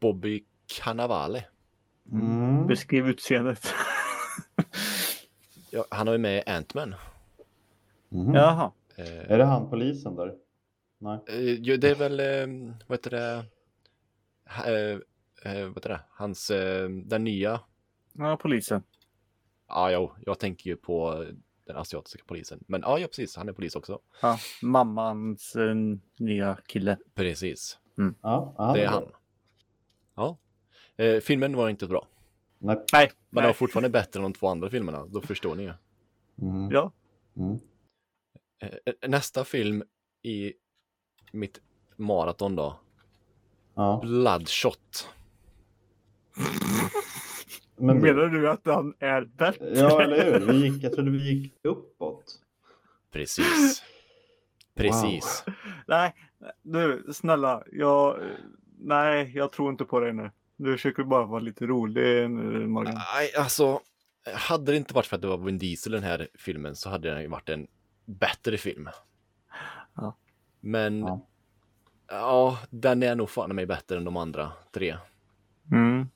Bobby 0.00 0.44
Cannavale. 0.66 1.44
Mm. 2.12 2.66
Beskriv 2.66 3.08
utseendet. 3.08 3.74
Ja, 5.70 5.84
han 5.90 6.06
har 6.06 6.14
ju 6.14 6.18
med 6.18 6.42
Ant-Man. 6.46 6.94
Mhm. 8.08 8.34
Jaha. 8.34 8.72
Eh, 8.96 9.30
Är 9.32 9.38
det 9.38 9.44
han 9.44 9.70
polisen 9.70 10.16
där? 10.16 10.34
Nej. 10.98 11.18
eh, 11.28 11.60
ju, 11.60 11.76
det 11.76 11.90
är 11.90 11.94
väl, 11.94 12.20
eh, 12.20 12.74
vad 12.86 12.98
heter 12.98 13.10
det, 13.10 13.44
eh, 14.66 15.52
eh, 15.52 15.64
vad 15.64 15.74
heter 15.76 15.88
det, 15.88 16.00
hans, 16.10 16.50
eh, 16.50 16.88
den 16.88 17.24
nya, 17.24 17.60
Ja, 18.12 18.36
polisen. 18.36 18.82
ja, 19.68 19.90
jo, 19.92 20.12
jag 20.26 20.38
tänker 20.38 20.70
ju 20.70 20.76
på 20.76 21.24
den 21.72 21.80
asiatiska 21.80 22.22
polisen. 22.26 22.64
Men 22.66 22.80
ja, 22.80 22.98
ja, 22.98 23.06
precis, 23.06 23.36
han 23.36 23.48
är 23.48 23.52
polis 23.52 23.76
också. 23.76 24.00
Ja, 24.22 24.38
mammans 24.62 25.56
eh, 25.56 25.74
nya 26.18 26.58
kille. 26.66 26.96
Precis, 27.14 27.78
Ja, 28.22 28.54
ja, 28.58 28.72
det 28.74 28.84
är 28.84 28.88
han. 28.88 29.04
Ja. 30.14 30.38
Eh, 30.96 31.20
filmen 31.20 31.56
var 31.56 31.68
inte 31.68 31.86
bra, 31.86 32.06
Nej. 32.58 32.84
Nej. 32.92 33.12
men 33.30 33.42
den 33.42 33.48
var 33.48 33.54
fortfarande 33.54 33.88
bättre 33.88 34.18
än 34.18 34.22
de 34.22 34.32
två 34.32 34.48
andra 34.48 34.70
filmerna, 34.70 35.06
då 35.06 35.20
förstår 35.20 35.54
ni 35.54 35.62
ju. 35.62 35.72
Mm. 36.42 36.70
Ja. 36.70 36.92
Mm. 37.36 37.58
Eh, 38.58 39.08
Nästa 39.08 39.44
film 39.44 39.82
i 40.22 40.52
mitt 41.32 41.60
maraton 41.96 42.56
då. 42.56 42.80
Ja. 43.74 44.00
Bloodshot. 44.02 45.08
Men, 47.80 48.00
Menar 48.00 48.26
du 48.26 48.50
att 48.50 48.60
han 48.66 48.94
är 48.98 49.24
bättre? 49.24 49.70
ja, 49.78 50.02
eller 50.02 50.24
hur? 50.40 50.46
Vi 50.52 50.68
gick, 50.68 50.82
jag 50.84 50.92
trodde 50.92 51.10
vi 51.10 51.32
gick 51.32 51.54
uppåt. 51.62 52.24
Precis. 53.12 53.82
Precis. 54.74 55.44
Nej, 55.86 56.14
du 56.62 57.04
snälla. 57.12 57.62
Jag, 57.72 58.16
nej, 58.78 59.32
jag 59.34 59.52
tror 59.52 59.70
inte 59.70 59.84
på 59.84 60.00
dig 60.00 60.12
nu. 60.12 60.30
Du 60.56 60.72
försöker 60.72 61.02
bara 61.04 61.24
vara 61.24 61.40
lite 61.40 61.66
rolig 61.66 62.30
Morgan. 62.30 62.94
Nej, 62.94 63.34
alltså. 63.38 63.80
Hade 64.34 64.72
det 64.72 64.76
inte 64.76 64.94
varit 64.94 65.06
för 65.06 65.16
att 65.16 65.22
det 65.22 65.28
var 65.28 65.38
Vin 65.38 65.58
Diesel 65.58 65.94
i 65.94 65.96
den 65.96 66.04
här 66.04 66.28
filmen 66.34 66.76
så 66.76 66.90
hade 66.90 67.10
den 67.10 67.22
ju 67.22 67.28
varit 67.28 67.48
en 67.48 67.66
bättre 68.04 68.56
film. 68.58 68.88
Ja. 69.94 70.16
Men 70.60 70.98
Ja. 71.00 71.26
ja. 72.08 72.58
den 72.70 73.02
är 73.02 73.14
nog 73.14 73.30
fan 73.30 73.54
mig 73.54 73.66
bättre 73.66 73.96
än 73.96 74.04
de 74.04 74.16
andra 74.16 74.52
tre. 74.72 74.96
Mm. 75.72 76.06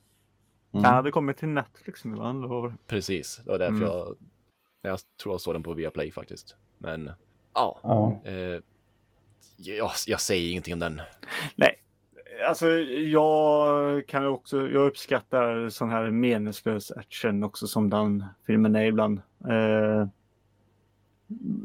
Mm. 0.75 0.83
Den 0.83 0.93
hade 0.95 1.11
kommit 1.11 1.37
till 1.37 1.49
Netflix 1.49 2.05
nu, 2.05 2.15
va? 2.15 2.75
Precis, 2.87 3.41
det 3.45 3.51
var 3.51 3.59
därför 3.59 3.75
Mm. 3.77 3.89
jag, 3.89 4.17
jag 4.83 4.99
tror 5.23 5.35
jag 5.35 5.41
såg 5.41 5.55
den 5.55 5.63
på 5.63 5.75
Viaplay 5.75 6.11
faktiskt. 6.11 6.57
Men 6.79 7.11
ja, 7.55 7.79
Ja. 7.83 8.21
eh, 8.25 8.61
jag, 9.57 9.91
jag 10.07 10.21
säger 10.21 10.51
ingenting 10.51 10.75
om 10.75 10.81
den. 10.81 11.01
Nej, 11.57 11.75
alltså 12.49 12.69
jag 12.89 14.07
kan 14.07 14.23
ju 14.23 14.29
också, 14.29 14.57
jag 14.69 14.87
uppskattar 14.87 15.69
sån 15.69 15.91
här 15.91 16.11
meningslös 16.11 16.91
action 16.91 17.45
också 17.45 17.67
som 17.67 17.91
den 17.91 18.25
filmen 18.47 18.77
är 18.77 18.85
ibland. 18.85 19.21
Eh, 19.49 20.07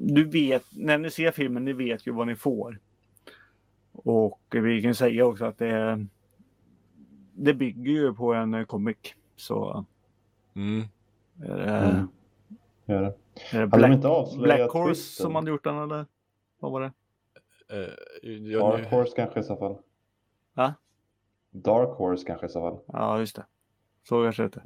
du 0.02 0.24
vet, 0.24 0.64
när 0.70 0.98
ni 0.98 1.12
ser 1.12 1.32
filmen, 1.32 1.66
ni 1.66 1.74
vet 1.74 2.08
ju 2.08 2.12
vad 2.12 2.28
ni 2.28 2.36
får. 2.36 2.80
Och 3.92 4.42
vi 4.50 4.82
kan 4.82 4.96
säga 4.96 5.26
också 5.26 5.46
att 5.46 5.58
det, 5.58 6.06
det 7.40 7.54
bygger 7.54 7.92
ju 7.92 8.14
på 8.14 8.34
en 8.34 8.54
eh, 8.54 8.66
comic. 8.66 8.98
Så 9.36 9.86
Mm. 10.56 10.84
är 11.44 11.58
det, 11.58 11.64
Mm. 11.72 12.08
Gör 12.86 13.02
det. 13.02 13.08
är 13.08 13.14
det 13.52 13.58
Hade 13.60 13.66
de 13.66 13.78
Black, 13.78 13.92
inte 13.92 14.08
avslöjat 14.08 14.44
Black 14.58 14.72
Horse 14.72 15.02
som 15.22 15.36
hade 15.36 15.50
gjort 15.52 15.64
den 15.64 15.78
eller? 15.78 16.06
Vad 16.60 16.72
var 16.72 16.82
det? 16.82 16.92
Eh, 17.72 18.30
jag, 18.52 18.62
Dark 18.62 18.92
Horse 18.92 19.12
kanske 19.16 19.40
i 19.40 19.44
så 19.44 19.56
fall. 19.58 19.76
Va? 20.54 20.74
Dark 21.52 21.90
Horse 21.98 22.26
kanske 22.28 22.46
i 22.46 22.50
så 22.50 22.60
fall. 22.62 22.80
Ja, 22.88 23.20
just 23.20 23.36
det. 23.36 23.46
Så 24.10 24.24
kanske 24.24 24.44
det. 24.44 24.62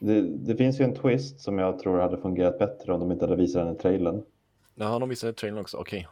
Det, 0.00 0.20
det 0.20 0.56
finns 0.56 0.80
ju 0.80 0.84
en 0.84 0.94
twist 0.94 1.40
som 1.40 1.58
jag 1.58 1.78
tror 1.78 1.98
hade 1.98 2.16
fungerat 2.18 2.58
bättre 2.58 2.92
om 2.94 3.00
de 3.00 3.12
inte 3.12 3.24
hade 3.24 3.36
visat 3.36 3.66
den 3.66 3.74
i 3.74 3.78
trailern. 3.78 4.22
Ja, 4.74 4.98
de 4.98 5.08
visade 5.08 5.32
trailern 5.32 5.60
också, 5.60 5.76
okej. 5.76 6.08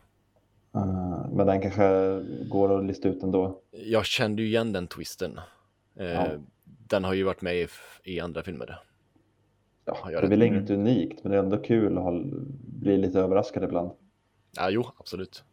Uh, 0.77 1.27
men 1.33 1.47
den 1.47 1.61
kanske 1.61 2.21
går 2.51 2.79
att 2.79 2.85
lista 2.85 3.09
ut 3.09 3.23
ändå. 3.23 3.61
Jag 3.71 4.05
kände 4.05 4.43
ju 4.43 4.49
igen 4.49 4.73
den 4.73 4.87
twisten. 4.87 5.41
Eh, 5.97 6.07
Ja. 6.13 6.27
Den 6.89 7.05
har 7.05 7.15
ju 7.15 7.23
varit 7.25 7.41
med 7.43 7.57
i, 7.57 7.67
i 8.05 8.21
andra 8.21 8.43
filmer. 8.43 8.81
Ja, 9.85 9.99
det 10.05 10.17
är 10.17 10.27
väl 10.29 10.43
inget 10.43 10.71
unikt, 10.71 11.25
men 11.25 11.33
det 11.33 11.39
är 11.39 11.43
ändå 11.43 11.57
kul 11.57 11.99
att 11.99 12.05
ha, 12.05 12.23
bli 12.81 12.97
lite 12.97 13.21
överraskad 13.21 13.65
ibland. 13.65 13.91
Ja, 14.57 14.71
jo, 14.71 14.85
absolut. 14.99 15.45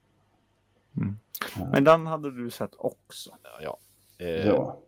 Men 1.72 1.84
den 1.84 2.08
hade 2.08 2.32
du 2.32 2.50
sett 2.50 2.72
också. 2.78 3.38
Ja, 3.44 3.50
ja. 3.62 3.78
Eh, 4.26 4.48
Ja. 4.48 4.80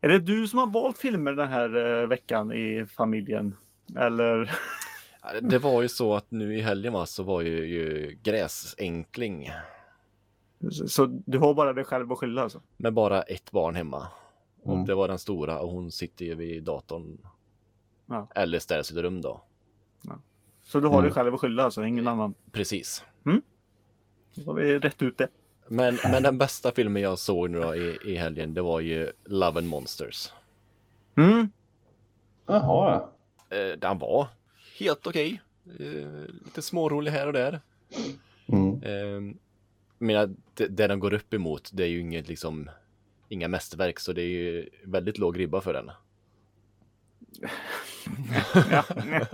Är 0.00 0.08
det 0.08 0.18
du 0.18 0.48
som 0.48 0.58
har 0.58 0.66
valt 0.66 0.98
filmer 0.98 1.32
den 1.32 1.48
här 1.48 2.00
eh, 2.02 2.08
veckan 2.08 2.52
i 2.52 2.86
familjen? 2.86 3.56
Eller? 3.96 4.50
Det 5.40 5.58
var 5.58 5.82
ju 5.82 5.88
så 5.88 6.14
att 6.14 6.30
nu 6.30 6.56
i 6.56 6.60
helgen 6.60 6.92
va, 6.92 7.06
så 7.06 7.22
var 7.22 7.40
ju, 7.42 7.66
ju 7.66 8.18
gräsänkling 8.22 9.50
Så, 10.70 10.88
så 10.88 11.06
du 11.06 11.38
har 11.38 11.54
bara 11.54 11.72
dig 11.72 11.84
själv 11.84 12.12
att 12.12 12.18
skylla 12.18 12.42
alltså? 12.42 12.60
med 12.76 12.92
bara 12.92 13.22
ett 13.22 13.50
barn 13.50 13.74
hemma. 13.74 14.08
Och 14.62 14.72
Mm. 14.74 14.86
det 14.86 14.94
var 14.94 15.08
den 15.08 15.18
stora 15.18 15.58
och 15.58 15.68
hon 15.70 15.90
sitter 15.92 16.24
ju 16.24 16.34
vid 16.34 16.62
datorn. 16.62 17.18
Ja. 18.06 18.28
Eller 18.34 18.58
ställer 18.58 18.82
sitt 18.82 18.96
rum 18.96 19.20
då. 19.20 19.42
Så 20.64 20.80
du 20.80 20.86
har 20.86 20.94
Mm. 20.94 21.04
dig 21.04 21.12
själv 21.12 21.34
att 21.34 21.40
skylla 21.40 21.62
alltså, 21.64 21.84
ingen 21.84 22.08
annan? 22.08 22.34
Precis. 22.52 23.04
Då 24.34 24.44
har 24.44 24.54
vi 24.54 24.78
rätt 24.78 25.02
ut 25.02 25.18
det. 25.18 25.28
Men, 25.68 25.98
men 26.04 26.22
den 26.22 26.38
bästa 26.38 26.72
filmen 26.72 27.02
jag 27.02 27.18
såg 27.18 27.50
nu 27.50 27.60
då 27.60 27.74
i, 27.74 27.98
i 28.04 28.16
helgen, 28.16 28.54
det 28.54 28.62
var 28.62 28.80
ju 28.80 29.12
Love 29.24 29.58
and 29.58 29.68
Monsters. 29.68 30.32
Mm. 31.16 31.48
Jaha, 32.46 33.08
Eh, 33.50 33.78
den 33.78 33.98
var 33.98 34.26
helt 34.78 35.06
okej. 35.06 35.42
Eh, 35.78 36.34
lite 36.44 36.62
smårolig 36.62 37.10
här 37.10 37.26
och 37.26 37.32
där. 37.32 37.60
mm. 38.46 38.82
Eh, 38.82 39.34
menar, 39.98 40.30
det, 40.54 40.66
det 40.66 40.86
den 40.86 41.00
går 41.00 41.12
upp 41.14 41.34
emot, 41.34 41.70
det 41.72 41.82
är 41.84 41.88
ju 41.88 42.00
inget 42.00 42.28
liksom, 42.28 42.70
inga 43.32 43.48
mästerverk, 43.48 43.98
så 43.98 44.12
det 44.12 44.22
är 44.22 44.26
ju 44.26 44.68
väldigt 44.84 45.18
låg 45.18 45.38
ribba 45.38 45.60
för 45.60 45.72
den. 45.72 45.90
Ja, 48.70 48.84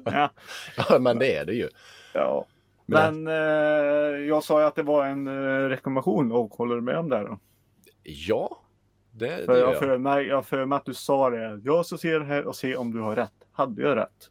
ja, 0.05 0.31
Ja, 0.77 0.99
men 0.99 1.19
det 1.19 1.35
är 1.37 1.45
det 1.45 1.55
ju. 1.55 1.69
ja. 2.15 2.47
Men- 2.87 3.25
Men 3.25 3.27
eh, 3.27 4.21
jag 4.27 4.45
sa 4.45 4.61
ju 4.61 4.67
att 4.67 4.75
det 4.75 4.83
var 4.83 5.07
en 5.07 5.27
eh, 5.27 5.69
rekommendation 5.69 6.33
och 6.33 6.51
håller 6.55 6.75
du 6.75 6.81
med 6.81 6.99
om 6.99 7.09
det 7.09 7.21
då? 7.21 7.39
Ja, 8.03 8.63
det, 9.11 9.37
det 9.37 9.45
För 9.45 9.57
jag 9.57 9.73
jag. 9.73 9.79
för 9.79 9.99
mig, 9.99 10.27
jag 10.27 10.47
för 10.47 10.65
mig 10.65 10.77
att 10.77 10.85
du 10.85 10.95
sa 10.95 11.31
det. 11.31 11.61
Jag 11.65 11.87
ska 11.87 11.97
se 11.99 12.19
det 12.19 12.25
här 12.25 12.45
och 12.47 12.57
se 12.57 12.77
om 12.77 12.93
du 12.93 13.01
har 13.01 13.17
rätt. 13.17 13.33
Hade 13.53 13.83
jag 13.83 13.97
rätt? 13.97 14.31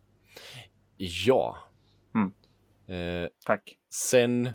Ja. 0.97 1.57
Mm. 2.15 2.31
Eh, 3.23 3.29
Tack. 3.45 3.77
sen 3.89 4.49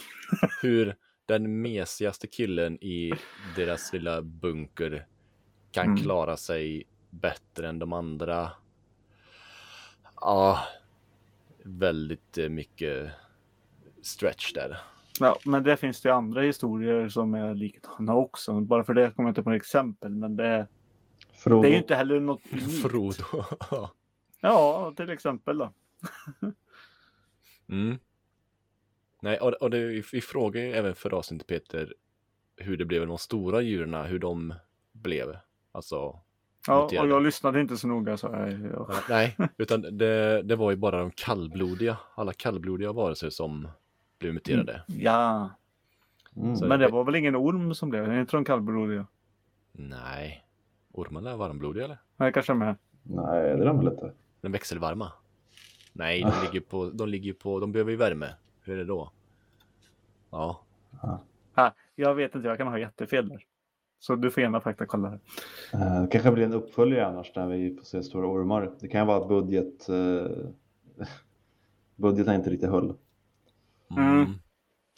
hur 0.62 0.96
den 1.32 1.62
mesigaste 1.62 2.26
killen 2.26 2.78
i 2.84 3.12
deras 3.56 3.92
lilla 3.92 4.22
bunker 4.22 5.06
kan 5.70 5.86
Mm. 5.86 5.96
klara 5.96 6.36
sig 6.36 6.84
bättre 7.10 7.68
än 7.68 7.78
de 7.78 7.92
andra. 7.92 8.50
Ja, 10.20 10.58
väldigt 11.64 12.38
eh, 12.38 12.48
mycket 12.48 13.10
stretch 14.02 14.52
där. 14.52 14.78
Ja, 15.20 15.38
men 15.44 15.62
det 15.62 15.76
finns 15.76 16.00
det 16.00 16.08
ju 16.08 16.14
andra 16.14 16.40
historier 16.42 17.08
som 17.08 17.34
är 17.34 17.54
likadana 17.54 18.14
också. 18.14 18.60
Bara 18.60 18.84
för 18.84 18.94
det 18.94 19.10
kommer 19.10 19.28
jag 19.28 19.30
inte 19.30 19.42
på 19.42 19.50
något 19.50 19.56
exempel. 19.56 20.10
Men 20.14 20.36
det, 20.36 20.66
Frodo. 21.32 21.62
det 21.62 21.68
är 21.68 21.72
ju 21.72 21.78
inte 21.78 21.94
heller 21.94 22.20
något 22.20 22.40
unikt. 22.52 22.82
Frodo. 22.82 23.44
Ja, 24.40 24.92
till 24.96 25.10
exempel 25.10 25.58
då. 25.58 25.72
mm. 27.68 27.98
Nej, 29.22 29.38
och, 29.38 29.52
och 29.52 29.70
det, 29.70 30.04
vi 30.12 30.20
frågar 30.20 30.60
ju 30.60 30.72
även 30.72 30.94
för 30.94 31.14
avsnittet 31.14 31.46
Peter 31.46 31.94
hur 32.56 32.76
det 32.76 32.84
blev 32.84 33.00
med 33.00 33.08
de 33.08 33.18
stora 33.18 33.60
djuren, 33.60 33.94
hur 33.94 34.18
de 34.18 34.54
blev. 34.92 35.36
Alltså, 35.72 36.20
Ja, 36.66 36.84
och 36.84 36.92
jag 37.08 37.22
lyssnade 37.22 37.60
inte 37.60 37.76
så 37.76 37.88
noga 37.88 38.16
så 38.16 38.26
jag, 38.26 38.52
jag, 38.52 38.86
Ja, 38.88 38.94
Nej, 39.08 39.36
utan 39.56 39.80
det, 39.98 40.42
det 40.42 40.56
var 40.56 40.70
ju 40.70 40.76
bara 40.76 40.98
de 40.98 41.10
kallblodiga, 41.10 41.96
alla 42.14 42.32
kallblodiga 42.32 42.92
varelser 42.92 43.30
som 43.30 43.68
blev 44.18 44.34
muterade. 44.34 44.82
Ja, 44.86 45.50
Mm. 46.36 46.68
Men 46.68 46.80
det 46.80 46.88
var 46.88 47.04
väl 47.04 47.14
ingen 47.14 47.36
orm 47.36 47.74
som 47.74 47.90
blev 47.90 48.08
det? 48.08 48.20
Inte 48.20 48.36
de 48.36 48.44
kallblodiga? 48.44 49.06
Nej, 49.72 50.44
ormarna 50.92 51.30
är 51.30 51.36
varmblodiga 51.36 51.84
eller? 51.84 51.98
Nej, 52.16 52.32
kanske 52.32 52.54
med. 52.54 52.76
Nej, 53.02 53.42
det 53.42 53.62
är 53.62 53.64
de 53.64 53.78
väl 53.78 53.88
inte. 53.88 54.12
De 54.40 54.52
växelvarma? 54.52 55.12
Nej, 55.92 56.20
de 56.20 56.32
ligger 56.46 56.60
på, 56.68 56.90
de 56.90 57.08
ligger 57.08 57.32
på, 57.32 57.60
de 57.60 57.72
behöver 57.72 57.90
ju 57.90 57.96
värme. 57.96 58.34
Hur 58.62 58.74
är 58.74 58.78
det 58.78 58.84
då? 58.84 59.10
Ja, 60.30 60.60
Ah, 61.54 61.70
jag 61.94 62.14
vet 62.14 62.34
inte, 62.34 62.48
jag 62.48 62.58
kan 62.58 62.66
ha 62.66 62.78
jättefel 62.78 63.28
där. 63.28 63.44
Så 63.98 64.16
du 64.16 64.30
får 64.30 64.42
gärna 64.42 64.60
faktakolla 64.60 65.10
det. 65.10 65.18
Eh, 65.72 66.02
Det 66.02 66.08
kanske 66.12 66.30
blir 66.30 66.44
en 66.44 66.52
uppföljare 66.52 67.06
annars 67.06 67.32
när 67.36 67.46
vi 67.46 67.74
får 67.76 67.84
se 67.84 68.02
stora 68.02 68.26
ormar. 68.26 68.72
Det 68.80 68.88
kan 68.88 69.06
vara 69.06 69.18
att 69.22 69.28
budget... 69.28 69.88
Eh, 69.88 71.06
budgeten 71.96 72.34
inte 72.34 72.50
riktigt 72.50 72.70
höll. 72.70 72.94
mm. 73.90 74.08
Mm. 74.16 74.24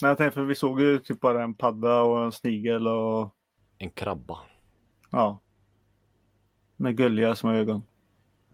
Men 0.03 0.09
jag 0.09 0.19
tänkte, 0.19 0.35
för 0.35 0.45
vi 0.45 0.55
såg 0.55 0.81
ju 0.81 0.99
typ 0.99 1.20
bara 1.20 1.43
en 1.43 1.55
padda 1.55 2.03
och 2.03 2.24
en 2.24 2.32
snigel 2.32 2.86
och 2.89 3.35
en 3.78 3.91
krabba. 3.91 4.39
ja. 5.11 5.39
Med 6.77 6.97
gulliga 6.97 7.35
små 7.35 7.51
ögon. 7.53 7.82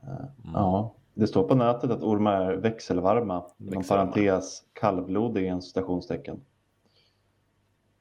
Mm. 0.03 0.27
Ja, 0.55 0.95
det 1.15 1.27
står 1.27 1.49
på 1.49 1.55
nätet 1.55 1.91
att 1.91 2.03
ormar 2.03 2.33
är 2.33 2.57
växelvarma. 2.57 3.35
Inom 3.59 3.71
Växelvarma. 3.79 4.13
parentes 4.13 4.63
kallblodiga 4.73 5.57
i 5.57 5.63
citationstecken. 5.63 6.41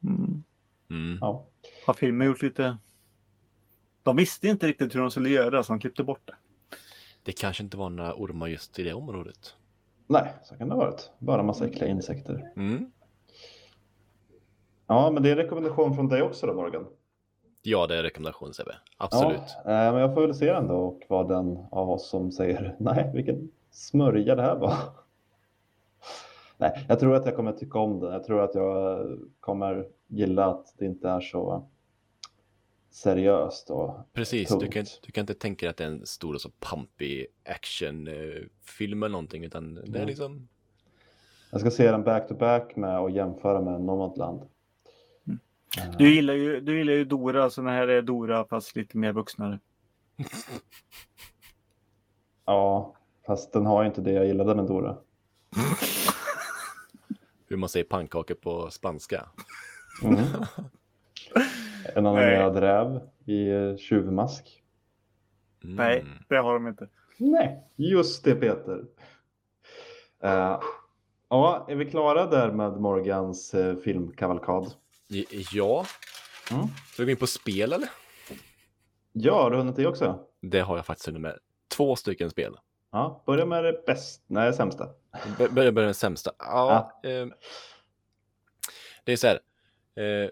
Mm. 0.03 0.44
Mm. 0.90 1.18
Ja. 1.22 1.45
Har 1.86 1.94
filmen 1.94 2.27
gjort 2.27 2.41
lite... 2.41 2.77
De 4.03 4.15
visste 4.15 4.48
inte 4.48 4.68
riktigt 4.68 4.95
hur 4.95 4.99
de 4.99 5.11
skulle 5.11 5.30
göra 5.30 5.64
så 5.64 5.73
de 5.73 5.80
klippte 5.80 6.03
bort 6.03 6.22
det. 6.27 6.36
Det 7.23 7.31
kanske 7.31 7.64
inte 7.64 7.77
var 7.77 7.90
några 7.90 8.14
ormar 8.15 8.48
just 8.48 8.80
i 8.80 8.84
det 8.84 8.94
området. 8.94 9.56
Nej, 10.07 10.34
så 10.44 10.56
kan 10.57 10.69
det 10.69 10.76
ha 10.76 10.81
varit. 10.86 11.11
Bara 11.19 11.44
massa 11.44 11.68
äckliga 11.68 11.90
insekter. 11.90 12.52
Mm. 12.56 12.91
Ja, 14.88 15.11
men 15.11 15.23
det 15.23 15.30
är 15.30 15.31
en 15.31 15.38
rekommendation 15.38 15.95
från 15.95 16.07
dig 16.07 16.22
också 16.22 16.48
då 16.48 16.53
Morgan. 16.53 16.86
Ja, 17.61 17.88
det 17.88 17.98
är 17.98 18.03
rekommendation 18.03 18.53
Sebbe. 18.53 18.76
Absolut. 18.98 19.41
Ja, 19.65 19.88
eh, 19.88 19.94
men 19.94 20.02
jag 20.02 20.14
får 20.14 20.22
väl 20.22 20.36
se 20.36 20.45
den 20.45 20.68
då 20.68 20.76
och 20.76 21.03
vara 21.07 21.27
den 21.27 21.57
av 21.72 21.90
oss 21.90 22.10
som 22.10 22.31
säger 22.31 22.76
nej, 22.80 23.11
vilken 23.14 23.52
smörja 23.72 24.36
det 24.36 24.41
här 24.41 24.56
var. 24.56 24.76
Nej, 26.57 26.86
jag 26.88 26.99
tror 26.99 27.15
att 27.15 27.26
jag 27.26 27.36
kommer 27.36 27.52
tycka 27.52 27.80
om 27.80 27.99
den. 27.99 28.14
Jag 28.14 28.23
tror 28.23 28.41
att 28.41 28.56
jag 28.56 29.07
kommer 29.40 29.88
gilla 30.07 30.45
att 30.45 30.73
det 30.77 30.86
inte 30.86 31.10
är 31.10 31.22
så 31.22 31.69
seriöst 32.91 33.69
och 33.69 33.95
Precis, 34.14 34.49
du 34.60 34.68
kan, 34.68 34.86
du 35.06 35.11
kan 35.11 35.22
inte 35.22 35.34
tänka 35.34 35.65
dig 35.65 35.69
att 35.69 35.77
det 35.77 35.84
är 35.84 35.88
en 35.88 36.06
stor 36.06 36.34
och 36.34 36.41
så 36.41 36.49
pampig 36.49 37.27
actionfilm 37.45 39.03
eller 39.03 39.11
någonting, 39.11 39.44
utan 39.44 39.76
det 39.86 39.99
är 39.99 40.06
liksom 40.06 40.48
jag 41.52 41.61
ska 41.61 41.72
se 41.72 41.91
den 41.91 42.03
back 42.03 42.27
to 42.27 42.34
back 42.34 42.76
med 42.76 42.99
och 42.99 43.11
jämföra 43.11 43.61
med 43.61 43.81
Nomadland. 43.81 44.41
Mm. 45.77 45.89
Eh, 45.91 45.97
Du 45.97 46.13
gillar 46.13 46.33
ju, 46.33 46.59
du 46.59 46.77
gillar 46.77 46.93
ju 46.93 47.05
Dora, 47.05 47.49
så 47.49 47.61
den 47.61 47.69
här 47.69 47.87
är 47.87 48.01
Dora 48.01 48.45
fast 48.45 48.75
lite 48.75 48.97
mer 48.97 49.13
vuxnare. 49.13 49.59
Ja, 52.45 52.95
fast 53.27 53.53
den 53.53 53.65
har 53.65 53.81
ju 53.83 53.87
inte 53.87 54.01
det 54.01 54.11
jag 54.11 54.25
gillade 54.25 54.55
med 54.55 54.65
Dora. 54.65 54.97
hur 57.47 57.57
man 57.57 57.69
säger 57.69 57.85
pannkakor 57.85 58.35
på 58.35 58.69
spanska. 58.71 59.29
Mm. 60.03 60.17
En 61.95 62.05
animerad 62.05 62.53
Nej. 62.53 62.61
räv 62.61 62.99
i 63.25 63.49
eh, 63.49 63.77
tjuvmask. 63.77 64.63
Mm. 65.63 65.75
Nej, 65.75 66.05
det 66.27 66.35
har 66.37 66.53
de 66.53 66.67
inte. 66.67 66.87
Nej, 67.17 67.63
just 67.75 68.23
det 68.23 68.35
Peter. 68.35 68.85
Eh, 70.23 70.59
ja, 71.29 71.65
är 71.69 71.75
vi 71.75 71.85
klara 71.85 72.25
där 72.25 72.51
med 72.51 72.81
Morgans 72.81 73.53
uh, 73.53 73.75
filmkavalkad? 73.75 74.73
Ja, 75.52 75.86
Mm. 76.52 76.68
ska 76.94 77.02
vi 77.02 77.06
gå 77.06 77.11
in 77.11 77.18
på 77.18 77.27
spel 77.27 77.73
eller? 77.73 77.90
Ja, 79.11 79.44
har 79.44 79.52
du 79.52 79.57
hunnit 79.57 79.76
det 79.76 79.88
också? 79.88 80.26
Det 80.41 80.60
har 80.60 80.76
jag 80.76 80.86
faktiskt 80.86 81.06
hunnit 81.07 81.22
med. 81.22 81.38
Två 81.68 81.95
stycken 81.95 82.30
spel. 82.30 82.57
Ja, 82.91 83.23
börja 83.26 83.45
med 83.45 83.64
det 83.64 83.84
bäst, 83.86 84.23
nej 84.27 84.53
sämsta. 84.53 84.90
Bör- 85.38 85.49
Börjar 85.49 85.72
med 85.72 85.84
den 85.84 85.94
sämsta. 85.94 86.31
Ja, 86.40 86.99
eh, 87.03 87.27
det 89.03 89.11
är 89.14 89.18
så 89.18 89.27
här. 89.27 89.40
Eh, 90.03 90.30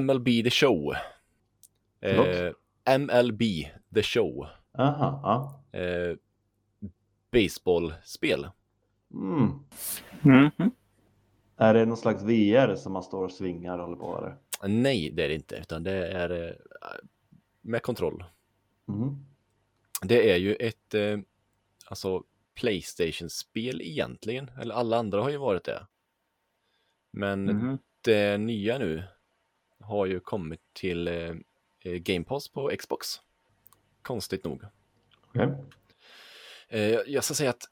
MLB 0.00 0.42
The 0.42 0.50
Show. 0.50 0.94
Eh? 2.00 2.52
MLB 2.98 3.40
The 3.94 4.02
Show. 4.02 4.46
Aha, 4.78 5.20
ja. 5.72 5.78
Eh, 5.80 6.16
baseballspel. 7.32 8.48
Mm. 9.14 9.52
Mm. 10.24 10.50
Är 11.56 11.74
det 11.74 11.84
någon 11.86 11.96
slags 11.96 12.22
VR 12.22 12.74
som 12.76 12.92
man 12.92 13.02
står 13.02 13.24
och 13.24 13.32
svingar 13.32 13.78
och 13.78 13.84
håller 13.84 13.96
på 13.96 14.18
eller? 14.18 14.36
Nej, 14.68 15.10
det 15.10 15.24
är 15.24 15.28
det 15.28 15.34
inte, 15.34 15.56
utan 15.56 15.82
det 15.82 15.92
är 16.08 16.48
eh, 16.48 16.54
med 17.60 17.82
kontroll. 17.82 18.24
Mm. 18.88 19.16
Det 20.02 20.30
är 20.32 20.36
ju 20.36 20.54
ett 20.54 20.94
eh, 20.94 21.18
alltså 21.86 22.22
Playstation-spel 22.54 23.80
egentligen, 23.82 24.50
eller 24.60 24.74
alla 24.74 24.96
andra 24.96 25.22
har 25.22 25.30
ju 25.30 25.36
varit 25.36 25.64
det. 25.64 25.86
Men 27.10 27.44
Mhm. 27.44 27.78
det 28.00 28.38
nya 28.38 28.78
nu 28.78 29.02
har 29.80 30.06
ju 30.06 30.20
kommit 30.20 30.60
till 30.72 31.08
eh, 31.08 31.34
Game 31.82 32.24
Pass 32.24 32.48
på 32.48 32.70
Xbox. 32.78 33.06
Konstigt 34.02 34.44
nog. 34.44 34.62
Eh, 36.68 36.80
jag 36.90 37.24
ska 37.24 37.34
säga 37.34 37.50
att 37.50 37.64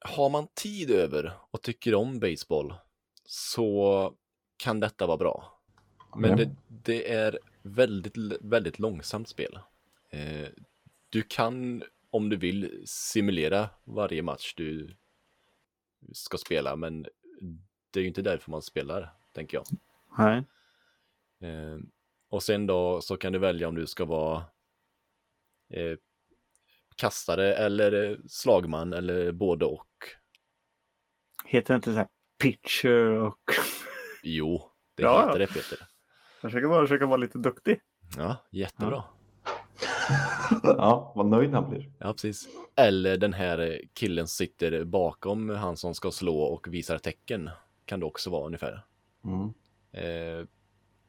har 0.00 0.28
man 0.30 0.46
tid 0.54 0.90
över 0.90 1.32
och 1.50 1.62
tycker 1.62 1.94
om 1.94 2.18
baseball 2.20 2.74
så 3.24 4.14
kan 4.56 4.80
detta 4.80 5.06
vara 5.06 5.16
bra. 5.16 5.60
Men 6.16 6.34
Okej. 6.34 6.46
det, 6.46 6.54
det 6.84 7.12
är 7.12 7.38
väldigt, 7.62 8.16
väldigt 8.40 8.78
långsamt 8.78 9.28
spel. 9.28 9.58
Eh, 10.10 10.48
du 11.10 11.22
kan, 11.22 11.82
om 12.10 12.28
du 12.28 12.36
vill, 12.36 12.82
simulera 12.86 13.70
varje 13.84 14.22
match 14.22 14.54
du 14.56 14.96
ska 16.12 16.38
spela, 16.38 16.76
men 16.76 17.06
det 17.90 18.00
är 18.00 18.02
ju 18.02 18.08
inte 18.08 18.22
därför 18.22 18.50
man 18.50 18.62
spelar, 18.62 19.14
tänker 19.32 19.56
jag. 19.56 19.66
Nej. 20.18 20.44
Eh, 21.50 21.78
och 22.28 22.42
sen 22.42 22.66
då 22.66 23.00
så 23.00 23.16
kan 23.16 23.32
du 23.32 23.38
välja 23.38 23.68
om 23.68 23.74
du 23.74 23.86
ska 23.86 24.04
vara 24.04 24.44
eh, 25.70 25.96
kastare 26.96 27.54
eller 27.54 28.20
slagman 28.28 28.92
eller 28.92 29.32
både 29.32 29.64
och. 29.64 29.88
Heter 31.44 31.74
det 31.74 31.76
inte 31.76 31.92
så 31.92 31.98
här 31.98 32.08
pitcher 32.44 33.06
och... 33.06 33.40
Jo, 34.22 34.70
det 34.94 35.02
Ja, 35.02 35.26
heter 35.26 35.38
det 35.38 35.46
Peter. 35.46 35.78
Jag 36.42 36.50
försöker 36.50 36.68
bara 36.68 36.82
försöka 36.86 37.06
vara 37.06 37.16
lite 37.16 37.38
duktig. 37.38 37.80
Ja, 38.16 38.36
jättebra. 38.50 39.04
Ja, 40.62 41.12
vad 41.16 41.26
nöjd 41.26 41.50
han 41.50 41.70
blir. 41.70 41.90
Ja, 41.98 42.12
precis. 42.12 42.48
Eller 42.76 43.16
den 43.16 43.32
här 43.32 43.80
killen 43.94 44.26
som 44.26 44.46
sitter 44.46 44.84
bakom 44.84 45.50
han 45.50 45.76
som 45.76 45.94
ska 45.94 46.10
slå 46.10 46.38
och 46.38 46.74
visar 46.74 46.98
tecken. 46.98 47.50
Kan 47.84 48.00
det 48.00 48.06
också 48.06 48.30
vara 48.30 48.46
ungefär. 48.46 48.84
Mm. 49.24 49.52
Eh, 49.92 50.46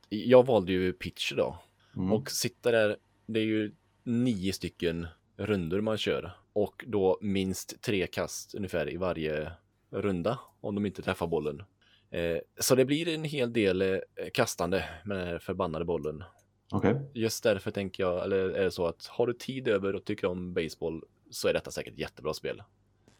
jag 0.10 0.45
valde 0.45 0.72
ju 0.72 0.94
pitch 0.94 1.34
då. 1.34 1.60
Mm. 1.95 2.12
Och 2.14 2.32
sitta 2.32 2.72
där, 2.72 2.98
det 3.26 3.40
är 3.40 3.45
ju 3.45 3.76
nio 4.03 4.53
stycken 4.53 5.07
rundor 5.38 5.82
man 5.82 5.98
kör. 5.98 6.32
Och 6.53 6.86
då 6.88 7.18
minst 7.22 7.82
tre 7.82 8.07
kast 8.07 8.56
ungefär 8.56 8.94
i 8.94 8.98
varje 8.98 9.52
runda 10.01 10.39
om 10.61 10.76
de 10.76 10.85
inte 10.85 11.01
träffar 11.01 11.27
bollen. 11.27 11.63
Eh, 12.09 12.38
så 12.59 12.76
det 12.76 12.85
blir 12.85 13.07
en 13.07 13.23
hel 13.23 13.53
del 13.53 13.81
eh, 13.81 13.99
kastande 14.34 14.85
med 15.05 15.17
den 15.17 15.27
här 15.27 15.39
förbannade 15.39 15.85
bollen. 15.85 16.23
Okej. 16.72 17.11
Just 17.13 17.43
därför 17.43 17.72
tänker 17.72 18.03
jag, 18.03 18.23
eller 18.23 18.49
är 18.49 18.63
det 18.63 18.72
så 18.72 18.88
att 18.88 19.05
har 19.05 19.27
du 19.27 19.34
tid 19.34 19.67
över 19.67 19.95
och 19.95 20.05
tycker 20.05 20.27
om 20.27 20.53
baseball 20.53 21.03
så 21.30 21.47
är 21.47 21.53
detta 21.53 21.72
säkert 21.72 21.93
ett 21.93 21.99
jättebra 21.99 22.34
spel. 22.34 22.63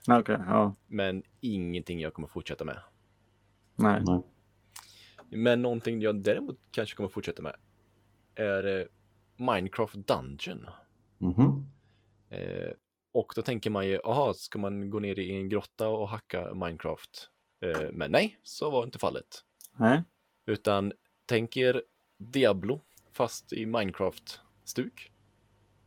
Okej, 0.08 0.38
ja. 0.48 0.76
Men 0.88 1.24
ingenting 1.42 2.00
jag 2.00 2.14
kommer 2.14 2.28
fortsätta 2.28 2.66
med. 2.66 2.80
Nej. 3.76 4.02
Nej. 4.06 4.22
Men 5.30 5.62
någonting 5.62 6.02
jag 6.02 6.24
däremot 6.24 6.60
kanske 6.72 6.96
kommer 6.96 7.10
fortsätta 7.10 7.42
med 7.42 7.56
är 8.36 8.80
eh, 8.80 8.86
Minecraft 9.38 9.96
Dungeon. 9.96 10.66
Mhm. 11.18 11.66
Eh, 12.30 12.72
och 13.16 13.34
då 13.36 13.42
tänker 13.42 13.70
man 13.70 13.88
ju, 13.88 14.00
aha, 14.04 14.34
ska 14.34 14.60
man 14.60 14.90
gå 14.90 15.00
ner 15.00 15.20
i 15.20 15.32
en 15.32 15.50
grotta 15.50 15.88
och 15.88 16.10
hacka 16.10 16.54
Minecraft? 16.54 17.30
Eh, 17.62 17.92
men 17.92 18.12
nej, 18.12 18.40
så 18.44 18.70
var 18.70 18.84
inte 18.84 19.00
fallet. 19.00 19.28
Nej. 19.78 20.04
Utan 20.46 20.94
tänk 21.26 21.58
er 21.58 21.84
Diablo, 22.18 22.82
fast 23.14 23.54
i 23.54 23.66
Minecraft-stuk. 23.66 25.12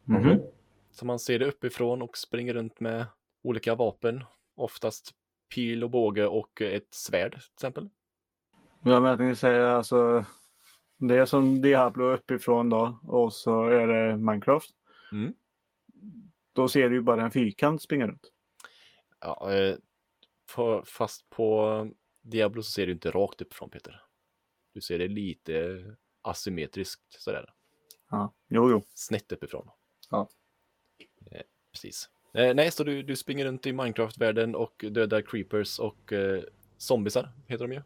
Mhm. 0.05 0.19
Okej. 0.19 0.53
Så 0.91 1.07
man 1.07 1.19
ser 1.19 1.39
det 1.39 1.47
uppifrån 1.47 2.03
och 2.03 2.19
springer 2.19 2.55
runt 2.55 2.81
med 2.81 3.07
olika 3.43 3.75
vapen. 3.75 4.25
Oftast 4.57 5.15
pil 5.55 5.85
och 5.85 5.91
båge 5.91 6.27
och 6.27 6.61
ett 6.63 6.95
svärd 6.95 7.33
till 7.33 7.53
exempel. 7.55 7.89
Ja, 8.83 9.01
men 9.01 9.11
jag 9.11 9.19
tänkte 9.19 9.41
säga 9.41 9.71
alltså. 9.71 10.25
Det 10.99 11.17
är 11.17 11.27
som 11.27 11.63
Diablo 11.63 12.05
uppifrån 12.05 12.71
då 12.71 12.99
och 13.03 13.33
så 13.33 13.69
är 13.69 13.87
det 13.87 14.17
Minecraft. 14.17 14.71
Mm. 15.13 15.35
Då 16.59 16.69
ser 16.69 16.89
du 16.89 16.97
ju 16.97 17.03
bara 17.03 17.23
en 17.25 17.31
fyrkant 17.31 17.83
springa 17.83 18.07
runt. 18.07 18.33
Ja, 19.21 19.53
eh, 19.53 19.77
för, 20.49 20.83
fast 20.83 21.31
på 21.31 21.91
Diablo 22.23 22.63
så 22.63 22.71
ser 22.71 22.87
du 22.87 22.93
inte 22.93 23.11
rakt 23.11 23.43
uppifrån 23.43 23.71
Peter. 23.71 24.03
Du 24.75 24.81
ser 24.81 24.99
det 24.99 25.09
lite 25.09 25.85
asymmetriskt 26.23 27.23
sådär. 27.23 27.53
Ja, 28.11 28.35
jo, 28.49 28.71
jo. 28.71 28.83
Snett 28.95 29.33
uppifrån. 29.33 29.71
Ja. 30.11 30.29
Eh, 31.31 31.43
precis. 31.73 32.11
Eh, 32.35 32.55
nej, 32.55 32.71
så 32.71 32.85
du, 32.85 33.03
du 33.03 33.17
springer 33.17 33.45
runt 33.45 33.67
i 33.67 33.73
Minecraft-världen 33.73 34.55
och 34.55 34.85
dödar 34.91 35.23
creepers 35.23 35.79
och 35.79 36.13
eh, 36.13 36.43
zombisar 36.77 37.33
heter 37.47 37.69
de 37.69 37.75
ju. 37.75 37.83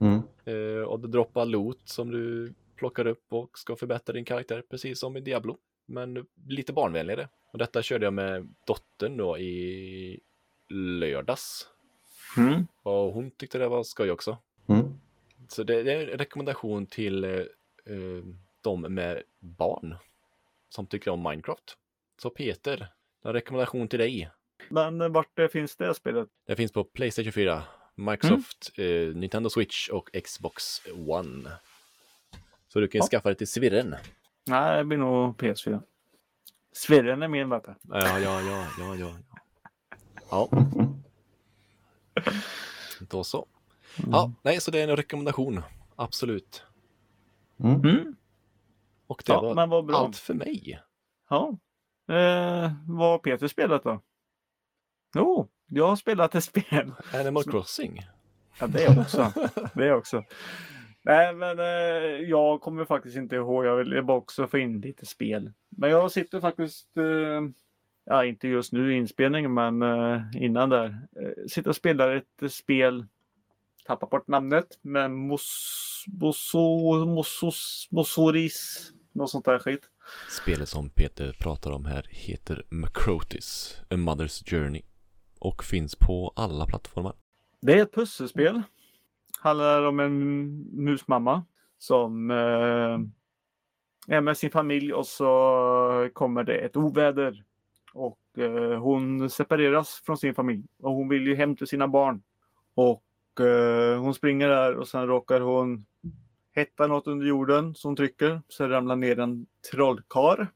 Mm. 0.00 0.22
Eh, 0.44 0.82
och 0.82 1.00
du 1.00 1.08
droppar 1.08 1.46
loot 1.46 1.88
som 1.88 2.10
du 2.10 2.54
plockar 2.76 3.06
upp 3.06 3.32
och 3.32 3.58
ska 3.58 3.76
förbättra 3.76 4.12
din 4.12 4.24
karaktär 4.24 4.62
precis 4.70 5.00
som 5.00 5.16
i 5.16 5.20
Diablo. 5.20 5.58
Men 5.86 6.26
lite 6.48 6.72
barnvänligare. 6.72 7.28
Och 7.52 7.58
detta 7.58 7.82
körde 7.82 8.06
jag 8.06 8.12
med 8.12 8.54
dottern 8.66 9.16
då 9.16 9.38
i 9.38 10.20
lördags. 10.68 11.68
Mm. 12.36 12.66
Och 12.82 13.12
hon 13.12 13.30
tyckte 13.30 13.58
det 13.58 13.68
var 13.68 13.82
skoj 13.82 14.10
också. 14.10 14.38
Mm. 14.66 15.00
Så 15.48 15.62
det, 15.62 15.82
det 15.82 15.92
är 15.92 16.08
en 16.08 16.18
rekommendation 16.18 16.86
till 16.86 17.24
eh, 17.24 17.30
eh, 17.30 18.24
de 18.60 18.80
med 18.80 19.22
barn 19.40 19.96
som 20.68 20.86
tycker 20.86 21.10
om 21.10 21.22
Minecraft. 21.22 21.76
Så 22.22 22.30
Peter, 22.30 22.86
en 23.24 23.32
rekommendation 23.32 23.88
till 23.88 23.98
dig. 23.98 24.30
Men 24.68 25.00
eh, 25.00 25.08
vart 25.08 25.36
det 25.36 25.48
finns 25.48 25.76
det 25.76 25.94
spelet? 25.94 26.28
Det 26.46 26.56
finns 26.56 26.72
på 26.72 26.84
Playstation 26.84 27.32
4, 27.32 27.62
Microsoft, 27.94 28.70
eh, 28.78 28.86
Nintendo 29.14 29.50
Switch 29.50 29.88
och 29.88 30.10
Xbox 30.24 30.82
One. 31.08 31.50
Så 32.68 32.80
du 32.80 32.88
kan 32.88 32.98
ju 32.98 33.02
Ja. 33.02 33.08
skaffa 33.08 33.28
det 33.28 33.34
till 33.34 33.48
svirren. 33.48 33.94
Nej, 34.46 34.76
det 34.78 34.84
blir 34.84 34.98
nog 34.98 35.36
PS4. 35.36 35.82
Svirren 36.72 37.22
är 37.22 37.28
min 37.28 37.48
du. 37.48 37.74
Ja, 37.82 38.18
ja, 38.18 38.40
ja, 38.40 38.66
ja, 38.78 38.94
ja. 38.96 39.16
Ja, 40.30 40.48
då 43.08 43.24
så. 43.24 43.46
Ja, 44.10 44.32
nej, 44.42 44.60
så 44.60 44.70
det 44.70 44.80
är 44.80 44.88
en 44.88 44.96
rekommendation. 44.96 45.62
Absolut. 45.96 46.62
Mm. 47.60 47.74
Mm. 47.80 48.16
Och 49.06 49.22
det 49.26 49.32
Ja, 49.32 49.54
var 49.68 49.82
bra. 49.82 49.96
allt 49.96 50.16
för 50.16 50.34
mig. 50.34 50.80
Ja. 51.30 51.58
Eh, 52.08 52.72
vad 52.88 53.10
har 53.10 53.18
Peter 53.18 53.48
spelat 53.48 53.82
då? 53.84 54.00
Jo, 55.14 55.48
jag 55.66 55.88
har 55.88 55.96
spelat 55.96 56.34
ett 56.34 56.44
spel. 56.44 56.92
Animal 57.14 57.44
Crossing. 57.44 58.02
Ja, 58.60 58.66
det 58.66 58.98
också. 59.00 59.32
Det 59.74 59.92
också. 59.92 60.24
Nej, 61.04 61.34
men 61.34 61.58
eh, 61.58 62.28
jag 62.28 62.60
kommer 62.60 62.84
faktiskt 62.84 63.16
inte 63.16 63.36
ihåg. 63.36 63.64
Jag 63.64 63.76
vill 63.76 64.02
bara 64.04 64.16
också 64.16 64.46
få 64.46 64.58
in 64.58 64.80
lite 64.80 65.06
spel. 65.06 65.52
Men 65.68 65.90
jag 65.90 66.12
sitter 66.12 66.40
faktiskt, 66.40 66.96
eh, 66.96 67.42
ja 68.04 68.24
inte 68.24 68.48
just 68.48 68.72
nu 68.72 68.94
i 68.94 68.96
inspelningen, 68.96 69.54
men 69.54 69.82
eh, 69.82 70.22
innan 70.34 70.68
där. 70.68 70.86
Eh, 71.20 71.46
sitter 71.48 71.70
och 71.70 71.76
spelar 71.76 72.16
ett 72.16 72.52
spel, 72.52 73.06
tappar 73.86 74.06
bort 74.06 74.28
namnet, 74.28 74.78
men 74.82 75.14
Mos, 75.14 76.04
Moso, 76.06 77.04
Mosos, 77.06 77.88
Mosoris, 77.90 78.90
något 79.12 79.30
sånt 79.30 79.44
där 79.44 79.58
skit. 79.58 79.90
Spelet 80.42 80.68
som 80.68 80.90
Peter 80.90 81.36
pratar 81.40 81.70
om 81.70 81.84
här 81.84 82.06
heter 82.10 82.64
Macrotis, 82.68 83.78
A 83.90 83.94
Mother's 83.94 84.50
Journey 84.50 84.82
och 85.38 85.64
finns 85.64 85.96
på 85.96 86.32
alla 86.36 86.66
plattformar. 86.66 87.14
Det 87.60 87.72
är 87.72 87.82
ett 87.82 87.94
pusselspel. 87.94 88.62
Handlar 89.44 89.82
om 89.82 90.00
en 90.00 90.48
musmamma 90.84 91.44
som 91.78 92.30
eh, 92.30 92.98
är 94.16 94.20
med 94.20 94.36
sin 94.36 94.50
familj 94.50 94.92
och 94.92 95.06
så 95.06 96.10
kommer 96.12 96.44
det 96.44 96.56
ett 96.56 96.76
oväder. 96.76 97.44
Och 97.92 98.38
eh, 98.38 98.78
hon 98.78 99.30
separeras 99.30 100.02
från 100.06 100.16
sin 100.16 100.34
familj 100.34 100.64
och 100.78 100.92
hon 100.92 101.08
vill 101.08 101.26
ju 101.26 101.34
hem 101.34 101.56
till 101.56 101.66
sina 101.66 101.88
barn. 101.88 102.22
Och 102.74 103.40
eh, 103.40 104.00
hon 104.00 104.14
springer 104.14 104.48
där 104.48 104.74
och 104.74 104.88
sen 104.88 105.06
råkar 105.06 105.40
hon 105.40 105.86
hetta 106.52 106.86
något 106.86 107.06
under 107.06 107.26
jorden 107.26 107.74
som 107.74 107.96
trycker. 107.96 108.42
Så 108.48 108.68
ramlar 108.68 108.96
ner 108.96 109.18
en 109.18 109.46
trollkar 109.70 110.48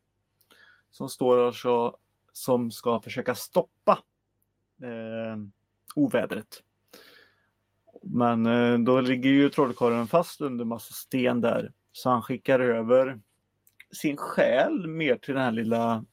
som 0.91 1.09
står 1.09 1.39
och 1.39 1.55
så, 1.55 1.97
som 2.33 2.71
ska 2.71 3.01
försöka 3.01 3.35
stoppa 3.35 3.99
eh, 4.83 5.37
ovädret. 5.95 6.63
Men 8.03 8.47
eh, 8.47 8.79
då 8.79 9.01
ligger 9.01 9.31
ju 9.31 9.49
trollkarlen 9.49 10.07
fast 10.07 10.41
under 10.41 10.65
massa 10.65 10.95
sten 10.95 11.41
där. 11.41 11.73
Så 11.93 12.11
han 12.11 12.23
skickar 12.23 12.61
över 12.61 13.21
sin 13.93 14.17
själ 14.17 14.87
mer 14.87 15.17
till 15.17 15.35
den 15.35 15.43
här 15.43 15.53
lilla 15.53 16.05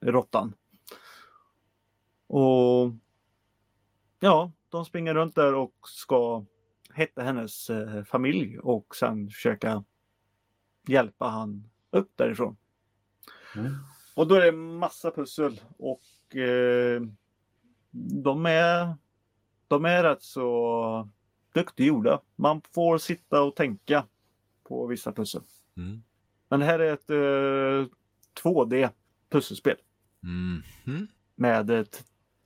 råttan. 0.00 0.54
Och 2.26 2.92
ja, 4.20 4.52
de 4.68 4.84
springer 4.84 5.14
runt 5.14 5.34
där 5.34 5.54
och 5.54 5.74
ska 5.86 6.44
hitta 6.94 7.22
hennes 7.22 7.70
eh, 7.70 8.04
familj 8.04 8.58
och 8.58 8.96
sen 8.96 9.30
försöka 9.30 9.84
hjälpa 10.88 11.28
han 11.28 11.70
upp 11.90 12.10
därifrån. 12.16 12.56
Mm. 13.56 13.72
Och 14.14 14.28
då 14.28 14.34
är 14.34 14.40
det 14.40 14.52
massa 14.52 15.10
pussel 15.10 15.60
och 15.78 16.36
eh, 16.36 17.02
de 18.24 18.46
är 18.46 18.96
de 19.68 19.84
är 19.84 20.02
rätt 20.02 20.22
så 20.22 21.08
duktigt 21.52 21.86
gjorda. 21.86 22.20
Man 22.36 22.60
får 22.74 22.98
sitta 22.98 23.42
och 23.42 23.56
tänka 23.56 24.06
på 24.62 24.86
vissa 24.86 25.12
pussel. 25.12 25.42
Mm. 25.76 26.02
Men 26.48 26.60
det 26.60 26.66
här 26.66 26.78
är 26.78 26.92
ett 26.92 27.10
eh, 27.10 27.94
2D 28.42 28.88
pusselspel 29.30 29.76
Mhm. 30.20 31.06
med 31.34 31.70
ett 31.70 32.04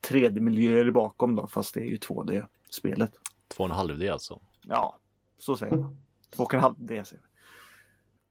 3D-miljöer 0.08 0.90
bakom 0.90 1.36
då, 1.36 1.46
fast 1.46 1.74
det 1.74 1.80
är 1.80 1.84
ju 1.84 1.96
2D-spelet. 1.96 3.12
Två 3.48 3.64
och 3.64 3.70
en 3.70 3.76
halv 3.76 3.98
D 3.98 4.08
alltså. 4.08 4.40
Ja, 4.62 4.98
så 5.38 5.56
säger 5.56 5.76
man. 5.76 5.96
Två 6.30 6.42
och 6.42 6.54
en 6.54 6.60
halv 6.60 6.74
D 6.78 7.04
säger 7.04 7.22
vi. 7.22 7.28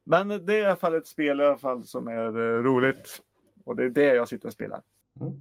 Men 0.03 0.27
det 0.45 0.53
är 0.56 0.61
i 0.61 0.65
alla 0.65 0.76
fall 0.76 0.95
ett 0.95 1.07
spel 1.07 1.39
i 1.39 1.43
alla 1.43 1.57
fall 1.57 1.84
som 1.85 2.07
är 2.07 2.26
eh, 2.26 2.64
roligt. 2.64 3.22
Och 3.64 3.76
det 3.76 3.84
är 3.84 3.89
det 3.89 4.15
jag 4.15 4.27
sitter 4.30 4.47
och 4.47 4.53
spelar. 4.53 4.81
Mm. 5.22 5.34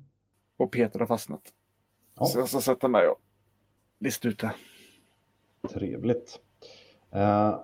Och 0.57 0.73
Peter 0.73 0.99
har 0.99 1.07
fastnat. 1.07 1.43
Ja. 2.15 2.27
Så 2.27 2.39
jag 2.39 2.49
ska 2.49 2.61
sätta 2.61 2.89
mig 2.89 3.09
och 3.09 3.21
lista 3.99 4.29
ut 4.29 4.39
det. 4.39 4.55
Trevligt. 5.73 6.41
Eh, 7.13 7.59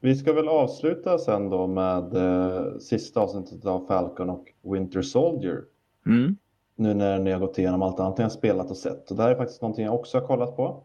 vi 0.00 0.14
ska 0.14 0.32
väl 0.32 0.48
avsluta 0.48 1.18
sen 1.18 1.50
då 1.50 1.66
med 1.66 2.14
eh, 2.16 2.78
sista 2.78 3.20
avsnittet 3.20 3.66
av 3.66 3.86
Falcon 3.86 4.30
och 4.30 4.52
Winter 4.62 5.02
Soldier. 5.02 5.64
Mm. 6.06 6.36
Nu 6.76 6.94
när 6.94 7.18
ni 7.18 7.32
har 7.32 7.40
gått 7.40 7.58
igenom 7.58 7.82
allt 7.82 8.00
annat 8.00 8.18
ni 8.18 8.22
har 8.22 8.30
spelat 8.30 8.70
och 8.70 8.76
sett. 8.76 9.10
Och 9.10 9.16
det 9.16 9.22
här 9.22 9.30
är 9.30 9.36
faktiskt 9.36 9.62
någonting 9.62 9.84
jag 9.84 9.94
också 9.94 10.18
har 10.18 10.26
kollat 10.26 10.56
på. 10.56 10.82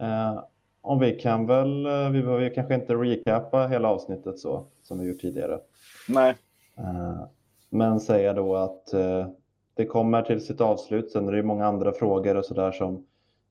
Eh, 0.00 0.42
om 0.80 0.98
vi 0.98 1.12
kan 1.12 1.46
väl, 1.46 1.86
eh, 1.86 2.10
vi 2.10 2.22
behöver 2.22 2.54
kanske 2.54 2.74
inte 2.74 2.94
recappa 2.94 3.66
hela 3.66 3.88
avsnittet 3.88 4.38
så 4.38 4.66
som 4.82 4.98
vi 5.00 5.08
gjort 5.08 5.20
tidigare. 5.20 5.60
Nej. 6.08 6.34
Eh, 6.78 7.22
Men 7.70 8.00
säga 8.00 8.32
då 8.32 8.56
att 8.56 8.92
eh, 8.92 9.28
det 9.74 9.86
kommer 9.86 10.22
till 10.22 10.40
sitt 10.40 10.60
avslut. 10.60 11.10
Sen 11.10 11.28
är 11.28 11.32
det 11.32 11.42
många 11.42 11.66
andra 11.66 11.92
frågor 11.92 12.36
och 12.36 12.44
sådär 12.44 12.72
som 12.72 13.06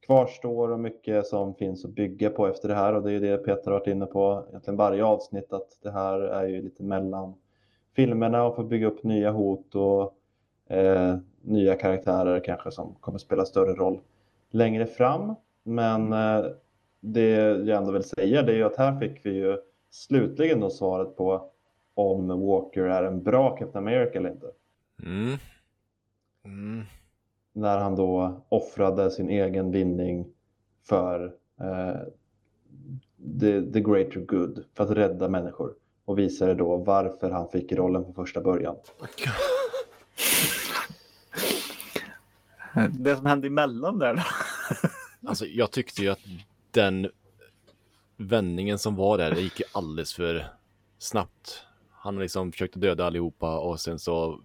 kvarstår 0.10 0.72
och 0.72 0.80
mycket 0.80 1.28
som 1.28 1.56
finns 1.56 1.86
att 1.86 1.92
bygga 1.92 2.30
på 2.30 2.48
efter 2.48 2.68
det 2.68 2.76
här. 2.76 2.94
Och 2.94 3.04
det 3.04 3.10
är 3.10 3.14
ju 3.14 3.20
det 3.20 3.38
Peter 3.38 3.72
har 3.72 3.80
varit 3.80 3.88
inne 3.88 4.06
på 4.06 4.46
egentligen 4.50 4.78
varje 4.78 5.04
avsnitt 5.04 5.54
att 5.54 5.80
det 5.84 5.92
här 5.92 6.20
är 6.20 6.48
ju 6.48 6.62
lite 6.62 6.84
mellan 6.84 7.34
filmerna 7.96 8.44
och 8.44 8.56
får 8.56 8.64
bygga 8.64 8.88
upp 8.88 9.04
nya 9.04 9.32
hot 9.32 9.76
och 9.76 10.14
eh, 10.76 11.18
nya 11.42 11.76
karaktärer 11.76 12.40
kanske 12.40 12.72
som 12.72 12.96
kommer 13.00 13.18
spela 13.18 13.46
större 13.46 13.74
roll 13.74 14.00
längre 14.52 14.86
fram. 14.86 15.36
Men 15.64 16.14
eh, 16.14 16.46
det 17.00 17.30
jag 17.40 17.70
ändå 17.70 17.92
vill 17.92 18.04
säga 18.04 18.42
det 18.42 18.52
är 18.52 18.58
ju 18.58 18.64
att 18.64 18.78
här 18.78 19.00
fick 19.00 19.26
vi 19.26 19.32
ju 19.32 19.58
slutligen 19.90 20.60
då 20.60 20.70
svaret 20.70 21.16
på 21.16 21.52
om 21.94 22.28
Walker 22.28 22.84
är 22.84 23.04
en 23.04 23.24
bra 23.24 23.58
Captain 23.58 23.88
America 23.88 24.20
eller 24.20 24.30
inte. 24.30 24.48
Mm. 25.04 25.38
Mm. 26.46 26.86
När 27.60 27.78
han 27.78 27.96
då 27.96 28.42
offrade 28.50 29.12
sin 29.12 29.30
egen 29.30 29.72
vinning 29.72 30.28
för 30.88 31.34
eh, 31.60 32.00
the, 33.40 33.72
the 33.72 33.82
greater 33.82 34.20
good, 34.20 34.66
för 34.74 34.84
att 34.84 34.90
rädda 34.90 35.30
människor. 35.30 35.74
Och 36.06 36.20
visade 36.20 36.54
då 36.54 36.78
varför 36.78 37.32
han 37.32 37.50
fick 37.50 37.72
rollen 37.72 38.04
från 38.04 38.14
första 38.14 38.42
början. 38.42 38.76
Det 43.00 43.16
som 43.16 43.26
hände 43.26 43.48
emellan 43.48 44.00
där 44.00 44.14
då. 44.14 44.22
Alltså 45.30 45.46
jag 45.46 45.72
tyckte 45.72 46.02
ju 46.02 46.10
att 46.10 46.20
den 46.72 47.10
vändningen 48.18 48.80
som 48.80 48.96
var 48.96 49.18
där, 49.18 49.32
det 49.32 49.42
gick 49.42 49.60
ju 49.60 49.66
alldeles 49.72 50.14
för 50.14 50.48
snabbt. 50.98 51.64
Han 51.92 52.20
liksom 52.20 52.52
försökte 52.52 52.80
döda 52.80 53.06
allihopa 53.06 53.60
och 53.60 53.80
sen 53.80 54.00
så 54.00 54.40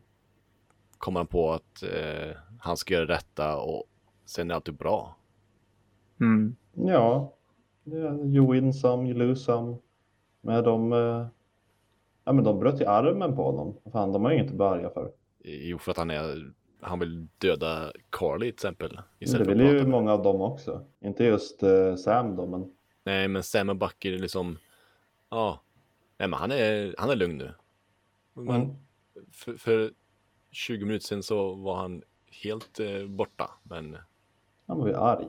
kom 0.99 1.17
han 1.17 1.27
på 1.27 1.53
att 1.53 1.83
eh, 1.83 2.37
han 2.65 2.77
ska 2.77 2.95
göra 2.95 3.07
rätta 3.09 3.57
och 3.57 3.85
sen 4.25 4.51
är 4.51 4.55
allt 4.55 4.69
bra. 4.79 5.17
Mm. 6.21 6.57
Ja, 6.73 7.35
you 8.25 8.53
win 8.53 8.73
some, 8.73 9.09
you 9.09 9.19
lose 9.19 9.45
some. 9.45 9.77
Men 10.41 10.65
de, 10.65 10.93
eh, 10.93 11.27
ja, 12.25 12.33
men 12.33 12.45
de 12.45 12.59
bröt 12.59 12.81
ju 12.81 12.85
armen 12.85 13.37
på 13.37 13.43
honom. 13.43 13.77
Fan, 13.93 14.13
de 14.13 14.25
har 14.25 14.31
ju 14.31 14.39
inget 14.39 14.51
att 14.51 14.57
börja 14.59 14.91
för. 14.91 15.13
Jo, 15.45 15.79
för 15.79 15.91
att 15.91 15.97
han 15.97 16.11
är, 16.11 16.53
han 16.81 16.99
vill 16.99 17.27
döda 17.39 17.93
Carly 18.11 18.47
till 18.47 18.55
exempel. 18.55 19.01
Det 19.19 19.45
vill 19.45 19.61
ju 19.61 19.87
många 19.87 20.13
av 20.13 20.23
dem 20.23 20.41
också. 20.41 20.85
Inte 21.01 21.25
just 21.25 21.63
eh, 21.63 21.95
Sam 21.97 22.37
då, 22.37 22.47
men 22.47 22.73
Nej, 23.05 23.29
men 23.29 23.43
Sam 23.43 23.69
och 23.69 23.77
Bucky 23.77 24.15
är 24.15 24.19
liksom, 24.19 24.59
ja, 25.31 25.61
nej 26.19 26.29
men 26.29 26.39
han 26.39 26.51
är, 26.51 26.95
han 26.99 27.11
är 27.11 27.17
lugn 27.17 27.39
nu. 27.39 27.55
Men 28.35 28.49
Mm. 28.63 28.77
för, 29.33 29.57
för 29.57 29.93
20 30.51 30.85
minuter 30.85 31.07
sedan 31.07 31.23
så 31.23 31.55
var 31.55 31.77
han 31.77 32.03
helt 32.43 32.81
eh, 32.81 33.07
borta, 33.09 33.51
men 33.63 33.97
han 34.67 34.79
var 34.79 34.89
ju 34.89 34.95
arg. 34.95 35.27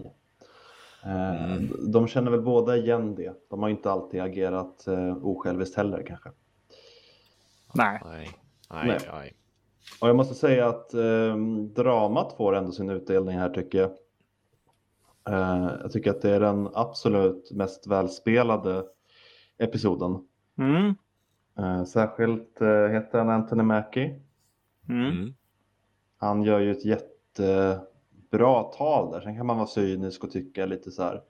Eh, 1.04 1.46
Mm. 1.56 1.92
De 1.92 2.08
känner 2.08 2.32
väl 2.32 2.42
båda 2.42 2.78
igen 2.78 3.16
det. 3.16 3.34
De 3.50 3.62
har 3.64 3.70
inte 3.70 3.92
alltid 3.92 4.22
agerat 4.22 4.88
eh, 4.88 5.18
osjälviskt 5.26 5.78
heller 5.78 6.04
kanske. 6.08 6.30
Nej. 7.74 8.02
nej, 8.06 8.30
nej, 8.70 9.00
Nej. 9.12 9.34
Och 10.02 10.10
jag 10.10 10.16
måste 10.16 10.36
säga 10.36 10.68
att 10.68 10.94
eh, 10.94 11.38
dramat 11.76 12.34
får 12.38 12.56
ändå 12.56 12.72
sin 12.72 12.90
utdelning 12.90 13.38
här 13.38 13.50
tycker 13.50 13.78
jag. 13.78 13.92
Eh, 15.30 15.72
jag 15.82 15.92
tycker 15.92 16.12
att 16.12 16.22
det 16.22 16.30
är 16.36 16.40
den 16.40 16.70
absolut 16.74 17.52
mest 17.52 17.88
välspelade 17.88 18.84
episoden. 19.58 20.28
Mm. 20.58 20.96
Eh, 21.60 21.84
särskilt 21.84 22.62
eh, 22.62 22.88
heter 22.88 23.18
han 23.18 23.30
Anthony 23.30 23.64
Mackie. 23.64 24.22
Mm. 24.90 25.34
Han 26.18 26.44
gör 26.44 26.60
ju 26.60 26.72
ett 26.72 26.86
jättebra 26.86 28.64
tal 28.64 29.12
där. 29.12 29.22
Sen 29.22 29.38
kan 29.38 29.46
man 29.46 29.58
vara 29.58 29.68
cynisk 29.68 30.24
och 30.24 30.32
tycka 30.32 30.66
lite 30.66 30.92
så 30.92 31.04
här 31.04 31.22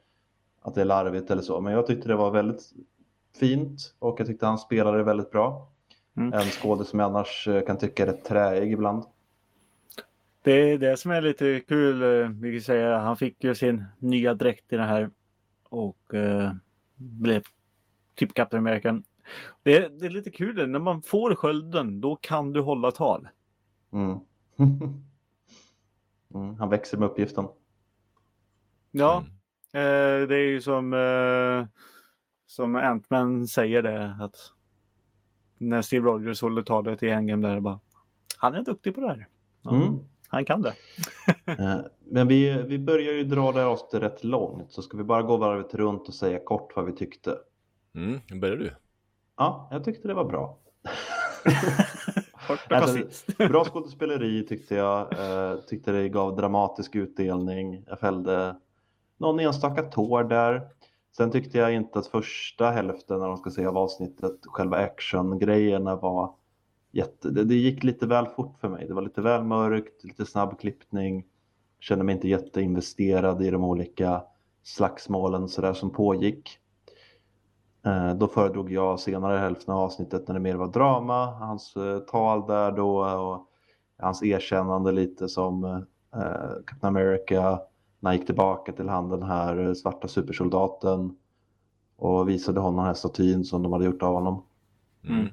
att 0.62 0.76
det 0.76 0.82
är 0.82 0.86
larvigt 0.86 1.32
eller 1.32 1.41
så. 1.41 1.62
Men 1.62 1.74
jag 1.74 1.88
tyckte 1.88 2.07
det 2.07 2.16
var 2.16 2.32
väldigt 2.32 2.74
fint 3.40 3.95
och 3.99 4.20
jag 4.20 4.28
tyckte 4.28 4.45
han 4.45 4.57
spelade 4.57 5.03
väldigt 5.03 5.32
bra. 5.32 5.72
Mm. 6.18 6.34
En 6.34 6.40
skådespelare 6.41 6.86
som 6.86 6.99
jag 6.99 7.10
annars 7.10 7.48
eh, 7.48 7.66
kan 7.66 7.78
tycka 7.78 8.03
är 8.03 8.07
rätt 8.07 8.26
träig 8.26 8.72
ibland. 8.72 9.03
Det 10.41 10.72
är 10.72 10.78
det 10.78 10.98
som 10.98 11.12
är 11.12 11.22
lite 11.22 11.60
kul. 11.68 12.02
eh, 12.22 12.30
Vi 12.30 12.52
kan 12.53 12.62
säga 12.62 12.98
han 12.98 13.18
fick 13.18 13.44
ju 13.44 13.56
sin 13.56 13.84
nya 13.99 14.34
dräkt 14.34 14.74
i 14.74 14.76
den 14.76 14.88
här 14.88 15.10
och 15.70 16.14
eh, 16.14 16.52
blev 16.95 17.44
typ 18.16 18.34
Captain 18.34 18.68
American. 18.68 19.03
Det 19.64 19.78
är, 19.78 19.90
det 19.90 20.06
är 20.06 20.10
lite 20.10 20.32
kul 20.32 20.56
det, 20.56 20.68
när 20.68 20.80
man 20.80 21.02
får 21.02 21.36
skölden 21.36 22.02
då 22.02 22.16
kan 22.16 22.53
du 22.53 22.62
hålla 22.62 22.91
tal. 22.91 23.28
Mm. 23.94 24.20
mm, 26.34 26.56
han 26.60 26.69
växer 26.69 26.98
med 26.98 27.10
uppgiften. 27.10 27.45
Ja, 28.91 29.23
Mm. 29.73 30.22
eh, 30.23 30.27
det 30.27 30.36
är 30.36 30.48
ju 30.49 30.61
som, 30.61 30.94
eh, 30.94 31.68
som 32.45 32.76
Ant-Man 32.76 33.48
säger 33.48 33.82
det 33.82 34.15
att 34.19 34.36
när 35.57 35.82
Steve 35.82 36.06
Rogers 36.06 36.41
håller 36.41 36.61
talet 36.61 37.03
i 37.03 37.10
Endgame 37.10 37.48
där 37.48 37.60
bara 37.60 37.80
han 38.38 38.53
är 38.53 38.61
duktig 38.64 38.95
på 38.95 39.02
det 39.02 39.07
här. 39.07 39.27
Ja, 39.61 39.76
Mm. 39.76 39.99
Han 40.27 40.45
kan 40.45 40.61
det. 40.61 40.73
Eh, 41.45 41.80
Men 42.11 42.27
vi, 42.27 42.64
vi 42.64 42.80
börjar 42.80 43.14
ju 43.14 43.23
dra 43.23 43.52
det 43.52 43.60
här 43.60 43.68
avsnittet 43.68 44.02
rätt 44.02 44.23
långt 44.23 44.72
så 44.72 44.82
ska 44.82 44.98
vi 44.98 45.03
bara 45.03 45.22
gå 45.22 45.38
varvet 45.38 45.73
runt 45.73 46.07
och 46.07 46.14
säga 46.14 46.40
kort 46.45 46.76
vad 46.76 46.86
vi 46.86 46.91
tyckte. 46.91 47.38
Mm. 47.95 48.40
Börjar 48.41 48.56
du? 48.56 48.76
Ja, 49.38 49.68
jag 49.72 49.84
tyckte 49.84 50.07
det 50.07 50.14
var 50.14 50.26
bra. 50.26 50.57
Kort 52.47 52.59
och 52.65 52.77
Alltså. 52.77 52.99
Bra 53.49 53.65
skådespeleri 53.65 54.43
tyckte 54.43 54.76
jag. 54.76 55.01
Eh, 55.01 55.59
tyckte 55.59 55.91
det 55.91 56.09
gav 56.09 56.35
dramatisk 56.35 56.95
utdelning. 56.95 57.84
Jag 57.88 57.99
fällde 57.99 58.55
någon 59.17 59.39
enstaka 59.39 59.84
tår 59.84 60.23
där. 60.23 60.61
Sen 61.17 61.31
tyckte 61.31 61.57
jag 61.57 61.73
inte 61.73 61.99
att 61.99 62.07
första 62.07 62.72
hälften 62.72 63.19
när 63.19 63.27
de 63.27 63.38
ska 63.38 63.51
säga 63.51 63.69
av 63.69 63.77
avsnittet, 63.77 64.39
själva 64.43 64.77
actiongrejerna 64.77 65.95
var 65.95 66.35
jätte... 66.91 67.30
Det, 67.30 67.43
det 67.43 67.55
gick 67.55 67.84
lite 67.84 68.07
väl 68.07 68.26
fort 68.26 68.57
för 68.59 68.69
mig. 68.69 68.88
Det 68.88 68.93
var 68.93 69.01
lite 69.01 69.22
väl 69.22 69.43
mörkt, 69.43 70.03
lite 70.03 70.26
snabb 70.26 70.59
klippning. 70.59 71.26
Kände 71.80 72.03
mig 72.05 72.15
inte 72.15 72.27
jätteinvesterad 72.27 73.41
i 73.43 73.49
de 73.49 73.63
olika 73.63 74.23
slagsmålen 74.63 75.49
så 75.49 75.61
där 75.61 75.73
som 75.73 75.89
pågick. 75.89 76.59
Eh, 77.86 78.14
Då 78.16 78.28
föredrog 78.28 78.72
jag 78.72 78.99
senare 78.99 79.38
hälften 79.38 79.74
av 79.74 79.80
avsnittet 79.80 80.28
när 80.28 80.34
det 80.34 80.41
mer 80.41 80.56
var 80.56 80.68
drama, 80.68 81.26
hans 81.26 81.76
eh, 81.76 81.99
tal 81.99 82.48
där 82.48 82.72
då 82.72 82.98
och 82.99 83.48
hans 83.99 84.24
erkännande 84.24 84.91
lite 84.91 85.30
som 85.30 85.64
eh, 85.64 86.49
Captain 86.66 86.95
America 86.98 87.60
när 87.99 88.10
han 88.10 88.18
gick 88.18 88.26
tillbaka 88.26 88.72
till 88.72 88.90
han 88.90 89.10
den 89.10 89.24
här 89.24 89.74
svarta 89.74 90.07
supersoldaten 90.07 91.18
och 91.98 92.30
visade 92.30 92.60
honom 92.60 92.78
den 92.78 92.86
här 92.86 92.94
statyn 92.94 93.44
som 93.44 93.64
de 93.64 93.74
hade 93.74 93.86
gjort 93.86 94.03
av 94.03 94.14
honom. 94.14 94.44
Mm. 95.07 95.28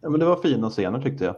Men 0.00 0.20
det 0.20 0.26
var 0.26 0.36
fina 0.36 0.70
scener 0.70 1.02
tyckte 1.02 1.24
jag. 1.24 1.34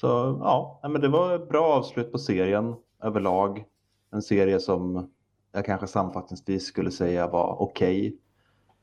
Så 0.00 0.06
ja, 0.40 0.80
men 0.82 1.00
det 1.00 1.08
var 1.08 1.34
ett 1.34 1.48
bra 1.48 1.66
avslut 1.66 2.12
på 2.12 2.18
serien 2.18 2.74
överlag. 3.02 3.64
En 4.12 4.22
serie 4.22 4.60
som 4.60 5.10
jag 5.52 5.64
kanske 5.66 5.86
sammanfattningsvis 5.86 6.66
skulle 6.66 6.90
säga 6.90 7.28
var 7.28 7.62
okej. 7.62 8.06
Eh, 8.06 8.12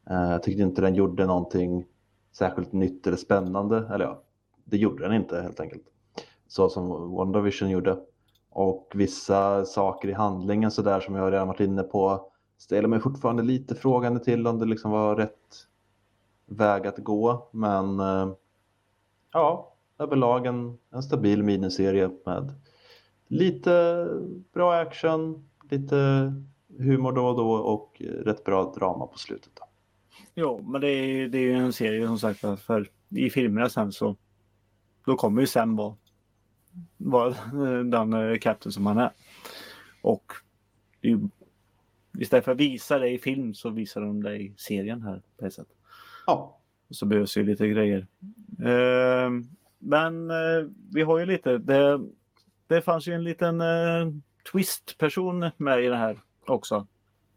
Eh, 0.10 0.32
jag 0.32 0.44
tyckte 0.44 0.64
inte 0.64 0.82
den 0.82 0.96
gjorde 0.96 1.26
någonting 1.26 1.86
särskilt 2.32 2.74
nytt 2.74 3.08
eller 3.08 3.18
spännande. 3.18 3.78
Eller 3.94 4.06
ja, 4.06 4.22
det 4.64 4.78
gjorde 4.78 5.04
den 5.04 5.14
inte 5.14 5.42
helt 5.42 5.60
enkelt. 5.60 5.84
Så 6.48 6.70
som 6.70 7.12
WandaVision 7.16 7.70
gjorde. 7.70 7.98
Och 8.50 8.92
vissa 8.96 9.66
saker 9.66 10.08
i 10.08 10.14
handlingen 10.14 10.72
så 10.72 10.82
där 10.82 11.00
som 11.00 11.16
jag 11.16 11.34
redan 11.34 11.48
varit 11.48 11.60
inne 11.60 11.84
på 11.84 12.32
ställer 12.58 12.88
mig 12.88 13.00
fortfarande 13.00 13.44
lite 13.44 13.76
frågande 13.76 14.20
till 14.20 14.48
om 14.48 14.60
det 14.60 14.66
liksom 14.66 14.92
var 14.92 15.16
rätt 15.16 15.68
väg 16.46 16.88
att 16.88 16.98
gå. 16.98 17.50
Men 17.52 18.00
eh, 18.00 18.30
ja, 19.34 19.74
överlag 20.00 20.46
en, 20.46 20.78
en 20.92 21.04
stabil 21.04 21.44
miniserie 21.44 22.10
med 22.26 22.54
lite 23.28 24.08
bra 24.54 24.74
action, 24.74 25.50
lite 25.70 25.96
humor 26.78 27.12
då 27.12 27.28
och 27.28 27.36
då 27.36 27.52
och 27.52 28.02
rätt 28.02 28.44
bra 28.44 28.74
drama 28.78 29.08
på 29.08 29.18
slutet. 29.18 29.52
Då. 29.54 29.66
Jo, 30.36 30.62
men 30.68 30.82
det 30.82 30.88
är, 30.90 31.28
det 31.28 31.38
är 31.38 31.42
ju 31.42 31.54
en 31.54 31.74
serie 31.74 32.08
som 32.08 32.20
sagt 32.20 32.40
för, 32.40 32.90
i 33.10 33.30
filmerna 33.30 33.70
sen 33.70 33.92
så 33.92 34.16
då 35.06 35.16
kommer 35.16 35.42
ju 35.42 35.48
sen 35.48 35.76
vara, 35.76 35.96
vara 36.98 37.36
den 37.84 38.14
eh, 38.14 38.38
Captain 38.38 38.72
som 38.72 38.86
han 38.86 38.98
är. 38.98 39.12
Och 40.02 40.34
det 41.02 41.08
är 41.08 41.12
ju, 41.12 41.20
istället 42.20 42.46
för 42.46 42.52
att 42.52 42.58
visa 42.58 43.00
det 43.00 43.10
i 43.10 43.18
film 43.18 43.54
så 43.54 43.70
visar 43.70 44.02
de 44.02 44.24
det 44.24 44.36
i 44.36 44.54
serien 44.58 45.02
här 45.02 45.22
på 45.38 45.46
ett 45.46 45.54
sätt. 45.54 45.68
Ja, 46.28 46.60
Och 46.90 46.96
så 46.96 47.06
behövs 47.06 47.38
ju 47.38 47.44
lite 47.44 47.68
grejer. 47.68 48.08
Eh, 48.60 49.30
men 49.80 50.30
eh, 50.30 50.70
vi 50.92 51.02
har 51.02 51.20
ju 51.20 51.26
lite, 51.26 51.58
det, 51.58 52.00
det 52.68 52.82
fanns 52.82 53.08
ju 53.08 53.14
en 53.14 53.24
liten 53.24 53.62
eh, 53.62 54.12
twist-person 54.52 55.52
med 55.58 55.84
i 55.84 55.88
det 55.88 55.98
här 55.98 56.20
också. 56.46 56.88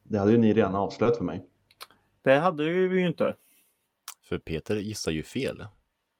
det 0.02 0.18
hade 0.18 0.32
ju 0.32 0.38
ni 0.38 0.52
redan 0.52 0.74
avslöjat 0.74 1.16
för 1.16 1.24
mig. 1.24 1.47
Det 2.28 2.38
hade 2.38 2.64
vi 2.64 3.00
ju 3.00 3.06
inte. 3.06 3.36
För 4.22 4.38
Peter 4.38 4.76
gissar 4.76 5.12
ju 5.12 5.22
fel. 5.22 5.66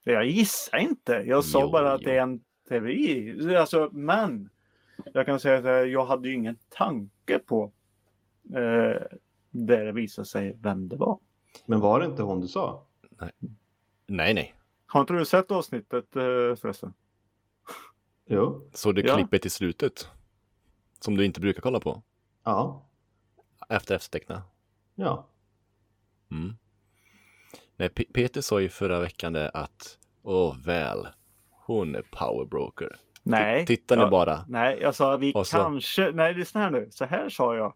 Jag 0.04 0.26
gissar 0.26 0.78
inte. 0.78 1.12
Jag 1.12 1.44
sa 1.44 1.60
Jo, 1.60 1.70
bara 1.70 1.92
att 1.92 2.00
jo. 2.02 2.08
det 2.08 2.16
är 2.16 2.22
en 2.22 2.40
teori. 2.68 3.56
Alltså, 3.56 3.88
men 3.92 4.50
jag 5.14 5.26
kan 5.26 5.40
säga 5.40 5.58
att 5.82 5.90
jag 5.90 6.04
hade 6.06 6.28
ju 6.28 6.34
ingen 6.34 6.56
tanke 6.68 7.38
på 7.38 7.72
eh, 8.44 9.02
där 9.50 9.84
det 9.84 9.92
visade 9.92 10.26
sig 10.28 10.56
vem 10.60 10.88
det 10.88 10.96
var. 10.96 11.18
Men 11.66 11.80
var 11.80 12.00
det 12.00 12.06
inte 12.06 12.22
hon 12.22 12.40
du 12.40 12.48
sa? 12.48 12.86
Nej, 14.06 14.34
nej. 14.34 14.54
Har 14.86 15.00
inte 15.00 15.12
du 15.12 15.24
sett 15.24 15.50
avsnittet 15.50 16.16
eh, 16.16 16.22
förresten? 16.56 16.94
Jo. 18.26 18.70
Så 18.72 18.92
det 18.92 19.00
Ja. 19.00 19.16
klippet 19.16 19.46
i 19.46 19.50
slutet. 19.50 20.08
Som 21.00 21.16
du 21.16 21.24
inte 21.24 21.40
brukar 21.40 21.60
kolla 21.62 21.80
på. 21.80 22.02
Ja. 22.44 22.86
Efter 23.68 23.94
efterteckna. 23.94 24.42
Ja. 24.94 25.26
Mm. 26.30 26.52
Nej, 27.76 27.88
P- 27.88 28.04
Peter 28.14 28.40
sa 28.40 28.60
ju 28.60 28.68
förra 28.68 29.00
veckan 29.00 29.32
det 29.32 29.48
att 29.48 29.98
Åh 30.22 30.56
väl, 30.64 31.08
hon 31.50 31.94
är 31.94 32.02
powerbroker. 32.10 32.96
Nej. 33.22 33.66
Titta 33.66 33.96
nu 33.96 34.02
Ja. 34.02 34.10
bara. 34.10 34.44
Nej, 34.48 34.78
jag 34.82 34.94
sa 34.94 35.14
att 35.14 35.20
vi 35.20 35.32
så- 35.32 35.44
kanske... 35.44 36.10
Nej, 36.12 36.34
lyssna 36.34 36.60
här 36.60 36.70
nu. 36.70 36.88
Så 36.90 37.04
här 37.04 37.28
sa 37.28 37.56
jag. 37.56 37.74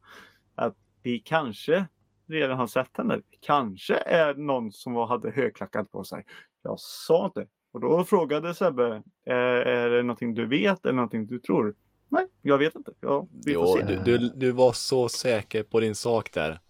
Att 0.55 0.74
vi 1.03 1.19
kanske 1.19 1.87
redan 2.29 2.59
har 2.59 2.66
sett 2.66 2.97
henne. 2.97 3.20
Kanske 3.41 3.95
är 3.97 4.35
någon 4.35 4.73
som 4.73 4.95
hade 4.97 5.31
högklackat 5.31 5.91
på 5.93 6.05
sig. 6.05 6.24
Jag 6.62 6.81
sa 6.81 7.24
inte. 7.27 7.47
Och 7.73 7.81
då 7.81 8.05
frågade 8.05 8.55
Sebbe, 8.55 9.03
är, 9.24 9.91
det 9.91 10.03
någonting 10.03 10.35
du 10.35 10.47
vet 10.47 10.85
eller 10.85 10.95
någonting 10.95 11.27
du 11.27 11.39
tror? 11.39 11.74
Nej, 12.09 12.27
jag 12.43 12.59
vet 12.59 12.74
inte. 12.77 12.93
Ja, 13.01 13.27
vi 13.47 13.55
får 13.55 13.81
Jo, 13.81 13.87
se. 13.89 13.95
du, 14.05 14.19
du, 14.19 14.29
du 14.37 14.51
var 14.51 14.73
så 14.73 15.09
säker 15.09 15.62
på 15.62 15.81
din 15.81 15.95
sak 15.95 16.33
där. 16.33 16.61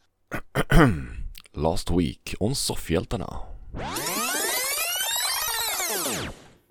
Last 1.55 1.91
week 1.91 2.35
on 2.41 2.55
Soffhjältarna. 2.55 3.27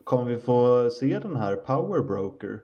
Kommer 0.03 0.25
vi 0.25 0.37
få 0.41 0.89
se 0.89 1.19
den 1.19 1.35
här 1.35 1.55
Power 1.55 2.03
Broker? 2.03 2.59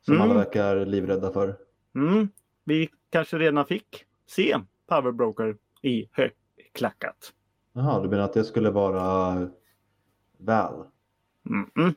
Som 0.00 0.14
Mm. 0.14 0.22
alla 0.30 0.34
verkar 0.34 0.86
livrädda 0.86 1.32
för. 1.32 1.56
Mm, 1.94 2.28
vi 2.64 2.88
kanske 3.10 3.38
redan 3.38 3.66
fick 3.66 4.04
se 4.26 4.56
Powerbroker 4.86 5.56
i 5.82 6.08
högklackat. 6.12 7.32
Jaha, 7.72 8.02
du 8.02 8.08
menar 8.08 8.24
att 8.24 8.32
det 8.32 8.44
skulle 8.44 8.70
vara 8.70 9.34
väl? 10.38 10.74
Mm 11.50 11.70
-mm. 11.74 11.94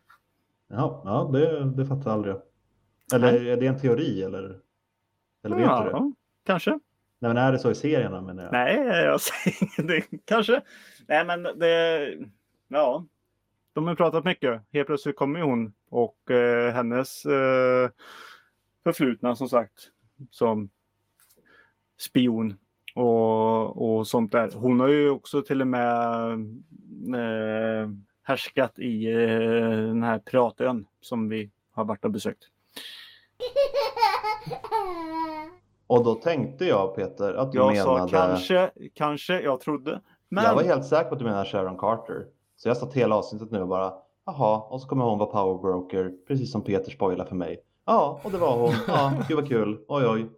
Jaha, 0.68 1.02
ja, 1.06 1.30
det, 1.34 1.64
det 1.70 1.86
fattar 1.86 2.04
jag 2.12 2.14
aldrig. 2.14 2.36
Eller 3.14 3.46
är 3.46 3.58
det 3.58 3.68
en 3.68 3.80
teori 3.80 4.24
eller? 4.24 4.60
Eller 5.44 5.56
vet 5.56 5.66
du 5.66 5.84
det? 5.84 5.90
Ja, 5.92 6.12
kanske. 6.46 6.80
Nej, 7.20 7.34
men 7.34 7.38
är 7.38 7.52
det 7.52 7.60
så 7.60 7.72
i 7.72 7.76
serierna 7.76 8.22
menar 8.22 8.44
jag? 8.44 8.52
Nej, 8.52 9.04
jag 9.04 9.22
säger 9.22 9.58
ingenting. 9.80 10.20
Kanske. 10.26 10.62
Nej, 11.08 11.26
men 11.26 11.44
det... 11.44 12.14
Ja. 12.68 13.06
De 13.74 13.88
har 13.88 13.96
pratat 13.96 14.26
mycket. 14.26 14.62
Helt 14.74 14.88
plötsligt 14.88 15.16
kommer 15.16 15.42
hon 15.42 15.74
och 15.90 16.32
eh, 16.32 16.74
hennes 16.74 17.26
eh, 17.26 17.90
förflutna 18.84 19.36
som 19.36 19.50
sagt 19.50 19.92
som 20.32 20.70
spion 21.98 22.58
och, 22.96 23.98
och 23.98 24.08
sånt 24.08 24.32
där. 24.32 24.52
Hon 24.54 24.80
har 24.80 24.88
ju 24.88 25.10
också 25.10 25.42
till 25.42 25.62
och 25.62 25.68
med 25.68 26.32
eh, 27.16 27.90
härskat 28.24 28.80
i 28.80 29.12
eh, 29.12 29.70
den 29.70 30.04
här 30.04 30.20
piratön 30.20 30.86
som 31.02 31.30
vi 31.30 31.52
har 31.72 31.86
varit 31.86 32.06
och 32.06 32.12
besökt. 32.12 32.44
Och 35.88 36.04
då 36.04 36.16
tänkte 36.16 36.66
jag 36.66 36.96
Peter 36.96 37.34
att 37.34 37.52
du 37.52 37.58
Jag 37.58 37.68
menade... 37.74 38.10
sa 38.10 38.18
kanske, 38.18 38.72
kanske, 38.94 39.42
jag 39.42 39.60
trodde. 39.60 40.02
Men 40.30 40.44
Jag 40.44 40.56
var 40.56 40.64
helt 40.64 40.86
säker 40.86 41.10
på 41.10 41.14
att 41.14 41.20
du 41.20 41.26
menade 41.26 41.46
Sharon 41.50 41.78
Carter. 41.78 42.26
Så 42.56 42.68
jag 42.70 42.78
satt 42.78 42.94
hela 42.94 43.16
avsnittet 43.16 43.52
nu 43.52 43.62
och 43.62 43.68
bara, 43.68 43.94
jaha, 44.26 44.62
och 44.62 44.82
så 44.82 44.88
kommer 44.88 45.06
hon 45.06 45.20
vara 45.20 45.30
power 45.30 45.62
broker, 45.62 46.12
precis 46.28 46.52
som 46.52 46.62
Peter 46.64 46.92
spoilade 46.92 47.30
för 47.30 47.36
mig. 47.36 47.60
Ja, 47.86 48.20
och 48.24 48.32
det 48.32 48.38
var 48.38 48.58
hon. 48.58 48.74
Ja, 48.88 49.14
gud 49.28 49.38
vad 49.38 49.48
kul. 49.48 49.80
Oj, 49.88 50.06
oj. 50.08 50.30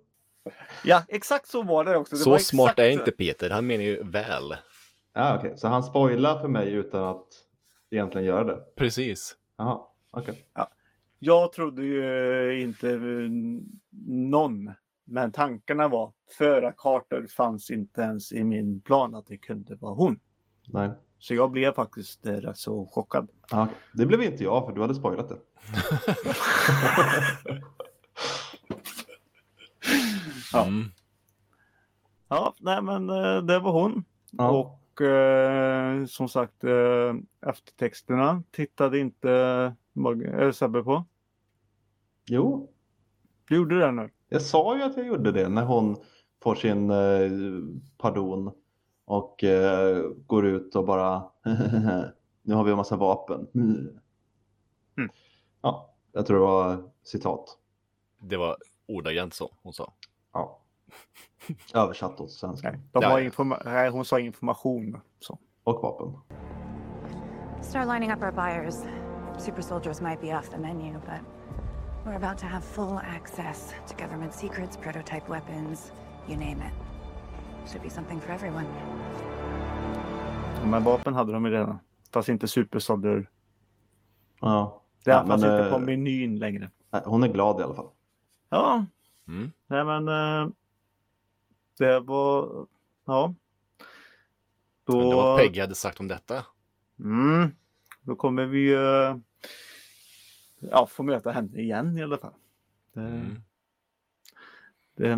Ja, 0.83 1.03
exakt 1.07 1.47
så 1.47 1.63
var 1.63 1.83
det 1.83 1.97
också. 1.97 2.15
Det 2.15 2.21
Så 2.21 2.29
var 2.29 2.37
smart 2.37 2.69
exakt 2.69 2.79
är 2.79 2.89
inte 2.89 3.11
Peter, 3.11 3.49
han 3.49 3.67
menar 3.67 3.83
ju 3.83 4.03
väl. 4.03 4.55
Ja, 5.13 5.37
okej. 5.37 5.53
Så 5.57 5.67
han 5.67 5.83
spoilade 5.83 6.41
för 6.41 6.47
mig 6.47 6.71
utan 6.71 7.03
att 7.03 7.25
egentligen 7.91 8.27
göra 8.27 8.43
det. 8.43 8.57
Precis. 8.75 9.35
Jaha, 9.57 9.79
okej. 10.11 10.45
Jag 11.19 11.51
trodde 11.51 11.83
ju 11.83 12.61
inte 12.61 12.89
eh, 12.89 12.99
någon, 14.07 14.71
men 15.09 15.31
tankarna 15.31 15.87
var 15.87 16.13
Föra 16.37 16.71
Carter 16.71 17.27
fanns 17.27 17.71
inte 17.71 18.01
ens 18.01 18.31
i 18.31 18.43
min 18.43 18.81
plan 18.81 19.15
att 19.15 19.25
det 19.27 19.37
kunde 19.37 19.75
vara 19.75 19.93
hon. 19.93 20.19
Nej. 20.67 20.89
Så 21.19 21.35
jag 21.35 21.51
blev 21.51 21.73
faktiskt 21.73 22.25
eh, 22.25 22.33
rätt 22.33 22.57
så 22.57 22.85
chockad. 22.85 23.29
Ja. 23.51 23.67
Det 23.93 24.05
blev 24.05 24.23
inte 24.23 24.43
jag 24.43 24.65
för 24.65 24.73
du 24.75 24.81
hade 24.81 24.95
spoilat 24.95 25.29
det. 25.29 25.37
Ja. 30.53 30.65
Mm. 30.65 30.83
Ja, 32.27 32.53
nej 32.59 32.81
men 32.81 33.09
eh, 33.09 33.37
det 33.41 33.59
var 33.59 33.71
hon. 33.71 34.03
Ja. 34.31 34.49
Och 34.49 35.01
eh, 35.01 36.05
som 36.05 36.29
sagt 36.29 36.63
eh, 36.63 37.13
eftertexterna 37.49 38.43
tittade 38.51 38.99
inte 38.99 39.75
Morgan, 39.93 40.39
äh, 40.39 40.51
Sebbe 40.51 40.83
på. 40.83 41.05
Jo, 42.25 42.69
Du 43.47 43.55
gjorde 43.55 43.79
det 43.79 43.91
nu? 43.91 44.09
Jag 44.29 44.41
sa 44.41 44.77
ju 44.77 44.83
att 44.83 44.97
jag 44.97 45.07
gjorde 45.07 45.31
det 45.31 45.49
när 45.49 45.63
hon 45.65 45.97
får 46.43 46.55
sin 46.55 46.89
eh, 46.89 47.31
pardon 47.97 48.51
och 49.05 49.43
eh, 49.43 50.03
går 50.27 50.45
ut 50.45 50.75
och 50.75 50.85
bara 50.85 51.23
nu 52.41 52.53
har 52.55 52.63
vi 52.63 52.71
en 52.71 52.77
massa 52.77 52.95
vapen. 52.95 53.47
Mm. 53.55 53.99
Ja, 55.61 55.93
jag 56.11 56.25
tror 56.25 56.37
det 56.39 56.45
var 56.45 56.89
citat. 57.03 57.57
Det 58.19 58.37
var 58.37 58.57
ordagrant 58.87 59.33
så 59.33 59.51
hon 59.61 59.73
sa. 59.73 59.93
Ja. 60.33 60.59
Översatt 61.73 62.19
åt 62.21 62.31
svenska. 62.31 62.71
Nej, 62.71 62.79
de 62.91 63.03
har 63.03 63.19
informa- 63.19 63.61
nej, 63.65 63.89
hon 63.89 64.05
sa 64.05 64.19
information. 64.19 65.01
Så. 65.19 65.37
Och 65.63 65.81
vapen. 65.81 66.17
Start 67.61 67.87
lining 67.87 68.11
up 68.11 68.23
our 68.23 68.31
buyers. 68.31 68.75
Super 69.37 69.61
soldiers 69.61 70.01
might 70.01 70.21
be 70.21 70.37
off 70.37 70.49
the 70.49 70.57
menu, 70.57 70.93
but 70.93 71.19
we're 72.09 72.15
about 72.15 72.37
to 72.39 72.45
have 72.47 72.63
full 72.63 72.97
access 73.17 73.73
to 73.87 73.95
government 74.03 74.33
secrets, 74.33 74.77
prototype 74.77 75.29
weapons, 75.29 75.91
you 76.27 76.37
name 76.37 76.57
it. 76.61 76.73
Should 77.71 77.83
be 77.83 77.89
something 77.89 78.19
for 78.19 78.31
everyone. 78.31 78.65
Men 80.65 80.83
vapen 80.83 81.13
hade 81.13 81.31
de 81.33 81.45
ju 81.45 81.51
redan. 81.51 81.79
Fast 82.13 82.29
inte 82.29 82.47
supersoldier. 82.47 83.29
Ja. 84.41 84.81
Det 85.05 85.11
Ja, 85.11 85.25
fanns 85.27 85.43
inte 85.43 85.67
på 85.71 85.75
eh, 85.75 85.81
menyn 85.81 86.39
längre. 86.39 86.69
nej, 86.91 87.01
Hon 87.05 87.23
är 87.23 87.27
glad 87.27 87.59
i 87.59 87.63
alla 87.63 87.75
fall. 87.75 87.89
Ja, 88.49 88.85
Mm. 89.27 89.51
nej 89.67 89.85
men. 89.85 90.07
Eh, 90.07 90.49
det 91.77 91.99
var. 91.99 92.65
Ja. 93.05 93.33
Då, 94.85 95.01
Undrar 95.01 95.15
vad 95.17 95.39
Peggy 95.39 95.61
hade 95.61 95.75
sagt 95.75 95.99
om 95.99 96.07
detta. 96.07 96.45
Mm, 96.99 97.51
då 98.01 98.15
kommer 98.15 98.45
vi 98.45 98.59
ju. 98.59 98.77
Ja, 100.59 100.87
få 100.87 101.03
möta 101.03 101.31
henne 101.31 101.61
igen 101.61 101.97
i 101.97 102.03
alla 102.03 102.17
fall. 102.17 102.33
Det, 102.93 103.01
Mm. 103.01 103.41
det 104.95 105.17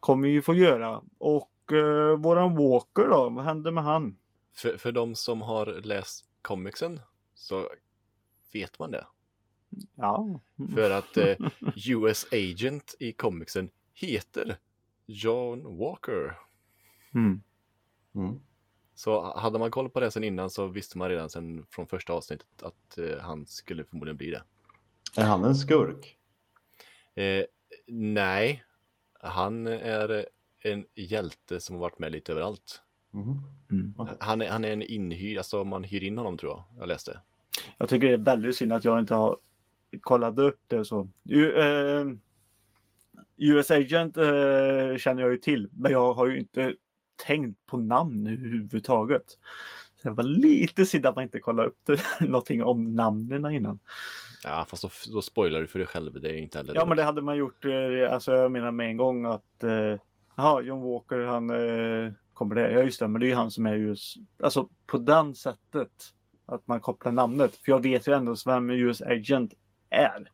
kommer 0.00 0.28
vi 0.28 0.34
ju 0.34 0.42
få 0.42 0.54
göra. 0.54 1.02
Och 1.18 1.72
eh, 1.72 2.16
våran 2.18 2.56
Walker 2.56 3.08
då, 3.08 3.28
vad 3.30 3.44
hände 3.44 3.70
med 3.70 3.84
han? 3.84 4.18
För, 4.54 4.76
för 4.76 4.92
de 4.92 5.14
som 5.14 5.42
har 5.42 5.66
läst 5.66 6.24
comicsen 6.42 7.00
så 7.34 7.68
vet 8.52 8.78
man 8.78 8.90
det. 8.90 9.06
Ja, 9.94 10.40
För 10.74 10.90
att 10.90 11.16
eh, 11.16 11.36
US 11.88 12.26
Agent 12.32 12.94
i 13.00 13.12
comicsen 13.12 13.70
heter 13.94 14.58
John 15.06 15.78
Walker. 15.78 16.38
Mm. 17.14 17.42
Mm. 18.14 18.40
Så 18.94 19.38
hade 19.38 19.58
man 19.58 19.70
koll 19.70 19.90
på 19.90 20.00
det 20.00 20.10
sen 20.10 20.24
innan 20.24 20.50
så 20.50 20.66
visste 20.66 20.98
man 20.98 21.08
redan 21.08 21.30
sen 21.30 21.66
från 21.70 21.86
första 21.86 22.12
avsnittet 22.12 22.62
att 22.62 22.98
eh, 22.98 23.18
han 23.20 23.46
skulle 23.46 23.84
förmodligen 23.84 24.16
bli 24.16 24.30
det. 24.30 24.42
Är 25.18 25.24
han 25.24 25.44
en 25.44 25.54
skurk? 25.54 26.16
Eh, 27.14 27.44
nej, 27.86 28.64
han 29.20 29.66
är 29.66 30.26
en 30.62 30.84
hjälte 30.94 31.60
som 31.60 31.76
har 31.76 31.80
varit 31.80 31.98
med 31.98 32.12
lite 32.12 32.32
överallt. 32.32 32.82
Mhm. 33.10 33.40
Mm. 33.70 33.94
Han 34.20 34.42
är, 34.42 34.48
han 34.48 34.64
är 34.64 34.72
en 34.72 34.82
inhyrd, 34.82 35.38
alltså 35.38 35.64
man 35.64 35.84
hyr 35.84 36.02
in 36.02 36.18
honom 36.18 36.38
tror 36.38 36.52
jag, 36.52 36.64
jag 36.78 36.88
läste. 36.88 37.20
Jag 37.78 37.88
tycker 37.88 38.06
det 38.06 38.12
är 38.12 38.18
väldigt 38.18 38.56
synd 38.56 38.72
att 38.72 38.84
jag 38.84 38.98
inte 38.98 39.14
har 39.14 39.36
kollat 40.00 40.38
upp 40.38 40.60
det 40.66 40.84
så. 40.84 41.08
Ju, 41.22 41.52
eh, 41.52 42.06
US 43.36 43.70
Agent 43.70 44.16
eh, 44.16 44.96
känner 44.98 45.22
jag 45.22 45.30
ju 45.30 45.36
till, 45.36 45.68
men 45.72 45.92
jag 45.92 46.14
har 46.14 46.26
ju 46.26 46.38
inte 46.38 46.74
tänkt 47.26 47.66
på 47.66 47.76
namn 47.76 48.26
överhuvudtaget. 48.26 49.24
Så 50.02 50.08
det 50.08 50.14
var 50.14 50.24
lite 50.24 50.86
synd 50.86 51.06
att 51.06 51.14
man 51.14 51.24
inte 51.24 51.40
kollade 51.40 51.68
upp 51.68 51.78
det, 51.86 52.00
någonting 52.20 52.62
om 52.62 52.94
namnen 52.94 53.52
innan. 53.52 53.78
Ja, 54.44 54.66
fast 54.68 54.82
då, 54.82 54.90
då 55.12 55.22
spoilar 55.22 55.60
du 55.60 55.66
för 55.66 55.78
dig 55.78 55.88
själv, 55.88 56.20
det 56.20 56.28
är 56.30 56.36
inte 56.36 56.58
heller 56.58 56.74
Ja, 56.74 56.84
men 56.86 56.96
det 56.96 57.02
hade 57.02 57.22
man 57.22 57.36
gjort. 57.36 57.64
Eh, 57.64 58.12
alltså, 58.12 58.32
jag 58.32 58.52
menar 58.52 58.70
med 58.70 58.86
en 58.86 58.96
gång 58.96 59.24
att 59.24 59.62
eh, 59.64 60.00
ja, 60.36 60.60
John 60.60 60.82
Walker, 60.82 61.18
han 61.18 61.50
eh, 61.50 62.12
kommer 62.32 62.54
det. 62.54 62.70
Ja, 62.72 62.82
just 62.82 63.00
det, 63.00 63.08
men 63.08 63.20
det 63.20 63.26
är 63.26 63.28
ju 63.28 63.34
han 63.34 63.50
som 63.50 63.66
är 63.66 63.74
just 63.74 64.16
alltså 64.42 64.68
på 64.86 64.98
den 64.98 65.34
sättet 65.34 66.12
att 66.46 66.66
man 66.66 66.80
kopplar 66.80 67.12
namnet. 67.12 67.56
För 67.56 67.72
jag 67.72 67.82
vet 67.82 68.08
ju 68.08 68.12
ändå 68.12 68.34
vem 68.46 68.70
US 68.70 69.02
Agent 69.02 69.54
är, 69.90 70.30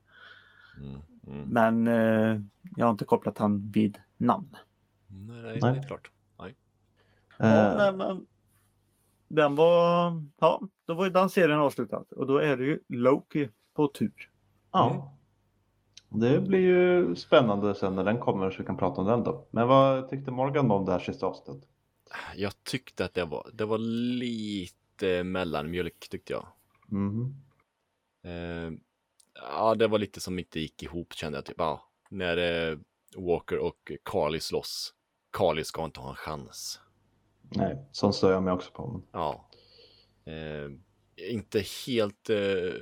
Mm, 0.77 1.01
mm. 1.27 1.49
men 1.49 1.87
eh, 1.89 2.41
jag 2.77 2.87
har 2.87 2.91
inte 2.91 3.05
kopplat 3.05 3.39
han 3.39 3.70
vid 3.70 3.99
namn. 4.16 4.57
Nej, 5.07 5.43
nej, 5.43 5.59
Nej. 5.62 5.73
det 5.73 5.79
är 5.79 5.83
klart. 5.83 6.11
Ja, 6.39 6.49
Eh, 7.39 7.77
nej, 7.77 7.93
men 7.93 8.27
den 9.29 9.55
var, 9.55 10.12
ja, 10.41 10.61
då 10.87 10.95
var 10.95 11.05
ju 11.05 11.11
den 11.11 11.31
serien 11.31 11.59
avslutad 11.59 12.05
och 12.11 12.27
då 12.27 12.39
är 12.39 12.57
det 12.57 12.65
ju 12.65 12.81
Loki 12.89 13.49
på 13.74 13.89
tur. 13.89 14.31
ja. 14.73 15.09
Det 16.15 16.40
blir 16.40 16.59
ju 16.59 17.16
spännande 17.16 17.74
sen 17.74 17.94
när 17.94 18.05
den 18.05 18.19
kommer 18.19 18.51
så 18.51 18.59
vi 18.59 18.65
kan 18.65 18.77
prata 18.77 19.01
om 19.01 19.07
den 19.07 19.24
då. 19.24 19.47
Men 19.51 19.69
vad 19.69 20.11
tyckte 20.11 20.31
Morgan 20.31 20.70
om 20.70 20.85
det 20.85 20.93
här 20.93 20.99
sista 20.99 21.27
avsnittet? 21.27 21.69
Jag 22.36 22.65
tyckte 22.65 23.05
att 23.05 23.15
det 23.15 23.24
var, 23.24 23.51
det 23.53 23.65
var 23.65 23.78
lite 23.78 25.24
mellanmjölk 25.24 26.09
tyckte 26.11 26.32
jag. 26.32 26.47
Mhm. 26.86 27.35
Eh, 28.24 28.73
ja, 29.35 29.74
det 29.74 29.89
var 29.89 29.99
lite 29.99 30.20
som 30.20 30.39
inte 30.39 30.61
gick 30.61 30.82
ihop 30.82 31.12
kände 31.15 31.39
jag. 31.39 31.44
Typ, 31.44 31.57
ja, 31.59 31.90
när 32.11 32.36
eh, 32.70 32.78
Walker 33.16 33.59
och 33.59 33.93
Carly 34.05 34.40
slåss. 34.40 34.94
Carly 35.32 35.65
ska 35.65 35.85
inte 35.85 36.01
ha 36.01 36.11
en 36.11 36.16
chans. 36.16 36.81
Nej, 37.43 37.86
sånt 37.93 38.15
stör 38.15 38.32
jag 38.32 38.43
mig 38.43 38.53
också 38.53 38.70
på. 38.73 39.01
Ja. 39.12 39.49
Eh, 40.24 40.70
inte 41.31 41.65
helt 41.86 42.31
eh, 42.31 42.73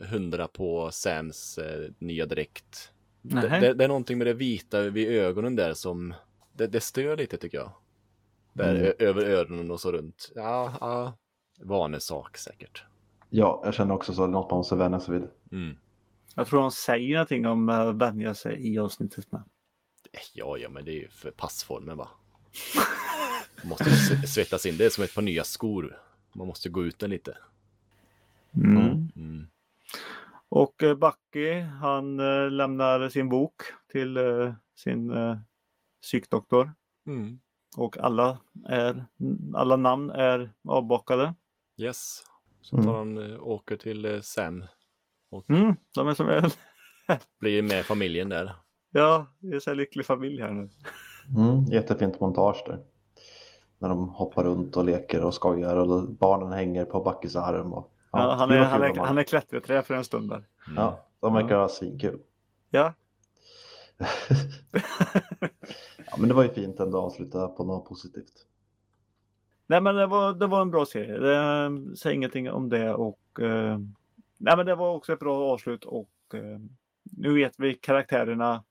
hundra 0.00 0.48
på 0.48 0.90
Sams 0.90 1.58
eh, 1.58 1.90
nya 1.98 2.26
dräkt. 2.26 2.92
Det, 3.22 3.40
det, 3.48 3.74
det 3.74 3.84
är 3.84 3.88
någonting 3.88 4.18
med 4.18 4.26
det 4.26 4.34
vita 4.34 4.82
vid 4.82 5.08
ögonen 5.08 5.56
där 5.56 5.74
som 5.74 6.14
det, 6.52 6.66
det 6.66 6.80
stör 6.80 7.16
lite 7.16 7.36
tycker 7.36 7.58
jag. 7.58 7.72
Där 8.52 8.74
Mm. 8.74 8.92
över 8.98 9.22
öronen 9.24 9.70
och 9.70 9.80
så 9.80 9.92
runt. 9.92 10.32
Ja, 10.34 10.74
ja. 10.80 11.18
Vanesak 11.60 12.36
säkert. 12.36 12.84
Ja, 13.30 13.60
jag 13.64 13.74
känner 13.74 13.94
också 13.94 14.14
så 14.14 14.26
något 14.26 14.50
man 14.50 14.56
måste 14.58 14.76
vänja 14.76 15.00
sig 15.00 15.14
vid. 15.14 15.28
Mm. 15.52 15.76
Jag 16.34 16.46
tror 16.46 16.60
de 16.60 16.70
säger 16.70 17.14
någonting 17.14 17.46
om 17.46 17.68
att 17.68 17.96
vänja 17.96 18.34
sig 18.34 18.72
i 18.72 18.78
avsnittet 18.78 19.32
med. 19.32 19.40
Eh, 20.12 20.20
Ja, 20.34 20.56
ja, 20.58 20.68
men 20.68 20.84
det 20.84 20.90
är 20.90 20.94
ju 21.00 21.08
för 21.08 21.30
passformen 21.30 21.96
va. 21.96 22.08
Man 23.62 23.68
måste 23.68 23.84
svettas 24.26 24.66
in. 24.66 24.76
Det 24.76 24.84
är 24.84 24.90
som 24.90 25.04
ett 25.04 25.14
par 25.14 25.22
nya 25.22 25.44
skor. 25.44 25.98
Man 26.32 26.46
måste 26.46 26.68
gå 26.68 26.84
ut 26.84 26.98
den 26.98 27.10
lite. 27.10 27.38
Mm. 28.54 29.08
Mm. 29.16 29.46
Och 30.50 30.82
eh, 30.82 30.94
Bucky, 30.94 31.60
han 31.60 32.20
eh, 32.20 32.50
lämnar 32.50 33.08
sin 33.08 33.28
bok 33.28 33.62
till 33.92 34.16
eh, 34.16 34.52
sin 34.76 35.12
psykdoktor. 36.02 36.72
Mm. 37.06 37.40
Och 37.76 37.98
alla, 37.98 38.38
är, 38.68 39.06
alla 39.54 39.76
namn 39.76 40.10
är 40.10 40.52
avbockade. 40.68 41.34
Yes. 41.80 42.22
Så 42.62 42.76
Mm. 42.76 42.86
tar 42.86 42.98
han 42.98 43.32
eh, 43.32 43.42
åker 43.42 43.76
till 43.76 44.20
Sam. 44.22 44.64
Mm, 45.48 45.74
de 45.94 46.08
är 46.08 46.14
som 46.14 46.28
en, 46.28 46.50
Blir 47.40 47.62
med 47.62 47.84
familjen 47.84 48.28
där. 48.28 48.52
ja, 48.90 49.26
det 49.38 49.56
är 49.56 49.60
så 49.60 49.70
här 49.70 49.74
lycklig 49.74 50.06
familj 50.06 50.40
här 50.42 50.50
nu. 50.50 50.68
Mm, 51.36 51.64
jättefint 51.64 52.20
montage 52.20 52.64
där. 52.66 52.78
När 53.78 53.88
de 53.88 54.08
hoppar 54.08 54.44
runt 54.44 54.76
och 54.76 54.84
leker 54.84 55.24
och 55.24 55.34
skojar 55.34 55.76
och 55.76 56.08
barnen 56.10 56.52
hänger 56.52 56.84
på 56.84 57.00
Backes 57.00 57.36
arm. 57.36 57.72
Och, 57.72 57.92
Ja, 58.10 58.34
han, 58.34 58.50
är, 58.50 58.58
han, 58.58 58.82
är, 58.82 58.94
han 58.94 59.18
är 59.18 59.22
klätterträ 59.22 59.82
för 59.82 59.94
en 59.94 60.04
stund 60.04 60.30
där. 60.30 60.36
Mm. 60.36 60.76
Ja, 60.76 61.06
de 61.20 61.34
verkar 61.34 61.56
ha 61.56 61.68
svinkul. 61.68 62.20
Ja, 62.70 62.94
ja, 66.06 66.16
men 66.18 66.28
det 66.28 66.34
var 66.34 66.42
ju 66.42 66.48
fint 66.48 66.80
ändå 66.80 66.98
att 66.98 67.04
avsluta 67.04 67.48
på 67.48 67.64
något 67.64 67.88
positivt. 67.88 68.46
nej 69.66 69.80
men 69.80 69.94
det 69.94 70.06
var, 70.06 70.32
det 70.34 70.46
var 70.46 70.62
en 70.62 70.70
bra 70.70 70.86
serie. 70.86 71.18
Det, 71.18 71.96
säg 71.96 72.14
ingenting 72.14 72.50
om 72.50 72.68
det 72.68 72.94
och 72.94 73.40
eh, 73.40 73.78
nej 74.38 74.56
men 74.56 74.66
det 74.66 74.74
var 74.74 74.90
också 74.94 75.12
ett 75.12 75.20
bra 75.20 75.52
avslut 75.52 75.84
och 75.84 76.10
eh, 76.34 76.58
nu 77.02 77.34
vet 77.34 77.54
vi 77.58 77.74
karaktärerna 77.74 78.64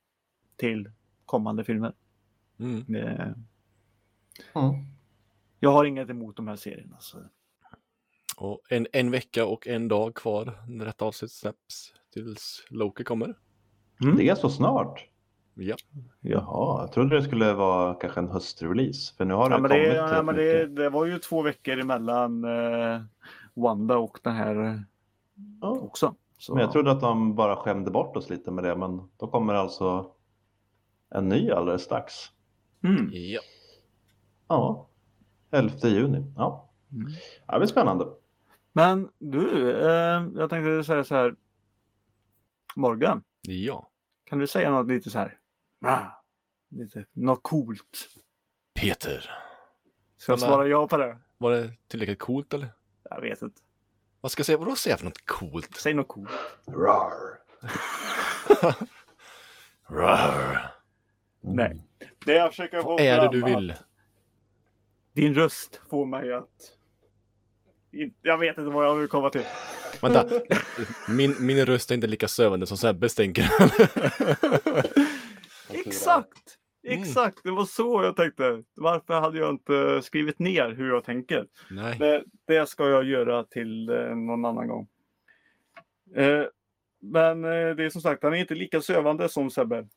till 0.56 0.92
kommande 1.26 1.64
filmer. 1.64 1.94
Mm. 2.60 2.84
Det, 2.88 3.36
Mm. 4.56 4.76
jag 5.60 5.72
har 5.72 5.86
inget 5.86 6.10
emot 6.10 6.36
de 6.36 6.48
här 6.48 6.56
serierna. 6.56 6.98
Så. 7.00 7.18
Och 8.42 8.62
en, 8.70 8.88
en 8.94 9.12
vecka 9.12 9.46
och 9.46 9.68
en 9.68 9.88
dag 9.88 10.16
kvar 10.16 10.60
när 10.68 10.86
detta 10.86 11.06
avsnitt 11.06 11.32
släpps 11.32 11.94
tills 12.14 12.66
Loki 12.70 13.04
kommer. 13.04 13.36
Det 14.18 14.30
är 14.30 14.36
så 14.36 14.50
snart. 14.50 15.06
Ja, 15.54 15.76
Jaha, 16.22 16.82
jag 16.82 16.92
trodde 16.92 17.16
det 17.16 17.24
skulle 17.24 17.54
vara 17.54 17.94
kanske 17.94 18.20
en 18.20 18.28
höstrelease. 18.30 19.16
För 19.18 19.26
nu 19.26 19.34
har 19.34 19.50
det 19.50 19.56
Ja, 19.56 19.60
men 19.62 19.70
kommit 19.72 19.84
det, 19.90 19.96
ja, 19.96 20.24
men 20.24 20.36
det, 20.36 20.68
det 20.68 20.90
var 20.90 21.06
ju 21.06 21.20
två 21.20 21.42
veckor 21.42 21.80
emellan 21.80 22.44
eh, 22.44 23.02
Wanda 23.54 23.98
och 23.98 24.20
den 24.24 24.34
här 24.34 24.84
Ja. 25.62 25.70
också. 25.70 26.16
Så, 26.38 26.54
Men 26.54 26.62
jag 26.62 26.72
trodde 26.72 26.92
att 26.92 27.02
de 27.02 27.36
bara 27.36 27.56
skämde 27.56 27.92
bort 27.92 28.16
oss 28.18 28.30
lite 28.30 28.52
med 28.52 28.64
det. 28.64 28.76
Men 28.76 29.10
då 29.18 29.28
kommer 29.28 29.54
alltså 29.54 30.12
en 31.16 31.30
ny 31.30 31.52
alldeles 31.52 31.82
strax. 31.82 32.14
mm. 32.84 33.10
ja. 33.14 33.42
Ja, 34.48 34.90
11 35.52 35.74
juni. 35.84 36.34
Ja, 36.38 36.66
Mm. 36.92 37.12
ja 37.48 37.54
det 37.54 37.60
blir 37.60 37.68
spännande. 37.68 38.06
Men 38.74 39.10
du, 39.18 39.72
eh, 39.72 40.28
jag 40.36 40.50
tänkte 40.50 40.84
säga 40.84 41.04
så 41.04 41.16
här. 41.16 41.36
Morgan, 42.76 43.24
ja. 43.42 43.90
kan 44.26 44.40
du 44.40 44.48
säga 44.48 44.72
något 44.72 44.88
lite 44.88 45.10
så 45.10 45.20
här? 45.20 45.38
Ah, 45.86 46.06
lite, 46.70 47.06
något 47.14 47.44
coolt. 47.44 48.10
Peter. 48.82 49.32
Ska 50.18 50.32
jag 50.32 50.40
svara 50.40 50.68
ja 50.68 50.88
på 50.88 50.98
det? 50.98 51.18
Var 51.38 51.52
det 51.52 51.74
tillräckligt 51.88 52.20
coolt 52.20 52.54
eller? 52.54 52.70
Jag 53.10 53.22
vet 53.22 53.42
inte. 53.42 53.62
Vad 54.22 54.32
ska 54.32 54.40
jag 54.40 54.46
säga? 54.46 54.58
Vadå 54.58 54.76
säga 54.76 54.98
för 54.98 55.06
något 55.06 55.26
coolt? 55.26 55.76
Säg 55.76 55.94
något 55.94 56.08
coolt. 56.08 56.32
Rar. 56.68 57.12
Rar. 59.90 60.72
Nej. 61.42 61.82
Det 62.26 62.34
jag 62.34 62.50
försöker 62.50 62.82
få 62.82 62.90
Vad 62.90 63.02
är 63.02 63.22
det 63.22 63.30
du 63.32 63.44
vill? 63.44 63.74
Din 65.14 65.34
röst 65.34 65.82
får 65.90 66.06
mig 66.06 66.34
att... 66.34 66.78
Jag 68.22 68.38
vet 68.38 68.58
inte 68.58 68.70
vad 68.70 68.86
jag 68.86 68.96
vill 68.96 69.08
komma 69.08 69.30
till. 69.30 69.46
Vänta. 70.02 70.26
Min, 71.10 71.36
min 71.40 71.66
röst 71.66 71.92
är 71.92 71.96
inte 71.96 72.08
lika 72.08 72.28
sövande 72.28 72.66
som 72.66 72.78
Sebbes 72.78 73.16
tänker. 73.16 73.44
Exakt! 75.74 76.56
Mm. 76.88 77.02
Exakt, 77.02 77.44
det 77.44 77.52
var 77.52 77.66
så 77.66 78.04
jag 78.04 78.16
tänkte. 78.16 78.64
Varför 78.76 79.14
hade 79.14 79.40
jag 79.40 79.50
inte 79.50 80.02
skrivit 80.02 80.40
ner 80.40 80.70
hur 80.70 80.90
jag 80.90 81.04
tänker? 81.04 81.48
Nej. 81.70 81.98
Det, 82.00 82.24
det 82.48 82.70
ska 82.70 82.90
jag 82.90 83.04
göra 83.04 83.44
till 83.44 83.90
eh, 83.90 84.16
någon 84.16 84.46
annan 84.46 84.68
gång. 84.68 84.88
Eh, 86.16 86.44
men 87.02 87.44
eh, 87.44 87.76
det 87.76 87.84
är 87.84 87.90
som 87.90 88.02
sagt, 88.02 88.24
han 88.24 88.34
är 88.34 88.38
inte 88.38 88.56
lika 88.56 88.82
sövande 88.82 89.30
som 89.30 89.50
Sebbe. 89.50 89.88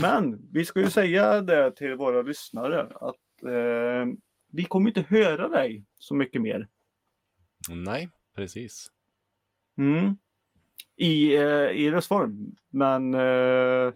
Men 0.00 0.48
vi 0.52 0.64
ska 0.64 0.80
ju 0.80 0.90
säga 0.90 1.40
det 1.40 1.76
till 1.76 1.94
våra 1.94 2.22
lyssnare 2.22 2.80
att 2.80 3.42
eh, 3.42 4.06
vi 4.52 4.64
kommer 4.64 4.88
inte 4.88 5.04
höra 5.08 5.48
dig 5.48 5.84
så 5.98 6.14
mycket 6.14 6.42
mer. 6.42 6.68
Nej, 7.70 8.08
precis. 8.36 8.90
Mm. 9.78 10.16
I, 10.96 11.36
eh, 11.36 11.70
I 11.70 11.90
röstform. 11.90 12.56
Men 12.70 13.14
eh, 13.14 13.92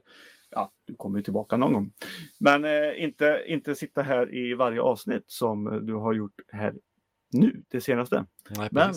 ja, 0.51 0.73
du 0.85 0.95
kommer 0.97 1.19
ju 1.19 1.23
tillbaka 1.23 1.57
någon 1.57 1.73
gång. 1.73 1.93
Men 2.41 2.65
eh, 2.65 3.05
inte, 3.05 3.45
inte 3.47 3.75
sitta 3.75 4.03
här 4.03 4.35
i 4.35 4.55
varje 4.55 4.81
avsnitt 4.81 5.25
som 5.27 5.87
du 5.87 5.95
har 5.95 6.13
gjort 6.13 6.41
här 6.53 6.75
nu, 7.33 7.63
det 7.69 7.81
senaste. 7.81 8.27
Nej, 8.51 8.69
Men 8.73 8.95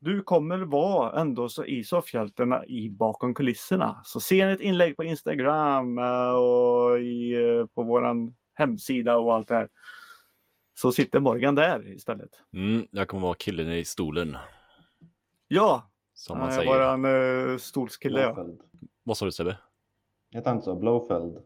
du 0.00 0.22
kommer 0.22 0.58
vara 0.58 1.20
ändå 1.20 1.48
så 1.48 1.64
i 1.64 1.84
soffhjältarna 1.84 2.66
i 2.66 2.90
bakom 2.90 3.34
kulisserna. 3.34 4.00
Så 4.04 4.20
ser 4.20 4.46
ni 4.46 4.52
ett 4.52 4.60
inlägg 4.60 4.96
på 4.96 5.04
Instagram 5.04 5.98
eh, 5.98 6.32
och 6.32 7.00
i, 7.00 7.32
eh, 7.32 7.66
på 7.66 7.82
våran 7.82 8.34
hemsida 8.54 9.16
och 9.18 9.34
allt 9.34 9.48
det 9.48 9.54
här. 9.54 9.68
Så 10.82 10.92
sitter 10.92 11.20
Morgan 11.20 11.54
där 11.54 11.88
istället. 11.88 12.30
Mm, 12.52 12.86
jag 12.90 13.08
kommer 13.08 13.22
vara 13.22 13.34
killen 13.34 13.72
i 13.72 13.84
stolen, 13.84 14.36
Ja, 15.48 15.90
som 16.14 16.38
man 16.38 16.52
säger. 16.52 16.70
våran 16.70 17.04
uh, 17.04 17.58
stolskille. 17.58 18.20
Ja. 18.20 18.46
Vad 19.02 19.16
sa 19.16 19.24
du 19.24 19.32
Sebbe? 19.32 19.58
Heter 20.30 20.50
han 20.50 20.56
inte 20.56 20.64
så? 20.64 20.74
Blowfeld? 20.74 21.42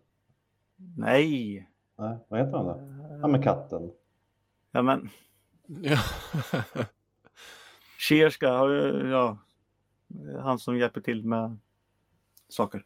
Nej. 0.96 1.68
Nej, 1.98 2.18
vad 2.28 2.40
heter 2.40 2.56
han 2.56 2.66
då? 2.66 2.80
Han 3.20 3.32
med 3.32 3.44
katten. 3.44 3.90
Ja 4.70 4.82
men, 4.82 5.08
Ja. 5.66 5.98
Ja. 9.10 9.38
Han 10.40 10.58
som 10.58 10.78
hjälper 10.78 11.00
till 11.00 11.24
med 11.24 11.58
saker. 12.48 12.84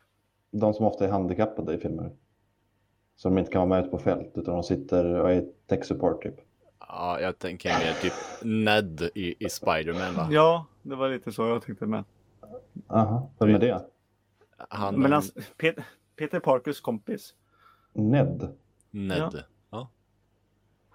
De 0.50 0.74
som 0.74 0.86
ofta 0.86 1.04
är 1.04 1.10
handikappade 1.10 1.74
i 1.74 1.78
filmer. 1.78 2.10
Så 3.20 3.28
de 3.28 3.38
inte 3.38 3.50
kan 3.50 3.68
vara 3.68 3.68
med 3.68 3.80
ute 3.80 3.90
på 3.90 3.98
fält 3.98 4.32
utan 4.34 4.54
de 4.54 4.62
sitter 4.62 5.04
och 5.04 5.32
är 5.32 5.44
tech 5.66 5.84
support 5.84 6.22
typ. 6.22 6.34
ja, 6.88 7.20
jag 7.20 7.38
tänker 7.38 7.68
mer 7.68 7.92
typ 8.02 8.12
Ned 8.42 9.10
i, 9.14 9.44
i 9.46 9.48
Spider-Man 9.48 10.14
va? 10.14 10.28
Ja, 10.30 10.66
det 10.82 10.96
var 10.96 11.08
lite 11.08 11.32
så 11.32 11.46
jag 11.46 11.62
tänkte 11.62 11.86
med. 11.86 12.04
Aha, 12.88 13.30
vem 13.38 13.54
är 13.54 13.58
det? 13.58 13.84
Han, 14.68 15.00
Men 15.00 15.12
alltså, 15.12 15.32
Peter, 15.56 15.84
Peter 16.16 16.40
Parkers 16.40 16.80
kompis. 16.80 17.34
Ned? 17.92 18.48
Ned. 18.90 19.44
Ja, 19.70 19.88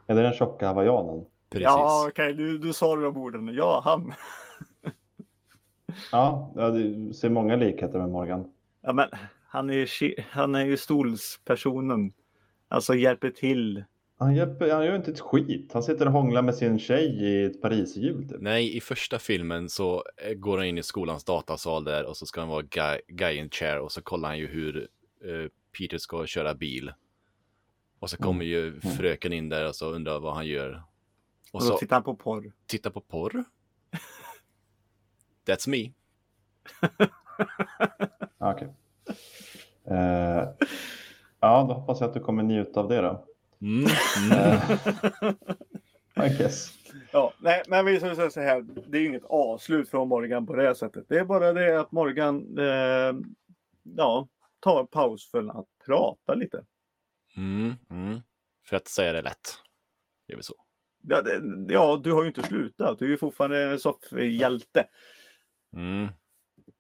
Är 0.07 0.15
det 0.15 0.21
den 0.21 0.33
tjocka 0.33 0.67
hawaiianen? 0.67 1.25
precis. 1.49 1.63
Ja, 1.63 2.05
okej, 2.09 2.33
du, 2.33 2.57
du 2.57 2.73
sa 2.73 2.95
de 2.95 3.17
orden. 3.17 3.53
Ja, 3.53 3.81
han. 3.85 4.13
Ja, 6.11 6.51
ja, 6.55 6.69
du 6.69 7.13
ser 7.13 7.29
många 7.29 7.55
likheter 7.55 7.99
med 7.99 8.09
Morgan. 8.09 8.51
Ja, 8.81 8.93
men 8.93 9.09
han 9.55 9.69
är, 9.69 10.03
ju 10.03 10.15
han 10.29 10.55
är 10.55 10.65
ju 10.65 10.77
stolspersonen. 10.77 12.13
Alltså 12.67 12.95
hjälper 12.95 13.29
till. 13.29 13.83
Han, 14.17 14.35
hjälper, 14.35 14.71
han 14.73 14.85
gör 14.85 14.95
inte 14.95 15.11
ett 15.11 15.19
skit. 15.19 15.73
Han 15.73 15.83
sitter 15.83 16.05
och 16.05 16.11
hånglar 16.11 16.41
med 16.41 16.55
sin 16.55 16.79
tjej 16.79 17.05
i 17.05 17.43
ett 17.43 17.61
Parisjul 17.61 18.29
typ. 18.29 18.37
Nej, 18.41 18.77
i 18.77 18.81
första 18.81 19.19
filmen 19.19 19.69
så 19.69 20.03
eh, 20.17 20.33
går 20.33 20.57
han 20.57 20.67
in 20.67 20.77
i 20.77 20.83
skolans 20.83 21.23
datasal 21.23 21.83
där 21.83 22.05
och 22.05 22.17
så 22.17 22.25
ska 22.25 22.39
han 22.41 22.49
vara 22.49 22.61
guy, 22.61 22.99
guy 23.07 23.37
in 23.37 23.49
chair 23.49 23.79
och 23.79 23.91
så 23.91 24.01
kollar 24.01 24.29
han 24.29 24.37
ju 24.37 24.47
hur 24.47 24.77
eh, 25.25 25.49
Peter 25.77 25.97
ska 25.97 26.25
köra 26.25 26.53
bil. 26.53 26.91
Och 27.99 28.09
så 28.09 28.17
kommer 28.17 28.45
ju 28.45 28.79
fröken 28.81 29.33
in 29.33 29.49
där 29.49 29.67
och 29.67 29.75
så 29.75 29.91
undrar 29.91 30.19
vad 30.19 30.35
han 30.35 30.47
gör. 30.47 30.83
Och 31.51 31.55
Och 31.55 31.63
så 31.63 31.77
tittar 31.77 31.95
han 31.95 32.03
på 32.03 32.15
porr. 32.15 32.53
titta 32.65 32.91
på 32.91 33.01
porr. 33.01 33.43
That's 35.47 35.69
me. 35.69 35.91
Ja, 38.37 38.53
Okej. 38.53 38.73
Eh, 39.91 40.49
ja, 41.39 41.65
då 41.67 41.73
hoppas 41.73 41.99
jag 41.99 42.07
att 42.07 42.13
du 42.13 42.19
kommer 42.19 42.43
njuta 42.43 42.79
av 42.79 42.89
det 42.89 43.01
då. 43.01 43.25
Mm, 43.61 43.85
mm. 44.31 44.59
Eh, 46.15 46.25
I 46.25 46.37
guess. 46.37 46.71
Ja, 47.11 47.33
nej, 47.39 47.63
men 47.67 47.85
vi 47.85 47.99
ska 47.99 48.15
säga 48.15 48.29
så 48.29 48.41
här. 48.41 48.65
Det 48.87 48.97
är 48.97 49.01
ju 49.01 49.07
inget 49.07 49.25
avslut 49.25 49.89
från 49.89 50.07
Morgan 50.07 50.45
på 50.45 50.55
det 50.55 50.63
här 50.63 50.73
sättet. 50.73 51.05
Det 51.09 51.19
är 51.19 51.25
bara 51.25 51.53
det 51.53 51.79
att 51.79 51.91
Morgan 51.91 52.57
eh, 52.57 53.15
ja, 53.83 54.27
tar 54.59 54.79
en 54.79 54.87
paus 54.87 55.31
för 55.31 55.59
att 55.59 55.67
prata 55.85 56.33
lite. 56.33 56.65
Mm, 57.37 57.73
mm. 57.89 58.19
För 58.65 58.77
att 58.77 58.87
säga 58.87 59.13
det 59.13 59.21
lätt. 59.21 59.57
Det 60.27 60.33
är 60.33 60.37
väl 60.37 60.43
så. 60.43 60.55
Ja, 61.01 61.21
det, 61.21 61.41
ja, 61.73 62.01
du 62.03 62.11
har 62.11 62.21
ju 62.21 62.27
inte 62.27 62.43
slutat. 62.43 62.99
Du 62.99 63.05
är 63.05 63.09
ju 63.09 63.17
fortfarande 63.17 63.63
en 63.63 63.79
soffhjälte. 63.79 64.87
Mm. 65.75 66.07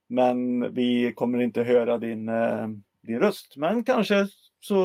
Men 0.07 0.73
vi 0.73 1.13
kommer 1.13 1.41
inte 1.41 1.63
höra 1.63 1.97
din, 1.97 2.29
eh, 2.29 2.67
din 3.05 3.19
röst. 3.19 3.57
Men 3.57 3.83
kanske 3.83 4.27
så, 4.59 4.77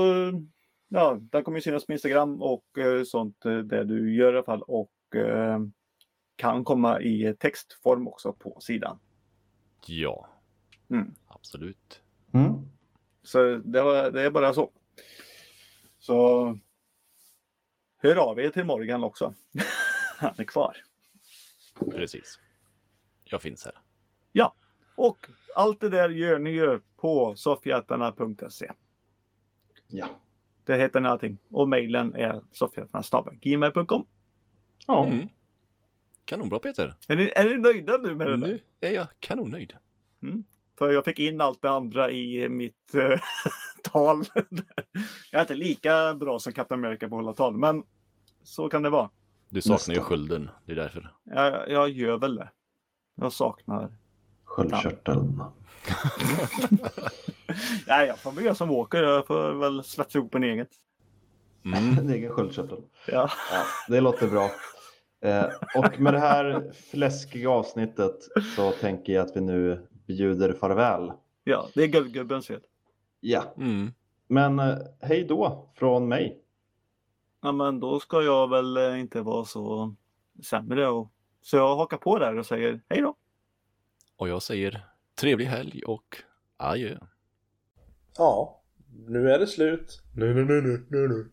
ja, 0.88 1.18
den 1.20 1.44
kommer 1.44 1.58
ju 1.58 1.62
synas 1.62 1.86
på 1.86 1.92
Instagram 1.92 2.42
och 2.42 2.78
eh, 2.78 3.02
sånt 3.04 3.44
eh, 3.44 3.58
där 3.58 3.84
du 3.84 4.14
gör 4.14 4.32
i 4.32 4.36
alla 4.36 4.44
fall. 4.44 4.62
Och 4.62 5.16
eh, 5.16 5.58
kan 6.36 6.64
komma 6.64 7.00
i 7.00 7.34
textform 7.38 8.08
också 8.08 8.32
på 8.32 8.60
sidan. 8.60 8.98
Ja, 9.86 10.26
Mm. 10.90 11.14
absolut. 11.28 12.02
Mm. 12.32 12.52
Så 13.22 13.56
det, 13.56 13.82
var, 13.82 14.10
det 14.10 14.22
är 14.22 14.30
bara 14.30 14.54
så. 14.54 14.70
Så 15.98 16.58
hör 17.96 18.16
av 18.16 18.40
er 18.40 18.50
till 18.50 18.64
Morgan 18.64 19.04
också. 19.04 19.34
Han 20.18 20.34
är 20.38 20.44
kvar. 20.44 20.76
Precis. 21.90 22.38
Jag 23.24 23.42
finns 23.42 23.64
här. 23.64 23.74
Ja, 24.32 24.54
och 25.00 25.26
allt 25.54 25.80
det 25.80 25.88
där 25.88 26.08
gör 26.08 26.38
ni 26.38 26.50
ju 26.50 26.80
på 26.96 27.34
soffhjältarna.se. 27.36 28.72
Ja. 29.86 30.06
Det 30.64 30.76
heter 30.76 31.00
ni 31.00 31.08
allting. 31.08 31.38
Och 31.50 31.68
mejlen 31.68 32.14
är 32.14 32.40
soffhjältarna.gmail.com. 32.52 34.06
Ja. 34.86 35.06
Mm. 35.06 35.28
Kanonbra 36.24 36.58
Peter. 36.58 36.94
Är 37.08 37.16
ni, 37.16 37.32
är 37.36 37.44
ni 37.44 37.56
nöjda 37.56 37.96
nu 37.96 38.14
med 38.14 38.26
det 38.26 38.36
där? 38.36 38.46
Nu 38.46 38.60
är 38.80 38.90
jag 38.90 39.06
kanonnöjd. 39.20 39.72
För 40.78 40.92
jag 40.92 41.04
fick 41.04 41.18
in 41.18 41.40
allt 41.40 41.62
det 41.62 41.70
andra 41.70 42.10
i 42.10 42.48
mitt 42.48 42.94
eh, 42.94 43.20
tal. 43.82 44.24
jag 45.30 45.38
är 45.38 45.40
inte 45.40 45.54
lika 45.54 46.14
bra 46.14 46.38
som 46.38 46.52
Captain 46.52 46.84
America 46.84 47.08
på 47.08 47.16
att 47.16 47.22
hålla 47.22 47.32
tal, 47.32 47.56
men 47.56 47.82
så 48.42 48.68
kan 48.68 48.82
det 48.82 48.90
vara. 48.90 49.10
Du 49.48 49.62
saknar 49.62 49.94
ju 49.94 50.00
Nästan. 50.00 50.04
skölden. 50.04 50.50
Det 50.64 50.72
är 50.72 50.76
därför. 50.76 51.14
Jag, 51.24 51.70
jag 51.70 51.90
gör 51.90 52.18
väl 52.18 52.34
det. 52.34 52.50
Jag 53.14 53.32
saknar 53.32 53.99
Sköldkörteln. 54.50 55.42
Nej, 57.86 58.06
jag 58.06 58.18
får 58.18 58.32
väl 58.32 58.44
göra 58.44 58.54
som 58.54 58.70
åker. 58.70 59.02
Jag 59.02 59.26
får 59.26 59.52
väl 59.52 59.84
svetsa 59.84 60.18
ihop 60.18 60.34
en 60.34 60.44
eget. 60.44 60.68
Mm. 61.64 61.98
En 61.98 62.10
egen 62.10 62.32
sköldkörtel. 62.32 62.78
Ja. 63.06 63.30
Ja, 63.52 63.62
det 63.88 64.00
låter 64.00 64.28
bra. 64.28 64.50
Eh, 65.22 65.44
och 65.76 66.00
med 66.00 66.14
det 66.14 66.20
här 66.20 66.72
fläskiga 66.90 67.50
avsnittet 67.50 68.16
så 68.56 68.70
tänker 68.70 69.12
jag 69.12 69.26
att 69.26 69.36
vi 69.36 69.40
nu 69.40 69.86
bjuder 70.06 70.52
farväl. 70.52 71.12
ja, 71.44 71.68
det 71.74 71.82
är 71.82 71.86
guldgubbens 71.86 72.46
fel. 72.46 72.60
Ja, 73.20 73.42
Mm. 73.56 73.92
men 74.26 74.58
eh, 74.58 74.76
hej 75.00 75.24
då 75.24 75.70
från 75.76 76.08
mig. 76.08 76.40
Ja, 77.42 77.52
men 77.52 77.80
då 77.80 78.00
ska 78.00 78.22
jag 78.22 78.50
väl 78.50 78.76
eh, 78.76 79.00
inte 79.00 79.20
vara 79.22 79.44
så 79.44 79.94
sämre. 80.44 80.88
Och... 80.88 81.12
Så 81.42 81.56
jag 81.56 81.76
hakar 81.76 81.96
på 81.96 82.18
där 82.18 82.38
och 82.38 82.46
säger 82.46 82.80
hej 82.88 83.00
då. 83.00 83.14
Och 84.20 84.28
jag 84.28 84.42
säger 84.42 84.84
trevlig 85.20 85.46
helg 85.46 85.82
och 85.82 86.16
adjö. 86.56 86.98
Ja, 88.16 88.62
nu 89.06 89.30
är 89.30 89.38
det 89.38 89.46
slut. 89.46 90.02
Nu, 90.16 90.34
nu, 90.34 90.44
nu, 90.44 90.60
nu, 90.62 90.86
nu, 90.88 91.08
nu. 91.08 91.30